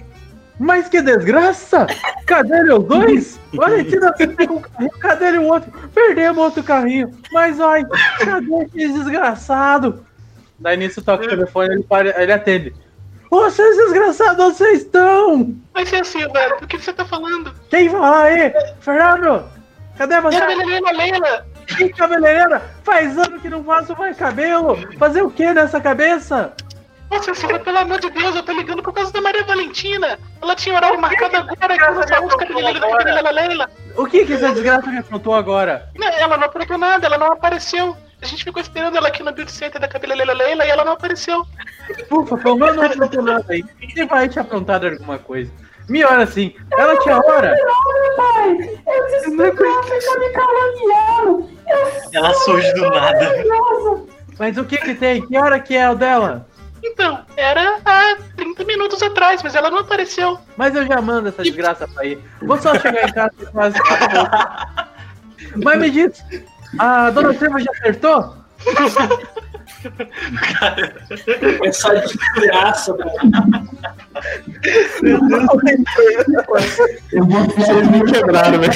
Mas 0.58 0.88
que 0.88 1.02
desgraça! 1.02 1.86
Cadê 2.26 2.72
os 2.72 2.84
dois? 2.84 3.40
Valentina 3.52 4.12
com 4.46 4.54
o 4.54 4.60
carrinho, 4.60 4.90
cadê 4.98 5.38
o 5.38 5.44
outro? 5.44 5.70
Perdemos 5.94 6.42
outro 6.42 6.62
carrinho. 6.62 7.10
Mas 7.30 7.60
ai, 7.60 7.84
cadê 8.18 8.66
esse 8.74 8.92
desgraçado? 8.94 10.04
Daí 10.58 10.76
nisso 10.76 11.02
toca 11.02 11.24
o 11.24 11.28
telefone 11.28 11.74
ele, 11.74 11.82
para, 11.82 12.22
ele 12.22 12.32
atende. 12.32 12.74
Vocês 13.30 13.76
desgraçados, 13.76 14.44
onde 14.44 14.56
vocês 14.56 14.82
estão? 14.82 15.54
Mas 15.74 15.88
seu 15.90 16.04
Silva, 16.04 16.56
do 16.60 16.66
que 16.66 16.78
você 16.78 16.92
tá 16.92 17.04
falando? 17.04 17.52
Quem 17.68 17.90
fala 17.90 18.22
aí? 18.22 18.52
Fernando? 18.80 19.44
Cadê 19.98 20.20
você? 20.20 20.36
Helena, 20.36 20.90
Leila! 20.92 21.46
Que 21.76 21.88
cabeleireira? 21.90 22.62
Faz 22.84 23.18
ano 23.18 23.40
que 23.40 23.50
não 23.50 23.62
faço 23.64 23.96
mais 23.98 24.16
cabelo. 24.16 24.78
Fazer 24.98 25.22
o 25.22 25.30
que 25.30 25.52
nessa 25.52 25.80
cabeça? 25.80 26.54
Nossa 27.10 27.34
senhora, 27.34 27.60
pelo 27.60 27.78
amor 27.78 28.00
de 28.00 28.10
Deus, 28.10 28.34
eu 28.34 28.42
tô 28.42 28.52
ligando 28.52 28.82
por 28.82 28.92
causa 28.92 29.12
da 29.12 29.20
Maria 29.20 29.44
Valentina. 29.44 30.18
Ela 30.42 30.54
tinha 30.54 30.74
horário 30.74 31.00
marcado 31.00 31.36
agora 31.36 32.00
os 32.00 32.10
alunos 32.10 32.34
cabeleireiros 32.34 32.80
da 32.80 32.96
Cabeleira 32.98 33.30
Leila. 33.30 33.70
O 33.96 34.06
que 34.06 34.24
que 34.24 34.32
essa 34.34 34.52
desgraça 34.52 34.90
me 34.90 34.98
aprontou 34.98 35.34
agora? 35.34 35.88
Não, 35.96 36.08
Ela 36.08 36.36
não 36.36 36.46
aprontou 36.46 36.76
nada, 36.78 37.06
ela 37.06 37.18
não 37.18 37.32
apareceu. 37.32 37.96
A 38.20 38.26
gente 38.26 38.44
ficou 38.44 38.60
esperando 38.60 38.96
ela 38.96 39.08
aqui 39.08 39.22
no 39.22 39.32
Beauty 39.32 39.52
Center 39.52 39.80
da 39.80 39.88
Cabeleira 39.88 40.32
Leila 40.32 40.64
e 40.66 40.70
ela 40.70 40.84
não 40.84 40.92
apareceu. 40.92 41.44
Ufa, 42.10 42.36
pelo 42.38 42.56
menos 42.56 42.76
não 42.76 42.84
aprontou 42.84 43.22
nada 43.22 43.44
aí. 43.48 43.64
Você 43.88 44.04
vai 44.06 44.28
te 44.28 44.38
aprontar 44.40 44.80
de 44.80 44.88
alguma 44.88 45.18
coisa. 45.18 45.52
Me 45.88 46.04
olha 46.04 46.24
assim, 46.24 46.52
ela 46.76 46.98
tinha 46.98 47.16
hora. 47.16 47.54
Não, 47.56 48.02
meu 48.02 48.16
pai! 48.16 48.80
Eu 48.86 49.06
disse 49.06 49.36
que 49.36 49.42
ela 49.42 49.82
fica 49.84 50.18
me 50.18 50.30
caluniando! 50.30 51.50
Ela 52.12 52.34
surge 52.34 52.72
do 52.74 52.90
nada. 52.90 53.32
Mas 54.38 54.58
o 54.58 54.64
que 54.64 54.78
que 54.78 54.94
tem? 54.94 55.24
Que 55.24 55.38
hora 55.38 55.60
que 55.60 55.76
é 55.76 55.88
o 55.88 55.94
dela? 55.94 56.48
Então, 56.82 57.24
era 57.36 57.78
há 57.84 58.16
30 58.36 58.64
minutos 58.64 59.02
atrás, 59.02 59.42
mas 59.42 59.54
ela 59.54 59.70
não 59.70 59.78
apareceu. 59.78 60.38
Mas 60.56 60.74
eu 60.74 60.86
já 60.86 61.00
mando 61.00 61.28
essa 61.28 61.42
desgraça 61.42 61.88
pra 61.88 62.04
ir. 62.04 62.18
Vou 62.42 62.58
só 62.58 62.74
chegar 62.78 63.08
em 63.08 63.12
casa 63.12 63.32
e 63.40 63.46
quase 63.46 63.76
acabou. 63.78 64.28
Mas 65.62 65.80
me 65.80 65.90
diz, 65.90 66.24
a 66.78 67.10
dona 67.10 67.32
Silva 67.34 67.60
já 67.60 67.70
acertou? 67.72 68.36
Essa 71.64 71.94
desgraça, 71.94 72.96
Eu 77.12 77.24
vou 77.26 77.44
Vocês 77.44 77.88
me 77.88 78.04
quebraram, 78.04 78.60
velho. 78.60 78.72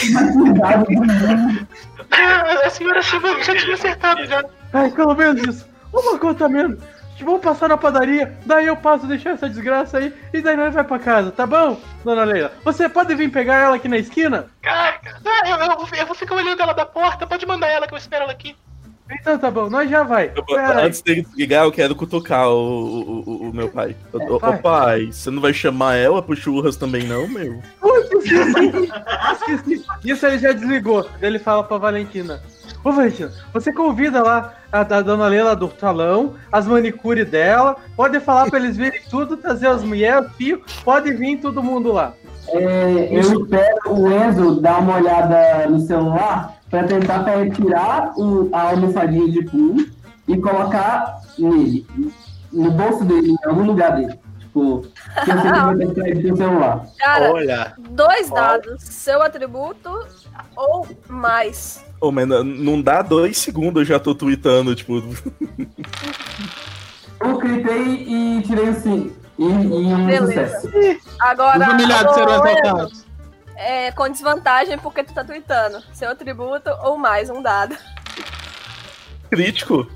Ah, 2.11 2.67
a 2.67 2.71
senhora 2.71 3.03
Silva 3.03 3.43
já 3.43 3.57
tinha 3.57 3.75
acertado 3.75 4.27
já. 4.27 4.45
Ai, 4.73 4.91
pelo 4.91 5.15
menos 5.15 5.43
isso. 5.43 5.69
Uma 5.93 6.19
conta 6.19 6.49
menos. 6.49 6.79
Vamos 7.25 7.41
passar 7.41 7.69
na 7.69 7.77
padaria, 7.77 8.37
daí 8.47 8.67
eu 8.67 8.77
passo 8.77 9.07
deixar 9.07 9.31
essa 9.31 9.49
desgraça 9.49 9.99
aí 9.99 10.13
e 10.33 10.41
daí 10.41 10.57
nós 10.57 10.73
vai 10.75 10.85
pra 10.85 10.99
casa, 10.99 11.31
tá 11.31 11.47
bom, 11.47 11.79
dona 12.05 12.25
Leila? 12.25 12.53
Você 12.65 12.89
pode 12.89 13.15
vir 13.15 13.31
pegar 13.31 13.57
ela 13.57 13.77
aqui 13.77 13.89
na 13.89 13.99
esquina? 13.99 14.47
Ah, 14.67 14.95
eu, 15.47 15.57
eu, 15.57 15.77
vou- 15.77 15.89
eu 15.99 16.07
vou 16.07 16.15
ficar 16.15 16.35
olhando 16.35 16.61
ela 16.63 16.73
da 16.73 16.87
porta, 16.87 17.27
pode 17.27 17.47
mandar 17.47 17.69
ela 17.69 17.87
que 17.87 17.95
eu 17.95 17.99
espero 17.99 18.25
ela 18.25 18.33
aqui. 18.33 18.57
Então 19.13 19.37
tá 19.39 19.51
bom, 19.51 19.69
nós 19.69 19.91
já 19.91 20.05
vai. 20.05 20.31
Eu- 20.37 20.45
antes 20.85 21.03
dele 21.03 21.23
desligar, 21.23 21.65
eu 21.65 21.73
quero 21.73 21.97
cutucar 21.97 22.49
o, 22.49 22.53
o, 22.55 23.23
o- 23.27 23.51
o 23.51 23.53
meu 23.53 23.69
pai. 23.69 23.97
Ô, 24.13 24.35
ô, 24.37 24.39
pai. 24.39 24.59
pai, 24.59 25.07
você 25.07 25.31
não 25.33 25.43
vai 25.43 25.53
chamar 25.53 25.97
ela 25.97 26.23
pro 26.23 26.37
churras 26.37 26.77
também, 26.77 27.03
não, 27.03 27.27
meu? 27.27 27.61
Ui, 27.83 28.01
esqueci. 28.01 28.93
Esqueci. 29.33 29.85
Isso 30.05 30.27
ele 30.27 30.39
já 30.39 30.53
desligou. 30.53 31.09
Ele 31.21 31.39
fala 31.41 31.65
pra 31.65 31.77
Valentina. 31.79 32.41
Ô 32.85 32.93
Valentina, 32.93 33.33
você 33.53 33.73
convida 33.73 34.23
lá 34.23 34.55
a, 34.73 34.81
a 34.81 35.03
dona 35.03 35.27
Leila 35.27 35.57
do 35.57 35.71
salão, 35.79 36.35
as 36.51 36.67
manicure 36.67 37.25
dela, 37.25 37.77
pode 37.97 38.19
falar 38.21 38.49
pra 38.49 38.59
eles 38.59 38.77
virem 38.77 39.01
tudo, 39.09 39.37
trazer 39.37 39.69
as 39.69 39.83
mulheres, 39.83 40.27
os 40.27 40.37
filhos, 40.37 40.61
pode 40.85 41.13
vir 41.13 41.39
todo 41.39 41.63
mundo 41.63 41.93
lá. 41.93 42.15
É, 42.49 43.09
eu 43.11 43.21
espero 43.21 43.79
o 43.89 44.11
Enzo 44.11 44.61
dar 44.61 44.81
uma 44.81 44.97
olhada 44.97 45.69
no 45.69 45.81
celular 45.81 46.57
pra 46.69 46.85
tentar 46.85 47.23
retirar 47.25 48.13
o, 48.17 48.49
a 48.53 48.71
almofadinha 48.71 49.31
de 49.31 49.45
pulo 49.45 49.87
e 50.27 50.37
colocar 50.39 51.21
nele, 51.39 51.87
no 52.53 52.71
bolso 52.71 53.05
dele, 53.05 53.33
em 53.33 53.49
algum 53.49 53.65
lugar 53.65 53.97
dele. 53.97 54.19
Tipo, 54.39 54.81
que 54.81 55.31
eu 55.31 55.41
sei 55.41 55.51
que 55.53 55.61
vai 55.61 55.77
ter 55.77 55.87
que 55.87 56.01
sair 56.01 56.31
do 56.31 56.37
celular. 56.37 56.87
Cara, 56.99 57.33
Olha. 57.33 57.75
dois 57.91 58.31
dados. 58.31 58.83
Seu 58.83 59.23
atributo 59.23 60.07
ou 60.57 60.87
mais. 61.09 61.85
Ô, 62.01 62.11
mas 62.11 62.27
não- 62.27 62.81
dá 62.81 63.03
dois 63.03 63.37
segundos, 63.39 63.83
eu 63.83 63.87
já 63.87 64.01
tô 64.01 64.15
tweetando, 64.15 64.75
tipo. 64.75 65.03
Eu 67.23 67.37
critei 67.39 67.83
e 68.09 68.43
tirei 68.43 68.69
o 68.71 68.75
sim. 68.81 69.13
E, 69.39 69.43
e 69.45 69.47
um 69.47 70.07
Beleza. 70.07 70.59
sucesso. 70.61 70.69
Agora, 71.21 71.67
Os 71.69 71.75
humilhados 71.75 72.15
serão 72.15 72.47
exaltados. 72.47 73.07
É, 73.57 73.93
com 73.93 74.09
desvantagem 74.09 74.79
porque 74.79 75.05
tu 75.05 75.13
tá 75.13 75.23
tweetando. 75.23 75.83
Seu 75.93 76.11
atributo 76.11 76.71
ou 76.83 76.97
mais, 76.97 77.29
um 77.29 77.43
dado. 77.43 77.77
Crítico? 79.31 79.87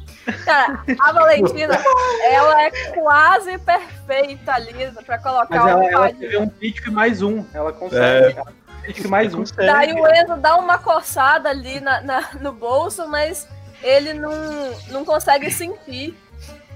Cara, 0.44 0.82
a 1.00 1.12
Valentina, 1.12 1.78
ela 2.30 2.62
é 2.62 2.70
quase 2.94 3.58
perfeita 3.58 4.52
ali 4.52 4.72
pra 5.04 5.18
colocar 5.18 5.64
Mas 5.64 5.74
o 5.76 5.82
ela, 5.82 6.12
teve 6.12 6.36
um 6.38 6.48
crítico 6.48 6.88
e 6.88 6.92
mais 6.92 7.20
um. 7.22 7.44
Ela 7.52 7.72
consegue. 7.72 8.38
É. 8.38 8.63
Crítico 8.84 9.06
e 9.06 9.10
mais 9.10 9.34
um. 9.34 9.42
Daí 9.56 9.92
o 9.92 10.06
Enzo 10.06 10.36
dá 10.36 10.56
uma 10.56 10.78
coçada 10.78 11.48
ali 11.48 11.80
na, 11.80 12.00
na- 12.02 12.28
no 12.40 12.52
bolso, 12.52 13.08
mas 13.08 13.48
ele 13.82 14.12
não, 14.14 14.32
não 14.90 15.04
consegue 15.04 15.50
sentir 15.50 16.14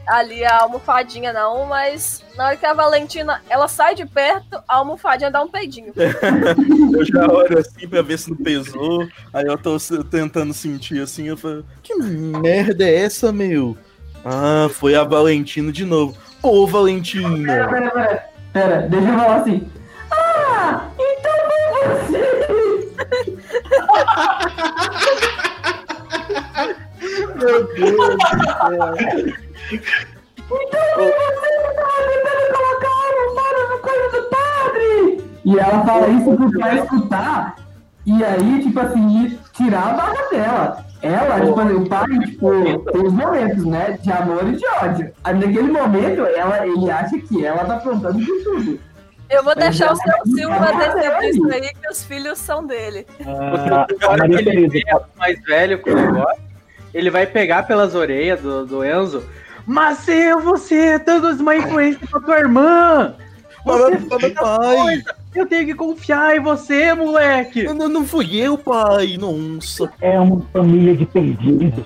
ali 0.06 0.43
a 0.44 0.62
almofadinha, 0.62 1.32
não. 1.32 1.66
Mas 1.66 2.24
na 2.36 2.47
hora 2.47 2.56
que 2.56 2.64
a 2.64 2.72
Valentina 2.72 3.43
ela 3.48 3.68
sai 3.68 3.94
de 3.94 4.06
perto, 4.06 4.56
a 4.66 4.76
almofadinha 4.76 5.30
dá 5.30 5.43
um 5.43 5.48
peidinho. 5.48 5.93
Eu 6.93 7.05
já 7.05 7.26
olho 7.30 7.59
assim 7.59 7.86
pra 7.86 8.01
ver 8.02 8.18
se 8.18 8.30
não 8.30 8.36
pesou. 8.39 9.06
Aí 9.32 9.44
eu 9.47 9.59
tô 9.59 9.76
tentando 10.10 10.52
sentir 10.55 11.01
assim, 11.02 11.28
eu 11.28 11.36
falo, 11.36 11.64
que 11.82 11.94
merda 11.94 12.85
é 12.85 13.05
essa, 13.05 13.30
meu? 13.30 13.76
Ah, 14.24 14.68
foi 14.72 14.94
a 14.94 15.05
Valentina 15.05 15.70
de 15.70 15.85
novo. 15.85 16.16
Pera, 16.43 16.66
Valentina! 16.66 17.68
pera, 17.68 17.90
pera. 17.90 18.28
Pera, 18.52 18.80
deixa 18.89 19.06
eu 19.09 19.18
falar 19.18 19.36
assim. 19.36 19.68
Ah, 20.10 20.89
então! 20.98 21.68
Meu 27.36 27.65
Deus 27.74 27.98
do 27.98 28.19
céu. 28.19 28.94
Então 30.51 30.85
você 30.97 31.51
tava 31.77 31.98
tentando 32.09 32.44
colocar 32.56 32.89
a 32.89 33.02
almofada 33.19 33.60
no 33.69 33.77
do 34.12 34.20
padre! 34.31 34.89
E 35.44 35.59
ela 35.59 35.85
fala 35.85 36.09
isso 36.09 36.36
pro 36.36 36.59
pai 36.59 36.78
escutar. 36.78 37.56
E 38.06 38.24
aí, 38.24 38.62
tipo 38.62 38.81
assim, 38.81 39.24
ir 39.24 39.39
tirar 39.52 39.89
a 39.89 39.93
barra 39.93 40.28
dela. 40.31 40.85
Ela, 41.02 41.40
tipo, 41.40 41.60
assim, 41.60 41.74
o 41.74 41.89
pai, 41.89 42.19
tipo, 42.24 42.51
tem 42.90 43.06
os 43.06 43.12
momentos, 43.12 43.65
né? 43.65 43.98
De 44.02 44.10
amor 44.10 44.48
e 44.48 44.56
de 44.56 44.66
ódio. 44.82 45.12
Aí 45.23 45.35
naquele 45.35 45.70
momento, 45.70 46.23
ela, 46.23 46.66
ele 46.66 46.90
acha 46.90 47.19
que 47.19 47.44
ela 47.44 47.65
tá 47.65 47.74
aprontando 47.74 48.19
por 48.24 48.43
tudo. 48.43 48.81
Eu 49.30 49.44
vou 49.44 49.55
deixar 49.55 49.92
o 49.92 49.96
seu 49.96 50.12
é 50.12 50.24
Silva 50.24 50.72
decidir 50.72 51.28
isso 51.30 51.52
aí, 51.52 51.72
que 51.74 51.88
os 51.90 52.05
filhos 52.05 52.38
são 52.38 52.66
dele. 52.66 53.06
Ah, 53.26 53.86
Na 54.00 54.09
hora 54.09 54.28
que 54.28 54.34
ele 54.34 54.68
vê 54.68 54.82
mais 55.16 55.40
velho 55.42 55.78
com 55.80 55.90
o 55.90 55.94
negócio, 55.94 56.42
ele 56.94 57.10
vai 57.10 57.26
pegar 57.26 57.64
pelas 57.64 57.94
orelhas 57.94 58.40
do, 58.40 58.64
do 58.66 58.84
Enzo. 58.84 59.22
Mas 59.66 60.09
eu, 60.09 60.40
você, 60.40 60.98
dando 60.98 61.28
uma 61.42 61.56
influência 61.56 62.06
pra 62.10 62.20
tua 62.20 62.38
irmã! 62.38 63.14
Você 63.66 63.98
Mas, 64.10 64.20
fez 64.20 64.32
pai. 64.34 64.76
coisa. 64.76 65.16
Eu 65.34 65.46
tenho 65.46 65.66
que 65.66 65.74
confiar 65.74 66.36
em 66.36 66.40
você, 66.40 66.94
moleque! 66.94 67.64
Não, 67.64 67.86
não 67.88 68.06
fui 68.06 68.34
eu, 68.40 68.56
pai. 68.56 69.18
Nossa. 69.18 69.90
é 70.00 70.18
uma 70.18 70.40
família 70.52 70.96
de 70.96 71.05
perdidos. 71.05 71.84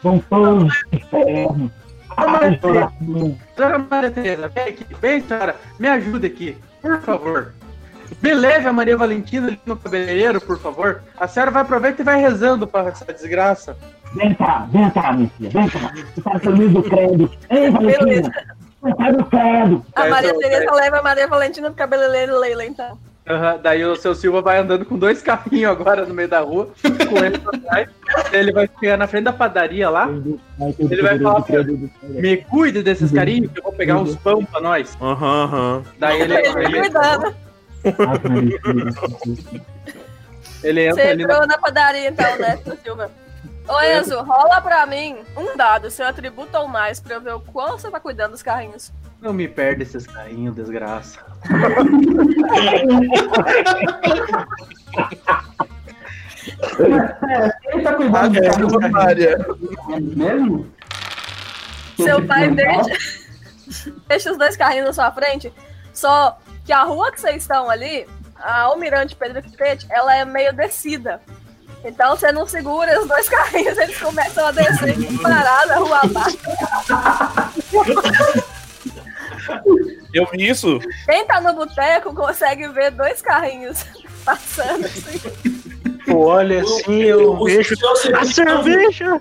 Vão 0.00 0.22
todos 0.30 0.72
pro 0.84 0.98
inferno. 1.00 1.72
Ai, 2.16 2.56
coração. 2.58 3.38
Dona 3.56 3.78
Maria 3.90 4.10
Tereza, 4.10 4.48
vem 4.48 4.64
aqui, 4.64 4.86
vem, 5.00 5.20
senhora, 5.22 5.56
me 5.78 5.88
ajuda 5.88 6.28
aqui, 6.28 6.56
por 6.84 7.00
favor. 7.02 7.52
Me 8.22 8.34
leve 8.34 8.68
a 8.68 8.72
Maria 8.72 8.96
Valentina 8.96 9.48
ali 9.48 9.60
no 9.66 9.76
cabeleireiro, 9.76 10.40
por 10.40 10.58
favor. 10.58 11.02
A 11.18 11.26
senhora 11.26 11.50
vai 11.50 11.62
aproveitar 11.62 12.02
e 12.02 12.04
vai 12.04 12.20
rezando 12.20 12.66
pra 12.66 12.88
essa 12.88 13.04
desgraça. 13.12 13.76
Vem 14.14 14.34
cá, 14.34 14.66
vem 14.70 14.88
cá, 14.90 15.12
minha 15.12 15.28
filha, 15.30 15.50
vem 15.50 15.68
cá. 15.68 15.92
Você 16.14 16.20
tá 16.22 16.38
feliz 16.38 16.72
do 16.72 16.82
credo. 16.82 17.30
Ei, 17.50 17.70
Valentina, 17.70 18.32
você 18.80 18.94
tá 18.94 19.10
do 19.10 19.24
credo. 19.24 19.86
A 19.96 20.06
Maria 20.08 20.30
eu- 20.30 20.38
Tereza 20.38 20.72
leva 20.72 20.98
a 20.98 21.02
Maria 21.02 21.26
Valentina 21.26 21.68
pro 21.68 21.76
cabeleireiro 21.76 22.38
Leila, 22.38 22.64
então. 22.64 22.98
Aham, 23.26 23.58
daí 23.62 23.82
o 23.82 23.96
seu 23.96 24.14
Silva 24.14 24.42
vai 24.42 24.58
andando 24.58 24.84
com 24.84 24.98
dois 24.98 25.22
carrinhos 25.22 25.70
agora 25.70 26.04
no 26.04 26.12
meio 26.12 26.28
da 26.28 26.40
rua, 26.40 26.68
com 27.08 27.24
ele 27.24 27.36
atrás. 27.36 27.88
Ele 28.30 28.52
vai 28.52 28.68
chegar 28.78 28.98
na 28.98 29.06
frente 29.06 29.24
da 29.24 29.32
padaria 29.32 29.88
lá. 29.88 30.06
Ele 30.78 31.02
vai 31.02 31.18
falar 31.18 31.42
me 32.00 32.36
cuide 32.36 32.82
desses 32.82 33.10
carinhos 33.10 33.50
que 33.50 33.60
eu 33.60 33.62
vou 33.64 33.72
pegar 33.72 33.96
uns 33.96 34.14
pão 34.16 34.44
pra 34.44 34.60
nós. 34.60 34.94
Aham, 35.00 35.44
aham. 35.44 35.82
Daí 35.98 36.20
ele, 36.20 36.34
Ele 36.34 36.64
ele, 36.64 36.80
cuidando. 36.80 37.34
ele 40.62 40.86
entra 40.88 41.02
Você 41.02 41.08
ali 41.08 41.24
na 41.24 41.32
entrou 41.32 41.46
na 41.46 41.58
padaria, 41.58 42.08
então, 42.08 42.38
né, 42.38 42.58
seu 42.58 42.76
Silva? 42.76 43.10
Ô 43.66 43.80
Enzo, 43.80 44.20
rola 44.20 44.60
pra 44.60 44.84
mim 44.84 45.16
um 45.34 45.56
dado, 45.56 45.90
seu 45.90 46.06
atributo 46.06 46.58
ou 46.58 46.68
mais, 46.68 47.00
pra 47.00 47.14
eu 47.14 47.20
ver 47.22 47.32
o 47.34 47.40
quão 47.40 47.78
você 47.78 47.90
tá 47.90 47.98
cuidando 47.98 48.32
dos 48.32 48.42
carrinhos. 48.42 48.92
Não 49.24 49.32
me 49.32 49.48
perde 49.48 49.84
esses 49.84 50.06
carrinhos, 50.06 50.54
desgraça. 50.54 51.18
Ele 56.78 57.82
tá 57.82 57.94
cuidando 57.94 58.16
Ah, 58.16 58.30
é, 58.36 58.50
carro 58.50 58.90
Maria. 58.90 59.46
mesmo? 59.98 60.70
Seu 61.96 62.22
pai 62.26 62.50
deixa, 62.50 62.98
deixa 64.06 64.30
os 64.32 64.36
dois 64.36 64.58
carrinhos 64.58 64.88
na 64.88 64.92
sua 64.92 65.10
frente, 65.10 65.50
só 65.94 66.38
que 66.66 66.72
a 66.72 66.82
rua 66.82 67.10
que 67.10 67.18
vocês 67.18 67.36
estão 67.36 67.70
ali, 67.70 68.06
a 68.36 68.62
Almirante 68.64 69.16
Pedro 69.16 69.40
Quitete, 69.42 69.86
ela 69.88 70.14
é 70.14 70.26
meio 70.26 70.52
descida. 70.52 71.22
Então 71.82 72.14
você 72.14 72.30
não 72.30 72.46
segura 72.46 73.00
os 73.00 73.08
dois 73.08 73.26
carrinhos, 73.30 73.78
eles 73.78 73.98
começam 73.98 74.46
a 74.46 74.52
descer 74.52 74.96
parada, 75.22 75.76
rua 75.76 76.00
abaixo. 76.02 76.38
Eu 80.12 80.26
vi 80.32 80.48
isso. 80.48 80.78
Quem 81.06 81.26
tá 81.26 81.40
no 81.40 81.52
boteco 81.54 82.14
consegue 82.14 82.68
ver 82.68 82.90
dois 82.92 83.20
carrinhos 83.22 83.84
passando 84.24 84.84
assim. 84.86 85.20
Pô, 86.06 86.26
olha 86.26 86.62
assim, 86.62 87.02
eu 87.02 87.32
o- 87.32 87.44
vejo. 87.44 87.74
o 87.74 88.16
A 88.16 88.20
não 88.20 88.24
cerveja! 88.24 89.20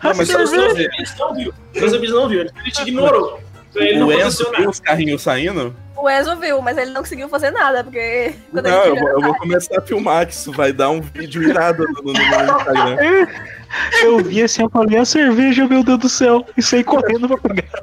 A 0.00 0.08
Não, 0.08 0.16
mas 0.16 0.28
cerveja! 0.28 0.56
não 0.56 1.34
seu 1.74 1.88
serviço 1.90 2.14
não 2.14 2.28
viu. 2.28 2.40
Ele 2.42 2.70
te 2.70 2.82
ignorou. 2.82 3.40
Então 3.70 3.82
ele 3.82 3.98
não 3.98 4.06
O 4.08 4.10
aconteceu 4.10 4.46
Enzo 4.46 4.56
viu 4.56 4.70
os 4.70 4.80
carrinhos 4.80 5.22
saindo? 5.22 5.74
O 6.04 6.10
Enzo 6.10 6.36
viu, 6.36 6.60
mas 6.60 6.76
ele 6.76 6.90
não 6.90 7.00
conseguiu 7.00 7.30
fazer 7.30 7.50
nada, 7.50 7.82
porque 7.82 8.34
quando 8.50 8.66
Não, 8.68 8.84
eu, 8.84 8.94
vou- 8.96 9.08
eu 9.08 9.20
vou 9.22 9.34
começar 9.38 9.78
a 9.78 9.80
filmar, 9.80 10.26
que 10.26 10.34
isso 10.34 10.52
vai 10.52 10.70
dar 10.70 10.90
um 10.90 11.00
vídeo 11.00 11.42
irado 11.42 11.82
no, 11.88 12.02
no, 12.02 12.12
no 12.12 12.12
Instagram. 12.12 12.96
Eu 14.02 14.18
vi 14.18 14.40
assim, 14.40 14.62
eu 14.62 14.70
falei, 14.70 14.98
a 14.98 15.04
cerveja, 15.04 15.66
meu 15.66 15.82
Deus 15.82 15.98
do 15.98 16.08
céu! 16.08 16.46
E 16.56 16.62
saí 16.62 16.84
correndo 16.84 17.26
pra 17.26 17.38
pegar. 17.38 17.82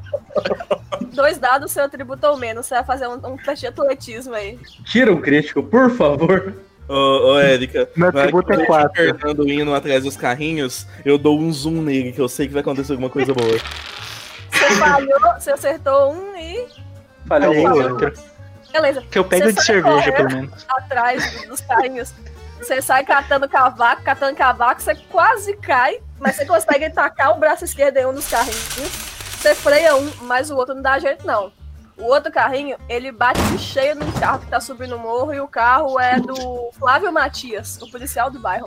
dois 1.12 1.38
dados, 1.38 1.70
seu 1.72 1.84
atributo 1.84 2.26
ou 2.28 2.38
menos. 2.38 2.66
Você 2.66 2.76
vai 2.76 2.84
fazer 2.86 3.08
um, 3.10 3.16
um 3.16 3.36
teste 3.36 3.62
de 3.62 3.68
atletismo 3.68 4.34
aí. 4.34 4.58
Tira 4.86 5.12
um 5.12 5.20
crítico, 5.20 5.62
por 5.62 5.90
favor. 5.92 6.54
Ô, 6.88 6.94
ô 7.34 7.40
Érica, 7.40 7.90
Meu 7.98 8.10
que 8.12 8.20
atributo 8.20 8.54
é 8.54 8.66
quatro. 8.66 8.94
Fernando 9.04 9.50
indo 9.52 9.74
atrás 9.74 10.04
dos 10.04 10.16
carrinhos, 10.16 10.88
eu 11.04 11.18
dou 11.18 11.38
um 11.38 11.52
zoom 11.52 11.82
nele, 11.82 12.14
que 12.14 12.22
eu 12.22 12.30
sei 12.30 12.48
que 12.48 12.54
vai 12.54 12.62
acontecer 12.62 12.94
alguma 12.94 13.10
coisa 13.10 13.34
boa. 13.34 13.58
Você 14.52 14.76
falhou, 14.78 15.20
você 15.38 15.52
acertou 15.52 16.14
um 16.14 16.38
e. 16.38 16.68
Falhou 17.32 17.54
Falhei 17.54 17.68
outro. 17.68 18.08
outra. 18.08 18.14
Beleza. 18.74 19.02
Que 19.10 19.18
eu 19.18 19.24
pego 19.24 19.46
Você 19.46 19.54
de 19.54 19.64
cerveja, 19.64 20.12
pelo 20.12 20.32
menos. 20.32 20.66
Atrás 20.68 21.48
dos 21.48 21.62
carrinhos. 21.62 22.14
Você 22.58 22.82
sai 22.82 23.06
catando 23.06 23.48
cavaco, 23.48 24.04
catando 24.04 24.36
cavaco, 24.36 24.82
você 24.82 24.94
quase 25.10 25.56
cai, 25.58 26.00
mas 26.20 26.36
você 26.36 26.46
consegue 26.46 26.90
tacar 26.90 27.32
o 27.32 27.40
braço 27.40 27.64
esquerdo 27.64 27.98
em 27.98 28.06
um 28.06 28.14
dos 28.14 28.28
carrinhos. 28.28 28.92
Você 29.40 29.56
freia 29.56 29.96
um, 29.96 30.12
mas 30.24 30.52
o 30.52 30.58
outro 30.58 30.76
não 30.76 30.82
dá 30.82 31.00
jeito, 31.00 31.26
não. 31.26 31.52
O 32.02 32.06
outro 32.06 32.32
carrinho, 32.32 32.78
ele 32.90 33.12
bate 33.12 33.40
cheio 33.60 33.94
num 33.96 34.12
carro 34.14 34.40
que 34.40 34.48
tá 34.48 34.60
subindo 34.60 34.96
o 34.96 35.00
morro 35.00 35.32
e 35.32 35.40
o 35.40 35.48
carro 35.48 36.00
é 36.00 36.20
do 36.20 36.72
Flávio 36.74 37.14
Matias, 37.14 37.80
o 37.80 37.90
policial 37.92 38.32
do 38.32 38.40
bairro. 38.40 38.66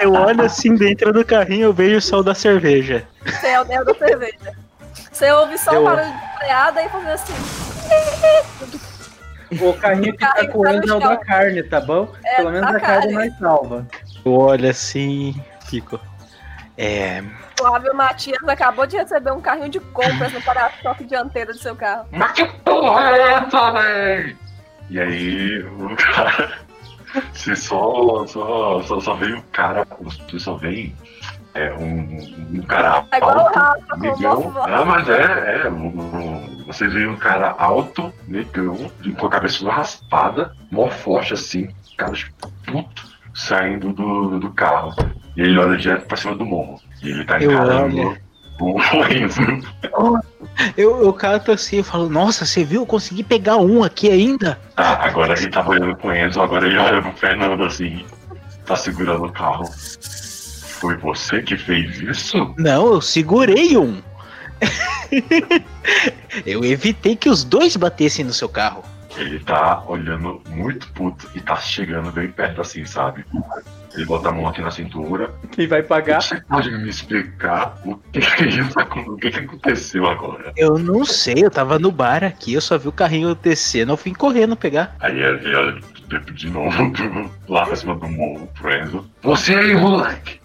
Eu 0.00 0.12
olho 0.12 0.42
assim 0.42 0.74
dentro 0.74 1.14
do 1.14 1.24
carrinho, 1.24 1.64
eu 1.64 1.72
vejo 1.72 1.96
o 1.96 2.02
sol 2.02 2.22
da 2.22 2.34
cerveja. 2.34 3.08
Você 3.24 3.46
é 3.46 3.62
o 3.62 3.72
é 3.72 3.80
o 3.80 3.84
da 3.84 3.94
cerveja. 3.94 4.52
Você 5.10 5.30
ouve 5.32 5.56
só 5.56 5.80
um 5.80 5.84
barulho 5.84 6.12
de 6.12 6.38
freada 6.38 6.82
e 6.82 6.88
fazendo 6.90 7.10
assim. 7.10 7.32
O 9.62 9.72
carrinho 9.74 10.12
que 10.12 10.18
tá 10.18 10.34
o 10.52 10.62
tá 10.62 10.74
Enzo 10.74 10.82
é 10.82 10.86
no 10.86 10.96
o 10.96 11.00
da 11.00 11.16
carne, 11.16 11.62
tá 11.62 11.80
bom? 11.80 12.12
É, 12.22 12.36
Pelo 12.36 12.50
menos 12.50 12.68
a 12.68 12.80
carne 12.80 13.12
carne. 13.14 13.30
nós 13.30 13.38
salva. 13.38 13.86
Eu 14.24 14.32
olho 14.32 14.68
assim, 14.68 15.40
fico. 15.66 15.98
É. 16.76 17.22
Flávio 17.64 17.94
Matias 17.94 18.46
acabou 18.46 18.86
de 18.86 18.98
receber 18.98 19.30
um 19.32 19.40
carrinho 19.40 19.70
de 19.70 19.80
compras 19.80 20.30
no 20.32 20.42
para-choque 20.42 21.04
dianteiro 21.04 21.52
do 21.52 21.58
seu 21.58 21.74
carro. 21.74 22.06
Mas 22.12 22.32
que 22.32 22.44
porra 22.62 23.10
é 23.16 23.32
essa, 23.32 23.70
véi? 23.72 24.36
E 24.90 25.00
aí, 25.00 25.62
o 25.62 25.96
cara. 25.96 26.58
Você 27.32 27.54
só, 27.56 28.26
só, 28.26 28.82
só, 28.82 29.00
só 29.00 29.14
veio 29.14 29.38
o 29.38 29.42
cara. 29.44 29.86
Você 30.00 30.38
só 30.38 30.56
vem 30.56 30.94
é, 31.54 31.72
um, 31.74 32.18
um 32.58 32.62
cara 32.62 33.04
É 33.12 33.16
igual 33.16 33.36
o 33.36 33.40
alto, 33.40 33.58
Rafa 33.58 33.96
negão. 33.96 34.52
Não, 34.68 34.84
mas 34.84 35.08
é, 35.08 35.62
é. 35.64 35.70
um- 35.70 35.86
um- 35.86 36.64
você 36.66 36.86
vê 36.88 37.06
um 37.06 37.16
cara 37.16 37.54
alto, 37.56 38.12
negão, 38.26 38.90
com 39.18 39.26
a 39.26 39.30
cabeça 39.30 39.70
raspada, 39.70 40.52
mó 40.70 40.88
forte 40.90 41.32
assim, 41.34 41.68
cara 41.96 42.12
tipo, 42.12 42.50
puto, 42.66 43.04
saindo 43.32 43.92
do, 43.92 44.40
do 44.40 44.50
carro. 44.52 44.92
E 45.36 45.42
ele 45.42 45.58
olha 45.58 45.76
direto 45.78 46.06
pra 46.06 46.16
cima 46.16 46.34
do 46.34 46.44
morro. 46.44 46.80
Ele 47.04 47.24
tá 47.24 47.40
Eu 47.40 47.52
encarando 47.52 47.96
olho. 47.98 48.18
o 48.60 48.80
Enzo. 49.12 49.40
Eu, 50.76 51.02
eu 51.02 51.12
cato 51.12 51.50
assim, 51.50 51.78
eu 51.78 51.84
falo, 51.84 52.08
nossa, 52.08 52.46
você 52.46 52.64
viu? 52.64 52.82
Eu 52.82 52.86
consegui 52.86 53.22
pegar 53.24 53.56
um 53.56 53.82
aqui 53.82 54.10
ainda. 54.10 54.58
Ah, 54.76 55.06
agora 55.06 55.36
ele 55.36 55.50
tava 55.50 55.70
olhando 55.70 55.96
com 55.96 56.08
o 56.08 56.14
Enzo, 56.14 56.40
agora 56.40 56.66
ele 56.66 56.78
olha 56.78 57.02
pro 57.02 57.12
Fernando 57.12 57.64
assim, 57.64 58.04
tá 58.64 58.76
segurando 58.76 59.24
o 59.24 59.32
carro. 59.32 59.64
Foi 60.80 60.96
você 60.96 61.42
que 61.42 61.56
fez 61.56 62.00
isso? 62.00 62.54
Não, 62.56 62.94
eu 62.94 63.00
segurei 63.00 63.76
um. 63.76 64.00
eu 66.46 66.64
evitei 66.64 67.16
que 67.16 67.28
os 67.28 67.42
dois 67.44 67.76
batessem 67.76 68.24
no 68.24 68.32
seu 68.32 68.48
carro. 68.48 68.84
Ele 69.16 69.38
tá 69.40 69.82
olhando 69.86 70.42
muito 70.48 70.88
puto 70.92 71.28
e 71.34 71.40
tá 71.40 71.56
chegando 71.56 72.10
bem 72.10 72.28
perto 72.28 72.60
assim, 72.60 72.84
sabe? 72.84 73.24
Ele 73.94 74.04
bota 74.06 74.28
a 74.28 74.32
mão 74.32 74.48
aqui 74.48 74.60
na 74.60 74.70
cintura. 74.70 75.30
Quem 75.52 75.68
vai 75.68 75.82
pagar? 75.82 76.20
Você 76.20 76.40
pode 76.40 76.70
me 76.70 76.88
explicar 76.88 77.76
o 77.84 77.96
que, 78.12 78.20
que, 78.20 78.44
isso- 78.44 78.78
o 79.06 79.16
que, 79.16 79.30
que 79.30 79.38
aconteceu 79.38 80.06
agora? 80.06 80.52
Eu 80.56 80.78
não 80.78 81.04
sei, 81.04 81.36
eu 81.44 81.50
tava 81.50 81.78
no 81.78 81.92
bar 81.92 82.24
aqui, 82.24 82.54
eu 82.54 82.60
só 82.60 82.76
vi 82.76 82.88
o 82.88 82.92
carrinho 82.92 83.34
descendo, 83.36 83.92
eu 83.92 83.96
fui 83.96 84.12
correndo 84.12 84.56
pegar. 84.56 84.96
Aí 84.98 85.16
ele 85.18 85.54
olha 85.54 85.80
de 86.32 86.50
novo 86.50 86.90
do- 86.90 87.30
lá 87.52 87.66
pra 87.66 87.76
cima 87.76 87.94
do 87.94 88.08
morro 88.08 88.48
pro 88.54 88.74
Enzo. 88.74 89.08
Você 89.22 89.54
aí, 89.54 89.74
moleque! 89.76 90.40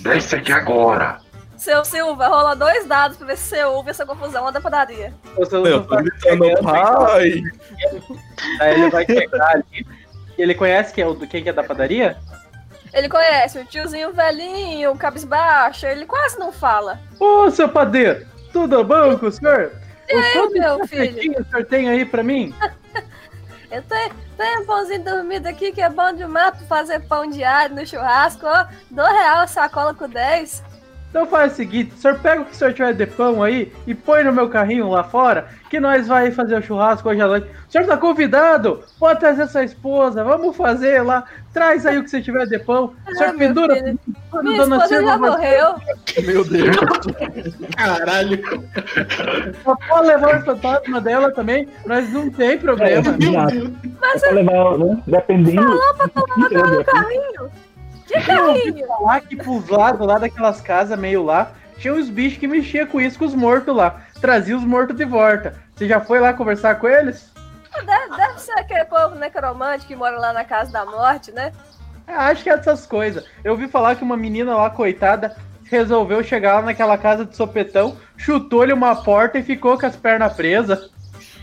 Desce 0.00 0.34
aqui 0.34 0.52
agora! 0.52 1.18
Seu 1.56 1.84
Silva, 1.84 2.26
rola 2.26 2.56
dois 2.56 2.84
dados 2.86 3.16
pra 3.16 3.28
ver 3.28 3.36
se 3.36 3.44
você 3.50 3.62
ouve 3.62 3.90
essa 3.90 4.04
confusão 4.04 4.42
lá 4.44 4.50
da 4.50 4.60
padaria. 4.60 5.14
Eu 5.38 5.48
tô 5.48 5.62
tá 5.82 6.00
gritando, 6.02 6.44
chegando, 6.44 6.62
pai! 6.64 7.42
Aí 8.60 8.74
ele 8.80 8.90
vai 8.90 9.06
chegar 9.06 9.46
ali. 9.54 9.86
Ele 10.36 10.54
conhece 10.54 10.92
quem 10.92 11.04
é, 11.04 11.06
o, 11.06 11.14
quem 11.14 11.42
que 11.44 11.48
é 11.48 11.52
da 11.52 11.62
padaria? 11.62 12.16
Ele 12.92 13.08
conhece 13.08 13.58
o 13.58 13.64
tiozinho 13.64 14.12
velhinho, 14.12 14.92
o 14.92 14.98
cabisbaixo, 14.98 15.86
ele 15.86 16.04
quase 16.04 16.38
não 16.38 16.52
fala. 16.52 17.00
Ô, 17.18 17.50
seu 17.50 17.68
padeiro, 17.68 18.26
tudo 18.52 18.84
bom 18.84 19.16
com 19.18 19.26
o 19.26 19.32
senhor? 19.32 19.72
E 20.08 20.14
aí, 20.14 20.32
Quantos 20.34 20.58
meu 20.58 20.86
filho? 20.86 21.40
o 21.40 21.44
senhor 21.44 21.64
tem 21.64 21.88
aí 21.88 22.04
pra 22.04 22.22
mim? 22.22 22.54
Eu 23.70 23.82
tenho, 23.84 24.12
tenho 24.36 24.60
um 24.60 24.66
pãozinho 24.66 25.02
dormido 25.02 25.48
aqui 25.48 25.72
que 25.72 25.80
é 25.80 25.88
bom 25.88 26.12
demais 26.12 26.54
pra 26.58 26.66
fazer 26.66 27.00
pão 27.06 27.26
diário 27.26 27.74
no 27.74 27.86
churrasco, 27.86 28.44
ó. 28.46 28.66
Dois 28.90 29.10
real 29.10 29.38
a 29.38 29.46
sacola 29.46 29.94
com 29.94 30.06
10. 30.06 30.62
Então 31.12 31.26
faz 31.26 31.52
o 31.52 31.56
seguinte, 31.56 31.92
o 31.94 31.98
senhor 31.98 32.18
pega 32.20 32.40
o 32.40 32.44
que 32.46 32.52
o 32.52 32.54
senhor 32.54 32.72
tiver 32.72 32.94
de 32.94 33.04
pão 33.04 33.42
aí 33.42 33.70
e 33.86 33.94
põe 33.94 34.24
no 34.24 34.32
meu 34.32 34.48
carrinho 34.48 34.88
lá 34.88 35.04
fora, 35.04 35.46
que 35.68 35.78
nós 35.78 36.08
vai 36.08 36.30
fazer 36.30 36.56
o 36.56 36.62
churrasco 36.62 37.06
hoje 37.06 37.20
à 37.20 37.26
noite. 37.26 37.46
O 37.68 37.70
senhor 37.70 37.86
tá 37.86 37.98
convidado, 37.98 38.82
pode 38.98 39.20
trazer 39.20 39.46
sua 39.48 39.62
esposa, 39.62 40.24
vamos 40.24 40.56
fazer 40.56 41.02
lá, 41.02 41.24
traz 41.52 41.84
aí 41.84 41.98
o 41.98 42.02
que 42.02 42.08
você 42.08 42.22
tiver 42.22 42.46
de 42.46 42.58
pão. 42.60 42.94
O 43.06 43.14
senhor 43.14 43.28
Ah, 43.28 43.38
pendura 43.38 43.74
Minha 43.74 43.98
Dona 44.56 44.76
esposa 44.76 44.86
Silva 44.88 45.10
já 45.10 45.18
morreu. 45.18 45.74
Meu 46.24 46.44
Deus! 46.46 46.76
Caralho! 47.76 48.42
Só 49.62 49.76
pode 49.76 50.06
levar 50.06 50.40
o 50.40 50.44
fantasma 50.46 50.98
dela 51.02 51.30
também, 51.30 51.68
nós 51.84 52.10
não 52.10 52.30
tem 52.30 52.56
problema. 52.56 53.02
Mas 54.00 54.22
Pra 54.22 54.30
levar, 54.30 54.78
né? 54.78 55.02
Dependendo. 55.06 55.62
falou 55.62 55.94
pra 55.94 56.08
colocar 56.08 56.66
no 56.70 56.84
carrinho. 56.86 57.50
Que 58.12 58.20
carrinho? 58.26 58.86
lá 59.00 59.20
que 59.20 59.36
pros 59.36 59.68
lados 59.68 60.06
lá 60.06 60.18
daquelas 60.18 60.60
casas 60.60 60.98
meio 60.98 61.22
lá, 61.24 61.52
tinha 61.78 61.94
uns 61.94 62.08
bichos 62.08 62.38
que 62.38 62.46
mexiam 62.46 62.86
com 62.86 63.00
isso, 63.00 63.18
com 63.18 63.24
os 63.24 63.34
mortos 63.34 63.74
lá. 63.74 64.02
Trazia 64.20 64.56
os 64.56 64.64
mortos 64.64 64.96
de 64.96 65.04
volta. 65.04 65.54
Você 65.74 65.88
já 65.88 66.00
foi 66.00 66.20
lá 66.20 66.32
conversar 66.32 66.76
com 66.76 66.88
eles? 66.88 67.32
Deve, 67.84 68.16
deve 68.16 68.38
ser 68.38 68.52
aquele 68.52 68.84
povo 68.84 69.14
necromante 69.14 69.86
que 69.86 69.96
mora 69.96 70.18
lá 70.18 70.32
na 70.32 70.44
casa 70.44 70.70
da 70.70 70.84
morte, 70.84 71.32
né? 71.32 71.52
Ah, 72.06 72.26
Acho 72.26 72.42
que 72.42 72.50
é 72.50 72.56
dessas 72.56 72.86
coisas. 72.86 73.24
Eu 73.42 73.52
ouvi 73.52 73.66
falar 73.66 73.96
que 73.96 74.04
uma 74.04 74.16
menina 74.16 74.54
lá, 74.54 74.68
coitada, 74.68 75.34
resolveu 75.64 76.22
chegar 76.22 76.56
lá 76.56 76.62
naquela 76.62 76.98
casa 76.98 77.24
de 77.24 77.34
sopetão, 77.34 77.96
chutou-lhe 78.16 78.72
uma 78.72 78.94
porta 79.02 79.38
e 79.38 79.42
ficou 79.42 79.78
com 79.78 79.86
as 79.86 79.96
pernas 79.96 80.34
presas. 80.34 80.90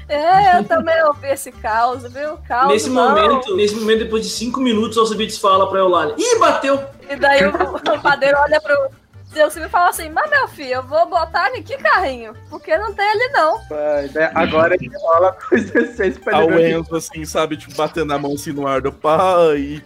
É, 0.09 0.57
eu 0.57 0.63
também 0.63 1.01
ouvi 1.03 1.27
esse 1.27 1.51
caos, 1.51 2.01
viu? 2.11 2.37
Caos 2.47 2.73
Nesse 2.73 2.89
momento, 2.89 3.55
nesse 3.55 3.75
momento, 3.75 3.99
depois 3.99 4.25
de 4.25 4.31
cinco 4.31 4.59
minutos, 4.59 4.97
o 4.97 5.01
Alcibiades 5.01 5.37
fala 5.37 5.69
pra 5.69 5.79
Eulalia. 5.79 6.15
Ih, 6.17 6.39
bateu! 6.39 6.83
E 7.07 7.15
daí 7.15 7.45
o, 7.45 7.51
o 7.51 8.01
padeiro 8.01 8.37
olha 8.39 8.59
pro 8.59 8.89
seu 9.31 9.51
Silvio 9.51 9.67
e 9.67 9.69
fala 9.69 9.89
assim: 9.89 10.09
Mas 10.09 10.29
meu 10.29 10.47
filho, 10.47 10.73
eu 10.73 10.83
vou 10.83 11.05
botar 11.07 11.55
em 11.55 11.61
que 11.61 11.77
carrinho? 11.77 12.33
Porque 12.49 12.75
não 12.77 12.93
tem 12.93 13.07
ali 13.07 13.29
não. 13.31 13.61
Mas, 13.69 14.11
né, 14.13 14.31
agora 14.33 14.75
ele 14.75 14.89
rola 14.97 15.33
com 15.33 15.55
os 15.55 15.65
16 15.65 16.17
pra 16.17 16.37
Ao 16.37 16.43
ele 16.49 16.55
ver. 16.55 16.71
Enzo, 16.71 16.95
assim, 16.95 17.23
sabe, 17.25 17.55
tipo, 17.57 17.75
batendo 17.75 18.11
a 18.11 18.17
mão 18.17 18.33
assim 18.33 18.51
no 18.51 18.67
ar 18.67 18.81
do 18.81 18.91
pai. 18.91 19.83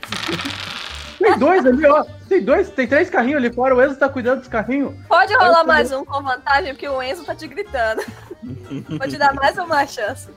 Tem 1.23 1.39
dois 1.39 1.65
ali, 1.65 1.85
ó. 1.85 2.05
Tem 2.27 2.43
dois, 2.43 2.69
tem 2.69 2.85
três 2.85 3.09
carrinhos 3.09 3.37
ali 3.37 3.53
fora. 3.53 3.73
O 3.73 3.81
Enzo 3.81 3.95
tá 3.95 4.09
cuidando 4.09 4.39
dos 4.39 4.49
carrinhos. 4.49 4.93
Pode 5.07 5.33
rolar 5.33 5.63
mais 5.63 5.89
um 5.93 6.03
com 6.03 6.21
vantagem, 6.21 6.73
porque 6.73 6.87
o 6.87 7.01
Enzo 7.01 7.23
tá 7.23 7.33
te 7.33 7.47
gritando. 7.47 8.03
Vou 8.43 9.07
te 9.07 9.17
dar 9.17 9.33
mais 9.33 9.57
uma 9.57 9.87
chance. 9.87 10.29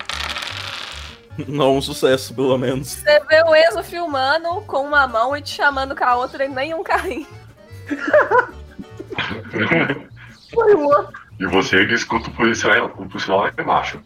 Não, 1.49 1.77
um 1.77 1.83
sucesso, 1.83 2.33
pelo 2.33 2.57
menos. 2.57 2.89
Você 2.89 3.21
vê 3.29 3.43
o 3.43 3.55
Enzo 3.55 3.83
filmando 3.83 4.61
com 4.63 4.87
uma 4.87 5.09
mão 5.09 5.37
e 5.37 5.43
te 5.43 5.51
chamando 5.51 5.97
com 5.97 6.05
a 6.05 6.15
outra 6.15 6.45
e 6.45 6.49
nem 6.49 6.73
um 6.73 6.85
carrinho. 6.85 7.27
Foi 10.55 10.75
louco. 10.75 11.13
E 11.39 11.47
você 11.47 11.85
que 11.85 11.95
escuta 11.95 12.31
o 12.31 12.33
policial, 12.33 12.87
o 12.97 13.09
policial 13.09 13.41
lá 13.41 13.53
embaixo. 13.59 14.01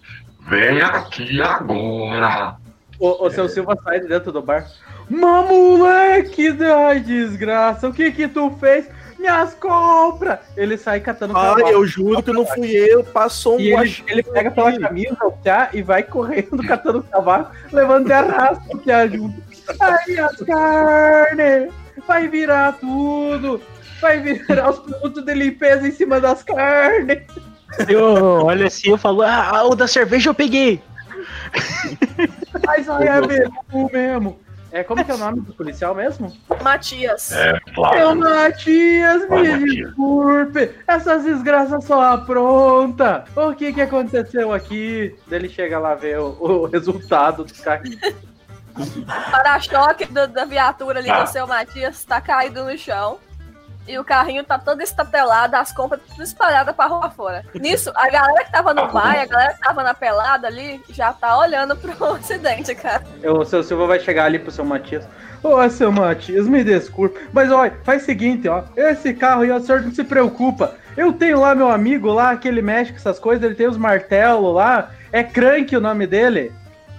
Vem 0.49 0.81
aqui 0.81 1.41
agora! 1.43 2.57
O, 2.99 3.27
o 3.27 3.31
seu 3.31 3.49
Silva 3.49 3.77
sai 3.85 4.01
de 4.01 4.09
dentro 4.09 4.33
do 4.33 4.43
bar. 4.43 4.67
Mas 5.11 5.49
moleque 5.49 6.53
da 6.53 6.95
desgraça, 6.95 7.89
o 7.89 7.93
que 7.93 8.13
que 8.13 8.29
tu 8.29 8.51
fez? 8.61 8.87
minhas 9.21 9.55
compras! 9.55 10.39
Ele 10.57 10.77
sai 10.77 11.01
catando 11.01 11.37
Ai, 11.37 11.57
cavalo. 11.57 11.69
eu 11.69 11.87
juro 11.87 12.23
que 12.23 12.33
não 12.33 12.47
fui 12.47 12.71
eu, 12.71 13.05
passou 13.05 13.57
um 13.57 13.61
E 13.61 13.73
ele, 13.73 14.05
ele 14.09 14.23
pega 14.23 14.51
pela 14.51 14.77
camisa 14.79 15.17
o 15.23 15.33
Piá 15.33 15.69
e 15.73 15.83
vai 15.83 16.03
correndo, 16.03 16.63
catando 16.67 17.03
cavalo, 17.03 17.49
levando 17.71 18.09
e 18.09 18.13
arrasta 18.13 18.65
o 18.75 18.79
Piá 18.79 19.07
junto. 19.07 19.41
Ai, 19.79 19.99
minhas 20.09 20.37
carnes! 20.37 21.73
Vai 22.07 22.29
virar 22.29 22.73
tudo! 22.81 23.61
Vai 24.01 24.19
virar 24.21 24.71
os 24.71 24.79
produtos 24.79 25.23
de 25.23 25.35
limpeza 25.35 25.87
em 25.87 25.93
cima 25.93 26.19
das 26.21 26.43
carnes! 26.43 27.23
Eu 27.89 28.03
olho 28.47 28.67
assim, 28.67 28.91
eu 28.91 28.99
falo, 28.99 29.23
ah, 29.23 29.65
o 29.65 29.77
da 29.77 29.87
cerveja 29.87 30.31
eu 30.31 30.35
peguei. 30.35 30.83
Mas 32.67 32.89
aí 32.89 33.07
é 33.07 33.21
mesmo 33.21 33.91
mesmo. 33.93 34.41
É, 34.73 34.85
como 34.85 35.05
que 35.05 35.11
é 35.11 35.15
o 35.15 35.19
nome 35.19 35.41
do 35.41 35.53
policial 35.53 35.95
mesmo? 35.95 36.33
Matias. 36.63 37.33
É, 37.33 37.51
É 37.51 37.55
o 37.57 37.75
claro. 37.75 38.17
Matias, 38.17 39.23
me 39.29 39.29
Matias. 39.29 39.61
desculpe. 39.65 40.71
Essas 40.87 41.25
desgraças 41.25 41.85
só 41.85 42.01
apronta. 42.03 43.25
O 43.35 43.53
que 43.55 43.73
que 43.73 43.81
aconteceu 43.81 44.53
aqui? 44.53 45.17
Ele 45.31 45.49
chega 45.49 45.79
lá 45.79 45.95
ver 45.95 46.19
o, 46.21 46.37
o 46.41 46.67
resultado 46.67 47.45
do 47.45 47.55
carrinho. 47.55 47.99
para-choque 49.31 50.07
da 50.07 50.45
viatura 50.45 51.01
ali 51.01 51.11
Ah. 51.11 51.23
do 51.25 51.29
seu 51.31 51.47
Matias 51.47 52.05
tá 52.05 52.21
caído 52.21 52.65
no 52.65 52.77
chão. 52.79 53.19
E 53.91 53.99
o 53.99 54.05
carrinho 54.05 54.45
tá 54.45 54.57
todo 54.57 54.81
estatelado, 54.83 55.57
as 55.57 55.73
compras 55.73 56.01
tudo 56.09 56.23
espalhadas 56.23 56.77
pra 56.77 56.87
rua 56.87 57.11
fora. 57.11 57.45
Nisso, 57.53 57.91
a 57.97 58.09
galera 58.09 58.45
que 58.45 58.53
tava 58.53 58.73
no 58.73 58.87
bar, 58.87 59.19
a 59.19 59.27
galera 59.27 59.55
que 59.55 59.61
tava 59.61 59.83
na 59.83 59.93
pelada 59.93 60.47
ali, 60.47 60.81
já 60.91 61.13
tá 61.13 61.37
olhando 61.37 61.75
pro 61.75 61.93
acidente, 62.15 62.73
cara. 62.77 63.03
O 63.25 63.45
seu 63.45 63.65
Silva 63.65 63.89
vai 63.89 63.99
chegar 63.99 64.27
ali 64.27 64.39
pro 64.39 64.53
seu 64.53 64.65
Matias. 64.65 65.09
Ô, 65.43 65.69
seu 65.69 65.91
Matias, 65.91 66.47
me 66.47 66.63
desculpe. 66.63 67.19
Mas 67.33 67.51
olha, 67.51 67.77
faz 67.83 68.03
o 68.03 68.07
seguinte, 68.07 68.47
ó. 68.47 68.63
Esse 68.77 69.13
carro 69.13 69.43
aí, 69.43 69.51
o 69.51 69.59
senhor 69.59 69.83
não 69.83 69.91
se 69.91 70.05
preocupa. 70.05 70.77
Eu 70.97 71.13
tenho 71.13 71.41
lá 71.41 71.53
meu 71.53 71.69
amigo 71.69 72.13
lá, 72.13 72.37
que 72.37 72.47
ele 72.47 72.63
mexe 72.63 72.93
com 72.93 72.99
essas 72.99 73.19
coisas, 73.19 73.43
ele 73.43 73.57
tem 73.57 73.67
os 73.67 73.77
martelos 73.77 74.55
lá. 74.55 74.91
É 75.11 75.25
Crank 75.25 75.75
o 75.75 75.81
nome 75.81 76.07
dele. 76.07 76.53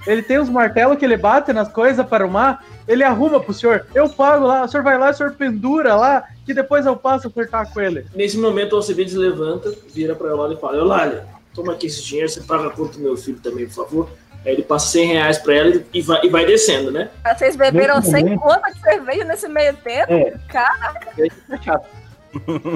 Ele 0.05 0.23
tem 0.23 0.39
uns 0.39 0.49
martelos 0.49 0.97
que 0.97 1.05
ele 1.05 1.17
bate 1.17 1.53
nas 1.53 1.71
coisas 1.71 2.05
para 2.05 2.23
arrumar. 2.23 2.63
Ele 2.87 3.03
arruma 3.03 3.39
pro 3.39 3.53
senhor. 3.53 3.85
Eu 3.93 4.09
pago 4.09 4.45
lá, 4.45 4.63
o 4.63 4.67
senhor 4.67 4.83
vai 4.83 4.97
lá, 4.97 5.11
o 5.11 5.13
senhor 5.13 5.33
pendura 5.33 5.95
lá, 5.95 6.23
que 6.51 6.61
depois 6.61 6.85
eu 6.85 6.95
passo 6.95 7.27
a 7.27 7.29
apertar 7.29 7.71
com 7.71 7.79
ele. 7.79 8.05
Nesse 8.13 8.37
momento, 8.37 8.73
o 8.73 8.75
Alcebiades 8.77 9.13
levanta, 9.15 9.73
vira 9.93 10.15
pra 10.15 10.27
Eulália 10.29 10.55
e 10.55 10.59
fala: 10.59 10.77
Eulália, 10.77 11.25
toma 11.55 11.73
aqui 11.73 11.87
esse 11.87 12.03
dinheiro, 12.03 12.29
você 12.29 12.41
paga 12.41 12.67
a 12.67 12.69
conta 12.71 12.93
do 12.93 12.99
meu 12.99 13.15
filho 13.17 13.39
também, 13.39 13.65
por 13.67 13.73
favor. 13.73 14.09
Aí 14.45 14.53
ele 14.53 14.63
passa 14.63 14.87
100 14.87 15.05
reais 15.13 15.37
pra 15.37 15.53
ela 15.53 15.83
e 15.93 16.01
vai, 16.01 16.19
e 16.25 16.29
vai 16.29 16.45
descendo, 16.45 16.91
né? 16.91 17.09
Vocês 17.37 17.55
beberam 17.55 17.97
Nesse 17.97 18.09
100 18.11 18.23
momento- 18.23 18.39
conta 18.41 18.71
de 18.73 18.79
cerveja 18.81 19.23
nesse 19.23 19.47
meio 19.47 19.73
tempo? 19.77 20.11
É. 20.11 20.33
Caraca. 20.49 21.81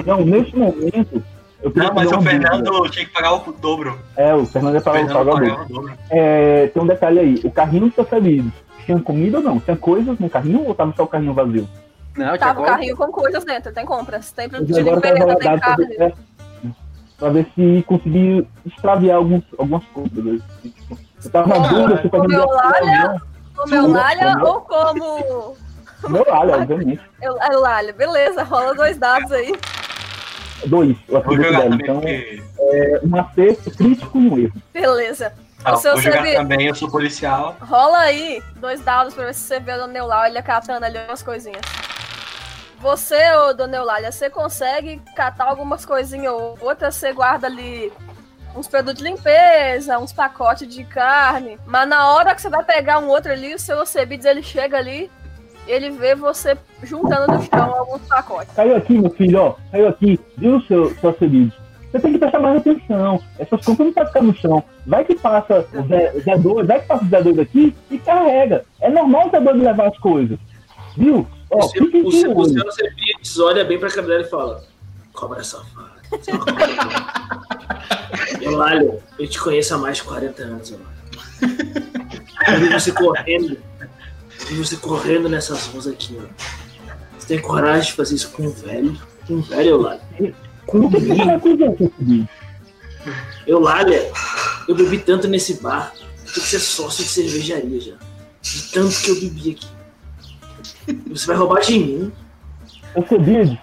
Não, 0.06 0.24
nesse 0.24 0.54
momento. 0.56 1.22
Eu 1.62 1.72
Não, 1.74 1.92
mas 1.94 2.12
o 2.12 2.20
Fernando 2.20 2.62
dúvida. 2.64 2.90
tinha 2.90 3.04
que 3.06 3.12
pagar 3.12 3.32
o 3.34 3.52
dobro. 3.52 3.98
É, 4.16 4.32
o 4.34 4.44
Fernando 4.46 4.76
é 4.76 4.78
O 4.78 4.82
para 4.82 4.92
o 4.92 4.94
Fernando 4.94 5.16
pagava 5.16 5.62
o 5.64 5.68
dobro. 5.68 5.92
É, 6.10 6.66
tem 6.68 6.82
um 6.82 6.86
detalhe 6.86 7.18
aí. 7.18 7.40
O 7.42 7.50
carrinho 7.50 7.90
dos 7.96 8.08
sabidos. 8.08 8.52
Tinha 8.84 9.00
comida 9.00 9.38
ou 9.38 9.42
não? 9.42 9.58
Tinha 9.58 9.76
coisas 9.76 10.16
no 10.18 10.30
carrinho 10.30 10.64
ou 10.64 10.74
tava 10.74 10.94
só 10.96 11.02
o 11.02 11.08
carrinho 11.08 11.34
vazio? 11.34 11.66
Não, 12.16 12.38
Tava 12.38 12.60
o 12.60 12.64
carrinho 12.64 12.96
com 12.96 13.06
coisas 13.08 13.44
dentro, 13.44 13.72
tem 13.72 13.84
compras. 13.84 14.30
Tem 14.32 14.48
Mas 14.50 14.66
de 14.66 14.80
agora 14.80 14.96
eu 14.96 15.00
quero 15.02 15.18
limpeza, 15.18 15.38
tem 15.38 15.48
rodar 15.50 15.60
pra 15.60 15.76
ver, 15.76 16.14
se- 16.14 16.74
pra 17.18 17.28
ver 17.30 17.46
se 17.54 17.84
consegui 17.86 18.48
extraviar 18.64 19.16
alguns, 19.18 19.44
algumas 19.58 19.84
coisas. 19.86 20.42
Eu 21.24 21.30
tava 21.30 21.52
Como? 21.52 21.68
duro, 21.68 21.98
se 22.02 22.08
Como 22.08 22.32
Eulália, 22.32 23.22
como 23.56 23.74
Eulália 23.74 24.32
Como? 24.38 24.46
ou 24.46 24.60
como 24.60 25.56
Meu 26.08 26.34
alho, 26.34 26.52
obviamente. 26.62 27.00
Eu- 27.22 27.38
Eulália? 27.52 27.92
Beleza, 27.92 28.42
rola 28.44 28.74
dois 28.74 28.96
dados 28.98 29.30
aí. 29.32 29.54
Dois, 30.66 30.96
o 31.08 31.16
atributo 31.18 31.42
jogar 31.48 31.60
dela. 31.62 31.74
Então, 31.74 32.00
porque. 32.00 32.42
é 32.60 33.00
um 33.04 33.20
acerto 33.20 33.70
crítico 33.72 34.18
e 34.18 34.28
um 34.30 34.38
erro. 34.38 34.52
Beleza. 34.72 35.32
Ah, 35.64 35.74
o 35.74 35.76
seu 35.78 35.92
vou 35.94 36.00
jogar 36.02 36.22
CV 36.22 36.34
também, 36.34 36.66
eu 36.66 36.74
sou 36.74 36.88
policial. 36.90 37.56
Rola 37.60 37.98
aí 37.98 38.42
dois 38.56 38.80
dados 38.82 39.14
pra 39.14 39.24
ver 39.26 39.34
se 39.34 39.40
você 39.40 39.58
vê 39.58 39.72
a 39.72 39.78
Dona 39.78 39.98
Eulália 39.98 40.42
catando 40.42 40.84
ali 40.84 40.96
umas 41.08 41.22
coisinhas. 41.22 41.60
Você, 42.86 43.16
ô 43.32 43.52
Dona 43.52 43.78
Eulália, 43.78 44.12
você 44.12 44.30
consegue 44.30 45.00
catar 45.16 45.46
algumas 45.46 45.84
coisinhas 45.84 46.32
ou 46.32 46.56
outras, 46.60 46.94
você 46.94 47.12
guarda 47.12 47.48
ali 47.48 47.92
uns 48.56 48.68
produtos 48.68 49.02
de 49.02 49.10
limpeza, 49.10 49.98
uns 49.98 50.12
pacotes 50.12 50.72
de 50.72 50.84
carne, 50.84 51.58
mas 51.66 51.88
na 51.88 52.12
hora 52.12 52.32
que 52.32 52.40
você 52.40 52.48
vai 52.48 52.62
pegar 52.62 53.00
um 53.00 53.08
outro 53.08 53.32
ali, 53.32 53.52
o 53.52 53.58
seu 53.58 53.80
Ocebides, 53.80 54.24
ele 54.24 54.40
chega 54.40 54.78
ali, 54.78 55.10
ele 55.66 55.90
vê 55.90 56.14
você 56.14 56.56
juntando 56.84 57.32
no 57.32 57.42
chão 57.42 57.74
alguns 57.74 58.02
pacotes. 58.02 58.54
Caiu 58.54 58.76
aqui, 58.76 58.96
meu 58.96 59.10
filho, 59.10 59.40
ó. 59.40 59.54
Caiu 59.72 59.88
aqui. 59.88 60.20
Viu, 60.38 60.60
seu, 60.62 60.94
seu 60.94 61.12
Feliz? 61.14 61.52
Você 61.90 61.98
tem 61.98 62.12
que 62.12 62.18
prestar 62.20 62.38
mais 62.38 62.58
atenção. 62.58 63.20
Essas 63.36 63.64
compras 63.64 63.88
não 63.88 63.94
podem 63.94 64.06
ficar 64.06 64.22
no 64.22 64.34
chão. 64.36 64.62
Vai 64.86 65.04
que 65.04 65.16
passa 65.16 65.66
o 65.74 65.82
doido, 66.38 66.68
vai 66.68 66.80
que 66.80 66.86
passa 66.86 67.04
o 67.04 67.08
Zé 67.08 67.20
doido 67.20 67.40
aqui 67.40 67.74
e 67.90 67.98
carrega. 67.98 68.64
É 68.80 68.88
normal 68.88 69.26
o 69.26 69.30
doido 69.30 69.64
levar 69.64 69.88
as 69.88 69.98
coisas. 69.98 70.38
Viu? 70.96 71.26
Fiquem 71.72 72.02
o, 72.04 72.10
seu- 72.12 72.32
o 72.32 72.40
Alcebiades 72.40 73.38
olha 73.38 73.64
bem 73.64 73.78
pra 73.78 73.90
câmera 73.90 74.22
e 74.22 74.24
fala: 74.28 74.64
Cobra 75.12 75.42
safada. 75.44 75.96
Eulália, 78.40 78.98
eu 79.18 79.26
te 79.28 79.38
conheço 79.40 79.74
há 79.74 79.78
mais 79.78 79.98
de 79.98 80.04
40 80.04 80.42
anos. 80.42 80.70
Eu 80.70 80.78
vi 82.60 82.68
você 82.72 82.92
correndo. 82.92 83.56
Eu 84.40 84.46
vi 84.46 84.54
você 84.56 84.76
correndo 84.76 85.28
nessas 85.28 85.66
ruas 85.66 85.86
aqui, 85.86 86.18
ó. 86.20 86.26
Você 87.18 87.26
tem 87.28 87.40
coragem 87.40 87.90
de 87.90 87.92
fazer 87.96 88.14
isso 88.14 88.30
com 88.30 88.44
um 88.44 88.50
velho? 88.50 89.00
Com 90.66 90.78
um 90.78 90.88
velho, 90.88 91.22
que 91.22 91.30
acusando, 91.30 91.76
seu 91.78 91.90
Feliz? 91.98 92.26
Eulália, 93.46 94.10
eu 94.68 94.74
bebi 94.74 94.98
tanto 94.98 95.28
nesse 95.28 95.54
bar. 95.62 95.92
Eu 95.96 96.00
tenho 96.32 96.34
que 96.34 96.40
ser 96.50 96.58
sócio 96.60 97.04
de 97.04 97.10
cervejaria 97.10 97.80
já. 97.80 97.94
De 98.42 98.62
tanto 98.72 98.94
que 99.00 99.10
eu 99.10 99.14
bebi 99.20 99.50
aqui. 99.52 99.66
Você 101.08 101.26
vai 101.26 101.36
roubar 101.36 101.60
de 101.60 101.78
mim. 101.78 102.12
Alcebiades, 102.94 103.58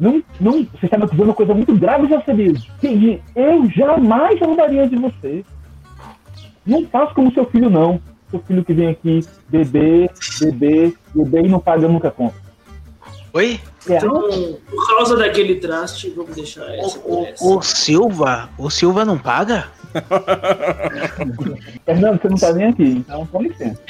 não, 0.00 0.22
não, 0.40 0.64
você 0.64 0.86
está 0.86 0.96
me 0.96 1.04
acusando 1.04 1.24
de 1.24 1.28
uma 1.28 1.34
coisa 1.34 1.54
muito 1.54 1.74
grave, 1.76 2.12
Alcebiades. 2.12 2.66
Que 2.80 3.20
Eu 3.34 3.68
jamais 3.70 4.40
roubaria 4.40 4.88
de 4.88 4.96
você. 4.96 5.44
Não 6.64 6.86
faço 6.86 7.14
como 7.14 7.32
seu 7.32 7.44
filho, 7.46 7.68
não. 7.68 8.00
Seu 8.30 8.40
filho 8.40 8.64
que 8.64 8.72
vem 8.72 8.88
aqui 8.88 9.26
beber, 9.48 10.10
beber, 10.40 10.96
beber 11.14 11.44
e 11.44 11.48
não 11.48 11.60
paga 11.60 11.86
nunca 11.86 12.10
conta. 12.10 12.34
Oi? 13.34 13.60
É, 13.88 13.96
Então, 13.96 14.58
por 14.70 14.86
causa 14.88 15.16
daquele 15.16 15.56
traste, 15.56 16.10
vamos 16.10 16.36
deixar 16.36 16.64
essa 16.74 16.98
por 16.98 17.26
essa. 17.26 17.44
O 17.44 17.62
Silva? 17.62 18.48
O 18.58 18.70
Silva 18.70 19.04
não 19.04 19.18
paga? 19.18 19.68
Fernando, 21.84 22.20
você 22.20 22.28
não 22.28 22.36
tá 22.36 22.52
nem 22.52 22.68
aqui, 22.68 22.84
então 22.84 23.26
com 23.26 23.42
licença. 23.42 23.80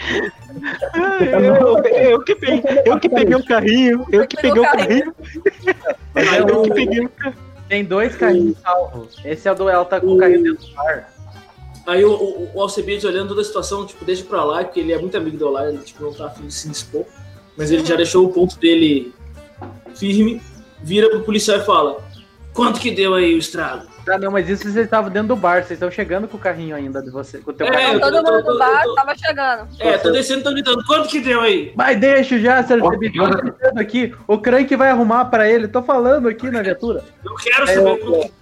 Eu, 1.21 1.79
eu 2.11 2.23
que 2.23 2.35
peguei, 2.35 2.83
eu 2.85 2.99
que 2.99 3.09
peguei 3.09 3.35
o 3.37 3.45
carrinho, 3.45 4.07
eu 4.11 4.27
que 4.27 4.37
peguei 4.37 4.61
o 4.61 4.65
carrinho. 4.65 5.15
Eu 6.15 6.63
que 6.63 6.75
peguei 6.75 7.05
o 7.05 7.09
carrinho. 7.09 7.41
Tem 7.69 7.85
dois 7.85 8.17
carrinhos 8.17 8.59
salvos. 8.59 9.21
Esse 9.25 9.49
é 9.49 9.53
o 9.53 9.55
do 9.55 9.69
El, 9.69 9.85
tá 9.85 10.01
com 10.01 10.09
o 10.09 10.19
carrinho 10.19 10.43
dentro 10.43 10.67
do 10.67 10.75
bar. 10.75 11.09
Aí 11.87 12.05
o, 12.05 12.13
o, 12.13 12.51
o 12.55 12.61
Alcebiades 12.61 13.05
olhando 13.05 13.29
toda 13.29 13.41
a 13.41 13.45
situação, 13.45 13.87
tipo, 13.87 14.05
deixa 14.05 14.25
pra 14.25 14.45
lá, 14.45 14.63
porque 14.63 14.81
ele 14.81 14.93
é 14.93 14.99
muito 14.99 15.17
amigo 15.17 15.37
do 15.37 15.49
Olá, 15.49 15.69
ele 15.69 15.79
tipo, 15.79 16.05
não 16.05 16.13
tá 16.13 16.27
afim 16.27 16.47
de 16.47 16.55
se 16.55 16.69
dispor. 16.69 17.05
Mas 17.57 17.71
ele 17.71 17.85
já 17.85 17.97
deixou 17.97 18.25
o 18.25 18.33
ponto 18.33 18.59
dele 18.59 19.13
firme, 19.95 20.41
vira 20.83 21.09
pro 21.11 21.23
policial 21.23 21.59
e 21.59 21.65
fala: 21.65 22.03
Quanto 22.53 22.81
que 22.81 22.91
deu 22.91 23.15
aí 23.15 23.35
o 23.35 23.39
estrago? 23.39 23.92
Ah, 24.09 24.19
não, 24.19 24.33
mas 24.33 24.49
isso 24.49 24.65
vocês 24.65 24.77
estavam 24.77 25.11
dentro 25.11 25.29
do 25.29 25.37
bar, 25.37 25.59
vocês 25.63 25.73
estão 25.73 25.91
chegando 25.91 26.27
com 26.27 26.37
o 26.37 26.41
carrinho 26.41 26.75
ainda 26.75 27.01
de 27.01 27.09
você, 27.11 27.39
com 27.39 27.51
o 27.51 27.55
teu 27.55 27.67
É, 27.69 27.71
carrinho. 27.71 28.01
Todo 28.01 28.23
tô- 28.25 28.33
mundo 28.33 28.45
do 28.45 28.59
bar 28.59 28.83
tô- 28.83 28.95
tava 28.97 29.15
chegando. 29.17 29.69
É, 29.79 29.99
tô 29.99 30.11
descendo, 30.11 30.43
tô 30.43 30.51
gritando: 30.53 30.85
Quanto 30.87 31.09
que 31.09 31.21
deu 31.21 31.41
aí? 31.41 31.73
Mas 31.77 31.99
deixa 32.01 32.39
já, 32.39 32.63
Sérgio 32.65 32.91
tô 32.91 32.99
gritando 32.99 33.79
aqui. 33.81 34.15
O 34.27 34.39
Crank 34.39 34.75
vai 34.75 34.91
arrumar 34.91 35.27
pra 35.27 35.49
ele, 35.49 35.69
tô 35.69 35.83
falando 35.83 36.29
aqui 36.29 36.51
na 36.51 36.63
viatura. 36.63 37.05
Eu 37.25 37.35
quero 37.37 37.63
É, 37.65 37.75
saber 37.75 37.91
o- 37.91 37.97
que 38.21 38.33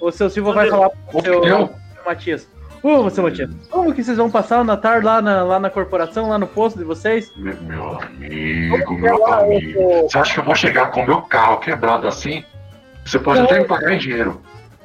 O 0.00 0.10
seu 0.12 0.28
Silva 0.30 0.52
vai 0.52 0.68
falar 0.68 0.90
pro 0.90 1.22
seu, 1.22 1.34
Eu? 1.44 1.66
seu 1.66 1.70
Matias. 2.06 2.48
Ô, 2.82 3.08
seu 3.08 3.24
Matias, 3.24 3.50
como 3.70 3.94
que 3.94 4.04
vocês 4.04 4.18
vão 4.18 4.30
passar 4.30 4.60
o 4.60 4.64
Natal 4.64 5.00
lá 5.02 5.22
na, 5.22 5.42
lá 5.42 5.58
na 5.58 5.70
corporação, 5.70 6.28
lá 6.28 6.38
no 6.38 6.46
posto 6.46 6.78
de 6.78 6.84
vocês? 6.84 7.32
Meu, 7.36 7.56
meu 7.62 7.98
amigo, 7.98 8.94
meu 8.98 9.26
amigo. 9.26 10.02
Você 10.02 10.18
acha 10.18 10.34
que 10.34 10.40
eu 10.40 10.44
vou 10.44 10.54
chegar 10.54 10.90
com 10.90 11.00
o 11.00 11.06
meu 11.06 11.22
carro 11.22 11.58
quebrado 11.58 12.06
assim? 12.06 12.44
Você 13.06 13.18
pode 13.18 13.40
até 13.40 13.58
me 13.60 13.64
pagar 13.66 13.92
em 13.94 13.98
dinheiro, 13.98 14.40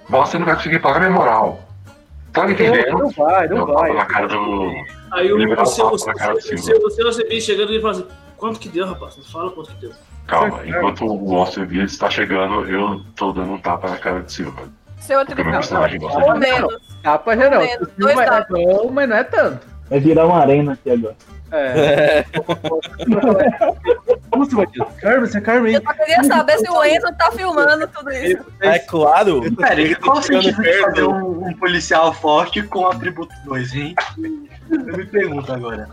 você 0.09 0.37
não 0.37 0.45
vai 0.45 0.55
conseguir 0.55 0.79
pagar 0.79 0.99
minha 0.99 1.11
moral. 1.11 1.59
Tá 2.33 2.45
me 2.45 2.53
entendendo? 2.53 2.97
Não 2.97 3.09
vai, 3.09 3.47
não 3.47 3.57
Eu 3.57 3.65
vai. 3.67 3.93
na 3.93 4.05
cara 4.05 4.27
do. 4.27 4.71
Aí 5.11 5.31
o, 5.31 5.65
seu, 5.65 5.97
seu 5.97 7.07
Alcebiades 7.07 7.43
chegando 7.43 7.73
e 7.73 7.81
fala 7.81 7.93
assim: 7.93 8.07
Quanto 8.37 8.59
que 8.59 8.69
deu, 8.69 8.85
rapaz? 8.85 9.17
Me 9.17 9.23
fala 9.25 9.51
quanto 9.51 9.71
que 9.71 9.81
deu. 9.81 9.91
Calma, 10.27 10.61
enquanto 10.65 11.05
o 11.05 11.35
Alcebiades 11.35 11.93
está 11.93 12.09
chegando, 12.09 12.69
eu 12.69 13.01
tô 13.15 13.31
dando 13.33 13.53
um 13.53 13.57
tapa 13.57 13.89
na 13.89 13.97
cara 13.97 14.21
de 14.21 14.31
Silva. 14.31 14.61
Seu 14.99 15.19
outro 15.19 15.35
Porque 15.35 15.49
meu 15.49 15.59
personagem 15.59 15.99
gosta 15.99 16.21
de. 16.21 16.39
menos. 16.39 16.75
Tapa 17.01 17.35
geral. 17.35 17.63
Dois 17.97 18.19
é 18.19 18.45
bom, 18.49 18.91
mas 18.91 19.09
não 19.09 19.15
é 19.15 19.23
tanto. 19.23 19.65
Vai 19.89 19.99
virar 19.99 20.27
uma 20.27 20.39
arena 20.39 20.73
aqui 20.73 20.91
agora. 20.91 21.15
É. 21.51 22.25
Vamos, 24.31 24.53
Matias. 24.53 24.87
Carmen, 25.01 25.19
você 25.27 25.37
é 25.37 25.41
Carmen. 25.41 25.73
Eu 25.73 25.81
só 25.81 25.93
queria 25.93 26.23
saber 26.23 26.57
se 26.59 26.69
o 26.69 26.83
Enzo 26.83 27.07
tá 27.17 27.31
filmando 27.31 27.87
tudo 27.87 28.11
isso. 28.11 28.45
É 28.61 28.79
claro. 28.79 29.41
Pera, 29.55 29.81
e 29.81 29.95
qual 29.95 30.17
o 30.17 30.21
Ficando 30.21 30.43
sentido 30.43 30.61
de 30.61 30.79
fazer 30.81 30.93
perto. 30.93 31.09
um, 31.11 31.47
um 31.47 31.53
policial 31.55 32.13
forte 32.13 32.61
com 32.63 32.87
atributo 32.87 33.33
2, 33.45 33.73
hein? 33.73 33.95
Eu 34.69 34.97
me 34.97 35.05
pergunto 35.05 35.51
agora. 35.51 35.89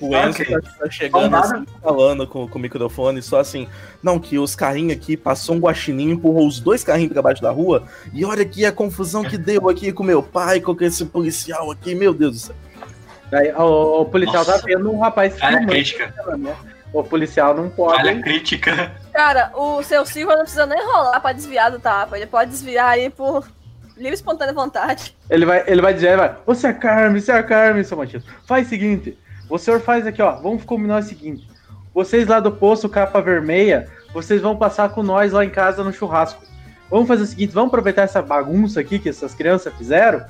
O 0.00 0.16
Enzo 0.16 0.42
Ok. 0.42 0.46
tá, 0.46 0.60
tá 0.80 0.90
chegando 0.90 1.36
assim, 1.36 1.64
falando 1.80 2.26
com, 2.26 2.48
com 2.48 2.58
o 2.58 2.62
microfone, 2.62 3.22
só 3.22 3.38
assim, 3.38 3.68
não, 4.02 4.18
que 4.18 4.38
os 4.38 4.56
carrinhos 4.56 4.96
aqui, 4.96 5.16
passou 5.16 5.54
um 5.54 5.60
guaxinim, 5.60 6.10
empurrou 6.10 6.46
os 6.46 6.58
dois 6.58 6.82
carrinhos 6.82 7.12
pra 7.12 7.22
baixo 7.22 7.40
da 7.40 7.50
rua, 7.50 7.84
e 8.12 8.24
olha 8.24 8.42
aqui 8.42 8.66
a 8.66 8.72
confusão 8.72 9.22
que 9.22 9.38
deu 9.38 9.68
aqui 9.68 9.92
com 9.92 10.02
meu 10.02 10.22
pai, 10.22 10.60
com 10.60 10.76
esse 10.80 11.04
policial 11.04 11.70
aqui, 11.70 11.94
meu 11.94 12.12
Deus 12.12 12.32
do 12.32 12.38
céu. 12.38 12.56
Daí, 13.30 13.52
o, 13.52 14.02
o 14.02 14.04
policial 14.04 14.44
Nossa. 14.44 14.58
tá 14.58 14.64
vendo 14.66 14.90
um 14.92 14.98
rapaz 14.98 15.34
Olha 15.34 15.44
a 15.44 15.48
filmando, 15.48 15.72
crítica. 15.72 16.14
né? 16.36 16.56
O 16.92 17.02
policial 17.02 17.54
não 17.54 17.68
pode. 17.68 18.00
Olha 18.00 18.12
a 18.18 18.22
crítica. 18.22 18.92
Cara, 19.12 19.50
o 19.54 19.82
seu 19.82 20.06
Silva 20.06 20.34
não 20.34 20.42
precisa 20.42 20.66
nem 20.66 20.84
rolar 20.84 21.20
pra 21.20 21.32
desviar 21.32 21.70
do 21.70 21.78
tapa. 21.78 22.16
Ele 22.16 22.26
pode 22.26 22.50
desviar 22.50 22.90
aí 22.90 23.10
por 23.10 23.46
livre 23.96 24.12
e 24.12 24.14
espontânea 24.14 24.54
vontade. 24.54 25.16
Ele 25.28 25.44
vai, 25.44 25.64
ele 25.66 25.82
vai 25.82 25.92
dizer, 25.94 26.08
ele 26.08 26.16
vai, 26.18 26.36
você 26.46 26.68
é 26.68 26.72
Carmen, 26.72 27.20
você 27.20 27.32
é 27.32 27.42
Carmen, 27.42 27.82
seu 27.82 27.96
Matias. 27.96 28.22
Faz 28.46 28.66
o 28.66 28.70
seguinte, 28.70 29.18
o 29.48 29.58
senhor 29.58 29.80
faz 29.80 30.06
aqui, 30.06 30.20
ó, 30.22 30.32
vamos 30.36 30.64
combinar 30.64 30.98
o 30.98 31.02
seguinte. 31.02 31.48
Vocês 31.94 32.28
lá 32.28 32.40
do 32.40 32.52
poço 32.52 32.88
capa 32.88 33.20
vermelha, 33.22 33.88
vocês 34.12 34.42
vão 34.42 34.54
passar 34.56 34.90
com 34.90 35.02
nós 35.02 35.32
lá 35.32 35.44
em 35.44 35.50
casa 35.50 35.82
no 35.82 35.92
churrasco. 35.92 36.42
Vamos 36.90 37.08
fazer 37.08 37.22
o 37.22 37.26
seguinte, 37.26 37.52
vamos 37.52 37.68
aproveitar 37.68 38.02
essa 38.02 38.20
bagunça 38.22 38.80
aqui 38.80 38.98
que 38.98 39.08
essas 39.08 39.34
crianças 39.34 39.74
fizeram. 39.74 40.24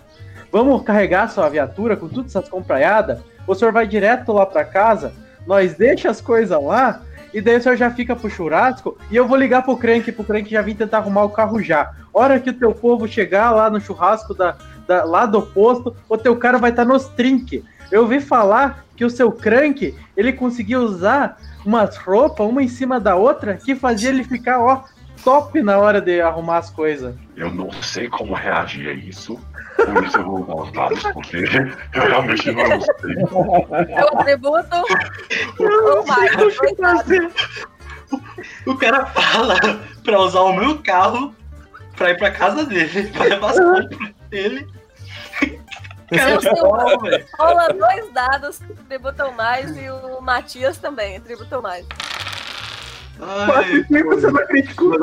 Vamos 0.51 0.83
carregar 0.83 1.29
sua 1.29 1.49
viatura 1.49 1.97
com 1.97 2.09
todas 2.09 2.35
essas 2.35 2.49
compraiadas. 2.49 3.19
O 3.47 3.55
senhor 3.55 3.73
vai 3.73 3.87
direto 3.87 4.33
lá 4.33 4.45
pra 4.47 4.65
casa, 4.65 5.13
nós 5.47 5.75
deixa 5.77 6.11
as 6.11 6.21
coisas 6.21 6.61
lá 6.63 7.03
e 7.33 7.41
daí 7.41 7.57
o 7.57 7.63
senhor 7.63 7.77
já 7.77 7.91
fica 7.91 8.17
pro 8.17 8.31
churrasco 8.31 8.97
e 9.11 9.17
eu 9.17 9.27
vou 9.29 9.37
ligar 9.37 9.63
pro 9.63 9.77
Crank, 9.77 10.11
pro 10.13 10.25
Crank 10.25 10.51
já 10.51 10.63
vir 10.63 10.75
tentar 10.75 10.99
arrumar 10.99 11.25
o 11.25 11.31
carro 11.31 11.63
já. 11.63 11.93
Hora 12.13 12.41
que 12.41 12.51
o 12.51 12.55
teu 12.55 12.73
povo 12.73 13.07
chegar 13.07 13.51
lá 13.51 13.69
no 13.71 13.81
churrasco 13.81 14.35
da, 14.35 14.57
da- 14.87 15.05
lá 15.05 15.27
do 15.27 15.43
posto, 15.43 15.95
o 16.09 16.17
teu 16.17 16.35
cara 16.37 16.59
vai 16.59 16.71
estar 16.71 16.85
nos 16.85 17.07
trinque. 17.09 17.65
Eu 17.93 18.03
ouvi 18.03 18.21
falar 18.21 18.85
que 18.97 19.05
o 19.05 19.11
seu 19.11 19.31
Crank, 19.31 19.95
ele 20.17 20.33
conseguia 20.33 20.81
usar 20.81 21.37
umas 21.65 21.97
roupas, 21.97 22.47
uma 22.47 22.63
em 22.63 22.69
cima 22.69 22.99
da 22.99 23.15
outra, 23.15 23.55
que 23.57 23.75
fazia 23.77 24.09
ele 24.09 24.25
ficar, 24.25 24.59
ó, 24.61 24.83
top 25.23 25.61
na 25.63 25.77
hora 25.79 26.01
de 26.01 26.21
arrumar 26.21 26.59
as 26.59 26.71
coisas. 26.71 27.15
Eu 27.37 27.53
não 27.53 27.71
sei 27.83 28.09
como 28.09 28.35
reagir 28.35 28.89
a 28.89 28.93
isso. 28.93 29.39
Por 29.77 30.05
isso 30.05 30.17
eu 30.17 30.25
vou 30.25 30.45
dar 30.45 30.55
os 30.55 30.73
dados, 30.73 31.03
porque 31.13 31.37
eu 31.95 32.03
realmente 32.03 32.51
não 32.53 32.81
sei. 32.81 33.95
É 33.95 34.05
o 34.05 34.19
atributo. 34.19 34.77
o 35.61 36.07
mais. 36.07 36.33
O 38.67 38.77
cara 38.77 39.07
fala 39.07 39.55
pra 40.05 40.21
usar 40.21 40.41
o 40.41 40.53
meu 40.53 40.83
carro 40.83 41.35
pra 41.97 42.11
ir 42.11 42.19
pra 42.19 42.31
casa 42.31 42.65
dele, 42.65 43.09
pra 43.09 43.25
levar 43.25 43.51
as 43.51 43.59
compras 43.59 44.15
dele. 44.31 44.67
Cara, 46.09 46.39
velho. 46.99 47.27
rola 47.39 47.69
dois 47.69 48.13
dados, 48.13 48.61
tributam 48.89 49.33
mais, 49.33 49.77
e 49.77 49.91
o 49.91 50.21
Matias 50.21 50.79
também, 50.79 51.21
tributam 51.21 51.61
mais. 51.61 51.85
Ai, 53.21 53.85
que 53.85 54.03
você 54.05 54.31
não 54.31 54.47
criticou? 54.47 54.97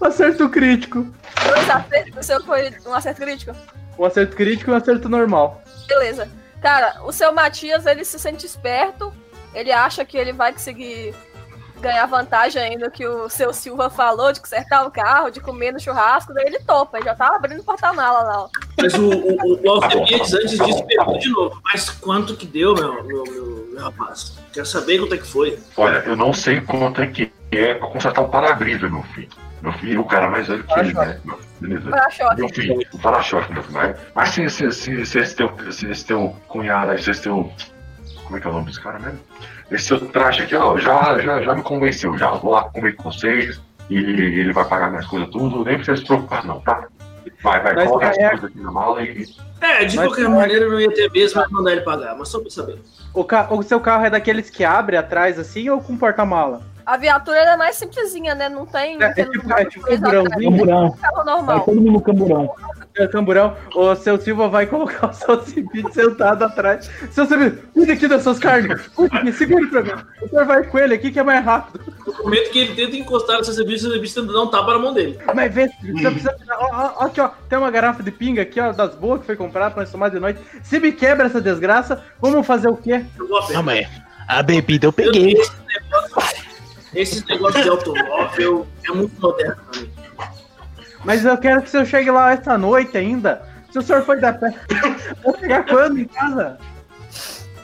Acerto 0.00 0.48
crítico. 0.48 1.06
Dois 1.46 1.70
acertos, 1.70 2.16
o 2.18 2.22
seu 2.22 2.42
foi 2.44 2.74
um 2.86 2.94
acerto 2.94 3.20
crítico? 3.20 3.56
Um 3.98 4.04
acerto 4.04 4.36
crítico 4.36 4.70
e 4.70 4.74
um 4.74 4.76
acerto 4.76 5.08
normal. 5.08 5.62
Beleza. 5.86 6.28
Cara, 6.60 7.02
o 7.04 7.12
seu 7.12 7.32
Matias, 7.32 7.86
ele 7.86 8.04
se 8.04 8.18
sente 8.18 8.46
esperto, 8.46 9.12
ele 9.54 9.72
acha 9.72 10.04
que 10.04 10.16
ele 10.16 10.32
vai 10.32 10.52
conseguir 10.52 11.14
ganhar 11.82 12.06
vantagem 12.06 12.62
ainda 12.62 12.88
que 12.88 13.04
o 13.04 13.28
seu 13.28 13.52
Silva 13.52 13.90
falou, 13.90 14.32
de 14.32 14.40
consertar 14.40 14.86
o 14.86 14.90
carro, 14.90 15.30
de 15.30 15.40
comer 15.40 15.72
no 15.72 15.80
churrasco, 15.80 16.32
daí 16.32 16.46
ele 16.46 16.60
topa, 16.60 16.96
ele 16.96 17.06
já 17.06 17.14
tá 17.14 17.34
abrindo 17.34 17.60
o 17.60 17.64
porta-mala 17.64 18.22
lá, 18.22 18.42
ó. 18.44 18.48
Mas 18.80 18.94
o, 18.94 19.10
o, 19.10 19.60
o 19.60 19.70
Alcebiades, 19.70 20.32
antes 20.32 20.58
disso, 20.58 20.86
perguntou 20.86 21.18
de 21.18 21.28
novo. 21.30 21.60
Mas 21.64 21.90
quanto 21.90 22.36
que 22.36 22.46
deu, 22.46 22.72
meu, 22.74 23.02
meu, 23.02 23.24
meu, 23.24 23.68
meu 23.72 23.82
rapaz? 23.82 24.38
Quero 24.52 24.64
saber 24.64 25.00
quanto 25.00 25.14
é 25.14 25.18
que 25.18 25.26
foi. 25.26 25.58
Olha, 25.76 25.98
eu 26.06 26.16
não 26.16 26.32
sei 26.32 26.60
quanto 26.60 27.02
é 27.02 27.06
que 27.08 27.32
é 27.50 27.74
pra 27.74 27.88
consertar 27.88 28.22
o 28.22 28.28
para-brisa, 28.28 28.88
meu 28.88 29.02
filho. 29.14 29.28
Meu 29.62 29.72
filho, 29.74 30.00
o 30.00 30.04
cara 30.04 30.28
mais 30.28 30.48
velho 30.48 30.64
que 30.64 30.78
ele, 30.80 30.92
né? 30.92 31.18
Meu- 31.24 31.38
Beleza. 31.60 31.90
Para-choque. 31.90 32.36
Meu 32.40 32.48
filho, 32.48 32.80
o 32.92 32.98
para-choque, 32.98 33.52
meu 33.52 33.62
filho. 33.62 33.78
Mas, 33.78 33.96
mas 34.14 34.28
se, 34.30 34.50
se, 34.50 34.72
se, 34.72 35.06
se 35.06 35.18
esse 35.20 35.36
teu, 35.36 35.52
se 35.70 35.88
esse 35.88 36.04
teu 36.04 36.34
cunhado, 36.48 36.90
aí, 36.90 36.98
se 37.00 37.10
esse 37.10 37.22
teu. 37.22 37.50
Como 38.24 38.36
é 38.36 38.40
que 38.40 38.46
é 38.46 38.50
o 38.50 38.52
nome 38.54 38.66
desse 38.66 38.80
cara 38.80 38.98
mesmo? 38.98 39.20
Esse 39.70 39.84
seu 39.84 40.00
traje 40.08 40.42
aqui, 40.42 40.56
ó, 40.56 40.76
já, 40.76 41.18
já, 41.20 41.40
já 41.42 41.54
me 41.54 41.62
convenceu. 41.62 42.18
Já 42.18 42.32
vou 42.32 42.50
lá 42.52 42.64
comer 42.64 42.96
com 42.96 43.04
vocês 43.10 43.60
e 43.88 43.96
ele 43.96 44.52
vai 44.52 44.64
pagar 44.64 44.90
minhas 44.90 45.06
coisas 45.06 45.28
tudo. 45.30 45.64
Nem 45.64 45.76
precisa 45.76 45.96
se 45.96 46.04
preocupar, 46.04 46.44
não, 46.44 46.60
tá? 46.60 46.88
Vai, 47.42 47.60
vai, 47.62 47.74
Mas 47.74 47.84
coloca 47.88 48.08
as 48.08 48.18
é- 48.18 48.28
coisas 48.30 48.44
aqui 48.50 48.60
na 48.60 48.70
mala 48.72 49.02
e. 49.02 49.26
É, 49.60 49.84
de 49.84 49.96
Mas- 49.96 50.06
qualquer 50.08 50.28
maneira 50.28 50.64
eu 50.64 50.72
não 50.72 50.80
ia 50.80 50.92
ter 50.92 51.08
mesmo 51.12 51.40
mas 51.40 51.50
mandar 51.50 51.70
ele 51.72 51.80
pagar, 51.82 52.16
mas 52.18 52.28
só 52.28 52.40
pra 52.40 52.50
saber. 52.50 52.78
O, 53.14 53.22
ca... 53.24 53.46
o 53.52 53.62
seu 53.62 53.78
carro 53.78 54.04
é 54.04 54.10
daqueles 54.10 54.50
que 54.50 54.64
abre 54.64 54.96
atrás 54.96 55.38
assim 55.38 55.68
ou 55.68 55.80
com 55.80 55.96
porta-mala? 55.96 56.62
A 56.84 56.96
viatura 56.96 57.36
ela 57.38 57.52
é 57.52 57.56
mais 57.56 57.76
simplesinha, 57.76 58.34
né? 58.34 58.48
Não 58.48 58.66
tem. 58.66 59.00
É, 59.02 59.06
é 59.06 59.24
tipo- 59.24 59.52
é 59.52 59.64
tipo 59.64 59.86
camburãozinho. 59.86 60.26
atrás. 60.26 60.42
Camburão. 60.56 60.96
É 61.02 61.08
um 61.10 61.14
Vai 61.14 61.24
normal. 61.24 61.60
todo 61.64 61.74
mundo 61.80 61.92
no 61.92 62.00
camburão. 62.00 62.54
É, 62.94 63.06
Camburão, 63.08 63.56
o 63.74 63.94
seu 63.96 64.20
Silva 64.20 64.48
vai 64.50 64.66
colocar 64.66 65.08
o 65.08 65.12
seu 65.14 65.40
Cibite 65.42 65.94
sentado 65.94 66.44
atrás. 66.44 66.90
Seu 67.10 67.24
Cibite, 67.24 67.56
cuida 67.72 67.92
aqui 67.94 68.06
das 68.06 68.22
suas 68.22 68.38
carnes. 68.38 68.86
Cuida 68.88 69.16
aqui, 69.16 69.32
segura 69.32 69.66
pra 69.68 69.82
mim. 69.82 70.02
O 70.20 70.28
senhor 70.28 70.44
vai 70.44 70.62
com 70.64 70.78
ele 70.78 70.94
aqui 70.94 71.10
que 71.10 71.18
é 71.18 71.22
mais 71.22 71.42
rápido. 71.42 71.80
No 72.06 72.12
momento 72.24 72.50
que 72.50 72.58
ele 72.58 72.74
tenta 72.74 72.94
encostar 72.96 73.38
no 73.38 73.44
seu 73.44 73.54
serviço, 73.54 73.88
o 73.88 73.90
serviço 73.92 74.20
tenta 74.20 74.32
dar 74.34 74.42
um 74.42 74.48
tapa 74.50 74.74
na 74.74 74.78
mão 74.78 74.92
dele. 74.92 75.18
Mas 75.34 75.54
vê, 75.54 75.68
você 75.68 76.10
precisa 76.10 76.34
tirar. 76.34 76.58
Ó, 76.58 76.68
ó, 76.70 76.92
ó, 76.98 77.04
aqui, 77.06 77.20
ó. 77.20 77.30
Tem 77.48 77.58
uma 77.58 77.70
garrafa 77.70 78.02
de 78.02 78.10
pinga 78.10 78.42
aqui, 78.42 78.60
ó, 78.60 78.72
das 78.72 78.94
boas 78.94 79.20
que 79.20 79.26
foi 79.26 79.36
comprada 79.36 79.70
pra 79.70 79.82
nós 79.82 79.90
tomar 79.90 80.10
de 80.10 80.20
noite. 80.20 80.40
Se 80.62 80.78
me 80.78 80.92
quebra 80.92 81.26
essa 81.26 81.40
desgraça, 81.40 82.02
vamos 82.20 82.46
fazer 82.46 82.68
o 82.68 82.76
quê? 82.76 83.04
Eu 83.18 83.26
vou 83.26 83.38
a 83.38 83.46
pé. 83.46 83.54
Não, 83.54 83.62
mas 83.62 83.88
a 84.28 84.42
bebida 84.42 84.86
eu 84.86 84.92
peguei. 84.92 85.32
Negócio, 85.34 86.51
esse 86.94 87.26
negócio 87.26 87.62
de 87.62 87.68
automóvel 87.68 88.66
é 88.84 88.92
muito 88.92 89.20
moderno 89.20 89.62
mim. 89.76 89.90
Mas 91.04 91.24
eu 91.24 91.36
quero 91.36 91.62
que 91.62 91.68
o 91.68 91.70
senhor 91.70 91.86
chegue 91.86 92.10
lá 92.10 92.32
essa 92.32 92.56
noite 92.56 92.96
ainda. 92.96 93.42
Se 93.70 93.78
o 93.78 93.82
senhor 93.82 94.02
for 94.02 94.20
da 94.20 94.32
pé, 94.32 94.54
vai 95.24 95.40
chegar 95.40 95.66
quando 95.66 95.98
em 95.98 96.04
casa? 96.04 96.58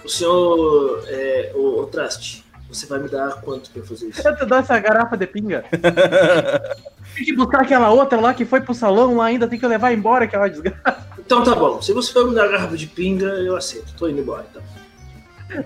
O 0.05 0.09
senhor, 0.09 1.05
é, 1.07 1.53
o, 1.55 1.83
o 1.83 1.87
Traste, 1.87 2.45
você 2.69 2.87
vai 2.87 2.99
me 2.99 3.09
dar 3.09 3.41
quanto 3.43 3.71
pra 3.71 3.83
fazer 3.83 4.09
isso? 4.09 4.27
Eu 4.27 4.37
te 4.37 4.47
dou 4.47 4.59
essa 4.59 4.79
garrafa 4.79 5.17
de 5.17 5.27
pinga. 5.27 5.65
Tem 7.15 7.25
que 7.25 7.37
buscar 7.37 7.63
aquela 7.63 7.91
outra 7.91 8.21
lá 8.21 8.33
que 8.33 8.45
foi 8.45 8.61
pro 8.61 8.75
salão 8.75 9.17
lá 9.17 9.27
ainda, 9.27 9.49
tem 9.49 9.59
que 9.59 9.67
levar 9.67 9.93
embora 9.93 10.25
aquela 10.25 10.47
desgraça. 10.47 11.09
Então 11.19 11.43
tá 11.43 11.53
bom, 11.53 11.83
se 11.83 11.93
você 11.93 12.13
for 12.13 12.29
me 12.29 12.35
dar 12.35 12.45
a 12.45 12.49
garrafa 12.49 12.77
de 12.77 12.87
pinga, 12.87 13.27
eu 13.27 13.57
aceito. 13.57 13.93
Tô 13.97 14.09
indo 14.09 14.21
embora, 14.21 14.47
então. 14.49 14.63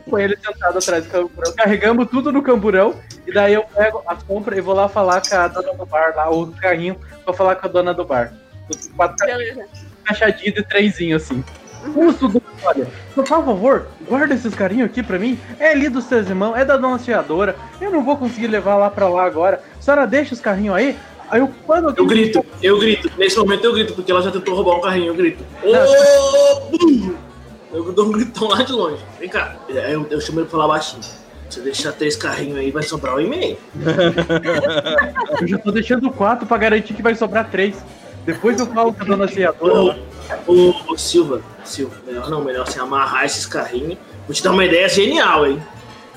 Põe 0.08 0.24
ele 0.24 0.36
sentado 0.36 0.78
atrás 0.78 1.04
do 1.04 1.10
camburão. 1.10 1.52
Carregamos 1.56 2.08
tudo 2.08 2.32
no 2.32 2.42
camburão. 2.42 2.94
E 3.26 3.32
daí 3.32 3.54
eu 3.54 3.64
pego 3.64 4.02
as 4.06 4.22
compras 4.22 4.58
e 4.58 4.60
vou 4.60 4.74
lá 4.74 4.88
falar 4.88 5.20
com 5.20 5.34
a 5.34 5.48
dona 5.48 5.74
do 5.74 5.86
bar, 5.86 6.12
lá, 6.16 6.30
o 6.30 6.46
carrinho, 6.52 6.96
pra 7.24 7.32
falar 7.32 7.56
com 7.56 7.66
a 7.66 7.70
dona 7.70 7.94
do 7.94 8.04
bar. 8.04 8.32
Os 8.68 8.88
Quatro 8.88 9.26
Beleza. 9.26 9.64
caixadinhos 10.04 10.54
de 10.54 10.62
trenzinho 10.62 11.16
assim. 11.16 11.44
Custo 11.92 12.28
do. 12.28 12.42
Olha, 12.64 12.86
por 13.12 13.26
favor, 13.26 13.88
guarda 14.08 14.34
esses 14.34 14.54
carinhos 14.54 14.86
aqui 14.86 15.02
pra 15.02 15.18
mim. 15.18 15.38
É 15.58 15.70
ali 15.72 15.88
dos 15.88 16.04
seus 16.04 16.28
irmãos, 16.28 16.54
é 16.56 16.64
da 16.64 16.76
dona 16.76 16.98
fiadora. 16.98 17.56
Eu 17.80 17.90
não 17.90 18.04
vou 18.04 18.16
conseguir 18.16 18.46
levar 18.46 18.76
lá 18.76 18.88
pra 18.88 19.08
lá 19.08 19.24
agora. 19.24 19.62
A 19.78 19.82
senhora 19.82 20.06
deixa 20.06 20.34
os 20.34 20.40
carrinhos 20.40 20.76
aí. 20.76 20.96
Aí 21.28 21.40
eu 21.40 21.50
quando 21.66 21.92
Eu 21.96 22.06
grito, 22.06 22.44
eu 22.62 22.78
grito. 22.78 23.10
Nesse 23.18 23.36
momento 23.38 23.64
eu 23.64 23.72
grito, 23.72 23.94
porque 23.94 24.12
ela 24.12 24.22
já 24.22 24.30
tentou 24.30 24.54
roubar 24.54 24.76
um 24.76 24.80
carrinho, 24.80 25.08
eu 25.08 25.14
grito. 25.14 25.44
Ô, 25.62 26.60
burro! 26.70 27.31
Eu 27.72 27.90
dou 27.92 28.06
um 28.06 28.12
gritão 28.12 28.48
lá 28.48 28.62
de 28.62 28.72
longe. 28.72 29.02
Vem 29.18 29.28
cá. 29.28 29.56
Aí 29.68 29.92
eu, 29.92 30.06
eu 30.10 30.20
chamo 30.20 30.40
ele 30.40 30.46
pra 30.46 30.58
falar 30.58 30.68
baixinho. 30.68 31.02
Se 31.48 31.58
eu 31.58 31.64
deixar 31.64 31.92
três 31.92 32.16
carrinhos 32.16 32.58
aí, 32.58 32.70
vai 32.70 32.82
sobrar 32.82 33.16
um 33.16 33.20
e 33.20 33.26
meio. 33.26 33.58
Eu 35.40 35.46
já 35.46 35.58
tô 35.58 35.70
deixando 35.70 36.10
quatro 36.10 36.46
pra 36.46 36.56
garantir 36.56 36.94
que 36.94 37.02
vai 37.02 37.14
sobrar 37.14 37.50
três. 37.50 37.76
Depois 38.24 38.58
eu 38.58 38.66
falo 38.66 38.92
com 38.94 39.02
a 39.02 39.06
dona 39.06 39.28
fiadora. 39.28 39.98
Ô, 40.46 40.52
ô, 40.52 40.74
ô, 40.92 40.96
Silva, 40.96 41.42
Silva, 41.62 41.94
melhor 42.06 42.30
não, 42.30 42.42
melhor 42.42 42.66
você 42.66 42.80
amarrar 42.80 43.26
esses 43.26 43.44
carrinhos. 43.44 43.98
Vou 44.26 44.34
te 44.34 44.42
dar 44.42 44.52
uma 44.52 44.64
ideia 44.64 44.88
genial, 44.88 45.46
hein? 45.46 45.62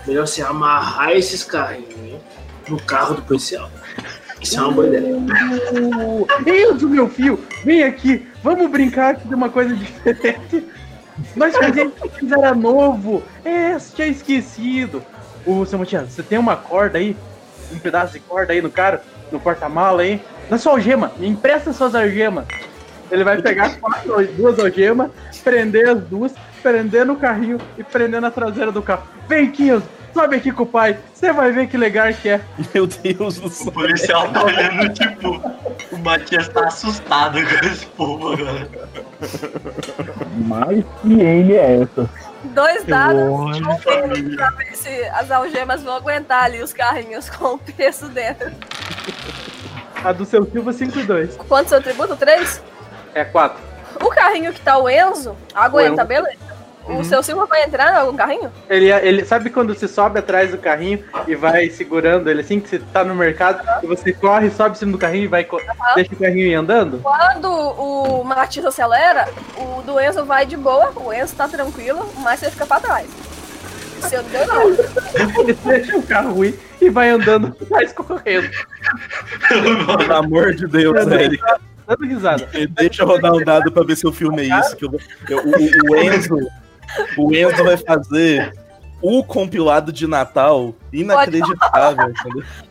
Melhor 0.08 0.26
você 0.26 0.42
amarrar 0.42 1.12
esses 1.12 1.44
carrinhos 1.44 2.22
no 2.70 2.80
carro 2.82 3.16
do 3.16 3.22
policial. 3.24 3.70
Isso 4.40 4.58
é 4.58 4.62
uma 4.62 4.72
boa 4.72 4.88
ideia. 4.88 5.18
Enzo, 6.46 6.88
meu 6.88 7.10
filho, 7.10 7.44
vem 7.64 7.84
aqui. 7.84 8.26
Vamos 8.44 8.70
brincar 8.70 9.16
aqui 9.16 9.28
de 9.28 9.36
uma 9.36 9.50
coisa 9.50 9.76
diferente. 9.76 10.64
Nós 11.36 11.56
fazíamos 11.56 11.94
que 11.94 12.34
era 12.34 12.54
novo. 12.54 13.24
É, 13.44 13.78
tinha 13.78 14.08
esquecido. 14.08 15.04
Ô, 15.46 15.66
seu 15.66 15.80
Matias, 15.80 16.10
você 16.10 16.24
tem 16.24 16.38
uma 16.38 16.56
corda 16.56 16.98
aí? 16.98 17.16
Um 17.72 17.80
pedaço 17.80 18.14
de 18.14 18.20
corda 18.20 18.54
aí 18.54 18.62
no 18.62 18.70
cara? 18.70 19.02
No 19.32 19.40
porta-mala 19.40 20.02
aí? 20.02 20.22
Na 20.50 20.58
sua 20.58 20.74
algema. 20.74 21.12
Me 21.18 21.28
empresta 21.28 21.74
suas 21.74 21.96
algemas. 21.96 22.46
Ele 23.12 23.24
vai 23.24 23.42
pegar 23.42 23.78
quatro, 23.80 24.28
duas 24.34 24.58
algemas, 24.60 25.12
prender 25.44 25.90
as 25.90 26.02
duas, 26.02 26.34
prendendo 26.64 27.14
o 27.14 27.16
carrinho 27.16 27.60
e 27.78 27.84
prendendo 27.84 28.26
a 28.26 28.32
traseira 28.32 28.72
do 28.72 28.82
carro. 28.82 29.04
Vem, 29.28 29.52
Quinhos, 29.52 29.84
sobe 30.16 30.38
aqui 30.38 30.52
com 30.52 30.64
o 30.64 30.66
pai. 30.66 30.98
Você 31.14 31.34
vai 31.34 31.52
ver 31.52 31.68
que 31.68 31.76
legal 31.76 32.12
que 32.14 32.30
é. 32.30 32.42
Meu 32.74 32.88
Deus 32.88 33.38
do 33.38 33.50
céu. 33.50 33.68
O 33.68 33.72
policial 33.74 34.32
tá 34.32 34.46
olhando, 34.46 34.94
tipo, 34.94 35.42
o 35.92 35.98
Matias 35.98 36.48
tá 36.48 36.68
assustado 36.68 37.34
com 37.34 37.66
esse 37.68 37.86
povo 37.88 38.32
agora. 38.32 38.70
Mas 40.38 40.86
que 41.02 41.22
M 41.22 41.54
é 41.54 41.82
essa? 41.82 42.10
Dois 42.46 42.84
dados 42.86 43.60
confirmam 43.60 44.36
pra 44.36 44.50
ver 44.52 44.76
se 44.76 45.04
as 45.10 45.30
algemas 45.30 45.84
vão 45.84 45.96
aguentar 45.96 46.44
ali 46.46 46.64
os 46.64 46.72
carrinhos 46.72 47.30
com 47.36 47.56
o 47.56 47.58
peso 47.58 48.08
dentro. 48.08 48.52
A 50.02 50.14
do 50.14 50.24
seu 50.24 50.46
Silva 50.50 50.72
5 50.72 51.00
e 51.00 51.04
2. 51.04 51.38
Quanto 51.48 51.70
seu 51.70 51.82
tributo? 51.82 52.16
Três? 52.16 52.62
É 53.14 53.26
4. 53.26 53.58
O 54.02 54.10
carrinho 54.10 54.54
que 54.54 54.62
tá 54.62 54.78
o 54.78 54.88
Enzo, 54.88 55.36
aguenta, 55.54 56.04
Enzo. 56.04 56.08
beleza. 56.08 56.55
O 56.88 56.94
Uhum. 56.94 57.04
seu 57.04 57.24
Silva 57.24 57.46
vai 57.48 57.64
entrar 57.64 58.06
no 58.06 58.14
carrinho? 58.14 58.52
Ele, 58.70 58.92
ele 58.92 59.26
sabe 59.26 59.50
quando 59.50 59.74
você 59.74 59.88
sobe 59.88 60.20
atrás 60.20 60.52
do 60.52 60.58
carrinho 60.58 61.04
e 61.28 61.34
vai 61.36 61.68
segurando 61.70 62.30
ele 62.30 62.42
assim 62.42 62.60
que 62.60 62.70
você 62.70 62.78
tá 62.80 63.04
no 63.04 63.16
mercado 63.16 63.60
e 63.84 63.88
você 63.88 64.14
corre, 64.14 64.52
sobe 64.52 64.76
em 64.76 64.80
cima 64.80 64.92
do 64.92 64.98
carrinho 64.98 65.24
e 65.24 65.28
vai 65.28 65.44
co- 65.44 65.60
deixa 65.96 66.14
o 66.14 66.18
carrinho 66.18 66.46
ir 66.48 66.54
andando? 66.54 67.00
Quando 67.02 67.50
o 67.52 68.24
Matias 68.24 68.66
acelera, 68.66 69.28
o 69.58 69.82
do 69.82 70.00
Enzo 70.00 70.26
vai 70.26 70.46
de 70.46 70.56
boa, 70.56 70.92
o 70.96 71.12
Enzo 71.12 71.36
tá 71.36 71.48
tranquilo, 71.48 72.08
mas 72.20 72.40
você 72.40 72.52
fica 72.52 72.66
pra 72.68 72.80
trás. 72.80 73.08
Seu 74.02 74.22
Deus 74.22 74.48
não. 74.48 74.70
Ele 75.42 75.54
deixa 75.54 75.98
o 75.98 76.04
carro 76.04 76.46
ir 76.46 76.60
e 76.80 76.90
vai 76.90 77.10
andando 77.10 77.48
atrás 77.64 77.92
correndo. 77.94 78.50
Pelo 79.48 80.14
amor 80.14 80.54
de 80.54 80.68
Deus, 80.68 81.04
velho. 81.06 81.40
Dando 81.88 82.06
risada. 82.06 82.50
Deixa 82.72 83.04
eu 83.04 83.08
rodar 83.08 83.34
um 83.34 83.44
dado 83.44 83.72
pra 83.72 83.84
ver 83.84 83.96
se 83.96 84.06
eu 84.06 84.12
filmei 84.12 84.50
isso. 84.52 84.76
Que 84.76 84.86
eu, 84.86 85.00
eu- 85.30 85.40
o, 85.40 85.92
o 85.92 85.96
Enzo. 85.96 86.38
O 87.18 87.34
Enzo 87.34 87.64
vai 87.64 87.78
fazer 87.78 88.54
o 89.02 89.24
compilado 89.24 89.92
de 89.92 90.08
Natal 90.08 90.74
inacreditável. 90.92 92.14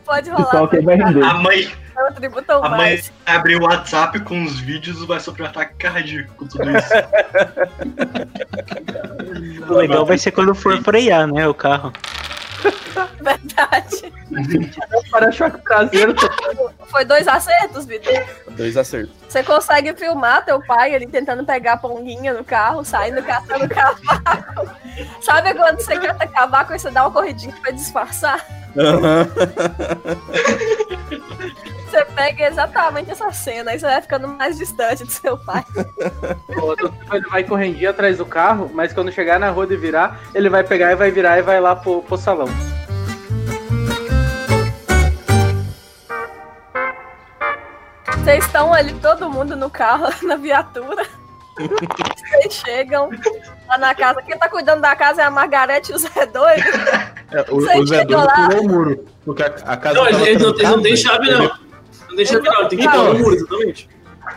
Pode 0.05 0.29
rolar. 0.29 0.67
que 0.67 0.81
vai 0.81 0.95
render. 0.95 1.23
A 1.23 1.33
mãe, 1.35 1.71
É 1.97 2.65
a 2.65 2.69
mãe 2.69 3.01
abre 3.25 3.55
o 3.55 3.63
WhatsApp 3.63 4.19
com 4.21 4.43
os 4.43 4.59
vídeos 4.59 5.01
e 5.01 5.05
vai 5.05 5.19
sofrer 5.19 5.47
ataque 5.47 5.75
cardíaco 5.77 6.33
com 6.35 6.47
tudo 6.47 6.65
isso. 6.71 6.89
O 9.67 9.73
legal 9.73 10.05
vai 10.05 10.17
ser 10.17 10.31
quando 10.31 10.53
for 10.53 10.81
frear, 10.83 11.27
né? 11.27 11.47
O 11.47 11.53
carro. 11.53 11.91
Verdade. 13.21 14.13
Para-choque 15.11 15.61
traseiro. 15.63 16.15
Foi 16.87 17.05
dois 17.05 17.27
acertos, 17.27 17.85
Vitor. 17.85 18.13
Dois 18.51 18.77
acertos. 18.77 19.13
Você 19.27 19.43
consegue 19.43 19.93
filmar 19.95 20.45
teu 20.45 20.61
pai 20.65 20.93
ele 20.93 21.07
tentando 21.07 21.45
pegar 21.45 21.73
a 21.73 21.77
ponguinha 21.77 22.33
no 22.33 22.43
carro, 22.43 22.83
saindo 22.85 23.21
caçando 23.23 23.67
cavaco. 23.67 24.69
Sabe 25.21 25.53
quando 25.53 25.79
você 25.79 25.99
cata 25.99 26.27
cavaco 26.27 26.73
e 26.73 26.79
você 26.79 26.89
dá 26.89 27.03
uma 27.03 27.11
corridinha 27.11 27.55
pra 27.61 27.71
disfarçar? 27.71 28.45
Aham. 28.77 29.27
Você 31.89 32.03
pega 32.05 32.47
exatamente 32.47 33.11
essa 33.11 33.31
cena 33.31 33.73
e 33.73 33.79
você 33.79 33.85
vai 33.85 34.01
ficando 34.01 34.27
mais 34.27 34.57
distante 34.57 35.03
do 35.03 35.11
seu 35.11 35.37
pai. 35.37 35.63
O 36.61 36.75
do 36.75 36.87
Silva, 36.87 37.17
ele 37.17 37.27
vai 37.29 37.43
correndinho 37.43 37.89
atrás 37.89 38.17
do 38.17 38.25
carro, 38.25 38.71
mas 38.73 38.91
quando 38.93 39.11
chegar 39.11 39.39
na 39.39 39.49
rua 39.49 39.67
de 39.67 39.75
virar, 39.77 40.19
ele 40.33 40.49
vai 40.49 40.63
pegar 40.63 40.91
e 40.91 40.95
vai 40.95 41.11
virar 41.11 41.37
e 41.37 41.41
vai 41.41 41.59
lá 41.59 41.75
pro, 41.75 42.01
pro 42.01 42.17
salão. 42.17 42.47
Vocês 48.23 48.43
estão 48.45 48.73
ali, 48.73 48.93
todo 48.95 49.29
mundo 49.29 49.55
no 49.55 49.69
carro, 49.69 50.07
na 50.25 50.35
viatura. 50.35 51.05
Vocês 51.57 52.53
chegam 52.53 53.09
lá 53.67 53.77
na 53.77 53.95
casa. 53.95 54.21
Quem 54.21 54.37
tá 54.37 54.49
cuidando 54.49 54.81
da 54.81 54.95
casa 54.95 55.21
é 55.21 55.25
a 55.25 55.31
Margarete 55.31 55.91
e 55.91 55.95
o 55.95 55.99
Zé 55.99 56.25
Doido. 56.25 56.63
É, 57.31 57.45
o, 57.49 57.57
o 57.57 57.87
Zé 57.87 58.03
Doido 58.03 58.25
lá? 58.25 58.47
pulou 58.49 58.61
o 58.65 58.69
muro. 58.69 59.05
Porque 59.23 59.43
a, 59.43 59.45
a 59.47 59.77
casa 59.77 59.95
Não, 59.95 60.05
tava 60.09 60.29
eles, 60.29 60.41
não, 60.41 60.49
eles 60.49 60.69
não 60.69 60.81
têm 60.81 60.95
chave, 60.97 61.27
ele- 61.29 61.37
não. 61.37 61.64
Chave, 62.23 62.47
não. 62.47 62.67
Tem 62.67 62.77
que 62.77 62.85
Então. 62.85 62.91
pular 63.05 63.15
o 63.15 63.19
muro, 63.19 63.35
exatamente. 63.35 63.89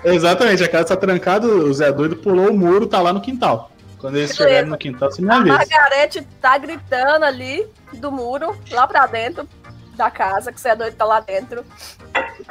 Exatamente, 0.05 0.65
a 0.65 0.69
casa 0.69 0.85
tá 0.89 0.97
trancada, 0.97 1.47
o 1.47 1.73
Zé 1.73 1.91
Doido 1.93 2.17
pulou 2.17 2.51
o 2.51 2.55
muro, 2.57 2.87
tá 2.87 3.01
lá 3.01 3.13
no 3.13 3.21
quintal. 3.21 3.71
Quando 3.99 4.17
eles 4.17 4.31
Beleza. 4.31 4.49
chegarem 4.49 4.71
no 4.71 4.79
quintal, 4.79 5.11
você 5.11 5.21
me 5.23 5.31
A 5.31 5.37
avisa. 5.37 5.57
Margarete 5.57 6.27
tá 6.41 6.57
gritando 6.59 7.25
ali 7.25 7.67
do 7.95 8.13
muro, 8.13 8.57
lá 8.71 8.87
pra 8.87 9.07
dentro 9.07 9.49
da 9.97 10.11
casa, 10.11 10.53
que 10.53 10.59
o 10.59 10.61
Zé 10.61 10.77
Doido 10.77 10.95
tá 10.95 11.05
lá 11.05 11.19
dentro. 11.21 11.65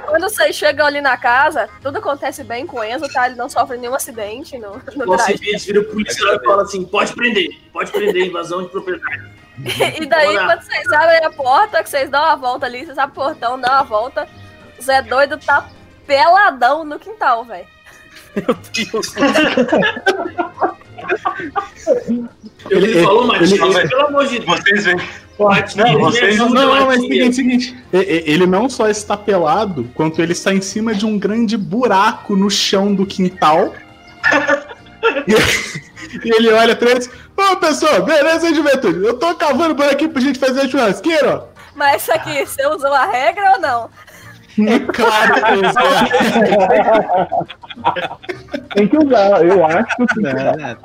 Quando 0.05 0.23
vocês 0.23 0.55
chegam 0.55 0.85
ali 0.85 0.99
na 0.99 1.15
casa, 1.15 1.69
tudo 1.81 1.99
acontece 1.99 2.43
bem 2.43 2.67
com 2.67 2.79
o 2.79 2.83
Enzo, 2.83 3.07
tá? 3.11 3.27
Ele 3.27 3.35
não 3.35 3.47
sofre 3.49 3.77
nenhum 3.77 3.93
acidente 3.95 4.57
no, 4.57 4.81
no 4.95 5.05
Nossa, 5.05 5.25
drive. 5.33 5.57
viram 5.65 5.81
o 5.83 5.85
policial 5.85 6.35
e 6.35 6.43
falam 6.43 6.61
assim: 6.61 6.83
pode 6.83 7.13
prender, 7.13 7.47
pode 7.71 7.91
prender, 7.91 8.25
invasão 8.27 8.63
de 8.63 8.69
propriedade. 8.69 9.37
E 9.99 10.05
daí, 10.05 10.35
quando 10.37 10.61
vocês 10.61 10.91
abrem 10.91 11.23
a 11.25 11.31
porta, 11.31 11.81
que 11.81 11.89
vocês 11.89 12.09
dão 12.11 12.21
uma 12.21 12.35
volta 12.35 12.65
ali, 12.67 12.85
vocês 12.85 12.95
abrem 12.97 13.11
o 13.23 13.25
portão, 13.29 13.59
dão 13.59 13.71
uma 13.71 13.83
volta, 13.83 14.27
Zé 14.81 15.01
Doido 15.01 15.37
tá 15.37 15.69
peladão 16.05 16.83
no 16.83 16.99
quintal, 16.99 17.45
velho. 17.45 17.65
Eu 18.35 18.43
ele, 22.69 22.91
Ele- 22.91 23.03
falou, 23.03 23.27
Matias, 23.27 23.51
ele- 23.51 23.87
pelo 23.89 24.07
amor 24.07 24.27
de 24.27 24.39
Deus. 24.39 24.59
Vocês 24.59 24.85
veem. 24.85 24.97
Não, 25.75 25.99
vocês, 25.99 26.35
não, 26.37 26.49
não, 26.49 26.87
mas 26.87 26.99
seguinte, 26.99 27.35
seguinte. 27.35 27.77
Ele 27.93 28.47
não 28.47 28.67
só 28.67 28.89
está 28.89 29.15
pelado, 29.15 29.83
quanto 29.93 30.19
ele 30.19 30.31
está 30.31 30.51
em 30.51 30.61
cima 30.61 30.95
de 30.95 31.05
um 31.05 31.19
grande 31.19 31.55
buraco 31.55 32.35
no 32.35 32.49
chão 32.49 32.95
do 32.95 33.05
quintal. 33.05 33.71
e, 35.27 36.33
ele 36.35 36.51
olha 36.51 36.75
pra 36.75 36.89
eles. 36.89 37.07
Ô, 37.37 37.55
pessoal, 37.57 38.01
beleza, 38.01 38.51
juventude? 38.53 39.05
Eu 39.05 39.19
tô 39.19 39.35
cavando 39.35 39.75
por 39.75 39.85
aqui 39.85 40.07
pra 40.07 40.19
gente 40.19 40.39
fazer 40.39 40.67
churrasqueira, 40.69 41.35
ó. 41.35 41.43
Mas 41.75 42.01
isso 42.01 42.11
aqui, 42.11 42.43
você 42.43 42.65
usou 42.65 42.91
a 42.91 43.05
regra 43.05 43.51
ou 43.53 43.59
não? 43.61 43.89
É 44.59 44.79
claro 44.79 45.33
que 45.35 45.41
Tem 48.73 48.87
que 48.87 48.97
usar, 48.97 49.45
eu 49.45 49.63
acho 49.65 49.95
que 49.95 50.19
usar. 50.19 50.59
É, 50.59 50.77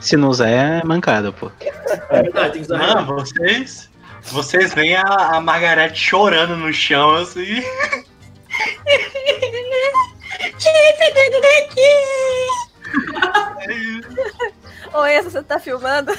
Se 0.00 0.16
não 0.16 0.28
usar, 0.28 0.48
é 0.48 0.84
mancada, 0.84 1.32
pô. 1.32 1.50
É 1.60 2.22
verdade, 2.22 2.52
tem 2.52 2.62
que 2.62 2.72
usar 2.72 2.78
Não, 2.78 3.04
vocês. 3.06 3.90
Vocês 4.22 4.74
veem 4.74 4.96
a, 4.96 5.02
a 5.02 5.40
Margarete 5.40 5.98
chorando 5.98 6.56
no 6.56 6.72
chão 6.72 7.14
assim. 7.16 7.62
Tira 10.58 10.78
esse 10.90 11.14
dedo 11.14 11.40
daqui! 11.42 11.90
Ô, 14.92 15.06
Enzo, 15.06 15.30
você 15.30 15.42
tá 15.42 15.58
filmando? 15.58 16.12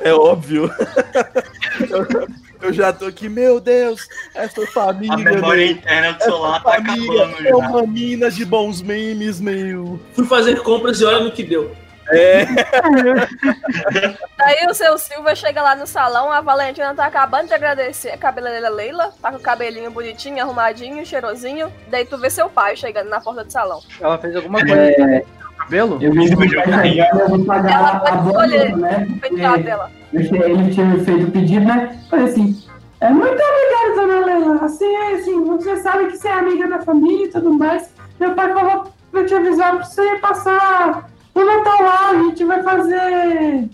É 0.00 0.12
óbvio. 0.14 0.70
Eu, 2.62 2.72
já 2.72 2.92
tô 2.92 3.06
aqui, 3.06 3.28
meu 3.28 3.60
Deus, 3.60 4.08
essa 4.34 4.66
família. 4.68 5.14
A 5.14 5.16
memória 5.18 5.64
meu, 5.66 5.72
interna 5.74 6.12
do 6.12 6.22
celular 6.22 6.62
tá 6.62 6.72
família 6.72 7.24
acabando 7.24 7.46
é 7.46 7.50
já. 7.50 7.56
uma 7.56 7.82
mina 7.86 8.30
de 8.30 8.44
bons 8.44 8.80
memes, 8.82 9.40
meu. 9.40 10.00
Fui 10.14 10.24
fazer 10.26 10.62
compras 10.62 11.00
e 11.00 11.04
olha 11.04 11.20
no 11.20 11.32
que 11.32 11.42
deu. 11.42 11.74
É. 12.08 12.44
Daí 14.36 14.66
o 14.68 14.74
seu 14.74 14.98
Silva 14.98 15.34
chega 15.34 15.62
lá 15.62 15.74
no 15.76 15.86
salão, 15.86 16.30
a 16.30 16.40
Valentina 16.40 16.94
tá 16.94 17.06
acabando 17.06 17.48
de 17.48 17.54
agradecer 17.54 18.10
a 18.10 18.18
cabeleireira 18.18 18.68
Leila, 18.68 19.12
tá 19.22 19.30
com 19.30 19.38
o 19.38 19.40
cabelinho 19.40 19.90
bonitinho, 19.90 20.42
arrumadinho, 20.42 21.06
cheirosinho. 21.06 21.72
Daí 21.88 22.04
tu 22.04 22.18
vê 22.18 22.28
seu 22.28 22.50
pai 22.50 22.76
chegando 22.76 23.08
na 23.08 23.20
porta 23.20 23.44
do 23.44 23.52
salão. 23.52 23.80
Ela 24.00 24.18
fez 24.18 24.34
alguma 24.36 24.58
coisa 24.60 24.74
É, 24.82 25.24
cabelo? 25.56 25.98
eu 26.02 26.12
chegar, 26.48 26.86
eu 27.18 27.28
vou 27.28 27.44
pagar 27.44 27.72
Ela 27.72 27.88
a 27.90 28.00
pode 28.00 28.16
boa 28.22 28.46
escolher 28.46 28.76
né? 28.76 29.06
o 29.08 29.20
penteado 29.20 29.62
dela. 29.62 30.01
Ele 30.12 30.70
tinha 30.70 30.98
feito 31.04 31.28
o 31.28 31.30
pedido, 31.30 31.64
né? 31.64 31.98
Falei 32.10 32.26
assim, 32.26 32.62
é, 33.00 33.10
muito 33.10 33.32
obrigado, 33.32 33.94
dona 33.96 34.26
Leila. 34.26 34.64
Assim, 34.64 34.94
é, 34.94 35.14
assim, 35.14 35.44
você 35.44 35.76
sabe 35.78 36.06
que 36.06 36.16
você 36.18 36.28
é 36.28 36.32
amiga 36.34 36.68
da 36.68 36.80
família 36.80 37.24
e 37.26 37.30
tudo 37.30 37.52
mais. 37.52 37.90
Meu 38.20 38.34
pai 38.34 38.52
falou 38.52 38.92
pra 39.10 39.24
te 39.24 39.34
avisar 39.34 39.76
pra 39.76 39.84
você 39.84 40.16
passar 40.18 41.10
o 41.34 41.44
Natal 41.44 41.82
lá, 41.82 42.10
a 42.10 42.14
gente 42.14 42.44
vai 42.44 42.62
fazer... 42.62 43.68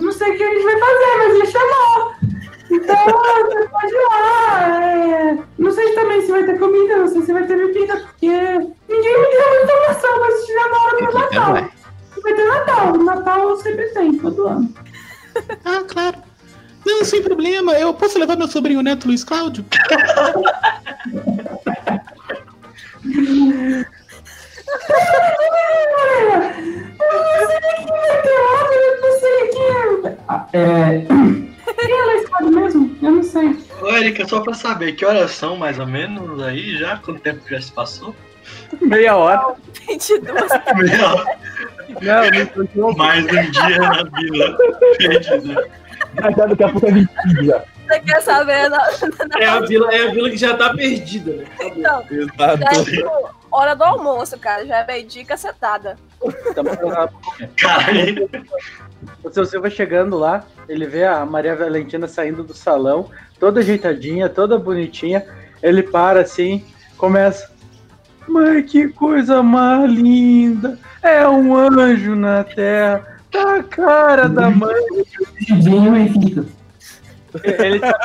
Não 0.00 0.12
sei 0.12 0.32
o 0.32 0.36
que 0.36 0.42
a 0.44 0.54
gente 0.54 0.64
vai 0.64 0.78
fazer, 0.78 1.16
mas 1.18 1.34
ele 1.34 1.46
chamou. 1.46 2.12
Então, 2.70 2.96
você 2.96 3.68
pode 3.68 3.92
ir 3.92 4.06
lá. 4.08 4.70
é, 4.70 5.38
Não 5.58 5.70
sei 5.72 5.94
também 5.94 6.22
se 6.22 6.30
vai 6.30 6.44
ter 6.44 6.58
comida, 6.58 6.96
não 6.98 7.08
sei 7.08 7.22
se 7.22 7.32
vai 7.32 7.46
ter 7.46 7.56
bebida, 7.56 7.96
porque 7.96 8.28
ninguém 8.28 9.20
me 9.20 9.26
deu 9.26 9.48
muita 9.48 9.64
informação, 9.64 10.20
mas 10.20 10.46
já 10.46 10.68
na 10.68 10.82
hora 10.82 10.96
do 10.96 11.18
Natal. 11.18 11.70
Vai 12.22 12.34
ter 12.34 12.44
Natal. 12.44 12.92
Natal 12.98 13.56
sempre 13.56 13.86
tem, 13.88 14.18
todo 14.18 14.46
ano. 14.46 14.68
Ah, 15.64 15.84
claro. 15.86 16.18
Não, 16.86 17.04
sem 17.04 17.22
problema. 17.22 17.72
Eu 17.72 17.92
posso 17.94 18.18
levar 18.18 18.36
meu 18.36 18.48
sobrinho 18.48 18.82
neto 18.82 19.06
Luiz 19.06 19.24
Cláudio? 19.24 19.64
É. 30.52 31.06
Quem 31.78 31.92
ela 31.92 32.14
escolhe 32.16 32.50
mesmo? 32.50 32.96
Eu 33.02 33.10
não 33.12 33.22
sei. 33.22 33.56
Ô, 33.82 33.88
Erika, 33.88 34.26
só 34.26 34.40
pra 34.40 34.54
saber, 34.54 34.92
que 34.92 35.04
horas 35.04 35.30
são 35.32 35.56
mais 35.56 35.78
ou 35.78 35.86
menos 35.86 36.42
aí 36.42 36.76
já? 36.76 36.96
Quanto 36.96 37.20
tempo 37.20 37.40
já 37.48 37.60
se 37.60 37.72
passou? 37.72 38.14
Meia 38.80 39.16
hora. 39.16 39.54
22. 39.86 40.50
Meia 40.76 41.14
hora. 41.14 41.38
Não, 42.00 42.68
não. 42.74 42.92
Mais 42.96 43.24
um 43.24 43.50
dia 43.50 43.78
na 43.78 44.02
vila. 44.04 44.58
Perdido. 44.98 45.78
Já 46.20 46.30
já 46.30 46.46
daqui 46.46 46.64
a 46.64 46.68
pouco 46.68 46.86
é 46.86 46.92
20 46.92 47.10
já. 47.44 47.64
Você 47.88 48.00
quer 48.00 48.22
saber? 48.22 48.68
Na, 48.68 48.86
É 49.40 49.46
a 49.46 49.60
vila, 49.60 49.90
é 49.94 50.08
a 50.08 50.10
vila 50.10 50.28
que 50.28 50.36
já 50.36 50.54
tá 50.56 50.74
perdida, 50.74 51.32
né? 51.32 51.44
Então, 51.60 52.04
já 52.36 52.70
é 52.70 52.84
tipo, 52.84 53.10
hora 53.50 53.74
do 53.74 53.82
almoço, 53.82 54.38
cara. 54.38 54.66
Já 54.66 54.78
é 54.78 54.86
meio-dia 54.86 55.22
e 55.22 55.24
cacetada. 55.24 55.96
Caralho. 57.56 58.28
O 59.24 59.30
seu 59.30 59.46
Silva 59.46 59.70
chegando 59.70 60.18
lá, 60.18 60.44
ele 60.68 60.86
vê 60.86 61.04
a 61.04 61.24
Maria 61.24 61.56
Valentina 61.56 62.06
saindo 62.06 62.42
do 62.42 62.52
salão, 62.52 63.10
toda 63.40 63.60
ajeitadinha, 63.60 64.28
toda 64.28 64.58
bonitinha. 64.58 65.24
Ele 65.62 65.82
para 65.82 66.20
assim, 66.20 66.64
começa. 66.96 67.50
Mas 68.28 68.70
que 68.70 68.88
coisa 68.88 69.42
mais 69.42 69.90
linda! 69.90 70.78
É 71.02 71.26
um 71.28 71.54
anjo 71.56 72.14
na 72.14 72.44
terra, 72.44 73.20
tá 73.30 73.56
a 73.56 73.62
cara 73.62 74.28
da 74.28 74.50
mãe. 74.50 74.74
Vinho 75.48 75.96
e 75.96 76.08
fica. 76.08 76.44
Ele 77.44 77.78
tá, 77.78 77.98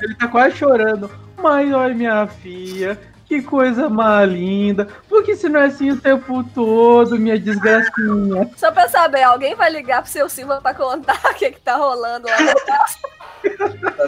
ele 0.00 0.14
tá 0.14 0.28
quase 0.28 0.56
chorando. 0.56 1.10
Mas 1.36 1.72
olha, 1.72 1.94
minha 1.94 2.26
filha, 2.26 2.98
que 3.26 3.42
coisa 3.42 3.88
mais 3.88 4.30
linda. 4.30 4.88
Por 5.08 5.24
que 5.24 5.34
se 5.34 5.48
não 5.48 5.60
é 5.60 5.66
assim 5.66 5.90
o 5.90 6.00
tempo 6.00 6.44
todo, 6.54 7.18
minha 7.18 7.38
desgracinha? 7.38 8.50
Só 8.56 8.70
pra 8.70 8.88
saber, 8.88 9.22
alguém 9.22 9.54
vai 9.54 9.70
ligar 9.70 10.02
pro 10.02 10.10
seu 10.10 10.28
Silva 10.28 10.60
pra 10.60 10.74
contar 10.74 11.20
o 11.30 11.34
que, 11.34 11.50
que 11.50 11.60
tá 11.60 11.76
rolando 11.76 12.26
lá 12.28 12.40
na 12.40 12.54
casa? 12.64 12.98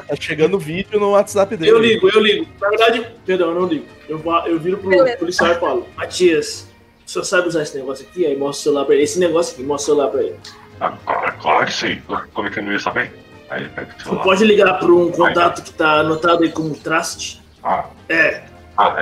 Tá 0.08 0.14
chegando 0.18 0.58
vídeo 0.58 0.98
no 1.00 1.10
WhatsApp 1.10 1.56
dele. 1.56 1.70
Eu 1.70 1.78
ligo, 1.78 2.08
eu 2.08 2.20
ligo. 2.20 2.46
Na 2.60 2.68
verdade, 2.68 3.06
perdão, 3.24 3.48
eu 3.50 3.60
não 3.60 3.66
ligo. 3.68 3.86
Eu, 4.08 4.22
eu 4.46 4.58
viro 4.60 4.78
pro 4.78 4.90
Beleza. 4.90 5.16
policial 5.18 5.52
e 5.52 5.54
falo, 5.60 5.86
Matias, 5.96 6.68
o 7.06 7.10
senhor 7.10 7.24
sabe 7.24 7.48
usar 7.48 7.62
esse 7.62 7.76
negócio 7.76 8.06
aqui? 8.08 8.24
Aí 8.26 8.36
mostra 8.36 8.60
o 8.60 8.62
celular 8.64 8.84
pra 8.84 8.94
ele. 8.94 9.04
Esse 9.04 9.18
negócio 9.18 9.54
aqui, 9.54 9.62
mostra 9.62 9.92
o 9.92 9.96
celular 9.96 10.10
pra 10.12 10.22
ele. 10.22 10.36
Ah, 10.80 11.32
claro, 11.40 11.66
que 11.66 11.72
sim. 11.72 12.00
Como 12.34 12.48
é 12.48 12.50
que 12.50 12.58
eu 12.58 12.62
não 12.64 12.72
ia 12.72 12.78
saber? 12.80 13.12
Aí 13.50 13.62
ele 13.62 13.70
pega 13.70 13.88
o 13.88 13.96
Você 13.98 14.02
celular. 14.04 14.22
pode 14.24 14.44
ligar 14.44 14.78
pra 14.78 14.88
um 14.88 15.10
contato 15.10 15.62
que 15.62 15.72
tá 15.72 16.00
anotado 16.00 16.42
aí 16.42 16.50
como 16.52 16.74
Trust? 16.74 17.40
Ah, 17.62 17.86
É. 18.08 18.44
ah 18.76 18.94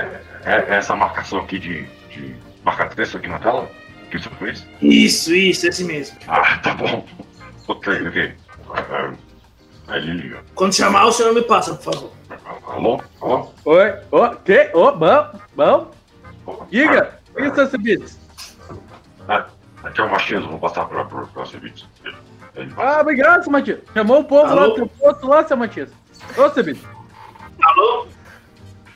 é, 0.44 0.52
é 0.52 0.74
essa 0.76 0.94
marcação 0.94 1.38
aqui 1.40 1.58
de, 1.58 1.82
de 2.10 2.34
marcar 2.64 2.88
texto 2.94 3.16
aqui 3.16 3.28
na 3.28 3.38
tela? 3.38 3.70
Que 4.10 4.18
você 4.18 4.28
fez? 4.38 4.66
Isso, 4.80 5.34
isso, 5.34 5.66
esse 5.66 5.82
mesmo. 5.84 6.16
Ah, 6.28 6.58
tá 6.58 6.74
bom. 6.74 7.04
Ok, 7.66 7.92
ok. 8.08 8.32
Ah, 8.70 9.12
Aí 9.88 9.98
ele 10.00 10.12
liga. 10.12 10.42
Quando 10.54 10.74
chamar, 10.74 11.06
o 11.06 11.12
senhor 11.12 11.34
me 11.34 11.42
passa, 11.42 11.74
por 11.74 11.92
favor. 11.92 12.10
Alô? 12.66 13.00
Alô? 13.20 13.50
Oi, 13.66 13.94
ô, 14.10 14.28
que? 14.36 14.70
Ô, 14.74 14.92
bom, 14.92 15.30
bom. 15.54 15.90
Diga, 16.70 17.18
diga 17.36 17.54
seus 17.54 17.70
serviços. 17.70 18.18
Ah, 19.28 19.46
aqui 19.82 20.00
é 20.00 20.04
o 20.04 20.10
machismo, 20.10 20.50
vou 20.50 20.58
passar 20.58 20.86
para 20.86 21.02
o 21.02 21.06
próximo 21.06 21.46
serviço. 21.46 21.88
Ah, 22.76 23.00
obrigado, 23.00 23.42
seu 23.42 23.52
Matias. 23.52 23.80
Chamou 23.92 24.20
o 24.20 24.24
povo 24.24 24.54
lá, 24.54 24.62
Alô? 24.62 24.74
seu 24.76 24.86
posto 24.86 25.26
lá, 25.26 25.44
seu 25.46 25.56
Matias. 25.56 25.90
Ô, 26.36 26.48
Cebitos. 26.50 26.86
Alô? 27.62 28.06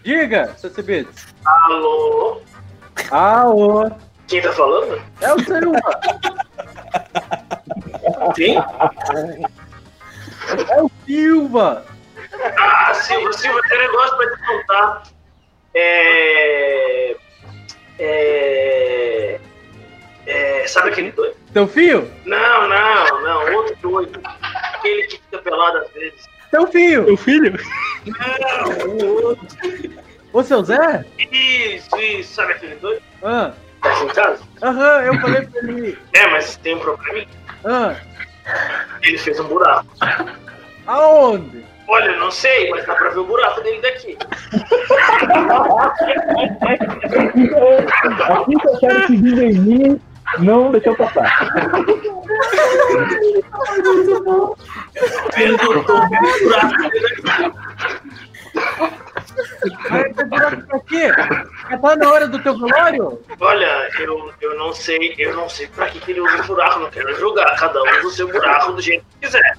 Diga, 0.04 0.54
seu 0.56 0.70
Cebitos. 0.70 1.26
Alô? 1.44 2.40
Alô. 3.10 3.90
Quem 4.26 4.42
tá 4.42 4.52
falando? 4.52 5.02
É 5.20 5.34
o 5.34 5.38
Silva. 5.40 5.80
Quem? 8.34 8.58
É 10.48 10.82
o 10.82 10.90
Silva. 11.06 11.84
Ah, 12.58 12.94
Silva, 12.94 13.32
Silva, 13.32 13.60
tem 13.68 13.78
negócio 13.78 14.16
pra 14.16 14.30
te 14.30 14.46
contar. 14.46 15.02
É. 15.74 17.16
É. 17.98 19.40
É. 20.26 20.66
Sabe 20.66 20.90
aquele 20.90 21.12
doido? 21.12 21.36
Teu 21.52 21.66
filho? 21.66 22.10
Não, 22.24 22.68
não, 22.68 23.22
não, 23.22 23.54
outro 23.56 23.76
doido. 23.76 24.20
Aquele 24.74 25.02
que 25.08 25.16
fica 25.18 25.38
pelado 25.38 25.78
às 25.78 25.90
vezes. 25.92 26.28
Teu 26.50 26.66
filho. 26.66 27.04
Teu 27.04 27.16
filho? 27.16 27.58
Não, 28.06 28.86
o 28.88 29.22
outro. 29.24 29.46
Ô, 30.32 30.42
seu 30.42 30.62
Zé? 30.62 31.04
Isso, 31.18 31.96
isso, 31.96 32.34
sabe 32.34 32.52
aquele 32.52 32.74
doido? 32.76 33.02
Ah. 33.22 33.52
Tá 33.82 34.06
casa? 34.14 34.42
Aham, 34.62 35.02
eu 35.02 35.20
falei 35.20 35.46
pra 35.46 35.60
ele. 35.60 35.98
É, 36.12 36.26
mas 36.28 36.56
tem 36.56 36.74
um 36.74 36.80
problema. 36.80 37.26
Ah. 37.64 37.96
Ele 39.02 39.18
fez 39.18 39.38
um 39.40 39.44
buraco. 39.44 39.86
Aonde? 40.86 41.64
Olha, 41.88 42.10
eu 42.10 42.20
não 42.20 42.30
sei, 42.30 42.70
mas 42.70 42.86
dá 42.86 42.94
pra 42.94 43.08
ver 43.10 43.18
o 43.18 43.24
buraco 43.24 43.62
dele 43.62 43.80
daqui. 43.80 44.18
Assim 48.28 48.58
que 48.58 48.68
eu 48.68 48.78
quero 48.78 49.06
se 49.06 49.16
divertir, 49.16 50.00
não 50.38 50.70
deixa 50.70 50.90
eu 50.90 50.96
passar. 50.96 51.48
Vendo, 55.34 55.58
tô 55.58 56.00
vendo 56.08 56.28
o 56.28 56.38
buraco 56.42 56.90
dele 56.90 57.22
daqui. 57.22 57.52
Vai 59.90 60.12
pra 60.12 60.80
quê? 60.86 61.08
Já 61.70 61.78
tá 61.78 61.96
na 61.96 62.10
hora 62.10 62.28
do 62.28 62.38
teu 62.42 62.58
velório? 62.58 63.20
Olha, 63.40 63.88
eu, 64.00 64.32
eu 64.40 64.58
não 64.58 64.72
sei, 64.72 65.14
eu 65.18 65.34
não 65.34 65.48
sei 65.48 65.66
pra 65.68 65.86
que, 65.88 66.00
que 66.00 66.10
ele 66.12 66.20
usa 66.20 66.42
o 66.42 66.46
buraco, 66.46 66.80
não 66.80 66.90
quero 66.90 67.14
julgar. 67.18 67.56
Cada 67.56 67.80
um 67.82 67.90
usa 67.98 68.06
o 68.06 68.10
seu 68.10 68.28
buraco 68.28 68.72
do 68.72 68.82
jeito 68.82 69.04
que 69.20 69.26
quiser. 69.26 69.56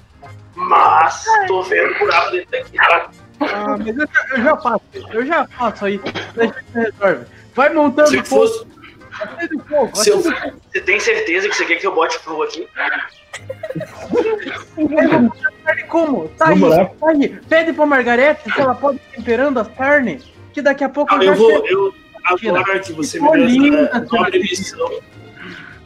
Mas 0.56 1.24
tô 1.48 1.62
vendo 1.64 1.94
o 1.96 2.00
buraco 2.00 2.32
dele 2.32 2.48
daqui, 2.52 2.78
tá? 2.78 3.10
Ah, 3.42 3.78
mas 3.78 3.88
eu 3.88 4.08
já, 4.08 4.28
eu 4.38 4.44
já 4.44 4.58
faço, 4.58 4.82
eu 5.14 5.26
já 5.26 5.48
faço 5.48 5.86
aí. 5.86 5.98
Deixa 6.36 6.54
que 6.54 6.72
você 6.74 6.80
resolve. 6.80 7.26
Vai 7.56 7.74
montando 7.74 8.10
fogo. 8.26 8.48
fosse- 8.48 8.68
Você 9.94 10.82
tem 10.82 11.00
certeza 11.00 11.50
que 11.50 11.56
você 11.56 11.66
quer 11.66 11.76
que 11.78 11.88
eu 11.88 11.94
bote 11.94 12.18
fogo 12.20 12.44
aqui? 12.44 12.68
Como? 15.88 16.30
Tá 16.30 16.50
aí, 16.50 16.60
tá 16.60 17.10
aí. 17.10 17.30
Pede 17.48 17.74
pra 17.74 17.86
Margarete 17.86 18.52
se 18.52 18.62
ela 18.62 18.76
pode 18.76 18.98
ir 18.98 19.16
temperando 19.16 19.60
as 19.60 19.68
carnes, 19.70 20.24
que 20.54 20.62
daqui 20.62 20.84
a 20.84 20.90
pouco 20.90 21.14
Ah, 21.14 21.24
eu 21.24 21.36
vou, 21.36 21.66
eu, 21.68 21.94
agora 22.26 22.80
que 22.80 22.94
você 22.94 23.20
me 23.20 23.32
deu 23.32 23.46
linda, 23.46 23.90
essa 23.94 24.00
nova 24.00 24.30
missão, 24.32 25.00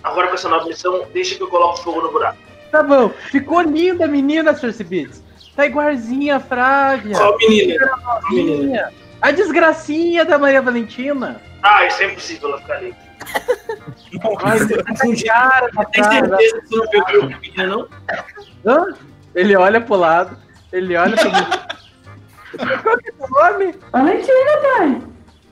agora 0.03 0.27
com 0.27 0.33
essa 0.35 0.49
nova 0.49 0.65
missão, 0.65 1.07
deixa 1.13 1.35
que 1.35 1.43
eu 1.43 1.47
coloco 1.47 1.81
fogo 1.81 2.01
no 2.01 2.11
buraco. 2.11 2.37
Tá 2.71 2.81
bom. 2.81 3.09
Ficou 3.31 3.61
linda, 3.61 4.07
menina, 4.07 4.55
Cersei 4.55 4.85
Beats. 4.85 5.23
Tá 5.55 5.65
igualzinha 5.67 6.37
a 6.37 6.39
Frávia. 6.39 7.15
Qual 7.15 7.37
menina? 7.37 7.73
Era 7.75 7.97
novinha. 7.97 8.91
A 9.21 9.31
desgracinha 9.31 10.25
da 10.25 10.39
Maria 10.39 10.61
Valentina. 10.61 11.39
Ah, 11.61 11.85
isso 11.85 12.01
é 12.01 12.07
impossível 12.07 12.49
ela 12.49 12.57
ficar 12.59 12.77
ali. 12.77 12.93
Ai, 14.43 14.59
Você 14.59 14.83
confundiu. 14.83 15.27
cara 15.27 15.67
da 15.71 15.85
Tem 15.85 16.03
cara. 16.03 16.27
certeza 16.37 16.61
que 16.61 16.67
você 16.67 16.75
não 16.77 16.87
pegou 17.05 17.29
menina, 17.29 17.67
não? 17.67 17.87
Hã? 18.65 18.87
Ele 19.35 19.55
olha 19.55 19.81
pro 19.81 19.95
lado, 19.95 20.37
ele 20.71 20.95
olha 20.95 21.15
pro 21.17 21.31
Qual 22.83 22.97
que 22.99 23.09
é 23.09 23.13
o 23.19 23.27
nome? 23.27 23.75
Valentina, 23.91 24.57
pai. 24.61 25.01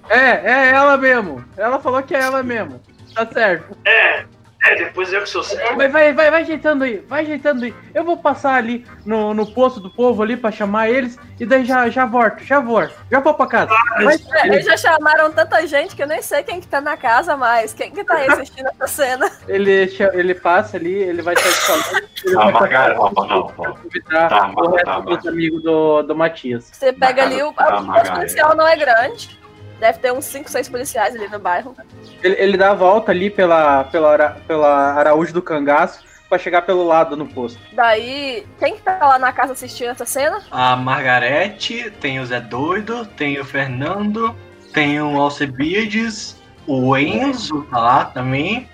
É, 0.09 0.51
é 0.51 0.69
ela 0.71 0.97
mesmo. 0.97 1.43
Ela 1.57 1.79
falou 1.79 2.03
que 2.03 2.13
é 2.15 2.19
ela 2.21 2.43
mesmo. 2.43 2.79
Tá 3.15 3.25
certo. 3.25 3.75
É, 3.85 4.25
é, 4.63 4.75
depois 4.75 5.11
eu 5.11 5.21
que 5.21 5.29
sou 5.29 5.43
certo. 5.43 5.75
Vai, 5.75 5.89
vai, 5.89 6.13
vai, 6.13 6.29
vai 6.29 6.41
ajeitando 6.41 6.83
aí, 6.83 7.03
vai 7.07 7.21
ajeitando 7.23 7.65
aí. 7.65 7.73
Eu 7.95 8.03
vou 8.03 8.17
passar 8.17 8.55
ali 8.55 8.85
no, 9.03 9.33
no 9.33 9.51
posto 9.51 9.79
do 9.79 9.89
povo 9.89 10.21
ali 10.21 10.37
pra 10.37 10.51
chamar 10.51 10.89
eles 10.89 11.17
e 11.39 11.45
daí 11.45 11.65
já, 11.65 11.89
já 11.89 12.05
volto, 12.05 12.43
já 12.43 12.59
volto. 12.59 12.93
Já 13.09 13.19
vou 13.19 13.33
pra 13.33 13.47
casa. 13.47 13.73
Vai, 14.03 14.15
É, 14.33 14.47
Eles 14.47 14.65
já 14.65 14.77
chamaram 14.77 15.31
tanta 15.31 15.65
gente 15.65 15.95
que 15.95 16.03
eu 16.03 16.07
nem 16.07 16.21
sei 16.21 16.43
quem 16.43 16.61
que 16.61 16.67
tá 16.67 16.79
na 16.79 16.95
casa 16.95 17.35
mais. 17.35 17.73
Quem 17.73 17.91
que 17.91 18.03
tá 18.03 18.15
aí 18.15 18.27
assistindo 18.29 18.67
essa 18.67 18.87
cena? 18.87 19.31
ele, 19.47 19.91
ele 20.13 20.35
passa 20.35 20.77
ali, 20.77 20.93
ele 20.93 21.23
vai 21.23 21.35
sair 21.35 21.51
falando. 21.51 22.07
Ah, 22.37 22.95
ó, 22.99 23.25
não, 23.25 23.47
convidar 23.47 24.29
Tá, 24.29 24.51
o 24.55 24.71
resto 24.71 24.85
tá, 24.85 24.99
dos 24.99 25.27
amigos 25.27 25.63
do, 25.63 26.03
do 26.03 26.15
Matias. 26.15 26.69
Você 26.71 26.93
pega 26.93 27.23
ali, 27.23 27.41
o, 27.41 27.49
o 27.49 27.53
Margareth. 27.53 28.13
policial 28.13 28.55
não 28.55 28.67
é 28.67 28.75
grande. 28.75 29.40
Deve 29.81 29.97
ter 29.97 30.13
uns 30.13 30.25
5, 30.25 30.51
6 30.51 30.69
policiais 30.69 31.15
ali 31.15 31.27
no 31.27 31.39
bairro. 31.39 31.75
Ele, 32.21 32.35
ele 32.37 32.55
dá 32.55 32.69
a 32.69 32.75
volta 32.75 33.11
ali 33.11 33.31
pela, 33.31 33.83
pela, 33.85 34.37
pela 34.47 34.93
Araújo 34.93 35.33
do 35.33 35.41
Cangaço 35.41 36.03
pra 36.29 36.37
chegar 36.37 36.61
pelo 36.61 36.83
lado 36.83 37.17
no 37.17 37.25
posto. 37.25 37.59
Daí, 37.73 38.45
quem 38.59 38.75
que 38.75 38.83
tá 38.83 38.99
lá 39.01 39.17
na 39.17 39.33
casa 39.33 39.53
assistindo 39.53 39.89
essa 39.89 40.05
cena? 40.05 40.39
A 40.51 40.75
Margarete, 40.75 41.89
tem 41.99 42.19
o 42.19 42.25
Zé 42.27 42.39
Doido, 42.39 43.07
tem 43.07 43.39
o 43.39 43.43
Fernando, 43.43 44.35
tem 44.71 45.01
o 45.01 45.19
Alcebiades, 45.19 46.39
o 46.67 46.95
Enzo 46.95 47.63
tá 47.63 47.79
lá 47.79 48.05
também. 48.05 48.69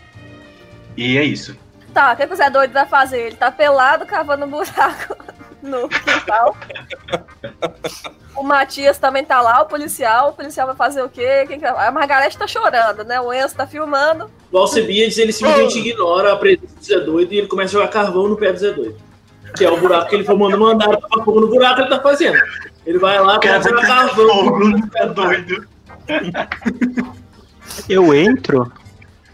E 0.98 1.18
é 1.18 1.24
isso. 1.24 1.58
Tá, 1.94 2.12
o 2.12 2.18
que 2.18 2.28
que 2.28 2.34
o 2.34 2.36
Zé 2.36 2.50
Doido 2.50 2.74
vai 2.74 2.86
fazer? 2.86 3.28
Ele 3.28 3.38
tá 3.38 3.50
pelado 3.50 4.06
cavando 4.06 4.44
um 4.44 4.50
buraco 4.50 5.16
no 5.62 5.88
quintal. 5.90 6.56
O 8.36 8.44
Matias 8.44 8.98
também 9.00 9.26
tá 9.26 9.42
lá, 9.42 9.62
o 9.62 9.66
policial. 9.66 10.30
O 10.30 10.34
policial 10.34 10.68
vai 10.68 10.76
fazer 10.76 11.02
o 11.02 11.10
quê? 11.10 11.46
Quem 11.48 11.60
que- 11.60 11.66
A 11.66 11.92
Margarete 11.92 12.38
tá 12.38 12.46
chorando, 12.48 13.04
né? 13.04 13.20
O 13.20 13.34
Enzo 13.34 13.56
tá 13.56 13.66
filmando. 13.66 14.30
O 14.52 14.58
Alcebiades, 14.58 15.18
ele 15.18 15.32
simplesmente 15.34 15.80
ignora 15.80 16.34
a 16.34 16.38
presença 16.38 16.76
do 16.76 16.84
Zé 16.86 17.00
Doido 17.00 17.34
e 17.34 17.38
ele 17.40 17.48
começa 17.48 17.70
a 17.78 17.80
jogar 17.82 17.92
carvão 17.92 18.28
no 18.28 18.38
pé 18.38 18.54
do 18.54 18.60
Zé 18.60 18.72
Doido. 18.72 18.98
Que 19.56 19.66
é 19.66 19.72
o 19.72 19.78
buraco 19.80 20.10
que 20.10 20.16
ele 20.16 20.24
foi 20.24 20.36
mandando 20.38 20.64
mandar 20.64 20.88
pra 20.98 21.24
fogo 21.24 21.40
no 21.42 21.48
buraco, 21.48 21.82
ele 21.82 21.90
tá 21.90 22.00
fazendo. 22.00 22.38
Ele 22.86 23.00
vai 23.00 23.20
lá, 23.20 23.40
começa 23.40 23.70
a 23.70 23.72
jogar 23.72 23.88
carvão. 23.88 24.60
no 24.60 24.88
pé 24.90 25.06
do 25.08 25.14
doido. 25.16 25.68
Eu 27.90 28.14
entro 28.14 28.72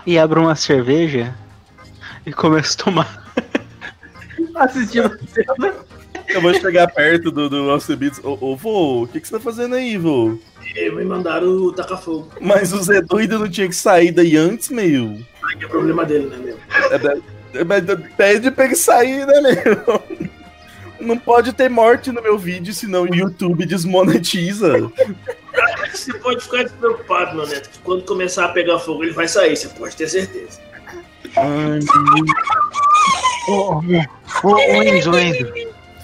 e 0.06 0.18
abro 0.18 0.42
uma 0.42 0.56
cerveja 0.56 1.34
e 2.26 2.32
começa 2.32 2.80
a 2.80 2.84
tomar. 2.86 3.24
Assistindo 4.56 5.08
a 5.08 5.28
cena. 5.28 5.76
Eu 6.28 6.42
vou 6.42 6.54
chegar 6.54 6.88
perto 6.88 7.32
do, 7.32 7.50
do 7.50 7.70
Alcebitos. 7.70 8.20
Ô, 8.24 8.38
ô, 8.40 8.56
vô, 8.56 9.04
o 9.04 9.08
que, 9.08 9.20
que 9.20 9.28
você 9.28 9.34
tá 9.34 9.40
fazendo 9.40 9.76
aí, 9.76 9.98
vô? 9.98 10.38
E 10.76 10.90
me 10.90 11.04
mandaram 11.04 11.72
tacar 11.74 12.02
fogo. 12.02 12.30
Mas 12.40 12.74
o 12.74 12.82
Zé 12.82 13.02
doido 13.02 13.40
não 13.40 13.50
tinha 13.50 13.68
que 13.68 13.76
sair 13.76 14.12
daí 14.12 14.36
antes, 14.36 14.70
meu. 14.70 15.20
Aí 15.44 15.58
que 15.58 15.66
é 15.66 15.68
problema 15.68 16.06
dele, 16.06 16.28
né, 16.28 16.38
meu? 16.38 16.58
É, 16.92 17.60
é, 17.60 17.64
mas 17.64 17.84
Pede 18.18 18.50
pra 18.52 18.66
ele 18.66 18.76
sair, 18.76 19.26
né, 19.26 19.42
meu? 19.42 20.04
Não 21.00 21.18
pode 21.18 21.52
ter 21.52 21.70
morte 21.70 22.12
no 22.12 22.22
meu 22.22 22.38
vídeo, 22.38 22.74
senão 22.74 23.04
o 23.04 23.16
YouTube 23.16 23.66
desmonetiza. 23.66 24.90
Você 25.92 26.14
pode 26.20 26.42
ficar 26.42 26.64
despreocupado, 26.64 27.36
meu 27.36 27.46
neto, 27.46 27.70
que 27.70 27.80
quando 27.80 28.04
começar 28.04 28.46
a 28.46 28.50
pegar 28.50 28.80
fogo 28.80 29.04
ele 29.04 29.12
vai 29.12 29.28
sair, 29.28 29.56
você 29.56 29.68
pode 29.68 29.96
ter 29.96 30.08
certeza. 30.08 30.60
Ai, 31.36 31.80
Ô, 33.50 33.82
ô, 34.44 34.48
ô, 34.48 34.60
Enzo, 34.84 35.12
ô, 35.12 35.20
Enzo. 35.20 35.52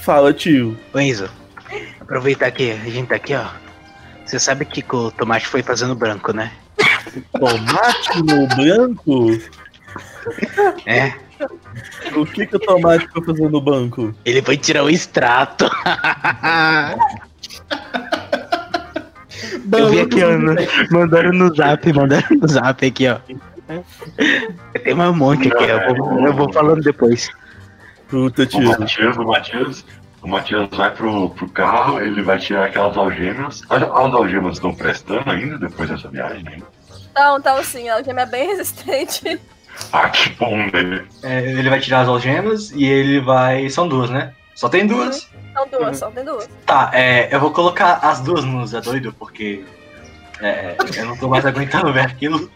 Fala, 0.02 0.34
tio. 0.34 0.78
Enzo, 0.96 1.30
aproveitar 2.00 2.52
que 2.52 2.72
a 2.72 2.90
gente 2.90 3.08
tá 3.08 3.16
aqui, 3.16 3.34
ó. 3.36 3.46
Você 4.26 4.40
sabe 4.40 4.66
que 4.66 4.82
que 4.82 4.96
o 4.96 5.12
tomate 5.12 5.48
foi 5.48 5.62
fazendo 5.64 5.96
branco, 5.96 6.32
né? 6.34 6.52
Tomate 7.40 8.24
no 8.24 8.48
branco? 8.56 9.40
É. 10.86 11.14
O 12.16 12.26
que, 12.26 12.46
que 12.46 12.56
o 12.56 12.60
tomate 12.60 13.08
foi 13.12 13.24
fazendo 13.26 13.50
no 13.50 13.62
banco? 13.62 14.14
Ele 14.26 14.42
foi 14.42 14.58
tirar 14.58 14.84
o 14.84 14.90
extrato. 14.90 15.70
Eu 19.72 19.90
vi 19.90 20.02
aqui, 20.02 20.24
ó. 20.24 20.38
no- 20.38 20.56
Mandaram 20.92 21.32
no 21.32 21.54
zap, 21.56 21.92
mandaram 21.94 22.28
no 22.40 22.48
zap 22.48 22.86
aqui, 22.86 23.08
ó. 23.08 23.18
Tem 24.84 24.94
mais 24.94 25.12
um 25.12 25.16
monte 25.16 25.48
aqui, 25.48 25.64
ó. 25.64 25.78
Eu 25.78 25.96
vou, 25.96 26.26
eu 26.28 26.34
vou 26.34 26.54
falando 26.54 26.82
depois. 26.82 27.30
Puta, 28.10 28.48
O 28.54 28.62
Matias, 28.64 29.18
o 29.18 29.24
Matias, 29.24 29.86
o 30.22 30.28
Matias 30.28 30.68
vai 30.72 30.92
pro, 30.92 31.30
pro 31.30 31.48
carro, 31.50 32.02
ele 32.02 32.22
vai 32.24 32.40
tirar 32.40 32.66
aquelas 32.66 32.98
algemas. 32.98 33.62
As, 33.70 33.84
as 33.84 33.92
algemas 33.92 34.54
estão 34.54 34.74
prestando 34.74 35.30
ainda 35.30 35.58
depois 35.58 35.90
dessa 35.90 36.08
viagem, 36.10 36.44
né? 36.44 36.58
Então, 37.12 37.38
então 37.38 37.64
sim, 37.64 37.88
a 37.88 38.02
gema 38.02 38.22
é 38.22 38.26
bem 38.26 38.48
resistente. 38.56 39.40
Ah, 39.94 40.10
que 40.10 40.30
bom, 40.32 40.58
né? 40.58 41.06
É, 41.24 41.52
ele 41.52 41.70
vai 41.70 41.80
tirar 41.80 42.02
as 42.02 42.08
algemas 42.08 42.72
e 42.72 42.84
ele 42.84 43.22
vai. 43.22 43.70
São 43.70 43.88
duas, 43.88 44.10
né? 44.10 44.34
Só 44.56 44.68
tem 44.68 44.86
duas. 44.86 45.30
São 45.54 45.68
duas, 45.68 45.98
só 45.98 46.12
tem 46.12 46.26
duas. 46.26 46.50
Tá, 46.66 46.92
é, 46.94 47.34
eu 47.34 47.40
vou 47.40 47.52
colocar 47.52 48.00
as 48.02 48.20
duas 48.20 48.44
no 48.44 48.66
Zé 48.68 48.82
Doido, 48.82 49.14
porque. 49.14 49.64
É, 50.42 50.76
eu 50.98 51.06
não 51.06 51.18
tô 51.18 51.28
mais 51.28 51.46
aguentando 51.46 51.92
ver 51.92 52.02
aquilo. 52.02 52.50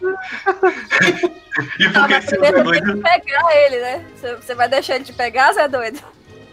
e 1.78 1.86
Ah, 1.86 1.90
porque 1.92 2.14
mas 2.14 2.24
se 2.24 2.36
o 2.36 2.40
primeiro 2.40 2.56
Zé 2.68 2.72
tem 2.72 2.82
que 2.82 2.86
Doido. 2.86 3.02
pegar 3.02 3.56
ele, 3.56 3.80
né? 3.80 4.04
Você- 4.16 4.34
Você 4.36 4.54
vai 4.54 4.68
deixar 4.68 4.94
ele 4.96 5.04
te 5.04 5.12
pegar, 5.12 5.52
Zé 5.52 5.68
Doido? 5.68 6.00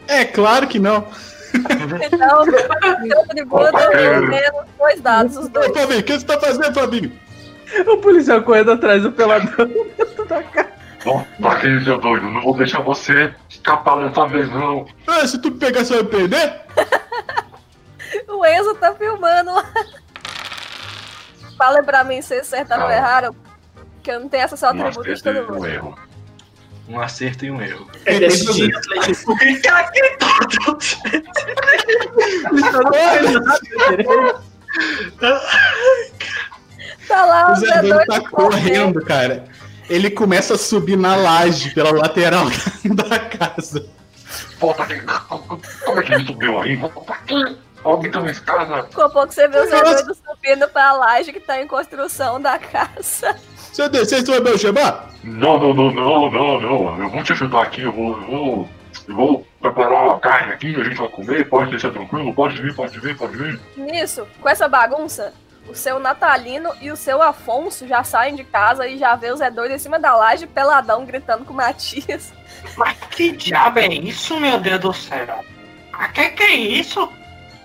É 0.08 0.26
claro 0.26 0.68
que 0.68 0.78
não. 0.80 1.08
Então, 1.54 2.46
seu 2.46 3.28
tributo, 3.28 3.72
menos 4.30 4.66
dois 4.78 5.02
dados, 5.02 5.38
os 5.38 5.48
dois. 5.50 5.70
Ô, 5.70 5.74
Fabinho, 5.74 6.00
o 6.00 6.04
que 6.04 6.14
você 6.20 6.26
tá 6.26 6.40
fazendo, 6.40 6.74
Fabinho? 6.74 7.12
O 7.88 7.98
policial 7.98 8.42
correndo 8.44 8.72
atrás 8.72 9.02
do 9.04 9.12
pelador. 9.12 9.70
Bom, 11.04 11.26
pra 11.42 11.56
que 11.60 11.84
seu 11.84 11.98
doido, 11.98 12.30
não 12.30 12.42
vou 12.42 12.56
deixar 12.58 12.82
você 12.82 13.34
escapar 13.50 14.08
dessa 14.08 14.28
vez, 14.28 14.50
não. 14.52 14.86
Ah, 15.08 15.26
se 15.28 15.40
tu 15.42 15.52
pegar, 15.52 15.84
você 15.84 15.96
vai 15.96 16.04
perder? 16.04 16.62
O 18.28 18.46
Enzo 18.46 18.76
tá 18.76 18.94
filmando 18.94 19.54
lá. 19.54 19.64
Fala 21.62 21.84
pra 21.84 22.04
mim 22.04 22.24
se 22.24 22.34
acertaram 22.34 22.86
ou 22.86 22.90
erraram, 22.90 23.36
que 24.02 24.10
eu 24.10 24.20
não 24.20 24.28
tenho 24.28 24.46
acesso 24.46 24.66
ao 24.66 24.74
Um 24.74 24.82
atributo 24.82 25.04
de 25.04 25.12
acerto 25.12 25.24
todo 25.24 25.38
e 25.38 25.52
um 25.52 25.54
mundo. 25.54 25.68
erro. 25.68 26.00
Um 26.90 27.00
acerto 27.00 27.46
e 27.46 27.52
um 27.52 27.62
erro. 27.62 27.88
É 28.04 28.20
decidido, 28.20 28.76
Atlético. 28.80 29.38
Tá 37.08 37.26
lá, 37.26 37.52
O 37.52 37.56
Zé 37.56 37.82
Doido 37.82 38.06
tá 38.06 38.22
correndo, 38.30 39.02
cara. 39.06 39.46
Ele 39.90 40.10
começa 40.10 40.54
a 40.54 40.58
subir 40.58 40.98
na 40.98 41.16
laje 41.16 41.72
pela 41.74 41.92
lateral 41.92 42.46
da 42.86 43.20
casa. 43.20 43.86
Volta 44.60 44.84
aqui. 44.84 45.02
Como 45.86 46.00
é 46.00 46.04
que 46.04 46.14
ele 46.14 46.26
subiu 46.26 46.60
aí? 46.62 46.80
Alguém 47.84 48.12
tá 48.12 48.20
na 48.20 48.32
escada. 48.32 48.84
Pouco 48.84 49.28
você 49.28 49.48
vê 49.48 49.60
o 49.60 49.66
Zé 49.66 49.82
Nossa. 49.82 50.04
Doido 50.04 50.16
subindo 50.16 50.68
pra 50.70 50.94
laje 50.94 51.34
que 51.34 51.40
tá 51.40 51.62
em 51.62 51.68
construção 51.68 52.40
da 52.40 52.60
casa. 52.60 53.36
Se 53.58 53.82
eu 53.82 53.90
descer, 53.90 54.26
você 54.26 54.32
vai 54.32 54.40
me 54.40 54.50
algemar? 54.50 55.10
Não, 55.24 55.60
não, 55.60 55.74
não, 55.74 55.92
não, 55.92 56.32
não, 56.32 56.62
não. 56.62 57.04
Eu 57.04 57.10
vou 57.10 57.24
te 57.24 57.32
ajudar 57.32 57.64
aqui, 57.64 57.82
eu 57.82 57.92
vou. 57.92 58.18
Eu 58.22 58.28
vou, 58.28 58.70
eu 59.08 59.16
vou 59.16 59.48
preparar 59.60 60.04
uma 60.04 60.20
carne 60.20 60.54
aqui, 60.54 60.76
a 60.76 60.84
gente 60.84 60.98
vai 60.98 61.08
comer, 61.08 61.48
pode 61.48 61.72
deixar 61.72 61.92
tranquilo, 61.92 62.34
pode 62.34 62.62
vir, 62.62 62.76
pode 62.76 63.00
vir, 63.00 63.16
pode 63.16 63.38
vir. 63.38 63.60
Nisso, 63.78 64.28
com 64.42 64.50
essa 64.50 64.68
bagunça, 64.68 65.34
o 65.68 65.76
seu 65.76 66.00
Natalino 66.00 66.72
e 66.82 66.92
o 66.92 66.98
seu 66.98 67.22
Afonso 67.22 67.88
já 67.88 68.04
saem 68.04 68.36
de 68.36 68.44
casa 68.44 68.88
e 68.88 68.98
já 68.98 69.16
vê 69.16 69.32
o 69.32 69.38
Zé 69.38 69.50
Doido 69.50 69.74
em 69.74 69.80
cima 69.80 70.00
da 70.00 70.16
laje, 70.16 70.48
peladão, 70.48 71.06
gritando 71.06 71.46
com 71.46 71.54
o 71.54 71.58
Matias. 71.58 72.34
Mas 72.76 72.98
que 73.12 73.32
diabo 73.32 73.80
é 73.80 73.88
isso, 73.88 74.40
meu 74.40 74.60
Deus 74.60 74.80
do 74.80 74.94
céu? 74.94 75.44
Ah, 75.94 76.08
que 76.10 76.30
que 76.30 76.44
é 76.44 76.56
isso? 76.56 77.10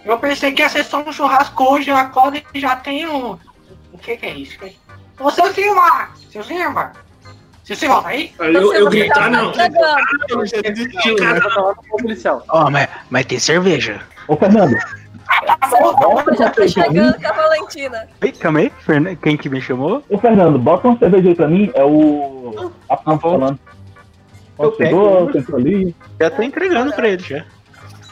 Eu 0.07 0.19
pensei 0.19 0.53
que 0.53 0.63
ia 0.63 0.69
ser 0.69 0.85
só 0.85 1.03
um 1.03 1.13
churrasco 1.13 1.65
hoje, 1.65 1.91
eu 1.91 1.97
acordo 1.97 2.41
e 2.55 2.61
já 2.61 2.77
tenho. 2.77 3.39
O 3.93 3.99
que 3.99 4.17
que 4.17 4.27
é 4.27 4.35
isso? 4.35 4.57
Ô, 5.19 5.31
seu 5.31 5.53
Silva! 5.53 6.09
Seu 6.31 6.45
Silva! 6.45 6.93
Seu 7.65 7.75
Silva, 7.75 8.03
tá 8.03 8.09
aí? 8.11 8.33
Eu, 8.39 8.73
eu 8.73 8.89
gritar, 8.89 9.29
não. 9.29 9.51
Tá 9.51 9.67
lá 9.69 11.75
no 11.75 11.99
policial. 11.99 12.45
Ó, 12.49 12.71
mas, 12.71 12.89
mas 13.11 13.27
tem 13.27 13.39
cerveja. 13.41 14.01
Ô, 14.29 14.37
Fernando. 14.37 14.77
Já 16.39 16.51
tá 16.51 16.69
chegando 16.69 17.21
com 17.21 17.27
a 17.27 17.33
Valentina. 17.33 18.09
Oi, 18.23 18.31
calma 18.33 18.61
aí, 18.61 18.73
Fern- 18.85 19.17
quem 19.17 19.37
que 19.37 19.49
me 19.49 19.61
chamou? 19.61 20.05
Ô, 20.09 20.19
Fernando, 20.19 20.57
bota 20.57 20.87
uma 20.87 20.99
cerveja 20.99 21.31
aí 21.31 21.35
pra 21.35 21.49
mim. 21.49 21.71
É 21.75 21.83
o. 21.85 22.71
Afonso 22.89 23.19
falando. 23.21 23.59
Eu 24.59 24.67
Afonso 24.69 24.77
chegou, 24.77 25.27
pego. 25.33 25.57
ali. 25.57 25.97
Já 26.21 26.31
tô 26.31 26.43
entregando 26.43 26.93
pra 26.93 27.09
ele 27.09 27.23
já. 27.23 27.45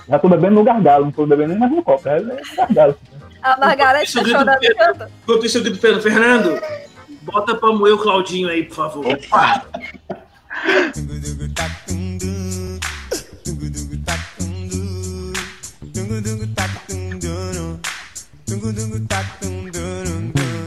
Já 0.09 0.18
tô 0.18 0.28
bebendo 0.28 0.55
no 0.55 0.64
gargalo, 0.64 1.06
não 1.06 1.12
tô 1.12 1.26
bebendo 1.26 1.51
nem 1.51 1.59
mais 1.59 1.72
no 1.72 1.82
copo. 1.82 2.09
É 2.09 2.20
no 2.20 2.36
gargalo. 2.59 2.97
A 3.43 3.59
Margareth 3.59 4.05
Isso 4.05 4.18
tá 4.18 4.24
chorando 4.24 4.59
tanto. 4.60 5.12
Enquanto 5.22 5.47
isso, 5.47 5.59
eu 5.59 5.62
grito 5.62 5.78
Pedro, 5.78 6.01
Fernando, 6.01 6.60
bota 7.22 7.55
pra 7.55 7.72
moer 7.72 7.94
o 7.94 7.98
Claudinho 7.98 8.48
aí, 8.48 8.64
por 8.64 8.74
favor. 8.74 9.05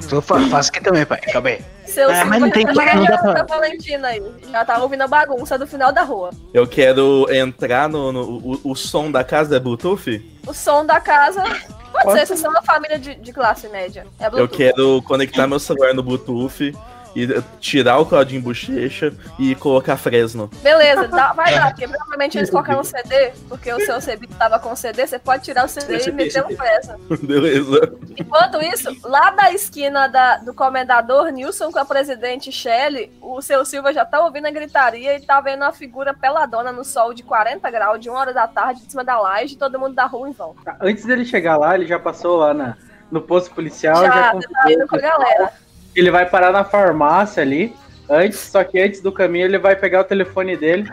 Tô 0.09 0.22
fa 0.22 0.39
faço 0.49 0.69
aqui 0.69 0.81
também, 0.81 1.05
pai. 1.05 1.19
Calma 1.22 1.49
aí. 1.49 1.77
Seu 1.98 2.11
É, 2.11 2.24
mas 2.26 2.40
não 2.40 2.52
tem 2.52 2.64
Silva 2.64 2.86
já 2.86 2.94
não 2.94 3.06
dá 3.06 3.18
tá 3.18 3.34
pra- 3.34 3.56
Valentina 3.57 4.10
aí. 4.10 4.22
Já 4.52 4.64
tá 4.64 4.78
ouvindo 4.78 5.02
a 5.02 5.07
bagunça 5.07 5.57
do 5.57 5.65
final 5.65 5.91
da 5.91 6.03
rua. 6.03 6.30
Eu 6.53 6.68
quero 6.68 7.26
entrar 7.34 7.90
no. 7.90 8.11
no- 8.11 8.22
o, 8.24 8.60
o 8.72 8.76
som 8.76 9.10
da 9.10 9.24
casa 9.24 9.56
é 9.56 9.60
Bluetooth? 9.60 10.24
O 10.45 10.53
som 10.53 10.86
da 10.86 10.99
casa. 10.99 11.41
Pode 11.41 12.03
Pode 12.06 12.19
ser, 12.19 12.28
vocês 12.28 12.40
são 12.40 12.52
uma 12.52 12.61
família 12.61 12.99
de, 12.99 13.15
de 13.15 13.34
classe 13.34 13.68
média. 13.69 14.06
É 14.19 14.28
Eu 14.32 14.48
quero 14.48 15.02
conectar 15.02 15.48
meu 15.48 15.57
celular 15.57 15.95
no 15.95 16.03
Bluetooth 16.03 16.72
e 17.18 17.41
tirar 17.60 17.98
o 17.99 18.06
Claudinho 18.06 18.41
Bochecha 18.41 19.11
e 19.39 19.56
colocar 19.56 19.98
Fresno. 19.98 20.49
Beleza, 20.61 21.07
dá- 21.07 21.34
vai 21.34 21.53
dar, 21.56 21.72
porque 21.72 21.88
provavelmente 21.88 22.38
eles 22.38 22.49
colocaram 22.49 22.81
um 22.81 22.84
CD, 22.84 23.31
porque 23.49 23.73
o 23.73 23.80
seu 23.80 23.99
CB 23.99 24.27
tava 24.38 24.60
com 24.60 24.76
CD, 24.76 25.07
você 25.07 25.18
pode 25.18 25.44
tirar 25.44 25.65
o 25.65 25.68
CD 25.68 25.98
e 26.07 26.11
meter 26.11 26.45
um 26.45 26.56
pressa. 26.56 26.95
Beleza. 27.23 27.94
Enquanto 28.18 28.61
isso, 28.61 28.95
lá 29.03 29.31
da 29.31 29.52
esquina 29.52 30.07
da- 30.07 30.38
do 30.38 30.53
comendador 30.53 31.30
Nilson 31.30 31.72
com 31.72 31.80
a 31.80 31.85
presidente 31.85 32.52
Shelley, 32.52 33.11
o 33.22 33.41
seu 33.41 33.65
Silva 33.65 33.91
já 33.91 34.06
tá 34.06 34.19
ouvindo 34.23 34.45
a 34.48 34.52
gritaria 34.52 35.15
e 35.18 35.22
tá 35.22 35.41
vendo 35.41 35.61
uma 35.64 35.73
figura 35.73 36.14
peladona 36.14 36.72
no 36.72 36.84
sol 36.85 37.14
de 37.14 37.23
40 37.23 37.69
graus, 37.72 37.99
de 37.99 38.10
uma 38.10 38.19
hora 38.19 38.34
da 38.34 38.48
tarde, 38.48 38.81
de 38.85 38.91
cima 38.91 39.03
da 39.03 39.19
laje, 39.19 39.57
todo 39.57 39.80
mundo 39.80 39.95
da 39.95 40.06
rua 40.06 40.30
em 40.30 40.34
volta. 40.34 40.77
Antes 40.80 41.06
dele 41.06 41.26
chegar 41.26 41.57
lá, 41.57 41.73
ele 41.76 41.88
já 41.88 41.98
passou 41.98 42.38
lá 42.38 42.53
na, 42.53 42.77
no 43.11 43.22
posto 43.22 43.53
policial. 43.56 43.95
Já, 43.95 44.03
Já, 44.03 44.31
tá 44.34 44.72
indo 44.72 44.88
com 44.88 44.95
a 44.95 44.99
galera. 44.99 45.52
Ele 45.98 46.11
vai 46.11 46.30
parar 46.30 46.52
na 46.52 46.64
farmácia 46.64 47.41
ali. 47.41 47.74
Antes, 48.07 48.38
só 48.38 48.64
que 48.64 48.80
antes 48.80 49.02
do 49.02 49.11
caminho, 49.11 49.45
ele 49.45 49.57
vai 49.57 49.76
pegar 49.76 50.02
o 50.02 50.03
telefone 50.03 50.56
dele 50.56 50.88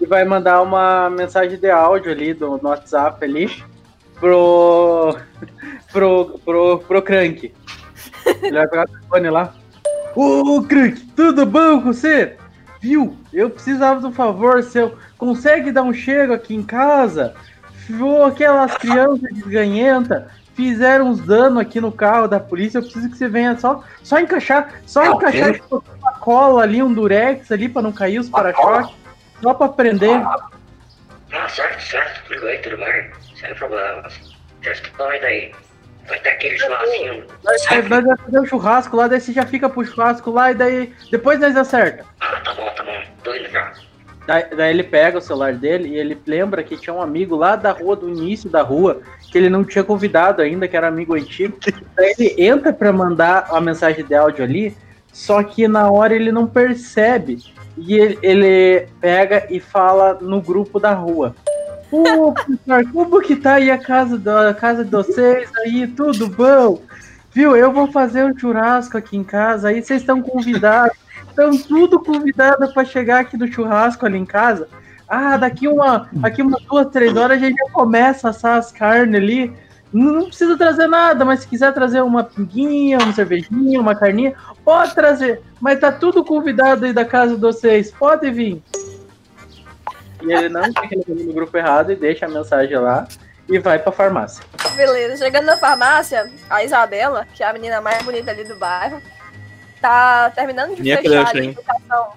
e 0.00 0.04
vai 0.04 0.24
mandar 0.24 0.60
uma 0.62 1.08
mensagem 1.08 1.56
de 1.56 1.70
áudio 1.70 2.10
ali 2.10 2.34
do, 2.34 2.58
no 2.58 2.68
WhatsApp 2.68 3.24
ali 3.24 3.62
pro. 4.18 5.16
pro. 5.92 6.40
pro, 6.44 6.78
pro 6.80 7.02
Crank. 7.02 7.54
Ele 8.26 8.52
vai 8.52 8.66
pegar 8.66 8.84
o 8.84 8.88
telefone 8.88 9.30
lá. 9.30 9.54
Ô, 10.16 10.62
Crank, 10.68 11.00
tudo 11.14 11.46
bom 11.46 11.80
com 11.80 11.92
você? 11.92 12.36
Viu? 12.80 13.16
Eu 13.32 13.50
precisava 13.50 14.00
de 14.00 14.06
um 14.06 14.12
favor 14.12 14.60
seu. 14.64 14.98
Consegue 15.16 15.70
dar 15.70 15.84
um 15.84 15.92
chego 15.92 16.32
aqui 16.32 16.54
em 16.54 16.64
casa? 16.64 17.32
Viu 17.86 18.24
aquelas 18.24 18.76
crianças 18.76 19.20
desganhentas? 19.32 20.24
Fizeram 20.58 21.10
uns 21.10 21.20
danos 21.20 21.62
aqui 21.62 21.80
no 21.80 21.92
carro 21.92 22.26
da 22.26 22.40
polícia. 22.40 22.78
Eu 22.78 22.82
preciso 22.82 23.08
que 23.08 23.16
você 23.16 23.28
venha 23.28 23.56
só, 23.56 23.80
só 24.02 24.18
encaixar, 24.18 24.82
só 24.84 25.04
encaixar 25.04 25.50
ok. 25.50 25.60
tipo, 25.60 25.84
uma 26.00 26.12
cola 26.14 26.64
ali, 26.64 26.82
um 26.82 26.92
durex 26.92 27.52
ali 27.52 27.68
pra 27.68 27.80
não 27.80 27.92
cair 27.92 28.18
os 28.18 28.28
para-choques. 28.28 28.92
Só 29.40 29.54
pra 29.54 29.66
aprender. 29.66 30.20
Ah, 31.32 31.48
certo, 31.48 31.80
certo. 31.80 32.26
Tudo 32.26 32.40
bem, 32.40 32.60
tudo 32.60 32.76
bem. 32.76 33.08
Sem 33.36 33.54
problemas. 33.54 34.12
Já 34.62 34.72
estou 34.72 35.06
aí. 35.06 35.52
Vai 36.08 36.18
ter 36.18 36.30
aquele 36.30 36.58
churrasquinho. 36.58 37.24
Nós 37.44 37.64
vamos 37.88 38.20
fazer 38.20 38.40
um 38.40 38.46
churrasco 38.46 38.96
lá, 38.96 39.06
daí 39.06 39.20
você 39.20 39.32
já 39.32 39.46
fica 39.46 39.70
pro 39.70 39.84
churrasco 39.84 40.32
lá 40.32 40.50
e 40.50 40.56
daí 40.56 40.92
depois 41.12 41.38
nós 41.38 41.56
acerta. 41.56 42.04
Ah, 42.18 42.40
tá 42.40 42.52
bom, 42.54 42.68
tá 42.74 42.82
bom. 42.82 43.00
Tô 43.22 43.32
indo 43.32 43.48
já. 43.48 43.72
Daí, 44.26 44.44
daí 44.56 44.70
ele 44.70 44.82
pega 44.82 45.18
o 45.18 45.22
celular 45.22 45.54
dele 45.54 45.90
e 45.90 45.96
ele 45.96 46.20
lembra 46.26 46.64
que 46.64 46.76
tinha 46.76 46.92
um 46.92 47.00
amigo 47.00 47.36
lá 47.36 47.54
da 47.54 47.70
rua, 47.70 47.94
do 47.94 48.08
início 48.08 48.50
da 48.50 48.60
rua, 48.60 49.00
que 49.30 49.36
ele 49.36 49.50
não 49.50 49.64
tinha 49.64 49.84
convidado 49.84 50.40
ainda, 50.42 50.66
que 50.66 50.76
era 50.76 50.88
amigo 50.88 51.14
antigo. 51.14 51.58
Daí 51.94 52.14
ele 52.18 52.42
entra 52.42 52.72
pra 52.72 52.92
mandar 52.92 53.48
a 53.50 53.60
mensagem 53.60 54.04
de 54.04 54.14
áudio 54.14 54.42
ali, 54.42 54.76
só 55.12 55.42
que 55.42 55.68
na 55.68 55.90
hora 55.90 56.14
ele 56.14 56.32
não 56.32 56.46
percebe. 56.46 57.38
E 57.76 57.94
ele, 57.94 58.18
ele 58.22 58.88
pega 59.00 59.46
e 59.50 59.60
fala 59.60 60.18
no 60.20 60.40
grupo 60.40 60.80
da 60.80 60.92
rua. 60.92 61.34
Pô, 61.90 62.32
professor, 62.32 62.92
como 62.92 63.20
que 63.20 63.36
tá 63.36 63.54
aí 63.54 63.70
a 63.70 63.78
casa, 63.78 64.18
do, 64.18 64.30
a 64.30 64.52
casa 64.52 64.84
de 64.84 64.90
vocês 64.90 65.50
aí? 65.64 65.86
Tudo 65.86 66.28
bom? 66.28 66.82
Viu, 67.32 67.56
eu 67.56 67.72
vou 67.72 67.90
fazer 67.92 68.24
um 68.24 68.36
churrasco 68.36 68.98
aqui 68.98 69.16
em 69.16 69.24
casa, 69.24 69.68
aí 69.68 69.82
vocês 69.82 70.00
estão 70.00 70.20
convidados. 70.20 70.96
Estão 71.28 71.56
tudo 71.56 72.00
convidados 72.00 72.72
para 72.72 72.84
chegar 72.84 73.20
aqui 73.20 73.36
do 73.36 73.46
churrasco 73.46 74.04
ali 74.04 74.18
em 74.18 74.26
casa. 74.26 74.68
Ah, 75.08 75.36
daqui 75.36 75.66
uma, 75.66 76.08
daqui 76.12 76.42
umas 76.42 76.62
duas, 76.64 76.88
três 76.88 77.16
horas 77.16 77.42
a 77.42 77.46
gente 77.46 77.56
já 77.56 77.72
começa 77.72 78.28
a 78.28 78.30
assar 78.30 78.58
as 78.58 78.70
carnes 78.70 79.14
ali. 79.14 79.56
Não, 79.90 80.12
não 80.12 80.26
precisa 80.26 80.56
trazer 80.56 80.86
nada, 80.86 81.24
mas 81.24 81.40
se 81.40 81.48
quiser 81.48 81.72
trazer 81.72 82.02
uma 82.02 82.22
pinguinha, 82.22 82.98
uma 82.98 83.12
cervejinha, 83.12 83.80
uma 83.80 83.94
carninha, 83.94 84.34
pode 84.62 84.94
trazer. 84.94 85.40
Mas 85.60 85.80
tá 85.80 85.90
tudo 85.90 86.22
convidado 86.22 86.84
aí 86.84 86.92
da 86.92 87.06
casa 87.06 87.34
de 87.34 87.40
vocês. 87.40 87.90
Pode 87.90 88.30
vir. 88.30 88.62
E 90.22 90.32
ele 90.32 90.50
não 90.50 90.64
fica 90.64 90.96
no 91.08 91.32
grupo 91.32 91.56
errado 91.56 91.90
e 91.92 91.96
deixa 91.96 92.26
a 92.26 92.28
mensagem 92.28 92.76
lá 92.76 93.08
e 93.48 93.58
vai 93.58 93.78
pra 93.78 93.90
farmácia. 93.90 94.44
Beleza, 94.76 95.16
chegando 95.16 95.46
na 95.46 95.56
farmácia, 95.56 96.30
a 96.50 96.62
Isabela, 96.62 97.26
que 97.34 97.42
é 97.42 97.46
a 97.46 97.52
menina 97.52 97.80
mais 97.80 98.02
bonita 98.02 98.30
ali 98.30 98.44
do 98.44 98.56
bairro, 98.56 99.00
tá 99.80 100.30
terminando 100.34 100.74
de 100.74 100.82
Minha 100.82 100.98
fechar 100.98 101.30
crush, 101.30 101.54
já 101.54 101.74
são 101.88 102.12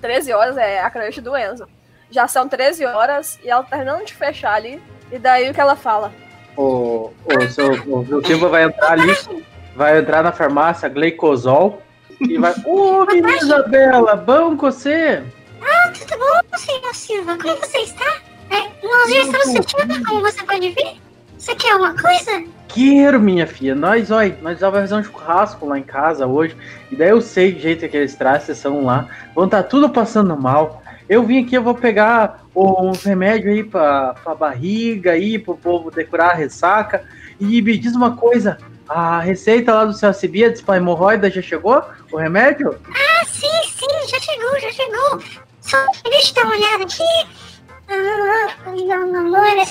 13 0.00 0.32
horas, 0.32 0.56
é 0.56 0.80
a 0.80 0.90
crush 0.90 1.20
do 1.20 1.36
Enzo. 1.36 1.68
Já 2.10 2.26
são 2.26 2.48
13 2.48 2.84
horas 2.86 3.38
e 3.42 3.50
ela 3.50 3.62
tá 3.62 3.76
terminando 3.76 4.04
de 4.04 4.14
fechar 4.14 4.54
ali, 4.54 4.80
e 5.12 5.18
daí 5.18 5.50
o 5.50 5.54
que 5.54 5.60
ela 5.60 5.76
fala? 5.76 6.12
O, 6.56 7.12
o, 7.24 7.48
seu, 7.50 7.72
o, 7.72 8.06
seu 8.06 8.24
Silva 8.24 8.48
vai 8.48 8.64
entrar 8.64 8.92
ali, 8.92 9.44
vai 9.76 9.98
entrar 9.98 10.22
na 10.22 10.32
farmácia 10.32 10.88
Gleicosol 10.88 11.82
e 12.20 12.38
vai. 12.38 12.54
Ô, 12.66 13.04
menina 13.04 13.36
Isabela, 13.36 14.16
bom 14.16 14.56
com 14.56 14.70
você? 14.70 15.22
Ah, 15.62 15.90
tudo 15.90 16.18
bom, 16.18 16.58
senhor 16.58 16.94
Silva? 16.94 17.36
Como 17.36 17.56
você 17.56 17.78
está? 17.78 18.20
É, 18.50 18.86
nós 18.86 19.10
já 19.10 19.20
estamos 19.20 19.46
sentindo, 19.46 20.04
como 20.04 20.20
você 20.20 20.42
pode 20.44 20.70
ver. 20.70 20.96
Você 21.38 21.54
quer 21.54 21.72
alguma 21.72 21.94
coisa? 21.94 22.44
Quero, 22.68 23.20
minha 23.20 23.46
filha. 23.46 23.74
Nós, 23.74 24.10
olha, 24.10 24.36
nós 24.42 24.58
vamos 24.60 24.80
fazer 24.80 24.94
um 24.94 25.04
churrasco 25.04 25.66
lá 25.66 25.78
em 25.78 25.82
casa 25.82 26.26
hoje. 26.26 26.56
E 26.90 26.96
daí 26.96 27.10
eu 27.10 27.20
sei 27.20 27.52
o 27.52 27.60
jeito 27.60 27.88
que 27.88 27.96
eles 27.96 28.14
trazem, 28.14 28.54
são 28.54 28.84
lá. 28.84 29.08
Vão 29.34 29.44
estar 29.44 29.62
tudo 29.62 29.88
passando 29.88 30.36
mal. 30.36 30.82
Eu 31.08 31.22
vim 31.24 31.42
aqui, 31.44 31.54
eu 31.54 31.62
vou 31.62 31.74
pegar 31.74 32.44
uns 32.54 33.02
remédios 33.02 33.54
aí 33.54 33.64
pra, 33.64 34.14
pra 34.14 34.34
barriga 34.34 35.12
aí, 35.12 35.38
pro 35.38 35.56
povo 35.56 35.90
decorar 35.90 36.30
a 36.30 36.34
ressaca. 36.34 37.04
E 37.40 37.62
me 37.62 37.78
diz 37.78 37.94
uma 37.94 38.16
coisa, 38.16 38.58
a 38.88 39.20
receita 39.20 39.72
lá 39.72 39.84
do 39.84 39.92
seu 39.92 40.08
Alcibiades 40.08 40.60
pra 40.60 40.76
hemorroida 40.76 41.30
já 41.30 41.40
chegou? 41.40 41.82
O 42.12 42.16
remédio? 42.16 42.78
Ah, 42.88 43.24
sim, 43.26 43.46
sim, 43.64 44.08
já 44.08 44.18
chegou, 44.20 44.60
já 44.60 44.70
chegou. 44.72 45.22
Só 45.60 45.76
deixa 46.04 46.30
eu 46.30 46.34
dar 46.34 46.44
uma 46.44 46.56
olhada 46.56 46.84
aqui. 46.84 47.47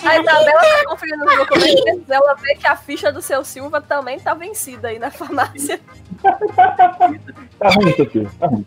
A 0.03 0.19
Isabela 0.19 0.61
tá 0.61 0.83
conferindo 0.87 1.23
os 1.25 1.37
documentos, 1.37 2.09
ela 2.09 2.33
vê 2.35 2.55
que 2.55 2.65
a 2.67 2.75
ficha 2.75 3.11
do 3.11 3.21
seu 3.21 3.45
Silva 3.45 3.79
também 3.79 4.19
tá 4.19 4.33
vencida 4.33 4.87
aí 4.87 4.97
na 4.97 5.11
farmácia. 5.11 5.79
Tá 7.59 7.69
ruim 7.69 7.89
isso 7.89 8.01
aqui, 8.01 8.27
tá 8.39 8.47
ruim. 8.47 8.65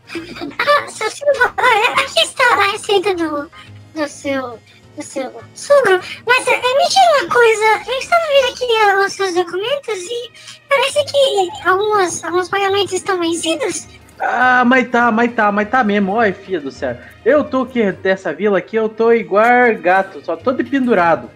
Ah, 0.59 0.89
seu 0.89 1.11
Silva, 1.11 1.53
aqui 1.57 2.21
está 2.21 2.45
a 2.55 2.63
receita 2.73 3.15
do, 3.15 3.51
do 3.95 4.09
seu. 4.09 4.59
do 4.97 5.03
seu 5.03 5.31
sogro. 5.55 6.01
Mas 6.27 6.47
é, 6.47 6.57
me 6.57 6.89
diga 6.89 7.23
uma 7.23 7.29
coisa, 7.35 7.65
eu 7.91 7.99
estava 7.99 8.23
vendo 8.29 8.53
aqui 8.53 8.77
ah, 8.77 9.05
os 9.05 9.13
seus 9.13 9.35
documentos 9.35 9.99
e 9.99 10.31
parece 10.69 11.05
que 11.05 11.69
algumas, 11.69 12.23
alguns 12.25 12.49
pagamentos 12.49 12.93
estão 12.93 13.19
vencidos. 13.19 13.89
Ah, 14.21 14.65
mas 14.65 14.89
tá, 14.89 15.11
mas 15.11 15.33
tá, 15.33 15.51
mas 15.51 15.69
tá 15.69 15.83
mesmo. 15.83 16.13
Olha, 16.13 16.33
filha 16.33 16.61
do 16.61 16.71
céu. 16.71 16.97
Eu 17.25 17.45
tô 17.45 17.63
aqui 17.63 17.91
dessa 17.93 18.33
vila 18.33 18.59
aqui, 18.59 18.77
eu 18.77 18.89
tô 18.89 19.13
igual 19.13 19.75
gato, 19.81 20.25
só 20.25 20.37
tô 20.37 20.53
de 20.53 20.65
pendurado. 20.65 21.31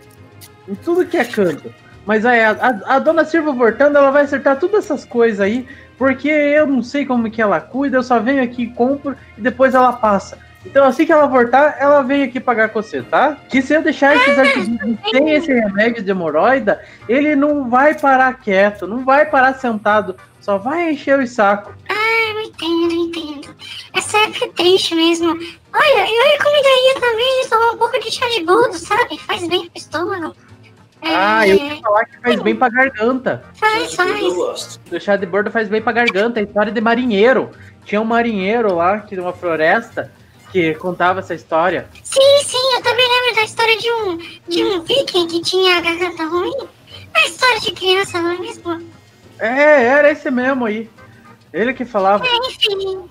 Em 0.69 0.75
tudo 0.75 1.07
que 1.07 1.17
é 1.17 1.25
canto. 1.25 1.73
Mas 2.07 2.27
aí, 2.27 2.41
a, 2.41 2.51
a, 2.51 2.97
a 2.97 2.99
dona 2.99 3.25
Silva 3.25 3.53
voltando, 3.53 3.97
ela 3.97 4.11
vai 4.11 4.25
acertar 4.25 4.59
todas 4.59 4.85
essas 4.85 5.05
coisas 5.05 5.41
aí, 5.41 5.67
porque 5.97 6.29
eu 6.29 6.67
não 6.67 6.83
sei 6.83 7.07
como 7.07 7.31
que 7.31 7.41
ela 7.41 7.61
cuida, 7.61 7.97
eu 7.97 8.03
só 8.03 8.21
venho 8.21 8.43
aqui, 8.43 8.67
compro 8.67 9.17
e 9.39 9.41
depois 9.41 9.75
ela 9.75 9.93
passa. 9.95 10.39
Então 10.67 10.87
assim 10.87 11.05
que 11.05 11.13
ela 11.13 11.27
voltar, 11.27 11.77
ela 11.79 12.03
vem 12.03 12.23
aqui 12.23 12.41
pagar 12.41 12.71
com 12.71 12.83
você, 12.83 13.03
tá? 13.03 13.37
Que 13.49 13.61
se 13.61 13.75
eu 13.75 13.83
deixar 13.83 14.17
esses 14.17 14.39
arquivos 14.39 14.99
sem 15.11 15.31
esse 15.31 15.53
remédio 15.53 16.03
de 16.03 16.11
hemorroida, 16.11 16.81
ele 17.07 17.37
não 17.37 17.69
vai 17.69 17.95
parar 17.95 18.33
quieto, 18.35 18.87
não 18.87 19.05
vai 19.05 19.27
parar 19.27 19.55
sentado, 19.55 20.17
só 20.41 20.57
vai 20.57 20.91
encher 20.91 21.19
o 21.19 21.27
saco. 21.27 21.75
Ah, 22.05 22.31
eu 22.31 22.41
entendo, 22.43 22.93
eu 22.93 23.01
entendo. 23.01 23.57
Essa 23.95 24.19
época 24.19 24.45
é 24.45 24.49
triste 24.49 24.95
mesmo. 24.95 25.31
Olha, 25.31 26.11
eu 26.11 26.25
recomendaria 26.33 26.95
também 27.01 27.49
tomar 27.49 27.71
um 27.71 27.79
pouco 27.79 27.99
de 27.99 28.11
chá 28.11 28.29
de 28.29 28.45
boldo, 28.45 28.75
sabe? 28.75 29.19
Faz 29.19 29.47
bem 29.49 29.69
pro 29.69 29.79
estômago. 29.79 30.37
Ah, 31.03 31.47
eu 31.47 31.57
ia 31.57 31.77
falar 31.83 32.05
que 32.07 32.19
faz 32.19 32.43
bem 32.43 32.57
pra 32.57 32.69
garganta. 32.69 33.45
Faz, 33.55 33.95
faz. 33.95 34.81
O 34.91 35.01
chá 35.01 35.17
de 35.17 35.27
bordo 35.27 35.51
faz 35.51 35.69
bem 35.69 35.83
pra 35.83 35.93
garganta. 35.93 36.41
É 36.41 36.45
história 36.45 36.73
de 36.73 36.81
marinheiro. 36.81 37.51
Tinha 37.85 38.01
um 38.01 38.05
marinheiro 38.05 38.75
lá, 38.75 39.01
que 39.01 39.15
numa 39.15 39.33
floresta, 39.33 40.11
que 40.51 40.75
contava 40.75 41.21
essa 41.21 41.35
história. 41.35 41.89
Sim, 42.03 42.43
sim, 42.45 42.75
eu 42.75 42.83
também 42.83 43.07
lembro 43.07 43.37
da 43.37 43.43
história 43.43 43.77
de 43.77 43.91
um, 43.91 44.17
de 44.49 44.65
um 44.65 44.83
viking 44.83 45.27
que 45.27 45.43
tinha 45.43 45.77
a 45.77 45.81
garganta 45.81 46.25
ruim. 46.25 46.69
É 47.15 47.29
história 47.29 47.61
de 47.61 47.73
criança, 47.73 48.21
não 48.21 48.33
é 48.33 48.39
mesmo? 48.39 48.83
É, 49.39 49.85
era 49.85 50.11
esse 50.11 50.31
mesmo 50.31 50.65
aí. 50.65 50.89
Ele 51.55 51.73
que 51.73 51.85
falava. 51.85 52.25
É, 52.27 52.37
enfim. 52.49 53.09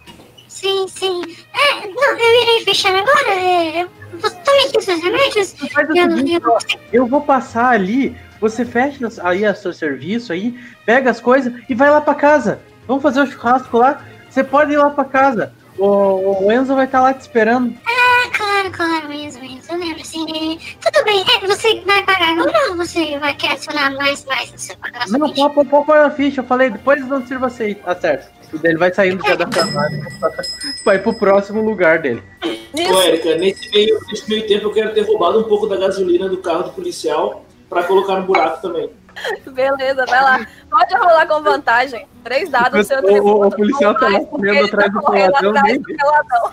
Sim, 0.48 0.86
sim. 0.88 1.22
É, 1.54 1.88
não, 1.88 2.12
eu 2.20 2.42
irei 2.44 2.64
fechar 2.64 2.94
agora. 2.96 3.30
É, 3.32 3.82
eu- 3.84 3.90
tome 4.20 4.60
aqui 4.68 4.82
seus 4.82 5.02
remédios. 5.02 5.56
Eu- 5.62 5.68
seguinte, 5.96 6.34
eu- 6.34 6.52
ó, 6.52 6.58
eu 6.92 7.08
vou 7.08 7.22
passar 7.22 7.70
ali, 7.70 8.16
você 8.40 8.64
fecha 8.64 9.00
aí 9.24 9.48
o 9.50 9.56
seu 9.56 9.74
serviço 9.74 10.32
aí, 10.34 10.54
pega 10.86 11.10
as 11.10 11.20
coisas 11.20 11.54
e 11.68 11.74
vai 11.74 11.90
lá 11.90 12.02
pra 12.02 12.14
casa. 12.14 12.60
Vamos 12.86 13.02
fazer 13.02 13.22
o 13.22 13.26
churrasco 13.26 13.78
lá. 13.78 14.04
Você 14.30 14.44
pode 14.44 14.74
ir 14.74 14.78
lá 14.78 14.90
pra 14.90 15.06
casa. 15.06 15.54
O, 15.78 16.46
o 16.46 16.52
Enzo 16.52 16.76
vai 16.76 16.86
estar 16.86 17.02
lá 17.02 17.14
te 17.14 17.22
esperando. 17.22 17.74
Ah, 17.86 18.03
claro, 18.36 18.72
claro, 18.72 19.08
mesmo, 19.10 19.42
mesmo. 19.42 19.62
Eu 19.70 19.78
lembro, 19.80 20.06
sim. 20.06 20.26
É, 20.30 20.92
Tudo 20.92 21.04
bem, 21.06 21.22
é, 21.22 21.48
você 21.48 21.80
vai 21.82 22.04
pagar 22.04 22.30
agora 22.30 22.70
ou 22.72 22.78
você 22.78 23.18
vai 23.20 23.34
querer 23.36 23.54
adicionar 23.54 23.92
mais, 23.96 24.26
mais 24.26 24.52
no 24.52 24.58
seu 24.60 24.76
pagamento? 24.78 25.12
Não, 25.18 25.50
pode 25.54 25.70
pôr 25.70 25.86
na 25.88 26.12
ficha. 26.12 26.42
Eu 26.42 26.46
falei, 26.46 26.70
depois 26.70 27.00
eu 27.02 27.08
não 27.08 27.26
sirva 27.26 27.50
você 27.50 27.64
aí. 27.64 27.76
Tá 27.76 27.96
certo. 27.96 28.32
E 28.54 28.58
daí 28.60 28.72
ele 28.72 28.78
vai 28.80 28.94
saindo 28.94 29.26
já 29.26 29.36
da 29.36 29.48
farmácia 29.52 30.04
vai 30.86 31.00
pro 31.00 31.14
próximo 31.14 31.62
lugar 31.64 32.00
dele. 32.00 32.22
Ô, 32.44 33.02
Érica, 33.02 33.36
nesse 33.36 33.70
meio, 33.72 34.00
nesse 34.08 34.30
meio 34.30 34.46
tempo 34.48 34.68
eu 34.68 34.74
quero 34.74 34.94
ter 34.94 35.02
roubado 35.08 35.40
um 35.40 35.44
pouco 35.44 35.66
da 35.68 35.76
gasolina 35.78 36.30
do 36.30 36.38
carro 36.38 36.64
do 36.64 36.72
policial 36.72 37.46
pra 37.70 37.84
colocar 37.84 38.18
no 38.18 38.24
buraco 38.28 38.62
também. 38.62 38.92
Beleza, 39.48 40.06
vai 40.06 40.22
lá. 40.24 40.48
Pode 40.70 40.94
rolar 40.96 41.28
com 41.28 41.42
vantagem. 41.42 42.06
Três 42.24 42.50
dados 42.50 42.78
no 42.78 42.84
seu 42.84 43.00
O- 43.00 43.28
o- 43.44 43.48
o 43.48 43.52
policial 43.52 43.96
tá 43.96 44.08
lá 44.08 44.20
correndo 44.22 44.66
atrás 44.66 44.94
tá 44.94 45.00
do 45.00 45.06
peladão, 45.12 45.50
atrás 45.52 45.78
do 45.80 45.84
peladão. 45.84 46.52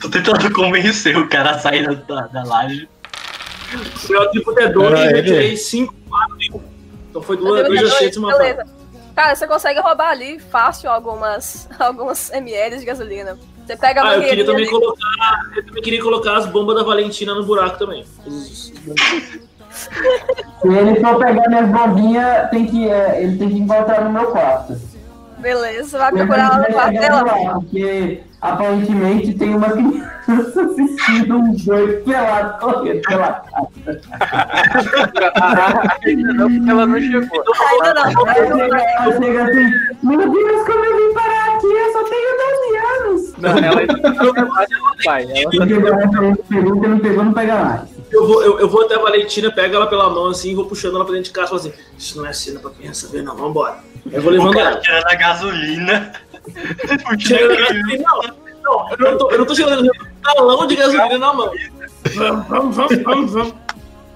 Tô 0.00 0.08
tentando 0.08 0.52
convencer 0.52 1.16
o 1.16 1.28
cara 1.28 1.52
a 1.52 1.58
sair 1.58 1.86
da, 1.86 1.94
da, 1.94 2.26
da 2.28 2.44
laje. 2.44 2.88
O 4.08 4.12
meu 4.12 4.30
tributo 4.30 4.60
é 4.60 4.68
2 4.68 4.92
Ah, 5.00 5.06
e 5.06 5.18
eu 5.18 5.24
tirei 5.24 5.56
5, 5.56 5.94
4. 6.08 6.36
Então 7.10 7.22
foi 7.22 7.36
duas, 7.36 7.66
duas 7.66 8.16
uma 8.16 8.36
beleza. 8.36 8.66
Cara, 9.14 9.34
você 9.34 9.46
consegue 9.46 9.80
roubar 9.80 10.10
ali 10.10 10.38
fácil 10.38 10.90
algumas, 10.90 11.68
alguns 11.78 12.30
ml 12.30 12.78
de 12.78 12.84
gasolina. 12.84 13.38
Você 13.66 13.76
pega 13.76 14.02
a 14.02 14.08
Ah, 14.10 14.16
eu 14.16 14.28
queria 14.28 14.44
também 14.44 14.62
ali- 14.62 14.70
colocar. 14.70 15.50
Eu 15.56 15.66
também 15.66 15.82
queria 15.82 16.02
colocar 16.02 16.36
as 16.36 16.46
bombas 16.46 16.76
da 16.76 16.82
Valentina 16.82 17.34
no 17.34 17.44
buraco 17.44 17.78
também. 17.78 18.04
Se 18.26 18.72
ele 20.68 21.00
for 21.00 21.18
pegar 21.18 21.48
minhas 21.48 21.68
bombinhas, 21.70 22.50
tem 22.50 22.66
que, 22.66 22.88
é, 22.88 23.22
ele 23.22 23.38
tem 23.38 23.48
que 23.48 23.58
encontrar 23.58 24.04
no 24.04 24.10
meu 24.12 24.26
quarto. 24.30 24.78
Beleza, 25.38 25.88
você 25.90 25.98
vai 25.98 26.12
procurar 26.12 26.50
lá 26.50 26.58
no 26.58 26.74
quarto 26.74 26.92
dela. 27.00 27.24
Porque 27.60 28.22
aparentemente 28.42 29.32
tem 29.34 29.54
uma 29.54 29.70
criança 29.70 30.62
assistindo 30.62 31.36
um 31.36 31.52
boi 31.64 31.92
pelado 32.04 32.58
correndo 32.60 33.00
pela 33.02 33.32
casa. 33.32 33.68
Ainda 36.04 36.32
não, 36.34 36.50
porque 36.50 36.70
ela 36.70 36.86
não 36.86 37.00
chegou. 37.00 37.44
Ainda 37.70 37.94
não. 37.94 38.02
Ela 38.10 38.34
chega, 38.34 38.76
ela 38.76 39.18
chega 39.18 39.44
assim, 39.44 39.70
meu 40.02 40.18
Deus, 40.32 40.66
como 40.66 40.84
eu 40.84 40.96
vim 40.96 41.14
parar 41.14 41.54
aqui? 41.54 41.66
Eu 41.66 41.92
só 41.92 42.04
tenho 42.04 42.28
12 42.38 42.76
anos. 42.98 43.32
Não, 43.38 43.50
ela 43.58 44.46
mais 44.48 44.68
do 44.68 45.04
pai. 45.04 45.26
Ela 45.30 45.50
tá 45.50 45.66
pegou 45.66 45.92
a 45.92 45.96
referência 45.96 46.44
pegou, 46.48 46.80
quem 46.80 46.90
não 46.90 46.98
pegou, 46.98 47.24
não 47.24 47.32
pega 47.32 47.54
mais. 47.64 47.92
Eu 48.10 48.26
vou, 48.26 48.42
eu, 48.42 48.58
eu 48.60 48.68
vou 48.68 48.84
até 48.84 48.94
a 48.96 48.98
Valentina, 48.98 49.50
pego 49.50 49.74
ela 49.76 49.86
pela 49.86 50.10
mão 50.10 50.26
assim 50.26 50.50
e 50.50 50.54
vou 50.54 50.66
puxando 50.66 50.96
ela 50.96 51.04
pra 51.04 51.14
dentro 51.14 51.30
de 51.30 51.34
casa 51.34 51.46
e 51.46 51.48
falo 51.48 51.60
assim: 51.60 51.72
Isso 51.96 52.18
não 52.18 52.26
é 52.26 52.32
cena 52.32 52.60
pra 52.60 52.70
criança 52.70 53.08
ver, 53.08 53.22
não, 53.22 53.34
vambora. 53.34 53.76
Eu 54.10 54.20
vou 54.20 54.30
O 54.32 54.34
levando 54.34 54.54
cara 54.54 54.70
ela. 54.72 54.80
tirando 54.80 55.06
a 55.06 55.14
gasolina. 55.14 56.12
Não, 58.00 58.22
não, 58.62 58.90
eu 58.90 58.98
não 58.98 59.18
tô, 59.18 59.30
eu 59.30 59.38
não 59.38 59.46
tô 59.46 59.54
chegando 59.54 59.86
eu 59.86 59.92
tô 59.92 59.98
com 59.98 60.04
um 60.04 60.46
galão 60.46 60.66
de 60.66 60.76
gasolina 60.76 61.18
na 61.18 61.32
mão. 61.32 61.50
Vamos, 62.14 62.46
vamos, 62.48 62.76
vamos, 62.76 63.02
vamos, 63.02 63.32
vamos. 63.32 63.54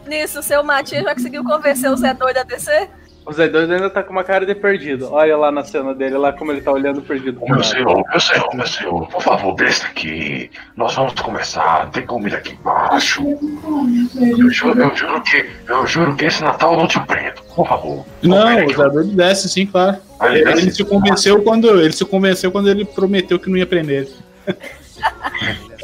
Nisso, 0.07 0.39
o 0.39 0.43
seu 0.43 0.63
Matias 0.63 1.05
já 1.05 1.15
conseguiu 1.15 1.43
convencer 1.45 1.91
o 1.91 1.97
Zé 1.97 2.15
doido 2.15 2.39
a 2.39 2.43
descer? 2.45 2.89
O 3.27 3.33
Zé 3.33 3.49
Doido 3.49 3.73
ainda 3.75 3.91
tá 3.91 4.05
com 4.05 4.13
uma 4.13 4.23
cara 4.23 4.47
de 4.47 4.55
perdido. 4.55 5.13
Olha 5.13 5.37
lá 5.37 5.51
na 5.51 5.65
cena 5.65 5.93
dele, 5.93 6.17
lá 6.17 6.33
como 6.33 6.53
ele 6.53 6.61
tá 6.61 6.71
olhando 6.71 7.03
perdido. 7.03 7.41
Meu 7.45 7.63
senhor, 7.65 8.05
meu 8.09 8.21
senhor, 8.21 8.55
meu 8.55 8.67
senhor, 8.67 9.09
por 9.09 9.21
favor, 9.21 9.53
desça 9.57 9.85
aqui. 9.87 10.49
Nós 10.77 10.95
vamos 10.95 11.13
começar. 11.15 11.91
Tem 11.91 12.07
comida 12.07 12.37
aqui 12.37 12.53
embaixo. 12.53 13.25
Eu 13.27 14.51
juro, 14.51 14.81
eu 14.81 14.95
juro 14.95 15.21
que. 15.23 15.45
Eu 15.69 15.87
juro 15.89 16.15
que 16.15 16.27
esse 16.27 16.41
Natal 16.41 16.75
eu 16.75 16.79
não 16.79 16.87
te 16.87 17.01
prendo. 17.01 17.43
Por 17.53 17.67
favor. 17.67 18.07
Não, 18.23 18.65
o 18.65 18.71
Zé 18.71 18.89
Doido 18.91 19.17
desce, 19.17 19.49
sim, 19.49 19.67
claro. 19.67 19.97
Ele 20.23 20.39
Ele, 20.43 20.55
desce? 20.55 20.77
se 20.77 20.85
convenceu 20.85 21.43
quando 21.43 21.81
ele 21.81 21.93
se 21.93 22.05
convenceu 22.05 22.53
quando 22.53 22.69
ele 22.69 22.85
prometeu 22.85 23.41
que 23.41 23.51
não 23.51 23.57
ia 23.57 23.67
prender 23.67 24.03
ele. 24.03 24.15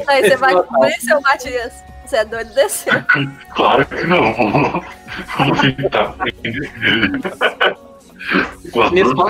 Aí 0.07 0.23
você 0.23 0.37
vai 0.37 0.55
convencer 0.63 1.01
seu 1.01 1.21
Matias. 1.21 1.92
Zé 2.13 2.25
doido 2.27 2.51
a 2.51 2.55
descer. 2.55 3.07
Claro 3.55 3.87
que 3.87 4.07
não. 4.07 4.33
Vou 8.73 8.91
tentar 8.91 9.29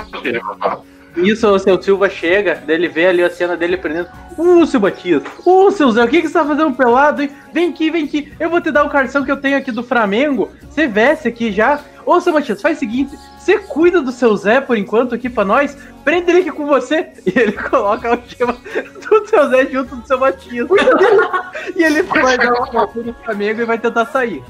tá? 0.59 0.79
Isso, 1.17 1.47
o 1.47 1.59
seu 1.59 1.81
Silva 1.81 2.09
chega, 2.09 2.61
daí 2.65 2.75
ele 2.75 2.87
vê 2.87 3.07
ali 3.07 3.23
a 3.23 3.29
cena 3.29 3.55
dele 3.55 3.77
prendendo. 3.77 4.09
Uh, 4.37 4.65
seu 4.65 4.79
Matias! 4.79 5.23
Uh, 5.45 5.71
seu 5.71 5.91
Zé, 5.91 6.03
o 6.03 6.07
que, 6.07 6.21
que 6.21 6.27
você 6.27 6.33
tá 6.33 6.45
fazendo 6.45 6.75
pelado, 6.75 7.21
hein? 7.21 7.31
Vem 7.53 7.69
aqui, 7.69 7.89
vem 7.89 8.05
aqui. 8.05 8.33
Eu 8.39 8.49
vou 8.49 8.59
te 8.61 8.71
dar 8.71 8.83
o 8.83 8.89
cartão 8.89 9.23
que 9.23 9.31
eu 9.31 9.37
tenho 9.37 9.57
aqui 9.57 9.71
do 9.71 9.83
Flamengo. 9.83 10.51
Você 10.69 10.87
veste 10.87 11.27
aqui 11.27 11.51
já. 11.51 11.79
Ô, 12.05 12.19
seu 12.19 12.33
Matias, 12.33 12.61
faz 12.61 12.77
o 12.77 12.79
seguinte: 12.79 13.17
você 13.43 13.59
cuida 13.59 14.01
do 14.01 14.11
seu 14.11 14.35
Zé 14.37 14.61
por 14.61 14.77
enquanto 14.77 15.13
aqui 15.13 15.29
pra 15.29 15.43
nós. 15.43 15.77
Prende 16.03 16.31
ele 16.31 16.39
aqui 16.41 16.51
com 16.51 16.65
você. 16.65 17.11
E 17.25 17.37
ele 17.37 17.51
coloca 17.51 18.09
o 18.09 18.11
algema 18.13 18.53
do 18.53 19.27
seu 19.27 19.49
Zé 19.49 19.65
junto 19.65 19.97
do 19.97 20.07
seu 20.07 20.17
Matias. 20.17 20.67
e 21.75 21.83
ele 21.83 22.03
vai 22.03 22.37
dar 22.37 22.53
uma 22.53 22.67
foto 22.71 23.03
do 23.03 23.13
Flamengo 23.13 23.61
e 23.61 23.65
vai 23.65 23.77
tentar 23.77 24.05
sair. 24.05 24.41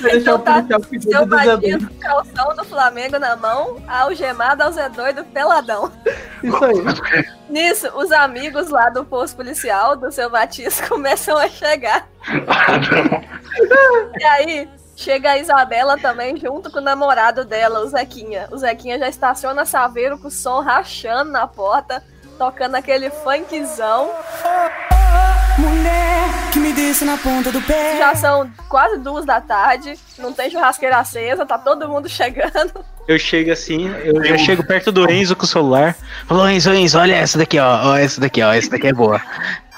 Vai 0.00 0.12
deixar 0.12 0.34
o 0.34 0.38
policial 0.38 0.80
Seu 0.80 0.88
cuidando 0.88 1.26
do 1.26 1.36
Zé 1.36 1.56
Doido. 1.56 1.88
com 1.88 1.94
o 1.94 1.98
calção 1.98 2.56
do 2.56 2.64
Flamengo 2.64 3.18
na 3.18 3.34
mão, 3.34 3.82
algemado 3.88 4.62
ao 4.62 4.72
Zé 4.72 4.88
doido 4.90 5.24
peladão. 5.24 5.90
Isso 6.42 6.64
aí. 6.64 7.24
Nisso, 7.48 7.88
os 7.94 8.12
amigos 8.12 8.68
lá 8.68 8.90
do 8.90 9.04
posto 9.04 9.36
policial 9.36 9.96
do 9.96 10.12
seu 10.12 10.28
Matias 10.28 10.80
começam 10.86 11.38
a 11.38 11.48
chegar. 11.48 12.08
E 14.18 14.24
aí, 14.24 14.68
chega 15.02 15.32
a 15.32 15.38
Isabela 15.38 15.98
também, 15.98 16.36
junto 16.36 16.70
com 16.70 16.78
o 16.78 16.82
namorado 16.82 17.44
dela, 17.44 17.80
o 17.80 17.88
Zequinha. 17.88 18.48
O 18.52 18.56
Zequinha 18.56 18.98
já 18.98 19.08
estaciona 19.08 19.64
Saveiro 19.64 20.16
com 20.16 20.28
o 20.28 20.30
som 20.30 20.60
rachando 20.60 21.32
na 21.32 21.46
porta, 21.46 22.02
tocando 22.38 22.76
aquele 22.76 23.10
funkzão. 23.10 24.10
Mulher 25.58 26.22
que 26.52 26.58
me 26.58 26.72
desce 26.72 27.04
na 27.04 27.18
ponta 27.18 27.50
do 27.50 27.60
pé. 27.62 27.98
Já 27.98 28.14
são 28.14 28.50
quase 28.68 28.98
duas 28.98 29.24
da 29.24 29.40
tarde, 29.40 29.98
não 30.18 30.32
tem 30.32 30.50
churrasqueira 30.50 30.98
acesa, 30.98 31.44
tá 31.44 31.58
todo 31.58 31.88
mundo 31.88 32.08
chegando. 32.08 32.84
Eu 33.08 33.18
chego 33.18 33.50
assim, 33.50 33.92
eu 34.04 34.24
já 34.24 34.38
chego 34.38 34.64
perto 34.64 34.92
do 34.92 35.10
Enzo 35.10 35.34
com 35.34 35.44
o 35.44 35.48
celular. 35.48 35.96
Falou, 36.26 36.48
Enzo, 36.48 36.72
Enzo, 36.72 36.98
olha 36.98 37.16
essa 37.16 37.36
daqui, 37.36 37.58
ó. 37.58 37.90
Ó, 37.90 37.96
essa 37.96 38.20
daqui, 38.20 38.40
ó. 38.40 38.52
Essa 38.52 38.70
daqui 38.70 38.86
é 38.86 38.92
boa. 38.92 39.20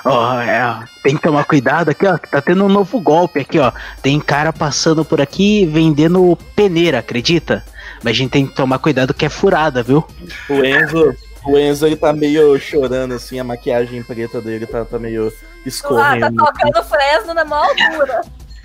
Ó, 0.04 0.40
é, 0.40 0.62
ó, 0.66 0.84
tem 1.02 1.16
que 1.16 1.22
tomar 1.22 1.44
cuidado 1.44 1.90
aqui, 1.90 2.06
ó. 2.06 2.18
que 2.18 2.28
Tá 2.28 2.40
tendo 2.40 2.64
um 2.64 2.68
novo 2.68 3.00
golpe 3.00 3.40
aqui, 3.40 3.58
ó. 3.58 3.72
Tem 4.02 4.20
cara 4.20 4.52
passando 4.52 5.04
por 5.04 5.20
aqui 5.20 5.64
vendendo 5.64 6.36
peneira, 6.54 6.98
acredita? 6.98 7.64
Mas 8.02 8.10
a 8.10 8.16
gente 8.16 8.30
tem 8.30 8.46
que 8.46 8.54
tomar 8.54 8.78
cuidado 8.78 9.14
que 9.14 9.24
é 9.24 9.30
furada, 9.30 9.82
viu? 9.82 10.04
O 10.50 10.64
Enzo, 10.64 11.14
o 11.46 11.58
Enzo 11.58 11.86
ele 11.86 11.96
tá 11.96 12.12
meio 12.12 12.58
chorando, 12.58 13.14
assim, 13.14 13.38
a 13.38 13.44
maquiagem 13.44 14.02
preta 14.02 14.40
dele 14.42 14.66
tá, 14.66 14.84
tá 14.84 14.98
meio 14.98 15.30
tá 15.30 15.36
escorrendo. 15.64 16.36
tocando 16.36 16.84
Fresno 16.84 17.32
na 17.32 17.44
maior 17.44 17.68
altura. 17.68 18.20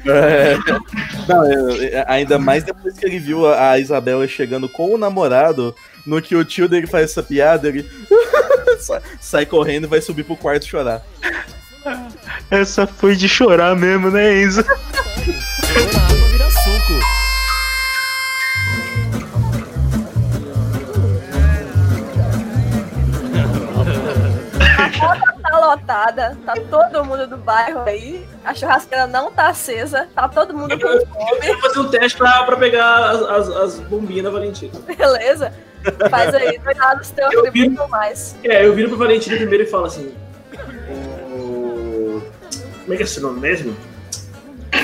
É. 0.05 0.57
Não, 1.27 1.43
ainda 2.07 2.39
mais 2.39 2.63
depois 2.63 2.97
que 2.97 3.05
ele 3.05 3.19
viu 3.19 3.47
a, 3.47 3.77
Isabela 3.77 4.27
chegando 4.27 4.67
com 4.69 4.93
o 4.93 4.97
namorado, 4.97 5.75
no 6.05 6.21
que 6.21 6.35
o 6.35 6.45
tio 6.45 6.67
dele 6.67 6.87
faz 6.87 7.11
essa 7.11 7.23
piada, 7.23 7.67
ele 7.67 7.89
sai, 9.19 9.45
correndo 9.45 9.85
e 9.85 9.89
vai 9.89 10.01
subir 10.01 10.23
pro 10.23 10.35
quarto 10.35 10.65
chorar. 10.65 11.03
Essa 12.49 12.87
foi 12.87 13.15
de 13.15 13.27
chorar 13.27 13.75
mesmo, 13.75 14.09
né, 14.09 14.41
Enzo? 14.41 14.63
Vira 15.23 16.49
suco. 16.51 17.18
Lotada, 25.69 26.37
tá 26.45 26.53
todo 26.69 27.05
mundo 27.05 27.27
do 27.27 27.37
bairro 27.37 27.81
aí, 27.81 28.25
a 28.43 28.53
churrasqueira 28.53 29.05
não 29.07 29.31
tá 29.31 29.47
acesa, 29.49 30.07
tá 30.15 30.27
todo 30.27 30.53
mundo 30.55 30.79
com 30.79 30.87
Eu 30.87 31.05
fome, 31.05 31.39
quero 31.41 31.59
fazer 31.59 31.79
um 31.79 31.89
teste 31.89 32.17
pra, 32.17 32.43
pra 32.43 32.55
pegar 32.57 33.09
as, 33.11 33.21
as, 33.21 33.49
as 33.55 33.79
bombinhas 33.81 34.23
da 34.25 34.29
Valentina. 34.31 34.71
beleza? 34.85 35.53
Faz 36.09 36.33
aí, 36.35 36.59
cuidado 36.59 36.97
dos 36.99 37.09
teus 37.11 37.31
Eu 37.33 37.43
vi- 37.43 37.51
tributos 37.51 37.89
mais. 37.89 38.35
É, 38.43 38.65
eu 38.65 38.73
viro 38.73 38.89
pro 38.89 38.97
Valentina 38.97 39.37
primeiro 39.37 39.63
e 39.63 39.67
falo 39.67 39.85
assim. 39.85 40.11
"Ô, 40.91 42.21
Como 42.81 42.93
é 42.93 42.97
que 42.97 43.03
é 43.03 43.05
seu 43.05 43.21
nome 43.23 43.39
mesmo? 43.39 43.75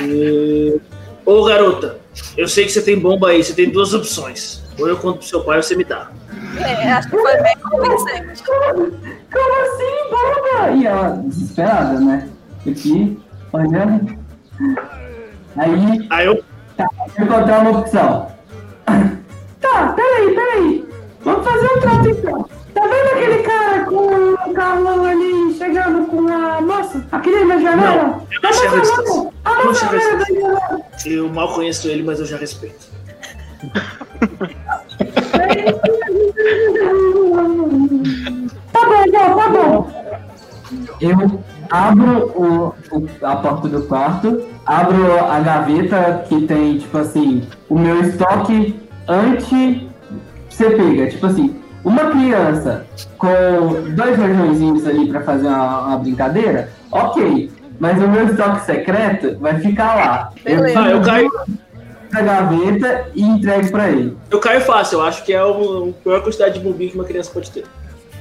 E- 0.03 0.79
Ô 1.25 1.43
garota, 1.43 1.97
eu 2.37 2.47
sei 2.47 2.65
que 2.65 2.71
você 2.71 2.81
tem 2.81 2.99
bomba 2.99 3.29
aí, 3.29 3.43
você 3.43 3.53
tem 3.53 3.69
duas 3.69 3.93
opções. 3.95 4.61
Ou 4.79 4.87
eu 4.89 4.97
conto 4.97 5.19
pro 5.19 5.27
seu 5.27 5.43
pai 5.43 5.57
ou 5.57 5.63
você 5.63 5.75
me 5.75 5.83
dá. 5.83 6.07
É, 6.59 6.91
acho 6.93 7.09
que 7.09 7.17
foi 7.17 7.41
bem 7.41 7.55
convincente. 7.57 8.43
Como 8.43 9.61
assim, 9.63 10.09
bomba? 10.11 10.71
E 10.71 10.85
ela, 10.85 11.09
desesperada, 11.25 11.99
né? 11.99 12.29
Aqui, 12.67 13.19
olhando. 13.53 14.17
Aí. 15.57 16.07
Aí 16.09 16.25
eu. 16.25 16.43
Tá, 16.77 16.87
vou 17.17 17.25
encontrar 17.25 17.59
uma 17.59 17.79
opção. 17.79 18.31
Tá, 19.61 19.93
peraí, 19.93 20.35
peraí. 20.35 20.89
Vamos 21.23 21.47
fazer 21.47 21.65
um 21.67 21.79
trato 21.79 22.09
então. 22.09 22.49
Tá 22.73 22.81
vendo 22.81 23.07
aquele 23.13 23.43
cara 23.43 23.85
com 23.85 24.33
o 24.49 24.53
carro 24.53 25.05
ali 25.05 25.53
chegando 25.57 26.05
com 26.07 26.27
a 26.27 26.61
moça? 26.61 27.05
Aquele 27.11 27.45
na 27.45 27.57
janela? 27.59 28.03
Não, 28.03 28.27
eu 28.31 28.41
Tá 28.41 28.49
não 28.49 28.53
sei 28.53 28.67
a 28.67 28.71
na 28.71 28.77
resposta. 28.79 29.05
janela. 29.13 29.31
A 29.45 29.49
Eu 29.51 29.55
não 29.57 29.65
moça 29.65 29.79
sei 29.79 29.87
a 29.87 29.91
na 29.91 29.97
resposta. 29.97 30.33
janela. 30.33 30.81
Eu 31.05 31.29
mal 31.29 31.53
conheço 31.53 31.87
ele, 31.87 32.03
mas 32.03 32.19
eu 32.19 32.25
já 32.25 32.37
respeito. 32.37 32.87
Tá 38.73 38.81
bom, 38.85 39.11
bom, 39.11 39.35
tá 39.35 39.49
bom. 39.49 39.87
Eu 41.01 41.39
abro 41.69 42.31
o, 42.35 42.73
o- 42.95 43.09
a 43.23 43.35
porta 43.37 43.67
do 43.67 43.81
quarto, 43.83 44.43
abro 44.65 45.19
a 45.19 45.39
gaveta 45.39 46.25
que 46.27 46.41
tem, 46.47 46.77
tipo 46.77 46.97
assim, 46.97 47.43
o 47.69 47.77
meu 47.77 48.01
estoque 48.01 48.79
anti 49.07 49.87
você 50.49 50.69
pega, 50.69 51.07
tipo 51.09 51.25
assim, 51.25 51.55
uma 51.83 52.05
criança 52.11 52.85
com 53.17 53.27
dois 53.95 54.17
rojõezinhos 54.17 54.87
ali 54.87 55.07
pra 55.07 55.21
fazer 55.21 55.47
uma, 55.47 55.79
uma 55.87 55.97
brincadeira, 55.97 56.69
ok. 56.91 57.51
Mas 57.77 58.01
o 58.01 58.07
meu 58.07 58.25
estoque 58.25 58.65
secreto 58.65 59.37
vai 59.39 59.59
ficar 59.59 59.95
lá. 59.95 60.29
Beleza. 60.43 60.79
Ah, 60.79 60.89
eu 60.91 61.01
caio- 61.01 61.31
Na 62.15 62.21
gaveta 62.21 63.09
e 63.13 63.21
entrego 63.21 63.69
pra 63.71 63.89
ele. 63.89 64.15
Eu 64.31 64.39
caio 64.39 64.61
fácil, 64.61 64.99
eu 64.99 65.05
acho 65.05 65.23
que 65.25 65.33
é 65.33 65.43
o- 65.43 65.89
a 65.99 66.03
pior 66.03 66.21
quantidade 66.23 66.53
de 66.53 66.59
bombinha 66.61 66.89
que 66.91 66.95
uma 66.95 67.03
criança 67.03 67.29
pode 67.33 67.51
ter. 67.51 67.65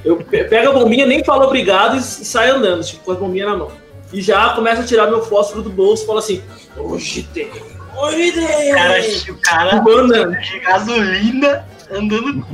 Eu 0.04 0.16
pe- 0.16 0.44
pego 0.44 0.70
a 0.70 0.72
bombinha, 0.72 1.06
nem 1.06 1.22
falo 1.24 1.44
obrigado 1.44 1.96
e, 1.96 2.02
saio 2.02 2.56
andando, 2.56 2.82
tipo, 2.82 3.04
com 3.04 3.12
a 3.12 3.14
bombinha 3.14 3.46
na 3.46 3.56
mão. 3.56 3.70
E 4.12 4.20
já 4.20 4.50
começo 4.50 4.82
a 4.82 4.84
tirar 4.84 5.06
meu 5.06 5.22
fósforo 5.22 5.62
do 5.62 5.70
bolso 5.70 6.02
e 6.02 6.06
falo 6.06 6.18
assim: 6.18 6.42
hoje 6.76 7.22
tem, 7.32 7.48
hoje 7.96 8.32
tem. 8.32 8.72
O 8.72 8.74
cara, 8.74 9.00
o 9.30 9.34
cara 9.40 9.76
Andando. 9.76 10.40
de 10.40 10.58
gasolina 10.60 11.64
andando. 11.90 12.44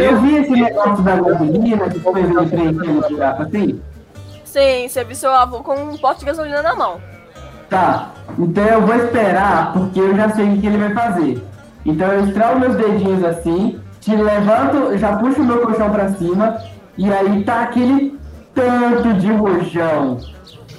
Eu 0.00 0.20
vi 0.20 0.36
esse 0.36 0.50
negócio 0.50 1.02
da 1.04 1.16
gasolina 1.16 1.88
que 1.88 2.00
foi 2.00 2.20
ele 2.20 2.34
preenchendo 2.34 2.98
o 3.06 3.08
buraco 3.08 3.42
assim. 3.42 3.80
Sim, 4.44 4.88
você 4.88 5.04
viu 5.04 5.14
seu 5.14 5.30
avô 5.30 5.60
com 5.62 5.74
um 5.74 5.96
pote 5.96 6.20
de 6.20 6.26
gasolina 6.26 6.62
na 6.62 6.74
mão. 6.74 7.00
Tá, 7.68 8.12
então 8.38 8.64
eu 8.64 8.80
vou 8.82 8.96
esperar, 8.96 9.72
porque 9.72 10.00
eu 10.00 10.16
já 10.16 10.30
sei 10.30 10.54
o 10.54 10.58
que 10.60 10.66
ele 10.66 10.78
vai 10.78 10.92
fazer. 10.94 11.42
Então 11.84 12.08
eu 12.12 12.24
estralo 12.26 12.60
meus 12.60 12.74
dedinhos 12.76 13.22
assim, 13.24 13.78
te 14.00 14.14
levanto, 14.16 14.96
já 14.96 15.16
puxo 15.16 15.42
o 15.42 15.44
meu 15.44 15.58
colchão 15.60 15.90
pra 15.90 16.08
cima, 16.10 16.58
E 16.96 17.12
aí 17.12 17.44
tá 17.44 17.60
aquele 17.62 18.18
tanto 18.54 19.14
de 19.14 19.30
rojão. 19.32 20.18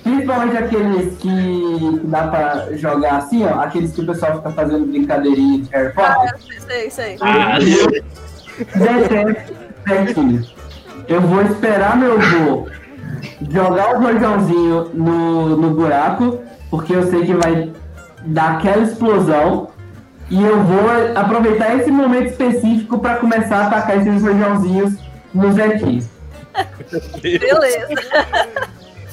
Principalmente 0.03 0.57
aqueles 0.57 1.17
que, 1.17 2.01
dá 2.05 2.23
pra 2.27 2.67
jogar 2.75 3.17
assim, 3.17 3.45
ó. 3.45 3.61
Aqueles 3.61 3.93
que 3.93 4.01
o 4.01 4.05
pessoal 4.05 4.35
fica 4.37 4.49
fazendo 4.51 4.85
brincadeirinha 4.87 5.59
de 5.59 5.69
Harry 5.71 5.93
Ah, 5.95 6.13
Potter. 6.13 6.33
eu 6.55 6.61
sei, 6.61 6.89
sei. 6.89 7.17
Ah, 7.21 7.57
Detesto 8.75 9.53
Zequinha. 9.87 10.43
Eu 11.07 11.21
vou 11.21 11.41
esperar 11.43 11.97
meu 11.97 12.19
vô 12.19 12.67
jogar 13.49 13.95
o 13.95 14.01
rojãozinho 14.03 14.89
no, 14.93 15.55
no 15.57 15.69
buraco, 15.71 16.39
porque 16.69 16.93
eu 16.93 17.03
sei 17.09 17.25
que 17.25 17.33
vai 17.33 17.71
dar 18.25 18.57
aquela 18.57 18.83
explosão. 18.83 19.69
E 20.29 20.43
eu 20.43 20.61
vou 20.61 20.89
aproveitar 21.15 21.75
esse 21.75 21.89
momento 21.89 22.27
específico 22.27 22.99
para 22.99 23.15
começar 23.15 23.63
a 23.63 23.67
atacar 23.67 23.97
esses 23.97 24.21
rojãozinhos 24.21 24.93
no 25.33 25.51
Zequinha. 25.51 26.03
Beleza. 27.21 27.87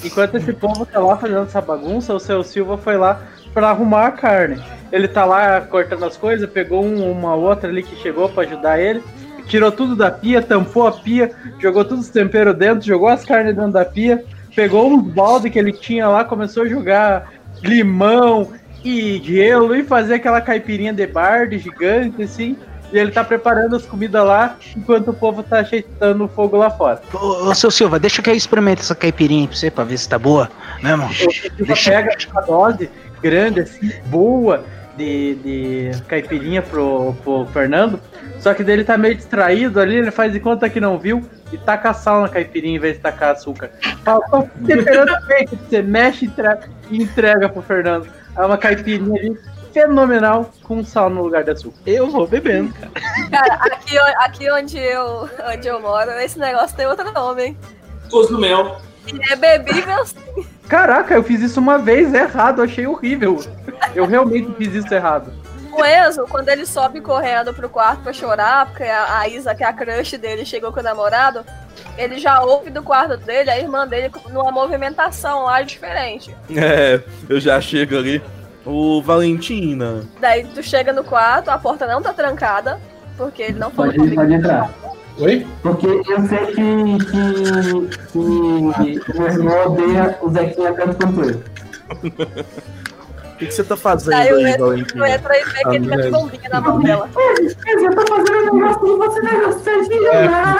Enquanto 0.04 0.36
esse 0.36 0.52
povo 0.52 0.84
tá 0.84 1.00
lá 1.00 1.16
fazendo 1.16 1.44
essa 1.44 1.60
bagunça, 1.60 2.12
o 2.14 2.20
seu 2.20 2.42
Silva 2.42 2.76
foi 2.76 2.98
lá 2.98 3.22
pra 3.54 3.70
arrumar 3.70 4.06
a 4.06 4.10
carne. 4.10 4.62
Ele 4.92 5.08
tá 5.08 5.24
lá 5.24 5.60
cortando 5.62 6.04
as 6.04 6.16
coisas, 6.18 6.48
pegou 6.50 6.84
um- 6.84 7.10
uma 7.10 7.34
outra 7.34 7.70
ali 7.70 7.82
que 7.82 7.96
chegou 7.96 8.28
pra 8.28 8.42
ajudar 8.44 8.78
ele, 8.78 9.02
tirou 9.46 9.72
tudo 9.72 9.96
da 9.96 10.10
pia, 10.10 10.42
tampou 10.42 10.86
a 10.86 10.92
pia, 10.92 11.32
jogou 11.58 11.84
todos 11.84 12.04
os 12.04 12.10
temperos 12.10 12.54
dentro, 12.54 12.86
jogou 12.86 13.08
as 13.08 13.24
carnes 13.24 13.56
dentro 13.56 13.72
da 13.72 13.84
pia, 13.84 14.22
pegou 14.54 14.86
uns 14.92 15.02
balde 15.02 15.48
que 15.50 15.58
ele 15.58 15.72
tinha 15.72 16.06
lá, 16.08 16.24
começou 16.24 16.64
a 16.64 16.68
jogar 16.68 17.30
limão 17.62 18.52
e 18.84 19.20
gelo 19.22 19.74
e 19.74 19.82
fazer 19.82 20.14
aquela 20.14 20.40
caipirinha 20.40 20.92
de 20.92 21.06
barde 21.06 21.58
gigante 21.58 22.22
assim. 22.22 22.56
E 22.92 22.98
ele 22.98 23.10
tá 23.10 23.24
preparando 23.24 23.74
as 23.74 23.84
comidas 23.84 24.24
lá, 24.24 24.56
enquanto 24.76 25.08
o 25.08 25.14
povo 25.14 25.42
tá 25.42 25.58
ajeitando 25.58 26.24
o 26.24 26.28
fogo 26.28 26.56
lá 26.56 26.70
fora. 26.70 27.02
Ô, 27.12 27.48
ô, 27.48 27.54
seu 27.54 27.68
Silva, 27.68 27.98
deixa 27.98 28.22
que 28.22 28.30
eu 28.30 28.34
experimente 28.34 28.80
essa 28.80 28.94
caipirinha 28.94 29.48
pra 29.48 29.56
você, 29.56 29.70
pra 29.70 29.82
ver 29.82 29.98
se 29.98 30.08
tá 30.08 30.18
boa 30.18 30.48
mesmo. 30.80 31.08
Deixa... 31.58 31.90
pega 31.90 32.16
uma 32.30 32.42
dose 32.42 32.88
grande, 33.20 33.60
assim, 33.60 33.90
boa, 34.06 34.64
de, 34.96 35.34
de 35.34 36.02
caipirinha 36.06 36.62
pro, 36.62 37.12
pro 37.24 37.46
Fernando. 37.46 38.00
Só 38.38 38.54
que 38.54 38.62
dele 38.62 38.84
tá 38.84 38.96
meio 38.96 39.16
distraído 39.16 39.80
ali, 39.80 39.96
ele 39.96 40.12
faz 40.12 40.32
de 40.32 40.38
conta 40.38 40.68
que 40.70 40.80
não 40.80 40.96
viu 40.96 41.28
e 41.52 41.58
taca 41.58 41.92
sal 41.94 42.22
na 42.22 42.28
caipirinha 42.28 42.76
em 42.76 42.80
vez 42.80 42.96
de 42.96 43.02
tacar 43.02 43.30
açúcar. 43.32 43.70
Fala, 44.04 44.20
tô 44.30 44.42
temperando 44.66 45.12
bem, 45.26 45.46
você 45.46 45.82
mexe 45.82 46.24
e 46.24 46.28
entre- 46.28 46.70
entrega 46.90 47.48
pro 47.48 47.62
Fernando. 47.62 48.08
É 48.36 48.44
uma 48.44 48.58
caipirinha 48.58 49.18
ali 49.20 49.38
fenomenal 49.72 50.50
com 50.62 50.82
sal 50.84 51.10
no 51.10 51.22
lugar 51.22 51.44
de 51.44 51.50
açúcar. 51.50 51.78
Eu 51.86 52.10
vou 52.10 52.26
bebendo, 52.26 52.72
cara. 52.72 52.90
Cara, 53.30 53.54
aqui, 53.66 53.98
aqui 53.98 54.50
onde, 54.50 54.78
eu, 54.78 55.28
onde 55.52 55.68
eu 55.68 55.80
moro, 55.80 56.10
esse 56.12 56.38
negócio 56.38 56.76
tem 56.76 56.86
outro 56.86 57.12
nome, 57.12 57.44
hein? 57.44 57.58
Do 58.10 58.38
mel. 58.38 58.80
E 59.06 59.32
é 59.32 59.36
bebível 59.36 60.04
sim. 60.06 60.46
Caraca, 60.68 61.14
eu 61.14 61.22
fiz 61.22 61.40
isso 61.40 61.60
uma 61.60 61.78
vez 61.78 62.12
errado, 62.12 62.62
achei 62.62 62.86
horrível. 62.86 63.38
Eu 63.94 64.06
realmente 64.06 64.52
fiz 64.54 64.74
isso 64.74 64.92
errado. 64.92 65.32
O 65.76 65.84
Enzo, 65.84 66.26
quando 66.28 66.48
ele 66.48 66.64
sobe 66.64 67.00
correndo 67.00 67.52
pro 67.52 67.68
quarto 67.68 68.02
pra 68.02 68.12
chorar, 68.12 68.66
porque 68.66 68.84
a, 68.84 69.20
a 69.20 69.28
Isa, 69.28 69.54
que 69.54 69.62
é 69.62 69.66
a 69.66 69.72
crush 69.72 70.16
dele, 70.16 70.46
chegou 70.46 70.72
com 70.72 70.80
o 70.80 70.82
namorado, 70.82 71.44
ele 71.98 72.18
já 72.18 72.42
ouve 72.42 72.70
do 72.70 72.82
quarto 72.82 73.16
dele 73.18 73.50
a 73.50 73.58
irmã 73.58 73.86
dele 73.86 74.10
numa 74.30 74.50
movimentação 74.50 75.44
lá 75.44 75.60
diferente. 75.62 76.34
É, 76.54 77.00
eu 77.28 77.38
já 77.38 77.60
chego 77.60 77.98
ali. 77.98 78.22
O 78.64 79.00
Valentina. 79.00 80.02
Daí 80.18 80.44
tu 80.44 80.60
chega 80.62 80.92
no 80.92 81.04
quarto, 81.04 81.50
a 81.50 81.58
porta 81.58 81.86
não 81.86 82.02
tá 82.02 82.12
trancada, 82.12 82.80
porque 83.16 83.42
ele 83.42 83.58
não 83.58 83.70
falou 83.70 83.94
Pode, 83.94 84.14
pode 84.14 84.34
entrar. 84.34 84.74
Oi? 85.18 85.46
Porque 85.62 85.86
eu 85.86 86.28
sei 86.28 86.46
que, 86.46 86.98
que, 87.06 87.96
que 88.08 88.18
o 88.18 89.18
meu 89.18 89.26
irmão 89.26 89.66
odeia 89.66 90.18
o 90.20 90.30
Zequinha 90.30 90.72
tanto 90.74 90.96
quanto 90.96 91.30
eu. 91.30 91.42
O 93.36 93.38
que, 93.38 93.46
que 93.46 93.52
você 93.54 93.62
tá 93.64 93.76
fazendo 93.76 94.14
eu 94.14 94.36
aí, 94.36 94.52
eu 94.52 94.58
Valentina? 94.58 95.10
entro 95.10 95.32
e 95.34 95.44
vê 95.44 95.62
que 95.68 95.76
ele 95.76 96.02
de 96.02 96.10
bombinha 96.10 96.48
na 96.50 96.60
mão 96.62 96.80
dela. 96.80 97.08
Eu 97.14 97.94
tô 97.94 98.06
fazendo 98.14 98.50
um 98.52 98.58
negócio 98.58 98.86
e 98.86 98.96
você 98.96 99.20
não 99.20 100.12
É. 100.14 100.28
nada. 100.28 100.58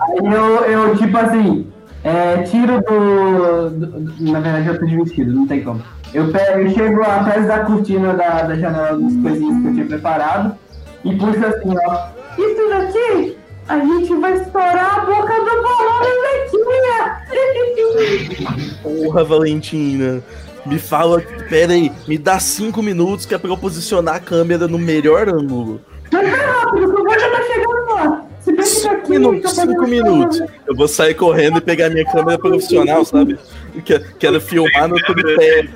Aí 0.00 0.32
eu, 0.34 0.64
eu 0.64 0.96
tipo 0.96 1.16
assim, 1.16 1.66
é, 2.02 2.42
tiro 2.42 2.80
do, 2.82 3.70
do- 3.70 3.86
do- 4.00 4.32
Na 4.32 4.40
verdade, 4.40 4.66
eu 4.68 4.78
tô 4.80 4.86
de 4.86 4.96
vestido, 4.96 5.32
não 5.32 5.46
tem 5.46 5.62
como. 5.62 5.80
Eu, 6.12 6.32
pego, 6.32 6.58
eu 6.60 6.70
chego 6.70 7.00
atrás 7.02 7.46
da 7.46 7.60
cortina 7.60 8.12
da, 8.14 8.42
da 8.42 8.56
janela 8.56 8.98
dos 8.98 9.14
coisinhas 9.22 9.62
que 9.62 9.68
eu 9.68 9.74
tinha 9.74 9.86
preparado 9.86 10.56
e 11.04 11.14
puxo 11.16 11.46
assim, 11.46 11.74
ó. 11.86 12.08
Isso 12.38 12.68
daqui, 12.70 13.36
a 13.68 13.78
gente 13.78 14.14
vai 14.16 14.32
estourar 14.34 14.98
a 14.98 15.04
boca 15.06 15.32
do 15.32 15.62
balão 15.62 16.00
da 16.00 16.10
Zequinha. 16.48 17.18
Porra, 18.82 19.24
Valentina. 19.24 20.22
Me 20.68 20.78
fala. 20.78 21.20
Pera 21.48 21.72
aí, 21.72 21.90
me 22.06 22.18
dá 22.18 22.38
cinco 22.38 22.82
minutos 22.82 23.26
que 23.26 23.34
é 23.34 23.38
pra 23.38 23.50
eu 23.50 23.56
posicionar 23.56 24.16
a 24.16 24.20
câmera 24.20 24.68
no 24.68 24.78
melhor 24.78 25.28
ângulo. 25.28 25.80
Mas 26.12 26.30
vai 26.30 26.40
rápido, 26.40 26.92
que 26.94 27.00
o 27.00 27.04
Boja 27.04 27.30
tá 27.30 27.42
chegando 27.42 27.94
lá. 27.94 28.24
Daqui... 28.46 29.10
Minutos, 29.10 29.52
cinco 29.52 29.82
minutos. 29.86 30.40
Eu 30.66 30.74
vou 30.74 30.88
sair 30.88 31.14
correndo 31.14 31.58
e 31.58 31.60
pegar 31.60 31.90
minha 31.90 32.04
câmera 32.04 32.38
profissional, 32.38 33.04
sabe? 33.04 33.38
Que- 33.84 33.98
Quero 34.18 34.40
filmar 34.40 34.88
no 34.88 34.96
tripé. 34.96 35.68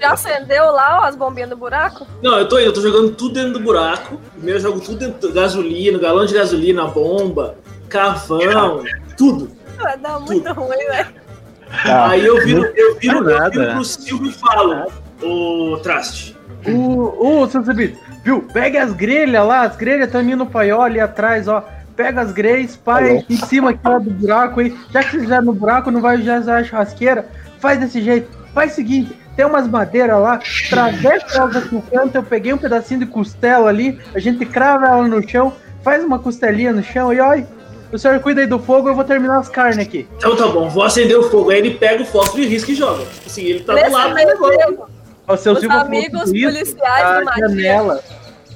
Já 0.00 0.12
acendeu 0.12 0.64
lá 0.72 1.00
ó, 1.02 1.04
as 1.06 1.16
bombinhas 1.16 1.48
do 1.50 1.56
buraco? 1.56 2.06
Não, 2.22 2.38
eu 2.38 2.48
tô 2.48 2.58
indo, 2.58 2.66
eu 2.66 2.72
tô 2.72 2.80
jogando 2.80 3.12
tudo 3.12 3.34
dentro 3.34 3.54
do 3.54 3.60
buraco. 3.60 4.20
Primeiro 4.34 4.58
eu 4.58 4.62
jogo 4.62 4.80
tudo 4.80 4.98
dentro 4.98 5.28
do 5.28 5.32
gasolina, 5.32 5.98
galão 5.98 6.26
de 6.26 6.34
gasolina, 6.34 6.84
bomba, 6.86 7.56
carvão, 7.88 8.84
tudo. 9.16 9.50
Vai 9.78 9.96
dar 9.98 10.18
muito 10.20 10.52
ruim, 10.52 10.76
velho. 10.76 11.25
Aí 11.70 12.24
eu 12.24 12.42
viro, 12.44 12.64
eu 12.76 12.98
viro, 12.98 13.18
eu 13.18 13.38
nada. 13.38 13.50
viro 13.50 13.72
pro 13.72 13.84
Silvio 13.84 14.30
e 14.30 14.32
falo, 14.32 14.92
ô 15.22 15.78
Traste. 15.82 16.36
O, 16.66 17.42
o 17.42 17.46
seu 17.48 17.62
Zebito, 17.62 17.98
viu? 18.24 18.42
Pega 18.42 18.82
as 18.82 18.92
grelhas 18.92 19.46
lá, 19.46 19.62
as 19.62 19.76
grelhas 19.76 20.06
estão 20.06 20.22
indo 20.22 20.36
no 20.36 20.46
paiol 20.46 20.82
ali 20.82 21.00
atrás, 21.00 21.48
ó. 21.48 21.64
Pega 21.94 22.20
as 22.20 22.32
grelhas, 22.32 22.76
pai, 22.76 23.24
em 23.28 23.36
cima 23.36 23.70
aqui 23.70 23.80
ó, 23.84 23.98
do 23.98 24.10
buraco 24.10 24.60
aí. 24.60 24.76
Já 24.90 25.02
que 25.02 25.12
você 25.12 25.20
fizer 25.20 25.42
no 25.42 25.52
buraco, 25.52 25.90
não 25.90 26.00
vai 26.00 26.16
usar 26.16 26.58
a 26.58 26.64
churrasqueira. 26.64 27.26
Faz 27.58 27.78
desse 27.80 28.02
jeito. 28.02 28.28
Faz 28.52 28.72
o 28.72 28.74
seguinte: 28.74 29.16
tem 29.36 29.46
umas 29.46 29.68
madeiras 29.68 30.20
lá, 30.20 30.40
travessa 30.68 31.38
elas 31.38 31.56
aqui 31.56 31.74
no 31.74 31.82
canto. 31.82 32.14
Eu 32.16 32.22
peguei 32.22 32.52
um 32.52 32.58
pedacinho 32.58 33.00
de 33.00 33.06
costela 33.06 33.68
ali, 33.68 33.98
a 34.14 34.18
gente 34.18 34.44
crava 34.44 34.86
ela 34.86 35.06
no 35.06 35.26
chão, 35.26 35.52
faz 35.82 36.02
uma 36.04 36.18
costelinha 36.18 36.72
no 36.72 36.82
chão 36.82 37.12
e 37.12 37.20
olha. 37.20 37.55
O 37.96 37.98
senhor 37.98 38.20
cuida 38.20 38.42
aí 38.42 38.46
do 38.46 38.58
fogo, 38.58 38.90
eu 38.90 38.94
vou 38.94 39.04
terminar 39.04 39.38
as 39.38 39.48
carnes 39.48 39.78
aqui. 39.78 40.06
Então 40.18 40.36
tá 40.36 40.46
bom, 40.48 40.68
vou 40.68 40.82
acender 40.82 41.18
o 41.18 41.30
fogo. 41.30 41.48
Aí 41.50 41.56
ele 41.58 41.70
pega 41.78 42.02
o 42.02 42.06
fósforo 42.06 42.42
e 42.42 42.46
risca 42.46 42.70
e 42.70 42.74
joga. 42.74 43.04
Assim, 43.24 43.42
ele 43.44 43.60
tá 43.60 43.72
do 43.72 43.76
Nesse 43.80 43.90
lado 43.90 44.08
do 44.10 44.14
meio 44.14 44.28
negócio. 44.28 44.58
tempo, 44.58 44.90
O 45.26 45.36
seu 45.38 45.52
Os 45.54 45.64
falou 45.64 45.80
amigos 45.86 46.24
policiais 46.30 47.02
da 47.02 47.18
do 47.20 47.24
Matias. 47.24 47.50
janela, 47.50 48.04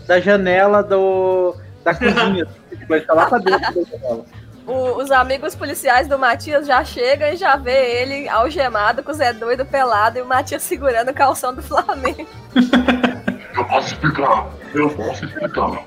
da 0.07 0.21
janela 0.21 0.83
do, 0.83 1.55
da 1.83 1.95
cozinha. 1.97 2.47
Vai 2.87 2.99
estar 2.99 3.15
lá 3.15 3.27
pra 3.27 3.39
dentro 3.39 3.61
da 3.61 3.83
janela. 3.91 4.25
o- 4.67 5.03
os 5.03 5.11
amigos 5.11 5.55
policiais 5.55 6.07
do 6.07 6.19
Matias 6.19 6.67
já 6.67 6.85
chegam 6.85 7.29
e 7.29 7.37
já 7.37 7.57
vê 7.57 8.03
ele 8.03 8.29
algemado 8.29 9.03
com 9.03 9.11
o 9.11 9.15
Zé 9.15 9.33
Doido 9.33 9.65
pelado 9.65 10.19
e 10.19 10.23
o 10.23 10.27
Matias 10.27 10.63
segurando 10.63 11.09
o 11.13 11.15
calção 11.15 11.55
do 11.55 11.63
Flamengo. 11.63 12.27
Eu 13.57 13.65
posso 13.65 13.89
explicar. 13.95 14.49
Eu 14.75 14.91
posso 14.91 15.25
explicar. 15.25 15.83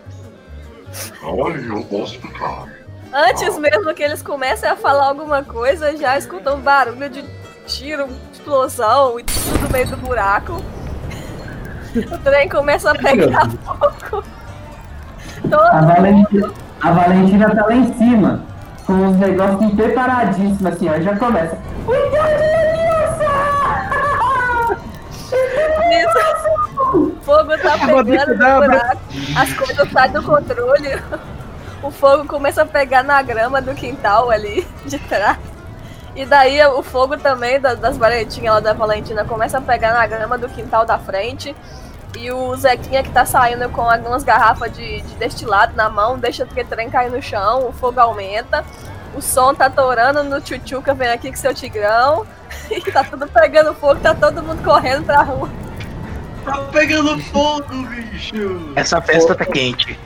Olha, 1.23 1.57
eu 1.57 1.83
posso 1.85 2.15
explicar. 2.15 2.65
Antes 3.13 3.59
mesmo 3.59 3.93
que 3.93 4.01
eles 4.01 4.23
comecem 4.23 4.67
a 4.67 4.75
falar 4.75 5.07
alguma 5.09 5.43
coisa, 5.43 5.95
já 5.95 6.17
escutam 6.17 6.59
barulho 6.59 7.07
de 7.09 7.23
tiro, 7.67 8.07
explosão 8.31 9.19
e 9.19 9.23
tudo 9.23 9.59
no 9.59 9.69
meio 9.69 9.87
do 9.87 9.97
buraco. 9.97 10.63
O 11.95 12.17
trem 12.23 12.49
começa 12.49 12.89
a 12.89 12.95
pegar 12.95 13.47
fogo. 13.49 14.23
A 15.71 15.81
Valentina, 15.81 16.51
a 16.81 16.91
Valentina 16.91 17.55
tá 17.55 17.65
lá 17.67 17.75
em 17.75 17.93
cima, 17.93 18.43
com 18.87 19.07
os 19.07 19.17
negócios 19.17 19.71
preparadíssimos, 19.73 20.65
assim, 20.65 20.89
ó, 20.89 20.95
e 20.95 21.03
já 21.03 21.15
começa. 21.15 21.55
Isso. 26.01 26.97
O 26.97 27.15
fogo 27.21 27.57
tá 27.61 27.77
pegando 27.77 28.37
no 28.37 28.61
buraco, 28.61 29.01
as 29.37 29.53
coisas 29.53 29.91
saem 29.91 30.11
do 30.13 30.23
controle. 30.23 30.99
O 31.83 31.91
fogo 31.91 32.25
começa 32.25 32.61
a 32.63 32.65
pegar 32.65 33.03
na 33.03 33.21
grama 33.21 33.61
do 33.61 33.75
quintal 33.75 34.31
ali 34.31 34.65
de 34.85 34.97
trás. 34.99 35.37
E 36.15 36.25
daí 36.25 36.63
o 36.67 36.81
fogo 36.83 37.17
também 37.17 37.59
da- 37.59 37.73
das 37.75 37.97
varetinhas 37.97 38.53
lá 38.55 38.59
da 38.59 38.73
Valentina 38.73 39.25
começa 39.25 39.57
a 39.57 39.61
pegar 39.61 39.93
na 39.93 40.05
grama 40.07 40.37
do 40.37 40.47
quintal 40.47 40.85
da 40.85 40.97
frente. 40.97 41.55
E 42.17 42.31
o 42.31 42.55
Zequinha 42.55 43.01
que 43.01 43.09
tá 43.09 43.25
saindo 43.25 43.67
com 43.69 43.81
algumas 43.89 44.23
garrafas 44.23 44.71
de, 44.71 45.01
de 45.01 45.15
destilado 45.15 45.75
na 45.75 45.89
mão, 45.89 46.17
deixa 46.17 46.43
o 46.43 46.47
trem 46.65 46.87
cair 46.89 47.11
no 47.11 47.21
chão, 47.21 47.67
o 47.67 47.73
fogo 47.73 47.99
aumenta. 47.99 48.63
O 49.15 49.21
som 49.21 49.53
tá 49.53 49.69
torando 49.69 50.23
no 50.23 50.39
tchutchuca, 50.39 50.93
vem 50.93 51.09
aqui 51.09 51.29
com 51.31 51.37
seu 51.37 51.53
tigrão. 51.53 52.25
E 52.69 52.79
tá 52.91 53.03
tudo 53.03 53.27
pegando 53.27 53.73
fogo, 53.73 53.99
tá 53.99 54.13
todo 54.13 54.43
mundo 54.43 54.63
correndo 54.63 55.03
pra 55.03 55.23
rua. 55.23 55.49
Tá 56.45 56.57
pegando 56.71 57.17
fogo, 57.23 57.65
bicho! 57.87 58.71
Essa 58.75 59.01
festa 59.01 59.33
tá 59.33 59.43
quente. 59.43 59.99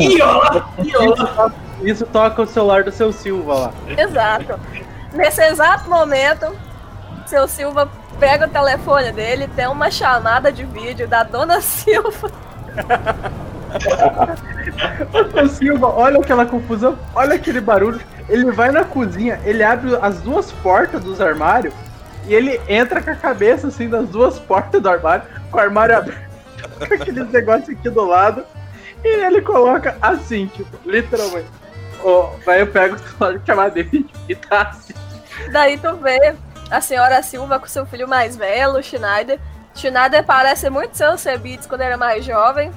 Isso, 0.00 1.52
isso 1.82 2.06
toca 2.06 2.42
o 2.42 2.46
celular 2.46 2.84
do 2.84 2.92
seu 2.92 3.12
Silva 3.12 3.54
lá. 3.54 3.72
Exato. 3.96 4.58
Nesse 5.12 5.42
exato 5.42 5.88
momento, 5.88 6.54
seu 7.26 7.48
Silva 7.48 7.88
pega 8.18 8.46
o 8.46 8.50
telefone 8.50 9.12
dele, 9.12 9.48
tem 9.48 9.66
uma 9.66 9.90
chamada 9.90 10.52
de 10.52 10.64
vídeo 10.64 11.08
da 11.08 11.22
dona 11.22 11.60
Silva. 11.60 12.30
O 15.42 15.48
Silva, 15.48 15.86
olha 15.88 16.18
aquela 16.18 16.44
confusão, 16.44 16.98
olha 17.14 17.34
aquele 17.34 17.60
barulho. 17.60 18.00
Ele 18.28 18.50
vai 18.50 18.70
na 18.70 18.84
cozinha, 18.84 19.40
ele 19.44 19.62
abre 19.62 19.96
as 20.00 20.20
duas 20.20 20.50
portas 20.52 21.02
dos 21.02 21.20
armários 21.20 21.74
e 22.26 22.34
ele 22.34 22.60
entra 22.68 23.00
com 23.00 23.10
a 23.10 23.14
cabeça 23.14 23.68
assim 23.68 23.88
nas 23.88 24.08
duas 24.08 24.38
portas 24.38 24.80
do 24.80 24.88
armário, 24.88 25.24
com 25.50 25.58
o 25.58 25.60
armário 25.60 25.96
aberto, 25.96 26.30
com 26.86 26.94
aqueles 26.94 27.30
negócios 27.30 27.68
aqui 27.70 27.90
do 27.90 28.04
lado. 28.04 28.44
E 29.04 29.24
ele 29.24 29.40
coloca 29.40 29.96
assim, 30.00 30.46
tipo, 30.46 30.76
literalmente. 30.84 31.48
Ó, 32.02 32.30
vai 32.44 32.62
eu 32.62 32.66
pego 32.66 32.96
o 32.96 33.46
chamada 33.46 33.70
dele 33.70 34.08
e 34.28 34.34
tá 34.34 34.62
assim. 34.62 34.94
Daí 35.52 35.78
tu 35.78 35.96
vê 35.96 36.34
a 36.70 36.80
senhora 36.80 37.22
Silva 37.22 37.58
com 37.58 37.66
seu 37.66 37.84
filho 37.86 38.08
mais 38.08 38.36
velho, 38.36 38.82
Schneider. 38.82 39.38
Schneider 39.74 40.24
parece 40.24 40.70
muito 40.70 40.96
seu 40.96 41.16
Sebits 41.16 41.66
quando 41.66 41.82
era 41.82 41.96
mais 41.96 42.24
jovem. 42.24 42.70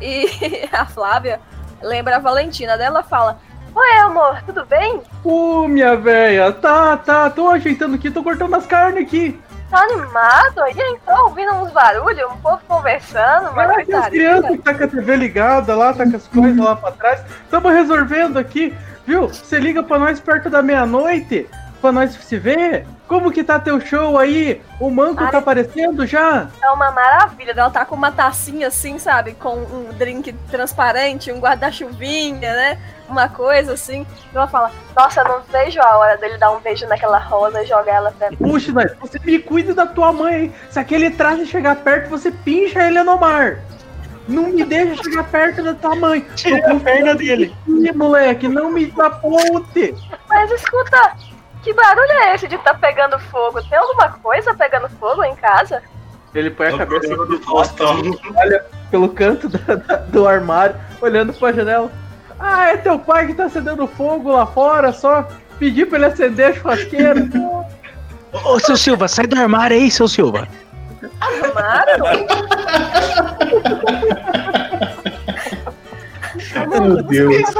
E 0.00 0.28
a 0.72 0.86
Flávia 0.86 1.40
lembra 1.82 2.16
a 2.16 2.20
Valentina 2.20 2.76
dela 2.76 3.02
fala: 3.02 3.38
Oi, 3.74 3.98
amor, 3.98 4.42
tudo 4.44 4.64
bem? 4.64 5.02
Ô, 5.24 5.66
minha 5.68 5.96
véia, 5.96 6.52
tá, 6.52 6.96
tá, 6.96 7.30
tô 7.30 7.48
ajeitando 7.48 7.96
aqui, 7.96 8.10
tô 8.10 8.22
cortando 8.22 8.54
as 8.54 8.66
carnes 8.66 9.02
aqui. 9.02 9.38
Tá 9.70 9.80
animado? 9.80 10.62
Aí 10.62 10.74
entrou 10.78 11.24
ouvindo 11.24 11.52
uns 11.54 11.72
barulhos, 11.72 12.30
um 12.30 12.36
povo 12.36 12.60
conversando, 12.68 13.50
uma 13.50 13.66
Olha 13.66 13.84
que 13.84 13.92
as 13.92 14.06
crianças 14.08 14.50
que 14.50 14.58
tá 14.58 14.74
com 14.74 14.84
a 14.84 14.88
TV 14.88 15.16
ligada 15.16 15.74
lá, 15.74 15.92
tá 15.92 16.08
com 16.08 16.16
as 16.16 16.26
coisas 16.28 16.56
lá 16.56 16.76
pra 16.76 16.92
trás. 16.92 17.20
Tamo 17.50 17.68
resolvendo 17.68 18.38
aqui, 18.38 18.72
viu? 19.04 19.28
Você 19.28 19.58
liga 19.58 19.82
pra 19.82 19.98
nós 19.98 20.20
perto 20.20 20.48
da 20.48 20.62
meia-noite, 20.62 21.48
pra 21.80 21.92
nós 21.92 22.12
se 22.12 22.38
ver. 22.38 22.86
Como 23.06 23.30
que 23.30 23.44
tá 23.44 23.60
teu 23.60 23.80
show 23.80 24.18
aí? 24.18 24.60
O 24.80 24.90
manco 24.90 25.24
tá 25.30 25.38
aparecendo 25.38 26.04
já? 26.04 26.48
É 26.60 26.70
uma 26.70 26.90
maravilha. 26.90 27.52
Ela 27.52 27.70
tá 27.70 27.84
com 27.84 27.94
uma 27.94 28.10
tacinha 28.10 28.66
assim, 28.66 28.98
sabe? 28.98 29.34
Com 29.34 29.54
um 29.56 29.92
drink 29.96 30.32
transparente, 30.50 31.30
um 31.30 31.38
guarda-chuvinha, 31.38 32.52
né? 32.52 32.78
Uma 33.08 33.28
coisa 33.28 33.74
assim. 33.74 34.04
E 34.32 34.36
ela 34.36 34.48
fala: 34.48 34.72
Nossa, 34.96 35.22
não 35.22 35.40
vejo 35.42 35.80
a 35.80 35.96
hora 35.96 36.16
dele 36.16 36.36
dar 36.36 36.50
um 36.50 36.60
beijo 36.60 36.86
naquela 36.88 37.18
rosa 37.18 37.62
e 37.62 37.66
jogar 37.66 37.94
ela 37.94 38.10
pra 38.10 38.30
mim. 38.30 38.36
Puxa, 38.36 38.72
mas 38.72 38.92
você 38.98 39.20
me 39.20 39.38
cuida 39.38 39.72
da 39.72 39.86
tua 39.86 40.12
mãe, 40.12 40.44
hein? 40.44 40.54
Se 40.68 40.80
aquele 40.80 41.10
traje 41.10 41.46
chegar 41.46 41.76
perto, 41.76 42.10
você 42.10 42.32
pincha 42.32 42.82
ele 42.82 43.02
no 43.04 43.18
mar. 43.18 43.58
Não 44.28 44.48
me 44.48 44.64
deixa 44.64 45.00
chegar 45.04 45.24
perto 45.24 45.62
da 45.62 45.74
tua 45.74 45.94
mãe. 45.94 46.26
Tira 46.34 46.72
a 46.72 46.80
perna 46.80 47.14
dele. 47.14 47.54
Ih, 47.68 47.92
moleque, 47.92 48.48
não 48.48 48.72
me 48.72 48.92
aponte. 48.98 49.94
Mas 50.28 50.50
escuta, 50.50 51.16
que 51.66 51.74
barulho 51.74 52.12
é 52.12 52.36
esse 52.36 52.46
de 52.46 52.56
tá 52.58 52.74
pegando 52.74 53.18
fogo? 53.18 53.60
Tem 53.60 53.76
alguma 53.76 54.10
coisa 54.10 54.54
pegando 54.54 54.88
fogo 55.00 55.24
em 55.24 55.34
casa? 55.34 55.82
Ele 56.32 56.48
põe 56.48 56.68
a 56.68 56.78
cabeça 56.78 57.12
olha 58.36 58.64
pelo 58.88 59.08
canto 59.08 59.48
da- 59.48 59.74
da- 59.74 59.96
do 59.96 60.28
armário, 60.28 60.76
olhando 61.02 61.32
pra 61.32 61.52
janela. 61.52 61.90
Ah, 62.38 62.68
é 62.68 62.76
teu 62.76 63.00
pai 63.00 63.26
que 63.26 63.34
tá 63.34 63.46
acendendo 63.46 63.84
fogo 63.88 64.30
lá 64.30 64.46
fora, 64.46 64.92
só 64.92 65.26
pedir 65.58 65.86
pra 65.86 65.98
ele 65.98 66.06
acender 66.06 66.50
a 66.50 66.54
churrasqueira. 66.54 67.16
Ô, 68.44 68.60
seu 68.60 68.76
Silva, 68.76 69.08
sai 69.08 69.26
do 69.26 69.36
armário 69.36 69.76
aí, 69.76 69.90
seu 69.90 70.06
Silva. 70.06 70.46
Armário? 71.20 71.96
Meu 76.64 77.02
Deus. 77.02 77.54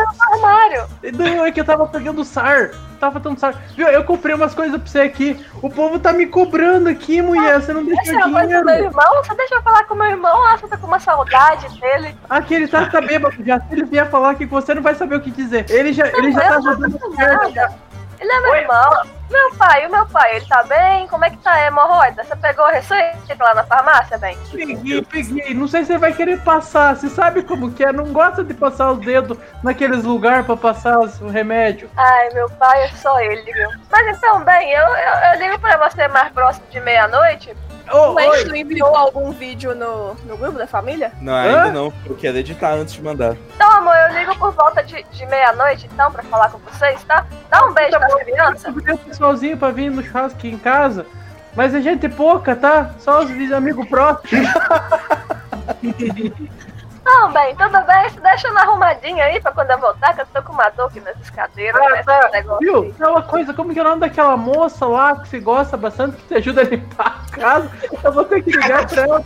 Não, 1.14 1.44
é 1.44 1.52
que 1.52 1.60
eu 1.60 1.64
tava 1.64 1.86
pegando 1.86 2.24
SAR. 2.24 2.70
Tava 2.98 3.20
tão 3.20 3.36
SAR. 3.36 3.55
Viu, 3.77 3.86
eu 3.89 4.05
comprei 4.05 4.35
umas 4.35 4.55
coisas 4.55 4.81
pra 4.81 4.90
você 4.90 5.01
aqui. 5.01 5.44
O 5.60 5.68
povo 5.68 5.98
tá 5.98 6.12
me 6.12 6.27
cobrando 6.27 6.89
aqui, 6.89 7.20
mulher. 7.20 7.60
Você 7.60 7.73
não 7.73 7.85
deixa 7.85 8.12
voz 8.12 8.24
do 8.24 8.31
meu 8.31 8.47
dinheiro. 8.47 8.85
irmão? 8.85 9.23
Você 9.23 9.35
deixa 9.35 9.55
eu 9.56 9.62
falar 9.62 9.85
com 9.85 9.94
meu 9.94 10.06
irmão? 10.06 10.47
Ah, 10.47 10.56
você 10.56 10.68
tá 10.68 10.77
com 10.77 10.86
uma 10.86 10.98
saudade 10.98 11.68
dele. 11.78 12.16
Aqui 12.28 12.55
ele 12.55 12.68
tá, 12.68 12.86
tá 12.86 13.01
bêbado 13.01 13.36
já. 13.44 13.60
Se 13.60 13.73
ele 13.73 13.85
vier 13.85 14.09
falar 14.09 14.31
aqui 14.31 14.47
com 14.47 14.60
você, 14.60 14.74
não 14.74 14.82
vai 14.82 14.94
saber 14.94 15.16
o 15.16 15.20
que 15.20 15.31
dizer. 15.31 15.66
Ele 15.70 15.93
já, 15.93 16.09
ele 16.09 16.32
já 16.32 16.40
tá 16.40 16.55
eu 16.55 16.62
nada. 16.62 17.74
Ele 18.18 18.32
é 18.32 18.40
meu 18.40 18.55
irmão. 18.55 19.16
Meu 19.31 19.55
pai, 19.55 19.86
o 19.86 19.90
meu 19.90 20.07
pai, 20.07 20.36
ele 20.36 20.47
tá 20.47 20.62
bem? 20.62 21.07
Como 21.09 21.24
é 21.24 21.31
que 21.31 21.36
tá 21.39 21.53
a 21.53 21.66
hemorroida? 21.66 22.23
Você 22.23 22.36
pegou 22.36 22.65
a 22.65 22.70
receita 22.70 23.16
lá 23.40 23.55
na 23.55 23.65
farmácia, 23.65 24.16
bem? 24.19 24.39
Peguei, 24.53 25.03
peguei. 25.03 25.55
Não 25.55 25.66
sei 25.66 25.81
se 25.81 25.89
você 25.89 25.98
vai 25.98 26.12
querer 26.12 26.40
passar. 26.43 26.94
Você 26.94 27.09
sabe 27.09 27.43
como 27.43 27.73
que 27.73 27.85
é? 27.85 27.93
Não 27.93 28.12
gosta 28.12 28.44
de 28.44 28.55
passar 28.55 28.93
os 28.93 29.05
dedos 29.05 29.36
naqueles 29.62 30.05
lugares 30.05 30.47
pra 30.47 30.57
passar 30.57 30.98
os 31.01 31.19
remédios. 31.19 31.90
Ai, 31.97 32.31
meu 32.35 32.48
pai 32.51 32.85
é 32.85 32.89
só 32.90 33.19
ele, 33.20 33.53
viu? 33.53 33.70
Mas 33.90 34.16
então, 34.16 34.40
bem, 34.44 34.70
eu, 34.70 34.86
eu, 34.86 35.15
eu 35.32 35.39
ligo 35.40 35.59
pra 35.59 35.89
você 35.89 36.07
mais 36.09 36.32
próximo 36.32 36.66
de 36.70 36.81
meia-noite. 36.81 37.55
Ô, 37.93 38.15
Mas 38.15 38.45
tu 38.45 38.55
enviou 38.55 38.95
algum 38.97 39.31
vídeo 39.31 39.75
no, 39.75 40.15
no 40.15 40.37
grupo 40.37 40.59
da 40.59 40.67
família? 40.67 41.13
Não, 41.21 41.35
ainda 41.35 41.71
não. 41.71 41.93
Eu 42.05 42.17
quero 42.17 42.39
editar 42.39 42.75
antes 42.75 42.95
de 42.95 43.03
mandar. 43.03 43.37
Então, 43.55 43.71
amor, 43.71 43.95
eu 44.09 44.19
ligo 44.19 44.37
por 44.39 44.53
volta 44.53 44.83
de, 44.83 45.03
de 45.05 45.27
meia-noite, 45.27 45.89
então, 45.93 46.11
pra 46.11 46.23
falar 46.25 46.51
com 46.51 46.59
vocês, 46.59 47.03
tá? 47.05 47.27
Dá 47.49 47.65
um 47.65 47.73
beijo 47.73 47.99
pras 47.99 48.15
crianças. 48.15 48.75
Eu 48.87 48.95
o 48.95 48.99
pessoalzinho 48.99 49.57
pra 49.57 49.71
vir 49.71 49.91
no 49.91 50.03
churrasco 50.03 50.39
aqui 50.39 50.49
em 50.49 50.59
casa. 50.59 51.07
Mas 51.55 51.75
é 51.75 51.81
gente 51.81 52.09
pouca, 52.09 52.55
tá? 52.55 52.91
Só 52.99 53.23
os 53.23 53.53
amigos 53.53 53.89
próximos. 53.89 54.47
Não, 57.07 57.33
bem, 57.33 57.55
tudo 57.55 57.81
bem. 57.83 58.09
Se 58.11 58.20
deixa 58.20 58.51
na 58.51 58.62
arrumadinha 58.62 59.24
aí 59.27 59.41
pra 59.41 59.53
quando 59.53 59.70
eu 59.70 59.78
voltar, 59.78 60.12
que 60.12 60.23
eu 60.23 60.27
tô 60.27 60.43
com 60.43 60.53
uma 60.53 60.69
dor 60.70 60.87
aqui 60.87 60.99
nessas 60.99 61.31
cadeiras. 61.31 61.81
Ah, 61.81 61.91
nesse 61.91 62.05
tá. 62.05 62.31
negócio 62.33 62.59
Viu? 62.59 62.83
aí. 62.83 62.95
Uma 63.09 63.23
coisa, 63.23 63.55
como 63.55 63.73
que 63.73 63.78
é 63.78 63.83
o 63.83 63.85
nome 63.85 64.01
daquela 64.01 64.37
moça 64.37 64.85
lá 64.87 65.15
que 65.15 65.28
você 65.28 65.39
gosta 65.39 65.77
bastante, 65.77 66.16
que 66.16 66.27
te 66.27 66.35
ajuda 66.35 66.62
a 66.62 66.65
limpar 66.65 67.23
a 67.33 67.37
casa? 67.37 67.70
Eu 68.03 68.12
vou 68.12 68.24
ter 68.24 68.43
que 68.43 68.51
ligar 68.51 68.89
pra 68.89 69.03
ela. 69.03 69.24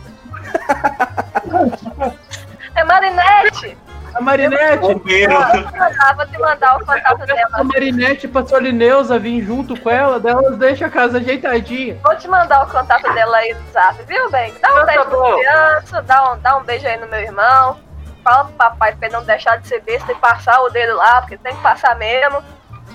É 2.75 2.83
Marinette. 2.83 3.77
A 4.13 4.21
Marinette. 4.21 4.63
Ah, 4.63 4.75
vou 4.77 4.99
te 4.99 5.77
mandar, 5.77 6.15
vou 6.15 6.25
te 6.25 6.37
mandar 6.39 6.75
o 6.75 6.79
contato 6.85 7.21
A 7.21 7.25
dela. 7.25 7.63
Marinette 7.63 8.27
pra 8.27 8.45
sua 8.45 8.59
Lineusa 8.59 9.17
vir 9.17 9.41
junto 9.43 9.79
com 9.79 9.89
ela, 9.89 10.19
delas 10.19 10.57
deixa 10.57 10.87
a 10.87 10.89
casa 10.89 11.17
ajeitadinha. 11.17 11.97
Vou 12.03 12.15
te 12.15 12.27
mandar 12.27 12.63
o 12.63 12.69
contato 12.69 13.13
dela 13.13 13.37
aí 13.37 13.53
no 13.53 13.71
zap, 13.71 14.01
viu, 14.03 14.29
bem? 14.29 14.53
Dá 14.61 14.69
um 14.69 14.71
Então 14.71 14.85
tá 14.85 14.91
beijo 14.93 15.09
bom. 15.09 15.29
no 15.31 15.37
criança, 15.37 16.01
dá 16.01 16.33
um, 16.33 16.39
dá 16.39 16.57
um 16.57 16.63
beijo 16.63 16.87
aí 16.87 16.97
no 16.97 17.07
meu 17.07 17.19
irmão. 17.19 17.77
Fala 18.23 18.45
pro 18.45 18.53
papai 18.53 18.95
pra 18.95 19.07
ele 19.07 19.15
não 19.15 19.23
deixar 19.23 19.57
de 19.57 19.67
ser 19.67 19.81
besta 19.81 20.11
e 20.11 20.15
passar 20.15 20.59
o 20.61 20.69
dedo 20.69 20.95
lá, 20.95 21.21
porque 21.21 21.37
tem 21.37 21.55
que 21.55 21.61
passar 21.61 21.95
mesmo. 21.95 22.43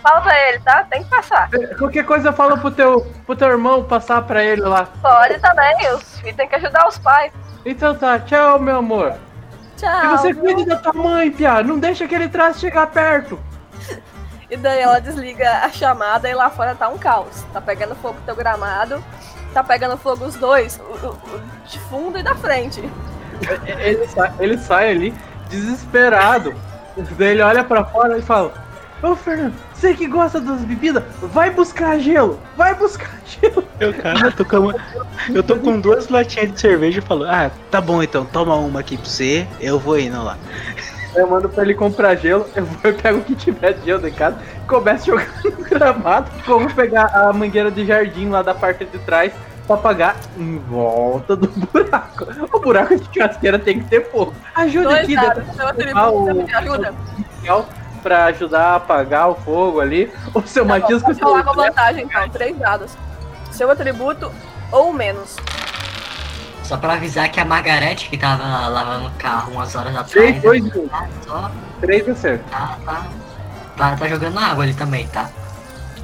Fala 0.03 0.21
pra 0.21 0.49
ele, 0.49 0.61
tá? 0.61 0.85
Tem 0.89 1.03
que 1.03 1.11
passar. 1.11 1.49
Qualquer 1.79 2.05
coisa 2.05 2.33
fala 2.33 2.57
pro 2.57 2.71
teu, 2.71 3.01
pro 3.25 3.35
teu 3.35 3.49
irmão 3.49 3.83
passar 3.83 4.23
pra 4.23 4.45
ele 4.45 4.61
lá. 4.61 4.87
Pode 5.03 5.39
também, 5.41 5.75
os 5.95 6.21
filhos 6.21 6.37
têm 6.37 6.47
que 6.47 6.55
ajudar 6.57 6.87
os 6.87 6.99
pais. 6.99 7.33
Então 7.65 7.95
tá, 7.97 8.19
tchau, 8.21 8.61
meu 8.61 8.77
amor. 8.77 9.15
Tchau. 9.77 10.05
E 10.05 10.09
você 10.09 10.35
cuide 10.35 10.65
da 10.65 10.77
tua 10.77 10.93
mãe, 10.93 11.31
Pia. 11.31 11.63
Não 11.63 11.79
deixa 11.79 12.05
aquele 12.05 12.29
traço 12.29 12.61
chegar 12.61 12.87
perto. 12.89 13.39
E 14.49 14.57
daí 14.57 14.79
ela 14.81 15.01
desliga 15.01 15.51
a 15.65 15.71
chamada 15.71 16.29
e 16.31 16.33
lá 16.33 16.49
fora 16.49 16.73
tá 16.73 16.89
um 16.89 16.97
caos. 16.97 17.45
Tá 17.53 17.61
pegando 17.61 17.97
fogo 17.97 18.17
o 18.17 18.25
teu 18.25 18.37
gramado, 18.37 19.03
tá 19.53 19.65
pegando 19.65 19.97
fogo 19.99 20.25
os 20.25 20.37
dois, 20.37 20.79
o, 20.79 21.07
o- 21.09 21.41
de 21.67 21.81
fundo 21.81 22.17
e 22.17 22.23
da 22.23 22.33
frente. 22.37 22.81
Ele 23.67 24.07
sai, 24.07 24.33
ele 24.39 24.57
sai 24.59 24.91
ali, 24.93 25.15
desesperado. 25.51 26.55
Daí 27.19 27.31
ele 27.33 27.43
olha 27.43 27.65
pra 27.65 27.85
fora 27.87 28.17
e 28.19 28.23
fala: 28.23 28.53
Ô 29.03 29.17
Fernando, 29.17 29.53
você 29.79 29.95
que 29.95 30.07
gosta 30.07 30.41
das 30.41 30.61
bebidas, 30.63 31.03
vai 31.23 31.51
buscar 31.51 31.99
gelo, 31.99 32.41
vai 32.57 32.75
buscar 32.75 33.11
gelo. 33.27 33.63
Eu, 33.79 33.93
cara, 33.95 34.27
eu 34.29 34.33
tô 34.33 34.45
com, 34.45 34.73
eu 35.35 35.43
tô 35.43 35.57
com 35.57 35.79
duas 35.81 36.09
latinhas 36.09 36.53
de 36.53 36.61
cerveja 36.61 36.99
e 36.99 37.03
falo, 37.03 37.25
ah, 37.25 37.51
tá 37.71 37.81
bom 37.81 38.03
então, 38.03 38.25
toma 38.25 38.55
uma 38.57 38.81
aqui 38.81 38.97
pra 38.97 39.07
você, 39.07 39.47
eu 39.61 39.79
vou 39.79 39.99
indo 39.99 40.23
lá. 40.23 40.37
Eu 41.15 41.27
mando 41.31 41.49
pra 41.49 41.63
ele 41.65 41.75
comprar 41.75 42.15
gelo, 42.17 42.47
eu 42.55 42.65
vou 42.65 42.91
e 42.91 42.95
pego 42.95 43.19
o 43.19 43.23
que 43.25 43.35
tiver 43.35 43.73
de 43.75 43.85
gelo 43.87 44.07
em 44.07 44.13
casa, 44.13 44.39
começo 44.69 45.03
a 45.13 45.17
jogar 45.19 45.29
no 45.45 45.65
gramado, 45.65 46.31
como 46.45 46.73
pegar 46.75 47.07
a 47.07 47.33
mangueira 47.33 47.71
de 47.71 47.87
jardim 47.87 48.29
lá 48.29 48.43
da 48.43 48.55
parte 48.55 48.85
de 48.85 48.99
trás 49.01 49.33
pra 49.67 49.77
apagar 49.77 50.17
em 50.39 50.59
volta 50.59 51.35
do 51.35 51.49
buraco. 51.73 52.27
O 52.53 52.61
buraco 52.61 52.97
de 52.97 53.05
churrasqueira 53.13 53.59
tem 53.59 53.81
que 53.81 53.89
ter 53.89 54.11
fogo. 54.11 54.33
Ajuda 54.55 54.89
Dois 54.91 55.01
aqui, 55.05 55.15
dados, 55.17 55.45
Dada. 55.45 55.53
seu 55.55 55.67
atributo, 55.69 56.07
o- 56.15 56.25
você 56.25 56.33
me 56.35 56.55
ajuda? 56.55 56.95
Pra 58.07 58.27
ajudar 58.27 58.67
a 58.67 58.77
apagar 58.77 59.29
o 59.29 59.35
fogo 59.35 59.81
ali. 59.81 60.13
O 60.33 60.41
seu 60.47 60.65
Tá 60.65 60.75
bom, 60.75 60.81
Matias 60.81 61.03
vou 61.03 61.13
falar 61.13 61.43
com 61.43 61.55
vantagem 61.55 62.05
então, 62.05 62.29
três 62.29 62.57
dados. 62.57 62.97
Seu 63.51 63.69
atributo 63.69 64.33
ou 64.71 64.93
menos. 64.93 65.35
Só 66.63 66.77
pra 66.77 66.93
avisar 66.93 67.29
que 67.33 67.41
a 67.41 67.45
Margarete, 67.45 68.09
que 68.09 68.17
tava 68.17 68.69
lavando 68.69 69.09
o 69.09 69.11
carro 69.19 69.55
umas 69.55 69.75
horas 69.75 69.91
atrás. 69.91 70.11
Três, 70.11 70.41
dois, 70.41 70.65
um. 70.77 70.87
tá 70.87 71.09
Só 71.27 71.51
Três 71.81 72.09
acertos. 72.09 72.49
tá, 72.49 72.79
tá, 72.85 73.07
tá, 73.77 73.97
tá 73.97 74.09
jogando 74.09 74.39
água 74.39 74.63
ali 74.63 74.75
também, 74.75 75.09
tá? 75.09 75.29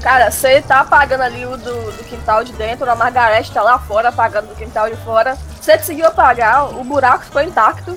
Cara, 0.03 0.29
você 0.29 0.61
tá 0.61 0.81
apagando 0.81 1.21
ali 1.21 1.47
o 1.47 1.57
do, 1.57 1.93
do 1.93 2.05
quintal 2.05 2.43
de 2.43 2.53
dentro, 2.55 2.91
a 2.91 2.97
Margarete 2.97 3.53
tá 3.53 3.63
lá 3.63 3.79
fora 3.79 4.09
apagando 4.09 4.49
do 4.49 4.57
quintal 4.57 4.91
de 4.91 4.97
fora. 4.97 5.39
Você 5.61 5.79
conseguiu 5.79 6.09
apagar, 6.09 6.65
o 6.65 6.83
buraco 6.83 7.27
ficou 7.27 7.43
intacto. 7.43 7.97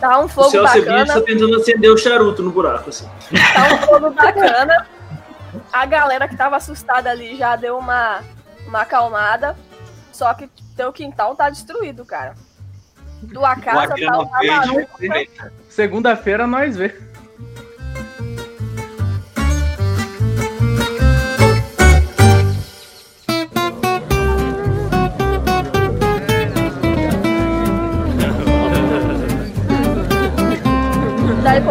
Tá 0.00 0.20
um 0.20 0.24
O 0.24 0.28
fogo 0.28 0.50
Cebias 0.50 0.74
bacana. 0.74 1.14
tá 1.14 1.20
tentando 1.20 1.56
acender 1.56 1.90
o 1.90 1.96
charuto 1.96 2.42
no 2.42 2.50
buraco, 2.50 2.90
assim. 2.90 3.08
Tá 3.54 3.74
um 3.74 3.78
fogo 3.86 4.10
bacana. 4.14 4.86
A 5.72 5.86
galera 5.86 6.28
que 6.28 6.36
tava 6.36 6.56
assustada 6.56 7.10
ali 7.10 7.36
já 7.36 7.56
deu 7.56 7.76
uma, 7.78 8.20
uma 8.66 8.82
acalmada. 8.82 9.56
Só 10.12 10.32
que 10.34 10.48
teu 10.76 10.92
quintal 10.92 11.34
tá 11.34 11.50
destruído, 11.50 12.04
cara. 12.04 12.34
Tua 13.32 13.56
casa 13.56 13.94
tá 13.96 14.18
uma. 14.20 14.40
Segunda-feira 15.68 16.46
nós 16.46 16.76
vê. 16.76 16.96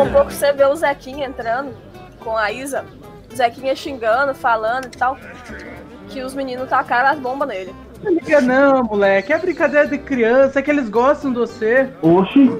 Com 0.08 0.14
pouco 0.14 0.32
você 0.32 0.52
vê 0.54 0.66
o 0.66 0.76
Zequinha 0.76 1.28
entrando 1.28 1.72
com 2.20 2.36
a 2.38 2.52
Isa. 2.52 2.86
O 3.32 3.36
Zequinha 3.36 3.76
xingando, 3.76 4.34
falando 4.34 4.86
e 4.86 4.90
tal. 4.90 5.18
Que 6.10 6.22
os 6.22 6.34
meninos 6.34 6.70
tacaram 6.70 7.10
as 7.10 7.20
bombas 7.20 7.48
nele. 7.48 7.74
Não 8.04 8.12
liga 8.14 8.40
não, 8.42 8.84
moleque. 8.84 9.34
É 9.34 9.38
brincadeira 9.38 9.88
de 9.88 9.98
criança, 9.98 10.60
é 10.60 10.62
que 10.62 10.70
eles 10.72 10.88
gostam 10.90 11.32
de 11.34 11.40
você. 11.40 11.90
Oxi, 12.02 12.52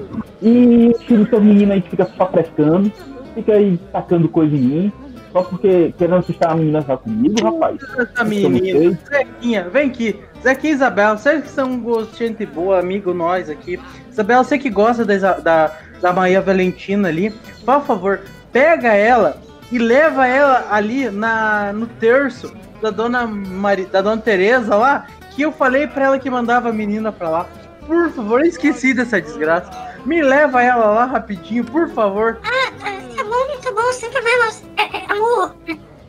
e 0.42 0.88
esse 0.94 1.04
filho 1.06 1.28
seu 1.28 1.40
menino 1.40 1.72
aí 1.72 1.80
que 1.80 1.90
fica 1.90 2.08
só 2.16 2.26
frescando, 2.30 2.92
fica 3.34 3.52
aí 3.52 3.78
tacando 3.92 4.28
coisa 4.28 4.54
em 4.54 4.58
mim, 4.60 4.92
só 5.32 5.42
porque 5.44 5.94
querendo 5.96 6.16
assustar 6.16 6.52
a 6.52 6.56
menina 6.56 6.80
já 6.82 6.96
comigo, 6.96 7.42
rapaz. 7.42 7.78
Essa 7.98 8.24
menina, 8.24 8.98
Zequinha, 9.08 9.68
vem 9.70 9.88
aqui. 9.90 10.20
Zequinha 10.42 10.72
e 10.72 10.76
Isabel, 10.76 11.16
vocês 11.16 11.42
que 11.44 11.50
são 11.50 11.78
gosto- 11.80 12.16
gente 12.16 12.44
boa, 12.44 12.80
amigo 12.80 13.14
nós 13.14 13.48
aqui. 13.48 13.78
Isabel, 14.10 14.42
você 14.42 14.58
que 14.58 14.68
gosta 14.68 15.04
da, 15.04 15.14
Isa- 15.14 15.40
da, 15.40 15.70
da 16.00 16.12
Maria 16.12 16.40
Valentina 16.40 17.08
ali, 17.08 17.30
por 17.64 17.82
favor, 17.82 18.20
pega 18.52 18.94
ela 18.94 19.40
e 19.70 19.78
leva 19.78 20.26
ela 20.26 20.66
ali 20.70 21.10
na, 21.10 21.72
no 21.72 21.86
terço 21.86 22.52
da 22.80 22.90
dona, 22.90 23.26
Mari, 23.26 23.86
da 23.86 24.00
dona 24.00 24.20
Tereza 24.20 24.74
lá, 24.76 25.06
que 25.34 25.42
eu 25.42 25.52
falei 25.52 25.86
pra 25.86 26.06
ela 26.06 26.18
que 26.18 26.30
mandava 26.30 26.70
a 26.70 26.72
menina 26.72 27.12
pra 27.12 27.28
lá. 27.28 27.46
Por 27.86 28.10
favor, 28.10 28.40
eu 28.40 28.46
esqueci 28.46 28.92
dessa 28.92 29.20
desgraça. 29.20 29.70
Me 30.04 30.22
leva 30.22 30.62
ela 30.62 30.86
lá 30.86 31.04
rapidinho, 31.06 31.64
por 31.64 31.88
favor. 31.90 32.38
Ah, 32.44 32.72
ah, 32.82 33.16
tá 33.16 33.24
bom, 33.24 33.60
tá 33.62 33.72
bom, 33.72 33.92
sem 33.92 34.10
problemas. 34.10 34.62
É, 34.76 34.82
é, 34.82 35.12
amor, 35.12 35.54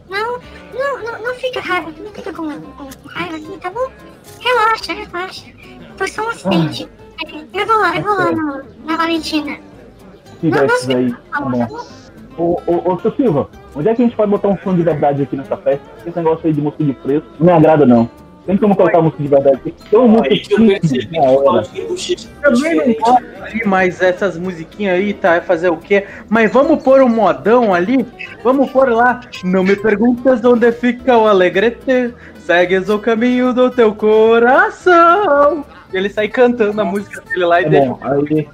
não, 0.10 0.40
não, 0.74 1.04
não, 1.04 1.24
não 1.24 1.36
fica 1.36 1.62
raiva, 1.62 1.92
não 1.98 2.12
fica 2.12 2.34
com, 2.34 2.62
com 2.62 3.10
raiva 3.10 3.36
assim, 3.36 3.60
tá 3.60 3.70
bom? 3.70 3.92
Relaxa, 4.40 4.94
relaxa. 4.94 5.46
Foi 5.98 6.08
só 6.08 6.26
um 6.26 6.30
acidente. 6.30 6.90
Eu 7.54 7.66
vou 7.66 7.80
lá, 7.80 7.96
eu 7.96 8.04
vou 8.04 8.14
lá 8.14 8.32
no, 8.32 8.64
na 8.86 8.96
Valentina. 8.96 9.60
Esses 10.44 10.90
aí. 10.90 11.14
Ô, 12.38 12.58
ô, 12.66 12.94
ô, 12.94 13.00
seu 13.00 13.14
Silva, 13.16 13.50
onde 13.76 13.90
é 13.90 13.96
que 13.96 14.02
a 14.02 14.06
gente 14.06 14.16
pode 14.16 14.32
botar 14.32 14.48
um 14.48 14.58
som 14.60 14.74
de 14.74 14.82
verdade 14.82 15.24
aqui 15.24 15.36
nessa 15.36 15.58
festa? 15.58 15.86
Esse 16.06 16.16
negócio 16.16 16.48
aí 16.48 16.54
de 16.54 16.62
música 16.62 16.84
de 16.84 16.94
preço 16.94 17.26
não 17.40 17.48
me 17.48 17.54
agrada, 17.54 17.86
não. 17.86 18.10
Tem 18.46 18.58
como 18.58 18.76
colocar 18.76 19.02
música 19.02 19.22
de 19.22 19.30
verdade 19.30 19.56
aqui? 19.58 19.74
Tem 19.90 20.00
uma 20.00 20.08
música 20.08 20.38
chique 20.40 21.10
na 21.12 21.22
hora. 21.22 21.64
Também 22.42 22.76
não 22.76 22.94
gosto 22.94 23.24
mas 23.66 24.02
essas 24.02 24.38
musiquinhas 24.38 24.96
aí, 24.96 25.14
tá? 25.14 25.36
É 25.36 25.42
fazer 25.42 25.70
o 25.70 25.78
quê? 25.78 26.06
Mas 26.30 26.52
vamos 26.52 26.82
pôr 26.82 27.02
um 27.02 27.10
modão 27.10 27.74
ali? 27.74 28.06
Vamos 28.44 28.72
pôr 28.72 28.90
lá. 28.90 29.22
Não 29.44 29.64
me 29.64 29.76
perguntas 29.76 30.44
onde 30.44 30.72
fica 30.72 31.18
o 31.18 31.28
alegrete. 31.28 32.14
Segues 32.40 32.90
o 32.90 32.98
caminho 32.98 33.54
do 33.54 33.70
teu 33.70 33.94
coração. 33.94 35.66
E 35.94 35.98
ele 35.98 36.10
sai 36.10 36.28
cantando 36.28 36.80
a 36.82 36.86
música 36.86 37.22
dele 37.22 37.46
lá 37.46 37.62
e 37.62 37.66
É 37.66 37.70
deixa. 37.70 37.88
bom, 37.88 38.00
aí 38.02 38.48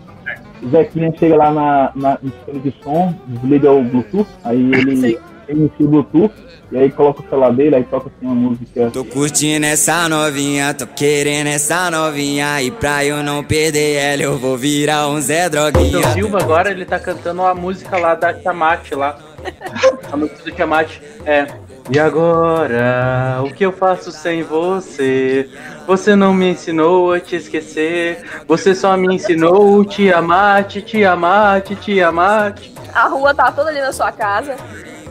o 0.65 0.69
Zequinha 0.69 1.13
chega 1.17 1.35
lá 1.35 1.51
na, 1.51 1.91
na, 1.95 2.19
no 2.21 2.31
sistema 2.31 2.59
de 2.59 2.75
som, 2.83 3.15
desliga 3.27 3.71
o 3.71 3.83
Bluetooth, 3.83 4.27
aí 4.43 4.59
ele 4.59 5.19
inicia 5.47 5.85
o 5.85 5.87
Bluetooth, 5.87 6.33
e 6.71 6.77
aí 6.77 6.91
coloca 6.91 7.21
o 7.21 7.29
celular 7.29 7.53
dele, 7.53 7.75
aí 7.75 7.83
toca 7.83 8.09
assim 8.09 8.25
uma 8.25 8.33
música. 8.33 8.89
Tô 8.91 9.05
curtindo 9.05 9.65
essa 9.65 10.09
novinha, 10.09 10.73
tô 10.73 10.87
querendo 10.87 11.47
essa 11.47 11.91
novinha. 11.91 12.61
E 12.61 12.71
pra 12.71 13.05
eu 13.05 13.21
não 13.21 13.43
perder 13.43 13.97
ela, 13.97 14.23
eu 14.23 14.37
vou 14.37 14.57
virar 14.57 15.07
um 15.07 15.21
Zé 15.21 15.45
O 15.45 15.49
Droguinha. 15.51 16.11
Silva 16.13 16.39
agora 16.41 16.71
ele 16.71 16.83
tá 16.83 16.97
cantando 16.97 17.43
a 17.43 17.53
música 17.53 17.97
lá 17.97 18.15
da 18.15 18.33
Tiamat 18.33 18.91
lá. 18.93 19.15
A 20.11 20.17
música 20.17 20.43
do 20.43 20.51
Tiamat 20.51 20.99
é. 21.25 21.47
E 21.87 21.99
agora, 21.99 23.43
o 23.43 23.53
que 23.53 23.63
eu 23.63 23.71
faço 23.71 24.11
sem 24.11 24.41
você? 24.41 25.47
Você 25.85 26.15
não 26.15 26.33
me 26.33 26.49
ensinou 26.49 27.13
a 27.13 27.19
te 27.19 27.35
esquecer. 27.35 28.25
Você 28.47 28.73
só 28.73 28.97
me 28.97 29.13
ensinou 29.13 29.85
te 29.85 30.11
amar, 30.11 30.63
te, 30.63 31.05
amar, 31.05 31.61
te, 31.61 32.01
amar. 32.01 32.55
A 32.91 33.07
rua 33.07 33.35
tá 33.35 33.51
toda 33.51 33.69
ali 33.69 33.81
na 33.81 33.93
sua 33.93 34.11
casa. 34.11 34.55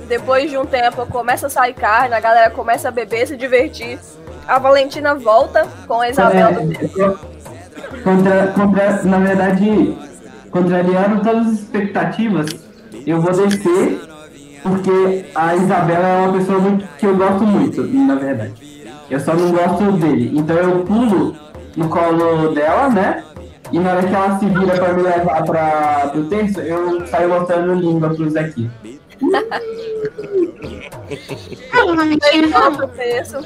Depois 0.08 0.50
de 0.50 0.58
um 0.58 0.66
tempo 0.66 1.06
começa 1.06 1.46
a 1.46 1.50
sair 1.50 1.74
carne, 1.74 2.14
a 2.14 2.20
galera 2.20 2.50
começa 2.50 2.88
a 2.88 2.90
beber, 2.90 3.28
se 3.28 3.36
divertir. 3.36 3.98
A 4.46 4.58
Valentina 4.58 5.14
volta 5.14 5.66
com 5.86 6.00
a 6.00 6.10
Isabel 6.10 6.52
do 6.54 7.34
Contra, 8.02 8.48
contra, 8.48 9.02
na 9.04 9.18
verdade, 9.18 9.96
contrariando 10.50 11.22
todas 11.22 11.46
as 11.46 11.52
expectativas, 11.54 12.46
eu 13.06 13.20
vou 13.20 13.32
descer 13.32 14.13
porque 14.64 15.26
a 15.34 15.54
Isabela 15.54 16.08
é 16.08 16.26
uma 16.26 16.38
pessoa 16.38 16.58
muito, 16.58 16.88
que 16.96 17.06
eu 17.06 17.14
gosto 17.14 17.44
muito, 17.44 17.82
na 17.82 18.14
verdade. 18.14 18.54
Eu 19.10 19.20
só 19.20 19.34
não 19.34 19.52
gosto 19.52 19.92
dele. 19.92 20.32
Então 20.34 20.56
eu 20.56 20.84
pulo 20.84 21.36
no 21.76 21.88
colo 21.90 22.54
dela, 22.54 22.88
né? 22.88 23.22
E 23.70 23.78
na 23.78 23.92
hora 23.92 24.02
que 24.02 24.14
ela 24.14 24.38
se 24.38 24.46
vira 24.46 24.74
pra 24.74 24.94
me 24.94 25.02
levar 25.02 25.44
pra, 25.44 26.08
pro 26.10 26.24
terço, 26.24 26.60
eu 26.60 27.06
saio 27.06 27.28
mostrando 27.28 27.74
língua 27.74 28.08
pro 28.08 28.30
Zequinha. 28.30 28.72
Vocês 31.70 32.50
vão 32.50 32.74
pro 32.74 32.88
terço, 32.88 33.38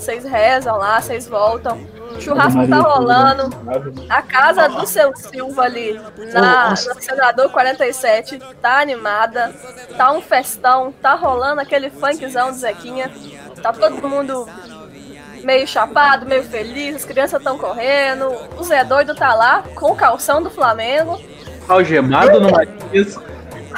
vocês 0.00 0.24
rezam 0.24 0.76
lá, 0.76 1.00
vocês 1.00 1.28
voltam. 1.28 1.78
O 2.16 2.20
churrasco 2.20 2.66
tá 2.66 2.78
rolando. 2.78 3.50
A 4.08 4.22
casa 4.22 4.68
do 4.68 4.86
seu 4.86 5.14
Silva 5.14 5.62
ali, 5.62 6.00
na, 6.32 6.70
no 6.70 6.76
Senador 6.76 7.50
47, 7.50 8.38
tá 8.60 8.80
animada. 8.80 9.52
Tá 9.96 10.10
um 10.12 10.20
festão, 10.20 10.92
tá 11.00 11.14
rolando 11.14 11.60
aquele 11.60 11.90
funkzão 11.90 12.50
do 12.50 12.56
Zequinha. 12.56 13.10
Tá 13.62 13.72
todo 13.72 14.08
mundo 14.08 14.48
meio 15.44 15.66
chapado, 15.66 16.26
meio 16.26 16.42
feliz, 16.42 16.96
as 16.96 17.04
crianças 17.04 17.40
estão 17.40 17.56
correndo. 17.58 18.30
O 18.58 18.64
Zé 18.64 18.84
Doido 18.84 19.14
tá 19.14 19.34
lá 19.34 19.62
com 19.74 19.92
o 19.92 19.96
calção 19.96 20.42
do 20.42 20.50
Flamengo, 20.50 21.20
Algemado 21.70 22.40
no 22.40 22.50
Matias. 22.50 23.16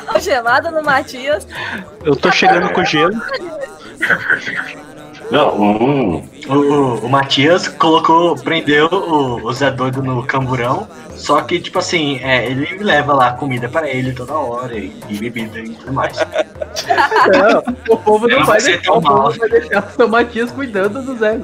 algemado 0.06 0.70
no 0.70 0.82
Matias. 0.82 1.46
Eu 2.02 2.16
tô 2.16 2.32
chegando 2.32 2.72
com 2.72 2.82
gelo. 2.82 3.20
Não, 5.32 5.58
o, 5.58 6.24
o, 6.46 7.06
o 7.06 7.08
Matias 7.08 7.66
colocou, 7.66 8.36
prendeu 8.36 8.86
o, 8.86 9.42
o 9.42 9.52
Zé 9.54 9.70
Doido 9.70 10.02
no 10.02 10.22
camburão. 10.26 10.86
Só 11.16 11.40
que, 11.40 11.58
tipo 11.58 11.78
assim, 11.78 12.18
é, 12.22 12.50
ele 12.50 12.66
leva 12.84 13.14
lá 13.14 13.32
comida 13.32 13.66
pra 13.66 13.88
ele 13.88 14.12
toda 14.12 14.34
hora 14.34 14.76
e, 14.76 14.92
e 15.08 15.16
bebida 15.16 15.58
e 15.58 15.70
tudo 15.70 15.94
mais. 15.94 16.18
Não, 16.18 17.94
o 17.94 17.96
povo 17.96 18.28
não 18.28 18.44
vai 18.44 18.60
deixar, 18.60 18.82
tão 18.82 18.98
o 18.98 19.02
povo 19.02 19.22
mal. 19.22 19.32
vai 19.32 19.48
deixar 19.48 19.88
o 19.88 19.90
seu 19.92 20.08
Matias 20.08 20.50
cuidando 20.50 21.00
do 21.00 21.16
Zé. 21.16 21.40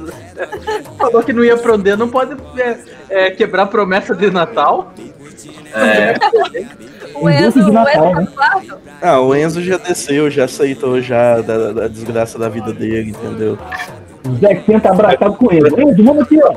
Falou 0.98 1.22
que 1.22 1.32
não 1.32 1.42
ia 1.42 1.56
prender, 1.56 1.96
não 1.96 2.10
pode 2.10 2.36
é, 2.60 2.78
é, 3.08 3.30
quebrar 3.30 3.66
promessa 3.66 4.14
de 4.14 4.30
Natal. 4.30 4.92
É. 5.74 6.14
O 7.14 7.28
Enzo, 7.28 7.58
o 7.58 7.62
Enzo 7.62 7.72
tá 7.72 8.26
quarto. 8.34 8.78
Ah, 9.00 9.20
o 9.20 9.34
Enzo 9.34 9.62
já 9.62 9.76
desceu, 9.76 10.30
já 10.30 10.44
aceitou 10.44 11.00
já 11.00 11.40
da, 11.40 11.72
da 11.72 11.88
desgraça 11.88 12.38
da 12.38 12.48
vida 12.48 12.72
dele, 12.72 13.10
entendeu? 13.10 13.58
O 14.26 14.34
Zequinha 14.36 14.80
tá 14.80 14.90
abraçado 14.90 15.34
com 15.34 15.52
ele. 15.52 15.68
Ei, 15.76 16.04
vamos 16.04 16.22
aqui, 16.22 16.38
ó. 16.42 16.56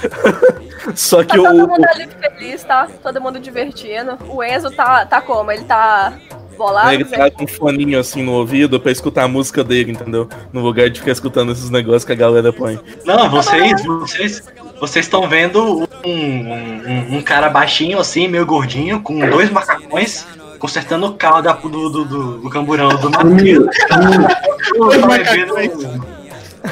Só 0.94 1.18
Tá 1.18 1.24
que 1.24 1.36
todo 1.36 1.64
o, 1.64 1.68
mundo 1.68 1.86
ali 1.94 2.08
feliz, 2.08 2.64
tá? 2.64 2.88
Todo 3.02 3.20
mundo 3.20 3.38
divertindo. 3.38 4.18
O 4.28 4.42
Enzo 4.42 4.70
tá, 4.70 5.04
tá 5.06 5.20
como? 5.20 5.52
Ele 5.52 5.64
tá 5.64 6.14
bolado? 6.56 6.92
ele 6.92 7.04
tá 7.04 7.30
com 7.30 7.44
um 7.44 7.46
foninho 7.46 7.98
assim 7.98 8.22
no 8.22 8.32
ouvido 8.32 8.78
pra 8.78 8.92
escutar 8.92 9.24
a 9.24 9.28
música 9.28 9.64
dele, 9.64 9.92
entendeu? 9.92 10.28
No 10.52 10.60
lugar 10.60 10.90
de 10.90 11.00
ficar 11.00 11.12
escutando 11.12 11.52
esses 11.52 11.70
negócios 11.70 12.04
que 12.04 12.12
a 12.12 12.16
galera 12.16 12.52
põe. 12.52 12.78
Não, 13.04 13.30
vocês, 13.30 13.84
vocês, 13.84 14.42
vocês 14.80 15.04
estão 15.06 15.28
vendo 15.28 15.86
um, 16.04 16.10
um, 16.10 17.16
um 17.18 17.22
cara 17.22 17.48
baixinho 17.50 17.98
assim, 17.98 18.26
meio 18.28 18.46
gordinho, 18.46 19.00
com 19.00 19.18
dois 19.28 19.50
macacões, 19.50 20.26
consertando 20.58 21.06
o 21.06 21.14
carro 21.14 21.42
da, 21.42 21.52
do, 21.52 21.68
do, 21.68 22.04
do, 22.04 22.38
do 22.38 22.50
camburão 22.50 22.88
do 22.88 23.10
Tá 23.10 23.22
bebendo- 23.24 23.68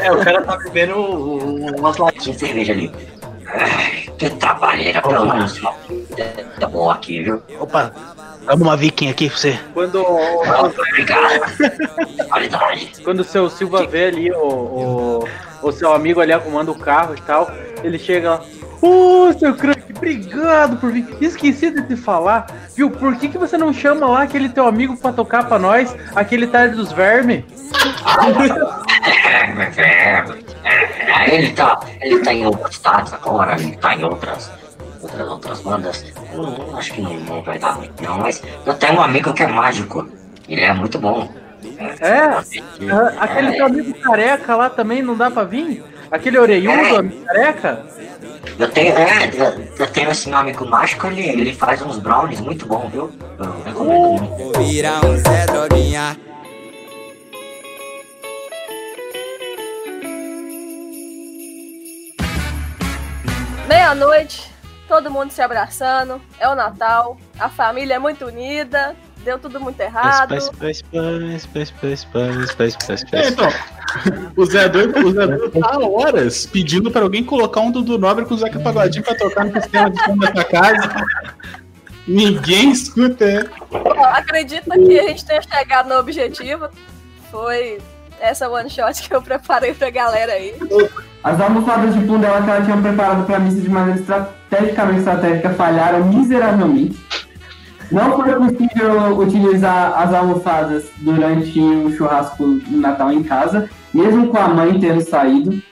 É, 0.02 0.12
o 0.12 0.18
cara 0.24 0.43
tá 0.43 0.56
bebendo 0.59 0.94
umas 1.78 1.97
latinhas 1.97 2.36
de 2.39 2.47
cerveja 2.47 2.72
ali. 2.72 2.93
Ai, 3.47 4.05
que 4.18 4.28
trabalheira 4.30 5.01
pra 5.01 5.24
nós. 5.24 5.59
Tá 6.60 6.66
bom 6.66 6.90
aqui, 6.90 7.22
viu? 7.22 7.43
Opa, 7.59 7.93
dá 8.56 8.64
uma 8.64 8.76
viking 8.76 9.10
aqui 9.10 9.28
pra 9.28 9.38
você. 9.38 9.58
Quando. 9.74 10.04
Quando 13.04 13.20
o 13.20 13.24
seu 13.24 13.50
Silva 13.50 13.86
vê 13.86 14.06
ali 14.06 14.32
o, 14.32 14.38
o, 14.42 15.28
o 15.62 15.72
seu 15.72 15.92
amigo 15.92 16.20
ali 16.20 16.32
arrumando 16.32 16.70
o 16.70 16.78
carro 16.78 17.14
e 17.14 17.20
tal, 17.20 17.50
ele 17.82 17.98
chega 17.98 18.30
lá. 18.30 18.40
Ô, 18.80 19.32
seu 19.36 19.54
craque, 19.54 19.92
obrigado 19.94 20.76
por 20.76 20.92
vir. 20.92 21.04
Esqueci 21.20 21.70
de 21.70 21.82
te 21.82 21.96
falar, 21.96 22.46
viu? 22.76 22.90
Por 22.90 23.16
que, 23.16 23.28
que 23.28 23.36
você 23.36 23.58
não 23.58 23.72
chama 23.72 24.06
lá 24.06 24.22
aquele 24.22 24.48
teu 24.48 24.66
amigo 24.66 24.96
pra 24.96 25.12
tocar 25.12 25.48
pra 25.48 25.58
nós, 25.58 25.94
aquele 26.14 26.46
tarde 26.46 26.76
dos 26.76 26.92
vermes? 26.92 27.44
É, 31.18 31.34
ele 31.34 31.52
tá, 31.52 31.80
ele 32.00 32.20
tá 32.20 32.32
em 32.32 32.46
outros 32.46 32.74
estados 32.74 33.12
agora, 33.12 33.54
ele 33.58 33.76
tá 33.76 33.94
em 33.94 34.04
outras, 34.04 34.50
outras, 35.09 35.28
outras 35.28 35.60
bandas. 35.60 36.05
Eu 36.32 36.43
não- 36.43 36.76
acho 36.78 36.93
que 36.93 37.01
não, 37.01 37.14
não 37.14 37.43
vai 37.43 37.59
dar 37.59 37.76
muito 37.76 38.02
não, 38.02 38.18
mas 38.18 38.43
eu 38.66 38.74
tenho 38.74 38.94
um 38.94 39.01
amigo 39.02 39.32
que 39.32 39.43
é 39.43 39.47
mágico. 39.47 40.09
Ele 40.48 40.62
é 40.62 40.72
muito 40.72 40.98
bom. 40.98 41.28
É, 42.01 42.22
aquele 43.18 43.52
teu 43.52 43.66
amigo 43.66 43.94
careca 44.01 44.55
lá 44.56 44.70
também 44.70 45.02
não 45.02 45.16
dá 45.16 45.30
pra 45.30 45.44
vir? 45.44 45.85
Aquele 46.10 46.39
orelhudo, 46.39 46.97
amigo 46.97 47.24
careca? 47.24 47.85
Eu 48.59 48.68
tenho, 48.70 48.97
é, 48.97 49.30
eu, 49.78 49.86
tenho 49.89 50.10
esse 50.10 50.28
meu 50.28 50.39
amigo 50.39 50.66
mágico, 50.66 51.06
ele, 51.09 51.28
ele 51.28 51.55
faz 51.55 51.80
uns 51.82 51.98
brownies 51.98 52.40
muito 52.40 52.66
bom, 52.66 52.89
viu? 52.89 53.10
Eu 53.39 53.62
recomendo 53.64 54.22
muito. 54.22 54.59
Virar 54.60 55.05
um 55.05 55.16
Zé 55.18 55.47
Droguinha. 55.47 56.16
Meia-noite, 63.68 64.51
todo 64.89 65.10
mundo 65.10 65.31
se 65.31 65.43
abraçando, 65.43 66.20
é 66.40 66.48
o 66.48 66.55
Natal, 66.55 67.19
a 67.39 67.48
família 67.48 67.94
é 67.94 67.98
muito 67.98 68.24
unida, 68.24 68.97
deu 69.19 69.39
tudo 69.39 69.60
muito 69.60 69.78
errado. 69.81 70.35
É, 73.12 73.28
então, 73.28 73.48
o 74.36 74.47
Zé 74.47 74.69
Doido, 74.69 75.06
o 75.06 75.12
Zé 75.12 75.27
Doido 75.27 75.51
tá 75.51 75.70
há 75.70 75.78
horas 75.78 76.47
pedindo 76.47 76.90
pra 76.90 77.02
alguém 77.02 77.23
colocar 77.23 77.60
um 77.60 77.70
Dudu 77.70 77.98
Nobre 77.98 78.24
com 78.24 78.35
o 78.35 78.39
Zeca 78.39 78.59
Pagodinho 78.59 79.05
pra 79.05 79.15
tocar 79.15 79.44
no 79.44 79.52
sistema 79.60 79.90
de 79.90 80.02
som 80.02 80.16
da 80.16 80.44
casa. 80.44 81.06
Ninguém 82.06 82.70
escuta, 82.70 83.24
é. 83.24 83.44
Ó, 83.70 84.05
Acredita 84.05 84.74
que 84.74 84.98
a 84.98 85.09
gente 85.09 85.24
tenha 85.27 85.43
chegado 85.43 85.90
no 85.90 85.97
objetivo. 85.97 86.69
Foi 87.31 87.78
essa 88.19 88.48
one 88.48 88.70
shot 88.70 89.06
que 89.06 89.15
eu 89.15 89.20
preparei 89.20 89.74
pra 89.74 89.90
galera 89.90 90.32
aí. 90.32 90.55
As 91.23 91.39
almofadas 91.39 91.94
de 91.94 92.01
pum 92.01 92.19
dela 92.19 92.43
que 92.43 92.51
ela 92.51 92.62
tinha 92.62 92.77
preparado 92.78 93.27
pra 93.27 93.39
missa 93.39 93.60
de 93.60 93.69
maneira 93.69 94.01
estrategicamente 94.48 94.98
estratégica 94.98 95.50
falharam 95.50 96.06
miseravelmente. 96.06 96.98
Não 97.90 98.16
foi 98.16 98.34
possível 98.34 99.18
utilizar 99.18 99.98
as 99.98 100.12
almofadas 100.12 100.90
durante 100.98 101.58
o 101.58 101.90
churrasco 101.96 102.44
no 102.44 102.78
Natal 102.78 103.10
em 103.12 103.22
casa, 103.22 103.70
mesmo 103.94 104.28
com 104.28 104.36
a 104.36 104.48
mãe 104.48 104.78
tendo 104.78 105.00
saído. 105.00 105.62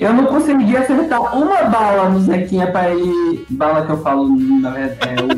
Eu 0.00 0.12
não 0.12 0.26
consegui 0.26 0.76
acertar 0.76 1.36
uma 1.36 1.64
bala 1.64 2.08
no 2.08 2.20
Zequinha 2.20 2.70
pra 2.70 2.90
ele. 2.90 3.44
Bala 3.50 3.84
que 3.84 3.90
eu 3.90 4.00
falo, 4.00 4.28
na 4.28 4.70
verdade, 4.70 5.00
é 5.02 5.16
o. 5.22 5.26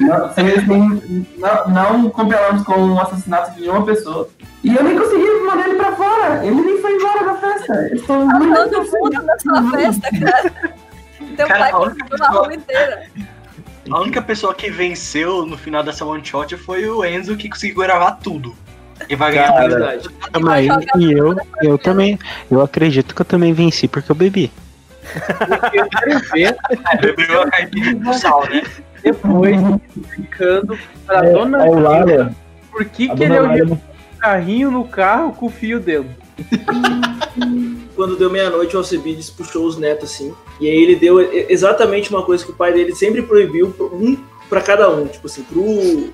Não, 0.00 0.28
não, 1.68 1.98
não 2.02 2.10
compelamos 2.10 2.64
com 2.64 2.92
o 2.92 3.00
assassinato 3.00 3.54
de 3.54 3.62
nenhuma 3.62 3.84
pessoa. 3.84 4.28
E 4.64 4.74
eu 4.74 4.82
nem 4.82 4.98
consegui 4.98 5.24
mandar 5.46 5.68
ele 5.68 5.76
pra 5.76 5.92
fora. 5.94 6.44
Ele 6.44 6.54
nem 6.60 6.80
foi 6.80 6.94
embora 6.94 7.24
da 7.24 7.34
festa. 7.34 7.72
Eu 7.90 7.96
estou 7.96 8.26
Tá 8.26 8.38
muito 8.38 8.54
dando 8.54 8.90
puta 8.90 9.22
nessa 9.22 9.70
festa, 9.70 10.08
cara. 10.18 10.74
Teu 11.36 11.46
Cara, 11.48 11.58
pai 11.58 11.72
a 11.72 12.16
uma 12.16 12.28
rua 12.28 12.54
inteira. 12.54 13.02
A 13.90 14.00
única 14.00 14.22
pessoa 14.22 14.54
que 14.54 14.70
venceu 14.70 15.44
no 15.44 15.58
final 15.58 15.82
dessa 15.82 16.04
one 16.06 16.24
shot 16.24 16.56
foi 16.56 16.88
o 16.88 17.04
Enzo, 17.04 17.36
que 17.36 17.48
conseguiu 17.50 17.76
gravar 17.82 18.12
tudo. 18.12 18.54
E 19.08 19.14
vai 19.16 19.32
ganhar 19.32 19.48
Cara, 19.52 19.68
verdade. 19.68 20.08
Aí, 20.48 20.68
e 20.98 21.12
eu, 21.12 21.36
eu 21.62 21.76
também, 21.76 22.18
eu 22.50 22.62
acredito 22.62 23.14
que 23.14 23.20
eu 23.20 23.26
também 23.26 23.52
venci 23.52 23.86
porque 23.88 24.10
eu 24.10 24.14
bebi. 24.16 24.50
Bebeu 27.00 27.42
a 27.42 27.50
caipirinha 27.50 28.02
com 28.04 28.12
sal, 28.14 28.48
né? 28.48 28.62
Depois, 29.02 29.60
explicando 29.96 30.78
pra 31.06 31.26
É, 31.26 31.32
dona 31.32 31.66
é 31.66 31.68
o 31.68 31.78
Lara. 31.78 32.34
por 32.70 32.84
que, 32.86 33.10
A 33.10 33.14
que 33.14 33.24
ele 33.24 33.38
não- 33.38 33.72
o 33.74 33.80
carrinho 34.28 34.70
no 34.70 34.88
carro 34.88 35.32
com 35.34 35.46
o 35.46 35.50
fio 35.50 35.78
dentro. 35.78 36.08
Quando 37.94 38.16
deu 38.16 38.30
meia-noite, 38.30 38.74
o 38.74 38.78
Alcebiades 38.78 39.28
puxou 39.28 39.66
os 39.66 39.76
netos 39.76 40.10
assim. 40.10 40.32
E 40.58 40.66
aí 40.66 40.82
ele 40.82 40.96
deu 40.96 41.20
exatamente 41.50 42.08
uma 42.08 42.22
coisa 42.22 42.42
que 42.42 42.50
o 42.50 42.54
pai 42.54 42.72
dele 42.72 42.94
sempre 42.94 43.20
proibiu, 43.20 43.74
um 43.92 44.16
pra 44.48 44.62
cada 44.62 44.88
um. 44.90 45.06
Tipo 45.06 45.26
assim, 45.26 45.42
pro, 45.42 46.08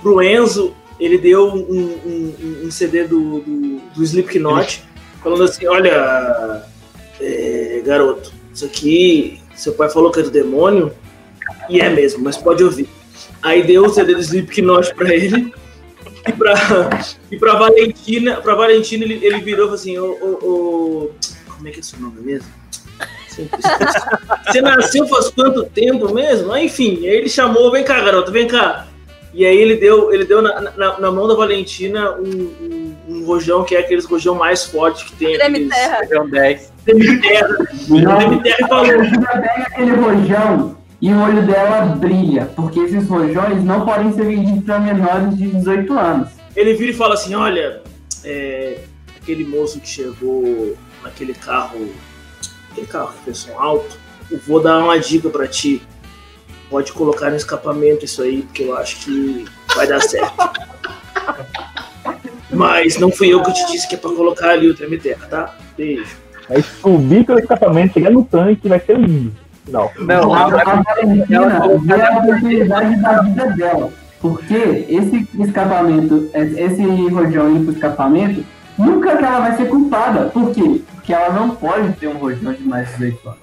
pro 0.00 0.22
Enzo, 0.22 0.72
ele 0.98 1.18
deu 1.18 1.46
um, 1.46 1.58
um- 1.58 2.64
um 2.64 2.70
CD 2.70 3.04
do, 3.04 3.40
do, 3.40 3.80
do 3.96 4.02
Slipknot, 4.02 4.82
falando 5.22 5.44
assim: 5.44 5.66
olha, 5.66 6.64
é, 7.20 7.82
garoto, 7.84 8.32
isso 8.54 8.64
aqui, 8.64 9.40
seu 9.54 9.74
pai 9.74 9.90
falou 9.90 10.10
que 10.10 10.20
é 10.20 10.22
do 10.22 10.30
demônio, 10.30 10.90
e 11.68 11.80
é 11.80 11.90
mesmo, 11.90 12.24
mas 12.24 12.38
pode 12.38 12.64
ouvir. 12.64 12.88
Aí 13.42 13.62
deu 13.62 13.84
o 13.84 13.90
CD 13.90 14.14
do 14.14 14.20
Slipknot 14.20 14.94
pra 14.94 15.14
ele. 15.14 15.52
E 16.26 16.32
pra, 16.32 16.54
e 17.30 17.36
pra 17.36 17.54
Valentina, 17.54 18.36
pra 18.40 18.54
Valentina 18.54 19.04
ele, 19.04 19.18
ele 19.24 19.40
virou 19.40 19.64
e 19.64 19.68
falou 19.68 19.74
assim, 19.74 19.98
ô, 19.98 20.06
ô, 20.20 20.46
ô, 20.46 21.10
como 21.54 21.68
é 21.68 21.70
que 21.70 21.80
é 21.80 21.82
seu 21.82 21.98
nome 21.98 22.20
mesmo? 22.20 22.48
Você 24.46 24.60
nasceu 24.60 25.06
faz 25.08 25.30
quanto 25.30 25.64
tempo 25.64 26.12
mesmo? 26.12 26.52
Ah, 26.52 26.62
enfim, 26.62 26.98
aí 27.06 27.16
ele 27.16 27.28
chamou, 27.28 27.70
vem 27.72 27.82
cá, 27.84 28.00
garoto, 28.00 28.30
vem 28.30 28.46
cá. 28.46 28.86
E 29.34 29.46
aí 29.46 29.56
ele 29.56 29.76
deu, 29.76 30.12
ele 30.12 30.24
deu 30.26 30.42
na, 30.42 30.60
na, 30.60 31.00
na 31.00 31.10
mão 31.10 31.26
da 31.26 31.34
Valentina 31.34 32.12
um, 32.12 32.26
um, 32.28 32.96
um 33.08 33.24
rojão 33.24 33.64
que 33.64 33.74
é 33.74 33.78
aqueles 33.80 34.04
rojão 34.04 34.34
mais 34.34 34.64
forte 34.66 35.06
que 35.06 35.16
tem. 35.16 35.36
Aqueles- 35.40 35.68
terra. 35.70 36.00
Rojão 36.02 36.28
10. 36.28 36.72
Treme 36.84 37.20
terra. 37.22 37.48
Treme 37.86 38.42
terra 38.42 38.56
e 38.60 38.68
falou. 38.68 38.84
pega 38.86 39.66
aquele 39.66 39.90
rojão 39.92 40.76
e 41.02 41.12
o 41.12 41.20
olho 41.20 41.44
dela 41.44 41.84
brilha, 41.96 42.46
porque 42.54 42.78
esses 42.78 43.08
rojões 43.08 43.64
não 43.64 43.84
podem 43.84 44.12
ser 44.12 44.24
vendidos 44.24 44.64
para 44.64 44.78
menores 44.78 45.36
de 45.36 45.48
18 45.48 45.98
anos. 45.98 46.28
Ele 46.54 46.74
vira 46.74 46.92
e 46.92 46.94
fala 46.94 47.14
assim: 47.14 47.34
olha, 47.34 47.82
é, 48.22 48.78
aquele 49.20 49.44
moço 49.44 49.80
que 49.80 49.88
chegou 49.88 50.76
naquele 51.02 51.34
carro, 51.34 51.92
aquele 52.70 52.86
carro 52.86 53.12
que 53.14 53.24
fez 53.24 53.38
som 53.38 53.58
alto, 53.58 53.98
eu 54.30 54.38
vou 54.46 54.62
dar 54.62 54.78
uma 54.78 54.96
dica 54.96 55.28
pra 55.28 55.48
ti. 55.48 55.82
Pode 56.70 56.92
colocar 56.92 57.30
no 57.30 57.36
escapamento 57.36 58.04
isso 58.04 58.22
aí, 58.22 58.42
porque 58.42 58.62
eu 58.62 58.76
acho 58.76 59.04
que 59.04 59.44
vai 59.74 59.88
dar 59.88 60.00
certo. 60.00 60.34
Mas 62.48 62.96
não 62.96 63.10
fui 63.10 63.28
eu 63.28 63.42
que 63.42 63.52
te 63.52 63.72
disse 63.72 63.88
que 63.88 63.96
é 63.96 63.98
pra 63.98 64.12
colocar 64.12 64.50
ali 64.50 64.68
o 64.68 64.74
treme 64.74 64.98
terra, 64.98 65.26
tá? 65.26 65.56
Beijo. 65.76 66.16
Vai 66.48 66.62
subir 66.62 67.26
pelo 67.26 67.40
escapamento, 67.40 67.94
chegar 67.94 68.10
no 68.10 68.24
tanque, 68.24 68.68
vai 68.68 68.78
ser 68.78 68.98
lindo. 68.98 69.41
Não. 69.68 69.90
Não, 69.98 70.34
a, 70.34 70.44
a 70.46 70.82
Valentina 70.82 71.60
vê 71.82 72.02
a 72.02 72.18
oportunidade 72.18 73.00
da 73.00 73.22
vida 73.22 73.46
dela. 73.50 73.92
Porque 74.20 74.86
esse 74.88 75.28
escapamento, 75.38 76.30
esse 76.34 76.84
rojão 77.08 77.50
indo 77.50 77.64
pro 77.64 77.74
escapamento, 77.74 78.44
nunca 78.78 79.16
que 79.16 79.24
ela 79.24 79.40
vai 79.40 79.56
ser 79.56 79.68
culpada. 79.68 80.26
Por 80.26 80.52
quê? 80.52 80.80
Porque 80.94 81.12
ela 81.12 81.32
não 81.32 81.50
pode 81.50 81.92
ter 81.94 82.06
um 82.08 82.18
rojão 82.18 82.52
de 82.52 82.62
mais 82.62 82.88
de 82.90 82.94
18 83.10 83.28
anos. 83.28 83.40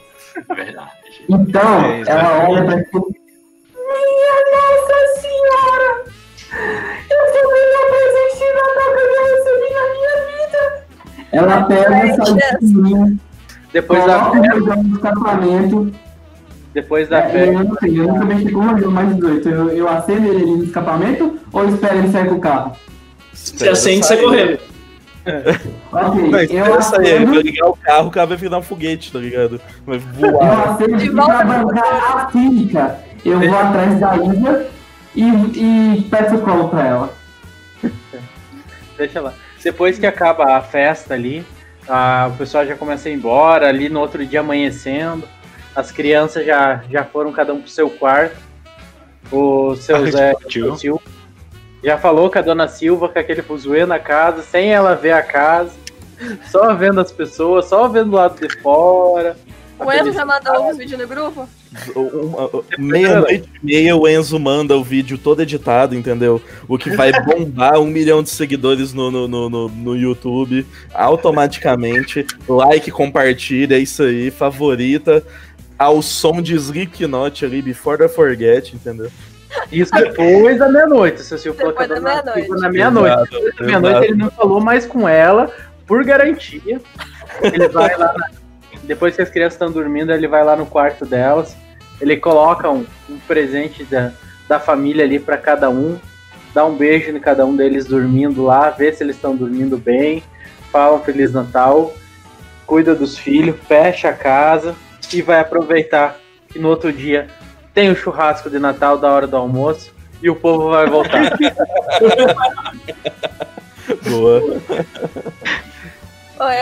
Verdade. 0.56 0.92
Então, 1.28 1.82
É, 1.84 2.04
ela 2.08 2.48
olha 2.50 2.64
pra 2.64 2.84
tipo, 2.84 3.14
Minha 3.76 4.38
Nossa 4.56 4.98
Senhora! 5.20 6.04
Eu 7.10 7.22
sou 7.34 7.44
o 7.50 7.52
melhor 7.52 7.86
presente 7.90 8.40
de 8.40 8.50
Natal 8.54 8.90
que 8.94 9.02
eu 9.02 9.10
já 9.16 9.22
recebi 9.36 9.70
na 9.74 9.84
minha 9.94 10.16
vida! 10.30 10.62
Ela 11.32 11.64
pega 11.64 11.96
essa 11.98 12.58
listinha, 12.62 13.18
Depois 13.74 14.06
da 14.06 14.20
coloca 14.20 14.38
o 14.38 14.60
rojão 14.60 14.84
no 14.84 14.96
escapamento. 14.96 15.92
Depois 16.74 17.10
da 17.10 17.20
É, 17.20 17.30
festa. 17.30 17.46
eu 17.54 17.64
não 17.64 17.76
sei, 17.78 18.00
eu 18.00 18.08
nunca 18.08 18.26
mexi 18.26 18.52
com 18.52 18.60
um 18.60 18.72
rojão 18.72 18.92
mais 18.92 19.10
de 19.10 19.16
18. 19.16 19.50
Eu, 19.50 19.70
eu 19.72 19.90
acendo 19.90 20.28
ele 20.28 20.44
ali 20.44 20.52
no 20.58 20.64
escapamento 20.64 21.40
ou 21.52 21.68
espero 21.68 21.98
ele 21.98 22.12
sair 22.12 22.28
com 22.30 22.36
o 22.36 22.40
carro? 22.40 22.76
Você 23.34 23.70
acende 23.70 24.02
e 24.02 24.04
sai 24.04 24.18
correndo. 24.18 24.60
Ok, 25.92 26.22
Não, 26.60 26.66
eu 26.68 26.74
acendo- 26.76 27.32
vai 27.34 27.42
ligar 27.42 27.68
o 27.68 27.76
carro, 27.76 28.08
o 28.08 28.12
carro 28.12 28.28
vai 28.30 28.38
virar 28.38 28.58
um 28.58 28.62
foguete, 28.62 29.12
tá 29.12 29.20
ligado? 29.20 29.60
Vai 29.86 29.98
Eu 29.98 30.32
voar. 30.32 30.70
acendo 30.72 31.04
e 31.04 31.10
pra 31.10 31.44
bancar 31.44 32.18
a 32.18 32.30
física. 32.30 33.00
Eu 33.26 33.40
vou 33.40 33.58
atrás 33.58 34.00
da 34.00 34.16
Ida 34.18 34.68
e, 35.16 35.24
e 35.24 36.08
peço 36.10 36.38
colo 36.40 36.70
pra 36.70 36.86
ela. 36.88 37.14
Deixa 38.98 39.22
lá. 39.22 39.34
Depois 39.64 39.98
que 40.00 40.06
acaba 40.06 40.56
a 40.56 40.62
festa 40.62 41.14
ali, 41.14 41.46
a- 41.88 42.30
o 42.34 42.38
pessoal 42.38 42.66
já 42.66 42.76
começa 42.76 43.10
a 43.10 43.12
ir 43.12 43.16
embora, 43.16 43.68
ali 43.68 43.90
no 43.90 44.00
outro 44.00 44.26
dia 44.26 44.40
amanhecendo. 44.40 45.24
As 45.76 45.92
crianças 45.92 46.46
já, 46.46 46.84
já 46.90 47.04
foram 47.04 47.32
cada 47.32 47.54
um 47.54 47.62
pro 47.62 47.70
seu 47.70 47.90
quarto. 47.90 48.36
O 49.32 49.76
seu 49.76 49.96
Ah, 49.98 50.12
Zé 50.12 50.34
o 50.64 50.76
Silva 50.78 51.02
já 51.84 51.98
falou 51.98 52.30
com 52.30 52.40
a 52.40 52.42
dona 52.42 52.68
Silva 52.68 53.08
com 53.08 53.20
aquele 53.20 53.42
fuzuê 53.42 53.86
na 53.86 54.00
casa, 54.00 54.42
sem 54.42 54.70
ela 54.74 54.96
ver 54.96 55.12
a 55.12 55.22
casa, 55.22 55.72
só 56.52 56.74
vendo 56.74 57.00
as 57.00 57.12
pessoas, 57.12 57.66
só 57.66 57.88
vendo 57.88 58.12
o 58.12 58.16
lado 58.16 58.46
de 58.46 58.62
fora. 58.62 59.38
O 59.80 59.90
Enzo 59.90 60.12
já 60.12 60.26
mandou 60.26 60.70
os 60.70 60.78
vídeos 60.78 61.00
no 61.00 61.08
grupo? 61.08 61.48
Meia-noite 62.78 63.48
e 63.64 63.66
meia, 63.66 63.96
o 63.96 64.06
Enzo 64.08 64.38
manda 64.38 64.76
o 64.76 64.84
vídeo 64.84 65.18
todo 65.18 65.42
editado, 65.42 65.96
entendeu? 65.96 66.42
O 66.68 66.78
que 66.78 66.90
vai 66.90 67.12
bombar 67.24 67.80
um 67.80 67.86
milhão 67.86 68.22
de 68.22 68.30
seguidores 68.30 68.94
no, 68.94 69.10
no, 69.10 69.28
no, 69.28 69.50
no- 69.50 69.70
no 69.70 69.96
YouTube 69.96 70.66
automaticamente. 70.94 72.26
Like, 72.48 72.92
compartilha, 72.92 73.76
é 73.76 73.80
isso 73.80 74.04
aí, 74.04 74.30
favorita. 74.32 75.24
Ao 75.80 76.01
som 76.01 76.41
de 76.41 76.53
Slipknot 76.56 77.45
ali, 77.45 77.61
Before 77.61 77.98
the 77.98 78.09
Forget, 78.09 78.74
entendeu? 78.75 79.09
Isso 79.72 79.91
depois 79.93 80.59
da 80.59 80.69
meia-noite. 80.69 81.22
Se 81.22 81.33
o 81.33 81.38
Silvio 81.40 81.59
falou 81.59 81.74
que 81.74 81.88
Depois 81.88 81.99
é 81.99 82.01
da 82.03 82.09
na- 82.09 82.14
meia-noite. 82.24 82.41
ficou 82.41 82.59
na 82.61 82.69
meia-noite. 82.69 83.16
Exato, 83.16 83.32
Depois 83.32 83.56
da 83.58 83.66
meia-noite 83.80 84.06
ele 84.11 84.17
não 84.17 84.30
falou 84.32 84.61
mais 84.61 84.85
com 84.85 85.08
ela, 85.09 85.51
por 85.88 86.03
garantia. 86.03 86.80
Ele 87.41 87.67
vai 87.69 87.95
lá, 87.98 88.14
na- 88.14 88.30
depois 88.83 89.16
que 89.16 89.22
as 89.22 89.30
crianças 89.30 89.53
estão 89.53 89.72
dormindo, 89.72 90.11
ele 90.11 90.27
vai 90.27 90.43
lá 90.43 90.56
no 90.56 90.66
quarto 90.66 91.06
delas. 91.06 91.56
Ele 92.01 92.17
coloca 92.17 92.69
um, 92.69 92.85
um 93.09 93.17
presente 93.27 93.83
da, 93.85 94.11
da 94.48 94.59
família 94.59 95.03
ali 95.06 95.17
para 95.19 95.38
cada 95.38 95.69
um, 95.69 95.98
dá 96.53 96.66
um 96.66 96.75
beijo 96.75 97.09
em 97.11 97.19
cada 97.19 97.45
um 97.45 97.56
deles 97.56 97.85
dormindo 97.85 98.43
lá, 98.43 98.69
vê 98.69 98.91
se 98.93 99.03
eles 99.03 99.16
estão 99.16 99.35
dormindo 99.35 99.77
bem, 99.77 100.24
fala 100.72 100.95
um 100.98 100.99
Feliz 101.03 101.32
Natal, 101.33 101.93
cuida 102.66 102.93
dos 102.93 103.17
filhos, 103.17 103.56
fecha 103.67 104.09
a 104.09 104.14
casa 104.14 104.75
e 105.14 105.22
vai 105.22 105.40
aproveitar 105.40 106.18
que 106.50 106.60
no 106.60 106.70
outro 106.70 106.92
dia 106.92 107.28
tem 107.74 107.92
o 107.92 107.96
churrasco 107.96 108.50
de 108.50 108.60
Natal 108.60 108.98
da 108.98 109.12
hora 109.12 109.28
do 109.28 109.38
almoço 109.38 109.94
e 110.22 110.30
o 110.30 110.36
povo 110.36 110.70
vai 110.70 110.86
voltar. 110.88 111.22
Boa. 114.10 114.62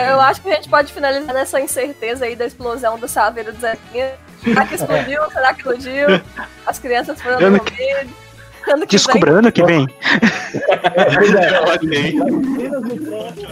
Eu 0.08 0.20
acho 0.20 0.42
que 0.42 0.50
a 0.50 0.54
gente 0.54 0.68
pode 0.68 0.92
finalizar 0.92 1.34
nessa 1.34 1.60
incerteza 1.60 2.24
aí 2.24 2.34
da 2.34 2.46
explosão 2.46 2.98
do 2.98 3.06
Saveiro 3.06 3.52
do 3.52 3.60
Zequinha. 3.60 4.12
Será 4.42 4.66
que 4.66 4.74
explodiu? 4.74 5.30
Será 5.30 5.54
que 5.54 5.60
explodiu? 5.60 6.06
As 6.66 6.78
crianças 6.78 7.20
foram 7.20 7.38
Ano 7.38 7.58
dormir. 7.58 8.08
Ano 8.68 8.86
que 8.86 8.96
Descubra 8.96 9.40
vem. 9.40 9.50
que 9.52 9.64
vem. 9.64 9.86
Ok. 11.74 11.88
Meninas 11.88 12.82
no 12.82 12.96
próximo. 12.96 13.48